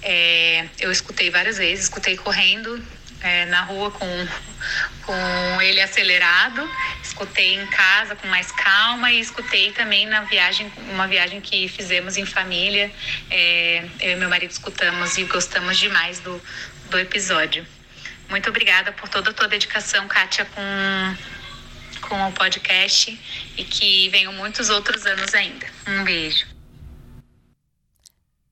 É, 0.02 0.66
eu 0.78 0.93
escutei 0.93 1.30
várias 1.30 1.59
vezes, 1.59 1.84
escutei 1.84 2.16
correndo 2.16 2.82
é, 3.20 3.47
na 3.47 3.62
rua 3.62 3.90
com, 3.90 4.28
com 5.05 5.62
ele 5.62 5.80
acelerado, 5.80 6.68
escutei 7.02 7.55
em 7.55 7.66
casa 7.66 8.14
com 8.14 8.28
mais 8.28 8.52
calma 8.52 9.10
e 9.10 9.18
escutei 9.18 9.72
também 9.72 10.06
na 10.06 10.22
viagem, 10.22 10.70
uma 10.90 11.09
viagem 11.09 11.40
que 11.40 11.66
fizemos 11.68 12.16
em 12.16 12.26
família. 12.26 12.93
É, 13.30 13.84
eu 14.01 14.12
e 14.12 14.16
meu 14.16 14.28
marido 14.28 14.51
escutamos 14.51 15.16
e 15.18 15.24
gostamos 15.24 15.78
demais 15.78 16.20
do, 16.20 16.40
do 16.90 16.98
episódio. 16.98 17.66
Muito 18.28 18.48
obrigada 18.48 18.92
por 18.92 19.08
toda 19.08 19.30
a 19.30 19.32
tua 19.32 19.48
dedicação, 19.48 20.06
Kátia, 20.08 20.44
com, 20.46 22.08
com 22.08 22.28
o 22.28 22.32
podcast 22.32 23.18
e 23.56 23.64
que 23.64 24.08
venham 24.08 24.32
muitos 24.32 24.68
outros 24.68 25.06
anos 25.06 25.34
ainda. 25.34 25.66
Um 25.88 26.04
beijo. 26.04 26.46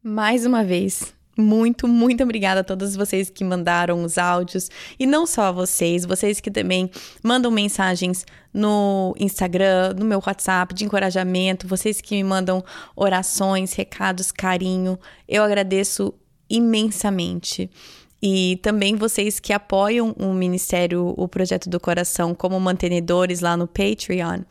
Mais 0.03 0.45
uma 0.45 0.63
vez, 0.63 1.15
muito, 1.37 1.89
muito 1.89 2.23
obrigada 2.23 2.61
a 2.61 2.65
todos 2.65 2.95
vocês 2.95 3.29
que 3.29 3.43
mandaram 3.43 4.05
os 4.05 4.19
áudios. 4.19 4.71
E 4.99 5.07
não 5.07 5.27
só 5.27 5.53
vocês, 5.53 6.05
vocês 6.05 6.41
que 6.41 6.51
também 6.51 6.91
mandam 7.23 7.51
mensagens 7.51 8.25
no 8.53 9.15
Instagram, 9.19 9.95
no 9.95 10.05
meu 10.05 10.23
WhatsApp 10.25 10.73
de 10.75 10.85
encorajamento, 10.85 11.67
vocês 11.67 12.01
que 12.01 12.15
me 12.15 12.23
mandam 12.23 12.65
orações, 12.95 13.73
recados, 13.73 14.31
carinho. 14.31 14.99
Eu 15.27 15.43
agradeço 15.43 16.15
imensamente. 16.49 17.69
E 18.27 18.57
também 18.63 18.97
vocês 18.97 19.39
que 19.39 19.53
apoiam 19.53 20.13
o 20.19 20.33
Ministério, 20.33 21.13
o 21.15 21.29
Projeto 21.29 21.69
do 21.69 21.79
Coração, 21.79 22.35
como 22.35 22.59
mantenedores 22.59 23.41
lá 23.41 23.55
no 23.55 23.69
Patreon. 23.69 24.45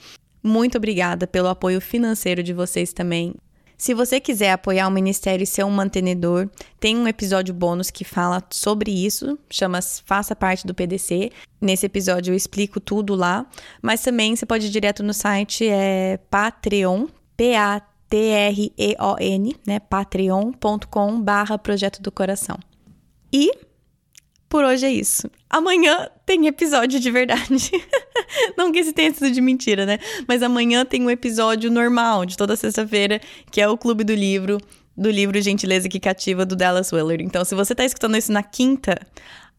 Muito 0.43 0.77
obrigada 0.77 1.25
pelo 1.25 1.47
apoio 1.47 1.81
financeiro 1.81 2.43
de 2.43 2.53
vocês 2.53 2.93
também. 2.93 3.33
Se 3.75 3.95
você 3.95 4.19
quiser 4.19 4.51
apoiar 4.51 4.87
o 4.87 4.91
ministério 4.91 5.43
e 5.43 5.47
ser 5.47 5.63
um 5.65 5.71
mantenedor, 5.71 6.47
tem 6.79 6.95
um 6.95 7.07
episódio 7.07 7.51
bônus 7.51 7.89
que 7.89 8.03
fala 8.03 8.43
sobre 8.51 8.91
isso, 8.91 9.39
chama 9.49 9.79
Faça 10.05 10.35
Parte 10.35 10.67
do 10.67 10.75
PDC. 10.75 11.31
Nesse 11.59 11.87
episódio 11.87 12.31
eu 12.31 12.37
explico 12.37 12.79
tudo 12.79 13.15
lá, 13.15 13.43
mas 13.81 14.03
também 14.03 14.35
você 14.35 14.45
pode 14.45 14.67
ir 14.67 14.69
direto 14.69 15.01
no 15.01 15.15
site 15.15 15.67
é 15.67 16.19
Patreon, 16.29 17.07
P-A-T-R-E-O-N, 17.35 17.95
né? 19.65 19.79
patreon.com 19.79 21.19
barra 21.19 21.57
Projeto 21.57 22.03
do 22.03 22.11
Coração. 22.11 22.59
E 23.33 23.51
por 24.53 24.63
hoje 24.63 24.85
é 24.85 24.91
isso. 24.91 25.27
Amanhã 25.49 26.07
tem 26.27 26.45
episódio 26.45 26.99
de 26.99 27.09
verdade. 27.09 27.71
Não 28.55 28.71
que 28.71 28.77
esse 28.77 28.93
tenha 28.93 29.11
sido 29.11 29.31
de 29.31 29.41
mentira, 29.41 29.83
né? 29.83 29.97
Mas 30.27 30.43
amanhã 30.43 30.85
tem 30.85 31.01
um 31.01 31.09
episódio 31.09 31.71
normal, 31.71 32.23
de 32.23 32.37
toda 32.37 32.55
sexta-feira, 32.55 33.19
que 33.49 33.59
é 33.59 33.67
o 33.67 33.75
Clube 33.75 34.03
do 34.03 34.13
Livro, 34.13 34.59
do 34.95 35.09
livro 35.09 35.41
Gentileza 35.41 35.89
que 35.89 35.99
Cativa, 35.99 36.45
do 36.45 36.55
Dallas 36.55 36.93
Willard. 36.93 37.23
Então, 37.23 37.43
se 37.43 37.55
você 37.55 37.73
tá 37.73 37.83
escutando 37.83 38.15
isso 38.15 38.31
na 38.31 38.43
quinta, 38.43 38.95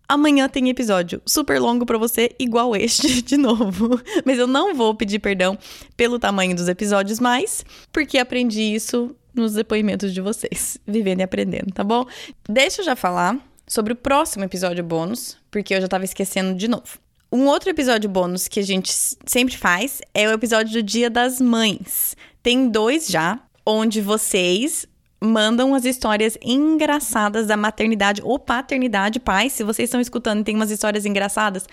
amanhã 0.09 0.48
tem 0.48 0.68
episódio 0.68 1.20
super 1.26 1.60
longo 1.60 1.84
para 1.84 1.98
você, 1.98 2.30
igual 2.38 2.76
este, 2.76 3.18
de 3.22 3.36
novo. 3.36 4.01
Mas 4.24 4.38
eu 4.38 4.46
não 4.46 4.76
vou 4.76 4.94
pedir 4.94 5.18
perdão 5.18 5.59
pelo 5.96 6.20
tamanho 6.20 6.55
dos 6.55 6.68
episódios 6.68 7.18
mais, 7.18 7.64
porque 7.92 8.16
aprendi 8.16 8.62
isso 8.62 9.12
nos 9.34 9.55
depoimentos 9.55 10.14
de 10.14 10.20
vocês, 10.20 10.78
vivendo 10.86 11.18
e 11.18 11.24
aprendendo, 11.24 11.72
tá 11.74 11.82
bom? 11.82 12.06
Deixa 12.48 12.80
eu 12.80 12.84
já 12.84 12.94
falar 12.94 13.53
sobre 13.66 13.92
o 13.92 13.96
próximo 13.96 14.44
episódio 14.44 14.84
bônus, 14.84 15.36
porque 15.50 15.74
eu 15.74 15.80
já 15.80 15.88
tava 15.88 16.04
esquecendo 16.04 16.54
de 16.54 16.68
novo. 16.68 16.98
Um 17.32 17.46
outro 17.46 17.70
episódio 17.70 18.08
bônus 18.08 18.46
que 18.46 18.60
a 18.60 18.62
gente 18.62 18.92
sempre 19.26 19.56
faz 19.56 20.00
é 20.12 20.28
o 20.28 20.32
episódio 20.32 20.72
do 20.72 20.82
Dia 20.82 21.10
das 21.10 21.40
Mães. 21.40 22.16
Tem 22.42 22.68
dois 22.68 23.08
já, 23.08 23.40
onde 23.66 24.00
vocês 24.00 24.86
mandam 25.20 25.74
as 25.74 25.84
histórias 25.84 26.38
engraçadas 26.42 27.46
da 27.46 27.56
maternidade 27.56 28.20
ou 28.22 28.38
paternidade, 28.38 29.18
pais. 29.18 29.52
Se 29.52 29.64
vocês 29.64 29.88
estão 29.88 30.00
escutando 30.00 30.40
e 30.40 30.44
tem 30.44 30.54
umas 30.54 30.70
histórias 30.70 31.06
engraçadas, 31.06 31.66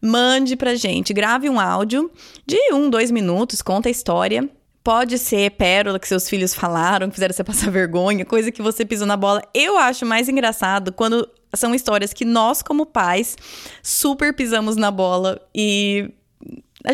mande 0.00 0.56
pra 0.56 0.74
gente. 0.74 1.14
Grave 1.14 1.48
um 1.48 1.60
áudio 1.60 2.10
de 2.46 2.58
um, 2.72 2.90
dois 2.90 3.10
minutos, 3.10 3.62
conta 3.62 3.88
a 3.88 3.92
história. 3.92 4.48
Pode 4.88 5.18
ser 5.18 5.50
pérola 5.50 5.98
que 5.98 6.08
seus 6.08 6.30
filhos 6.30 6.54
falaram, 6.54 7.10
que 7.10 7.14
fizeram 7.14 7.34
você 7.34 7.44
passar 7.44 7.68
vergonha, 7.70 8.24
coisa 8.24 8.50
que 8.50 8.62
você 8.62 8.86
pisou 8.86 9.06
na 9.06 9.18
bola. 9.18 9.42
Eu 9.52 9.76
acho 9.76 10.06
mais 10.06 10.30
engraçado 10.30 10.94
quando 10.94 11.28
são 11.54 11.74
histórias 11.74 12.14
que 12.14 12.24
nós, 12.24 12.62
como 12.62 12.86
pais, 12.86 13.36
super 13.82 14.32
pisamos 14.34 14.76
na 14.76 14.90
bola 14.90 15.42
e 15.54 16.10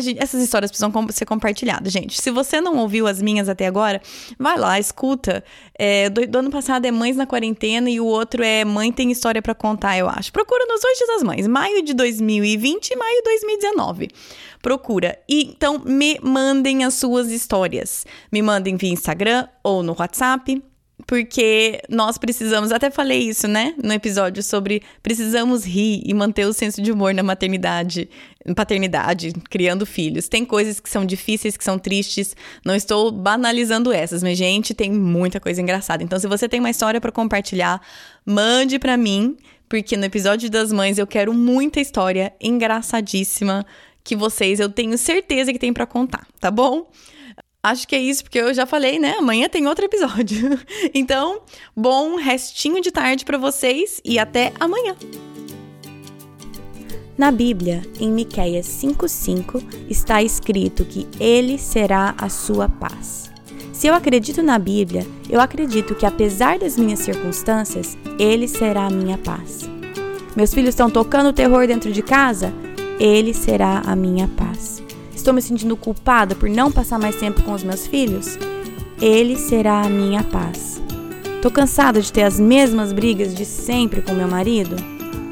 Gente, 0.01 0.21
essas 0.21 0.41
histórias 0.41 0.69
precisam 0.69 0.91
ser 1.09 1.25
compartilhadas, 1.25 1.91
gente. 1.91 2.21
Se 2.21 2.29
você 2.29 2.59
não 2.59 2.77
ouviu 2.77 3.07
as 3.07 3.21
minhas 3.21 3.47
até 3.47 3.65
agora, 3.65 4.01
vai 4.37 4.57
lá, 4.57 4.79
escuta. 4.79 5.43
É, 5.77 6.09
do, 6.09 6.25
do, 6.27 6.37
ano 6.39 6.49
passado 6.49 6.85
é 6.85 6.91
Mães 6.91 7.15
na 7.15 7.25
Quarentena 7.25 7.89
e 7.89 7.99
o 7.99 8.05
outro 8.05 8.43
é 8.43 8.65
Mãe 8.65 8.91
Tem 8.91 9.11
História 9.11 9.41
para 9.41 9.55
Contar, 9.55 9.97
eu 9.97 10.09
acho. 10.09 10.31
Procura 10.31 10.65
nos 10.65 10.81
dois 10.81 10.97
dias 10.97 11.09
das 11.09 11.23
mães, 11.23 11.47
maio 11.47 11.81
de 11.81 11.93
2020 11.93 12.91
e 12.91 12.95
maio 12.95 13.15
de 13.17 13.23
2019. 13.23 14.09
Procura. 14.61 15.17
E, 15.29 15.43
então, 15.43 15.81
me 15.85 16.19
mandem 16.21 16.83
as 16.83 16.95
suas 16.95 17.29
histórias. 17.29 18.05
Me 18.31 18.41
mandem 18.41 18.75
via 18.75 18.91
Instagram 18.91 19.47
ou 19.63 19.83
no 19.83 19.95
WhatsApp 19.97 20.61
porque 21.07 21.81
nós 21.87 22.17
precisamos, 22.17 22.71
até 22.71 22.89
falei 22.89 23.19
isso, 23.19 23.47
né, 23.47 23.75
no 23.81 23.93
episódio 23.93 24.41
sobre 24.41 24.81
precisamos 25.03 25.63
rir 25.63 26.01
e 26.03 26.13
manter 26.13 26.45
o 26.45 26.53
senso 26.53 26.81
de 26.81 26.91
humor 26.91 27.13
na 27.13 27.21
maternidade, 27.21 28.09
paternidade, 28.55 29.31
criando 29.49 29.85
filhos. 29.85 30.27
Tem 30.27 30.43
coisas 30.43 30.79
que 30.79 30.89
são 30.89 31.05
difíceis, 31.05 31.55
que 31.55 31.63
são 31.63 31.77
tristes. 31.77 32.35
Não 32.63 32.75
estou 32.75 33.11
banalizando 33.11 33.93
essas, 33.93 34.23
mas 34.23 34.37
gente, 34.37 34.73
tem 34.73 34.91
muita 34.91 35.39
coisa 35.39 35.61
engraçada. 35.61 36.03
Então, 36.03 36.19
se 36.19 36.27
você 36.27 36.49
tem 36.49 36.59
uma 36.59 36.69
história 36.69 36.99
para 36.99 37.11
compartilhar, 37.11 37.81
mande 38.25 38.79
para 38.79 38.97
mim, 38.97 39.37
porque 39.69 39.95
no 39.95 40.05
episódio 40.05 40.49
das 40.49 40.71
mães 40.71 40.97
eu 40.97 41.07
quero 41.07 41.33
muita 41.33 41.79
história 41.79 42.33
engraçadíssima 42.41 43.65
que 44.03 44.15
vocês, 44.15 44.59
eu 44.59 44.69
tenho 44.69 44.97
certeza 44.97 45.51
que 45.51 45.57
tem 45.57 45.73
para 45.73 45.85
contar, 45.85 46.27
tá 46.39 46.51
bom? 46.51 46.87
Acho 47.65 47.87
que 47.87 47.95
é 47.95 47.99
isso, 47.99 48.21
porque 48.21 48.37
eu 48.37 48.53
já 48.53 48.67
falei, 48.67 48.99
né? 48.99 49.15
Amanhã 49.17 49.49
tem 49.49 49.65
outro 49.65 49.85
episódio. 49.85 50.59
Então, 50.93 51.41
bom 51.75 52.15
restinho 52.15 52.79
de 52.79 52.91
tarde 52.91 53.25
para 53.25 53.39
vocês 53.39 53.99
e 54.05 54.19
até 54.19 54.53
amanhã. 54.59 54.95
Na 57.17 57.31
Bíblia, 57.31 57.81
em 57.99 58.11
Miqueias 58.11 58.67
5:5, 58.67 59.63
está 59.89 60.21
escrito 60.21 60.85
que 60.85 61.07
ele 61.19 61.57
será 61.57 62.13
a 62.19 62.29
sua 62.29 62.69
paz. 62.69 63.31
Se 63.73 63.87
eu 63.87 63.95
acredito 63.95 64.43
na 64.43 64.59
Bíblia, 64.59 65.05
eu 65.27 65.41
acredito 65.41 65.95
que 65.95 66.05
apesar 66.05 66.59
das 66.59 66.77
minhas 66.77 66.99
circunstâncias, 66.99 67.97
ele 68.19 68.47
será 68.47 68.85
a 68.85 68.91
minha 68.91 69.17
paz. 69.17 69.67
Meus 70.35 70.53
filhos 70.53 70.69
estão 70.69 70.89
tocando 70.89 71.33
terror 71.33 71.65
dentro 71.65 71.91
de 71.91 72.03
casa, 72.03 72.53
ele 72.99 73.33
será 73.33 73.81
a 73.83 73.95
minha 73.95 74.27
paz. 74.27 74.84
Estou 75.25 75.33
me 75.33 75.41
sentindo 75.41 75.75
culpada 75.75 76.35
por 76.35 76.47
não 76.47 76.71
passar 76.71 76.99
mais 76.99 77.15
tempo 77.15 77.41
com 77.41 77.53
os 77.53 77.63
meus 77.63 77.87
filhos? 77.87 78.37
Ele 79.01 79.35
será 79.35 79.81
a 79.81 79.89
minha 79.89 80.23
paz. 80.23 80.79
Tô 81.41 81.49
cansada 81.49 81.99
de 81.99 82.13
ter 82.13 82.21
as 82.21 82.39
mesmas 82.39 82.93
brigas 82.93 83.33
de 83.33 83.43
sempre 83.43 84.03
com 84.03 84.13
meu 84.13 84.27
marido? 84.27 84.75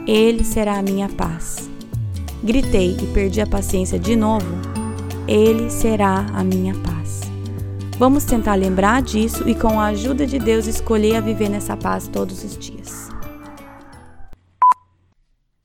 Ele 0.07 0.44
será 0.44 0.80
a 0.80 0.82
minha 0.82 1.07
paz. 1.10 1.70
Gritei 2.44 2.98
e 2.99 3.06
perdi 3.14 3.40
a 3.40 3.45
paciência 3.45 3.99
de 3.99 4.15
novo? 4.15 4.48
Ele 5.28 5.70
será 5.70 6.26
a 6.34 6.44
minha 6.44 6.74
paz. 6.74 7.22
Vamos 7.99 8.26
tentar 8.26 8.56
lembrar 8.56 8.99
disso 9.03 9.48
e, 9.48 9.53
com 9.53 9.80
a 9.80 9.90
ajuda 9.90 10.26
de 10.26 10.40
Deus, 10.40 10.65
escolher 10.65 11.18
a 11.18 11.22
viver 11.22 11.49
nessa 11.49 11.78
paz 11.78 12.07
todos 12.07 12.44
os 12.44 12.57
dias. 12.57 13.10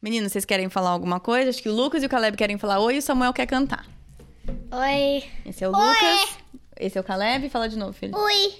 Meninos, 0.02 0.32
vocês 0.32 0.44
querem 0.44 0.68
falar 0.68 0.90
alguma 0.90 1.18
coisa? 1.18 1.48
Acho 1.48 1.62
que 1.62 1.70
o 1.70 1.74
Lucas 1.74 2.02
e 2.02 2.06
o 2.06 2.10
Caleb 2.10 2.36
querem 2.36 2.58
falar 2.58 2.78
oi 2.78 2.96
e 2.96 2.98
o 2.98 3.02
Samuel 3.02 3.32
quer 3.32 3.46
cantar. 3.46 3.97
Oi. 4.72 5.24
Esse 5.44 5.64
é 5.64 5.68
o 5.68 5.72
Oi. 5.72 5.86
Lucas. 5.86 6.38
Esse 6.78 6.98
é 6.98 7.00
o 7.00 7.04
Caleb. 7.04 7.48
Fala 7.48 7.68
de 7.68 7.76
novo, 7.76 7.92
filho. 7.92 8.16
Oi. 8.16 8.52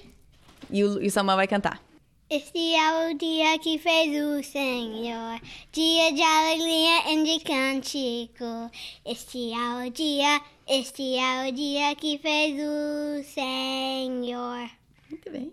E 0.69 0.83
o, 0.83 1.01
e 1.01 1.07
o 1.07 1.11
Samuel 1.11 1.37
vai 1.37 1.47
cantar. 1.47 1.81
Este 2.29 2.75
é 2.75 3.09
o 3.11 3.17
dia 3.17 3.57
que 3.57 3.79
fez 3.79 4.09
o 4.23 4.43
Senhor, 4.43 5.41
dia 5.71 6.13
de 6.13 6.21
alegria 6.21 7.11
e 7.11 7.23
de 7.23 7.43
cântico. 7.43 8.69
Este 9.03 9.51
é 9.51 9.87
o 9.87 9.91
dia, 9.91 10.39
este 10.67 11.15
é 11.15 11.49
o 11.49 11.51
dia 11.51 11.95
que 11.95 12.19
fez 12.19 12.53
o 12.53 13.23
Senhor. 13.23 14.69
Muito 15.09 15.31
bem. 15.31 15.51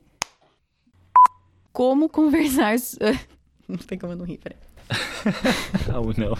Como 1.72 2.10
conversar. 2.10 2.76
Não 3.66 3.78
tem 3.78 3.98
como 3.98 4.12
eu 4.12 4.16
não 4.18 4.26
rir, 4.26 4.38
peraí. 4.38 4.58
ah, 5.88 6.00
não. 6.16 6.34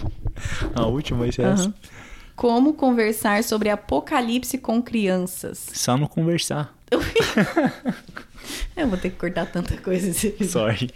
A 0.81 0.87
última 0.87 1.19
vai 1.19 1.31
ser 1.31 1.45
uhum. 1.45 1.73
Como 2.37 2.75
conversar 2.75 3.43
sobre 3.43 3.67
apocalipse 3.67 4.59
com 4.59 4.79
crianças. 4.79 5.65
Só 5.73 5.97
não 5.97 6.05
conversar. 6.05 6.71
Eu 8.77 8.87
vou 8.87 8.97
ter 8.97 9.09
que 9.09 9.17
cortar 9.17 9.47
tanta 9.47 9.75
coisa. 9.77 10.13
Sorry. 10.47 10.91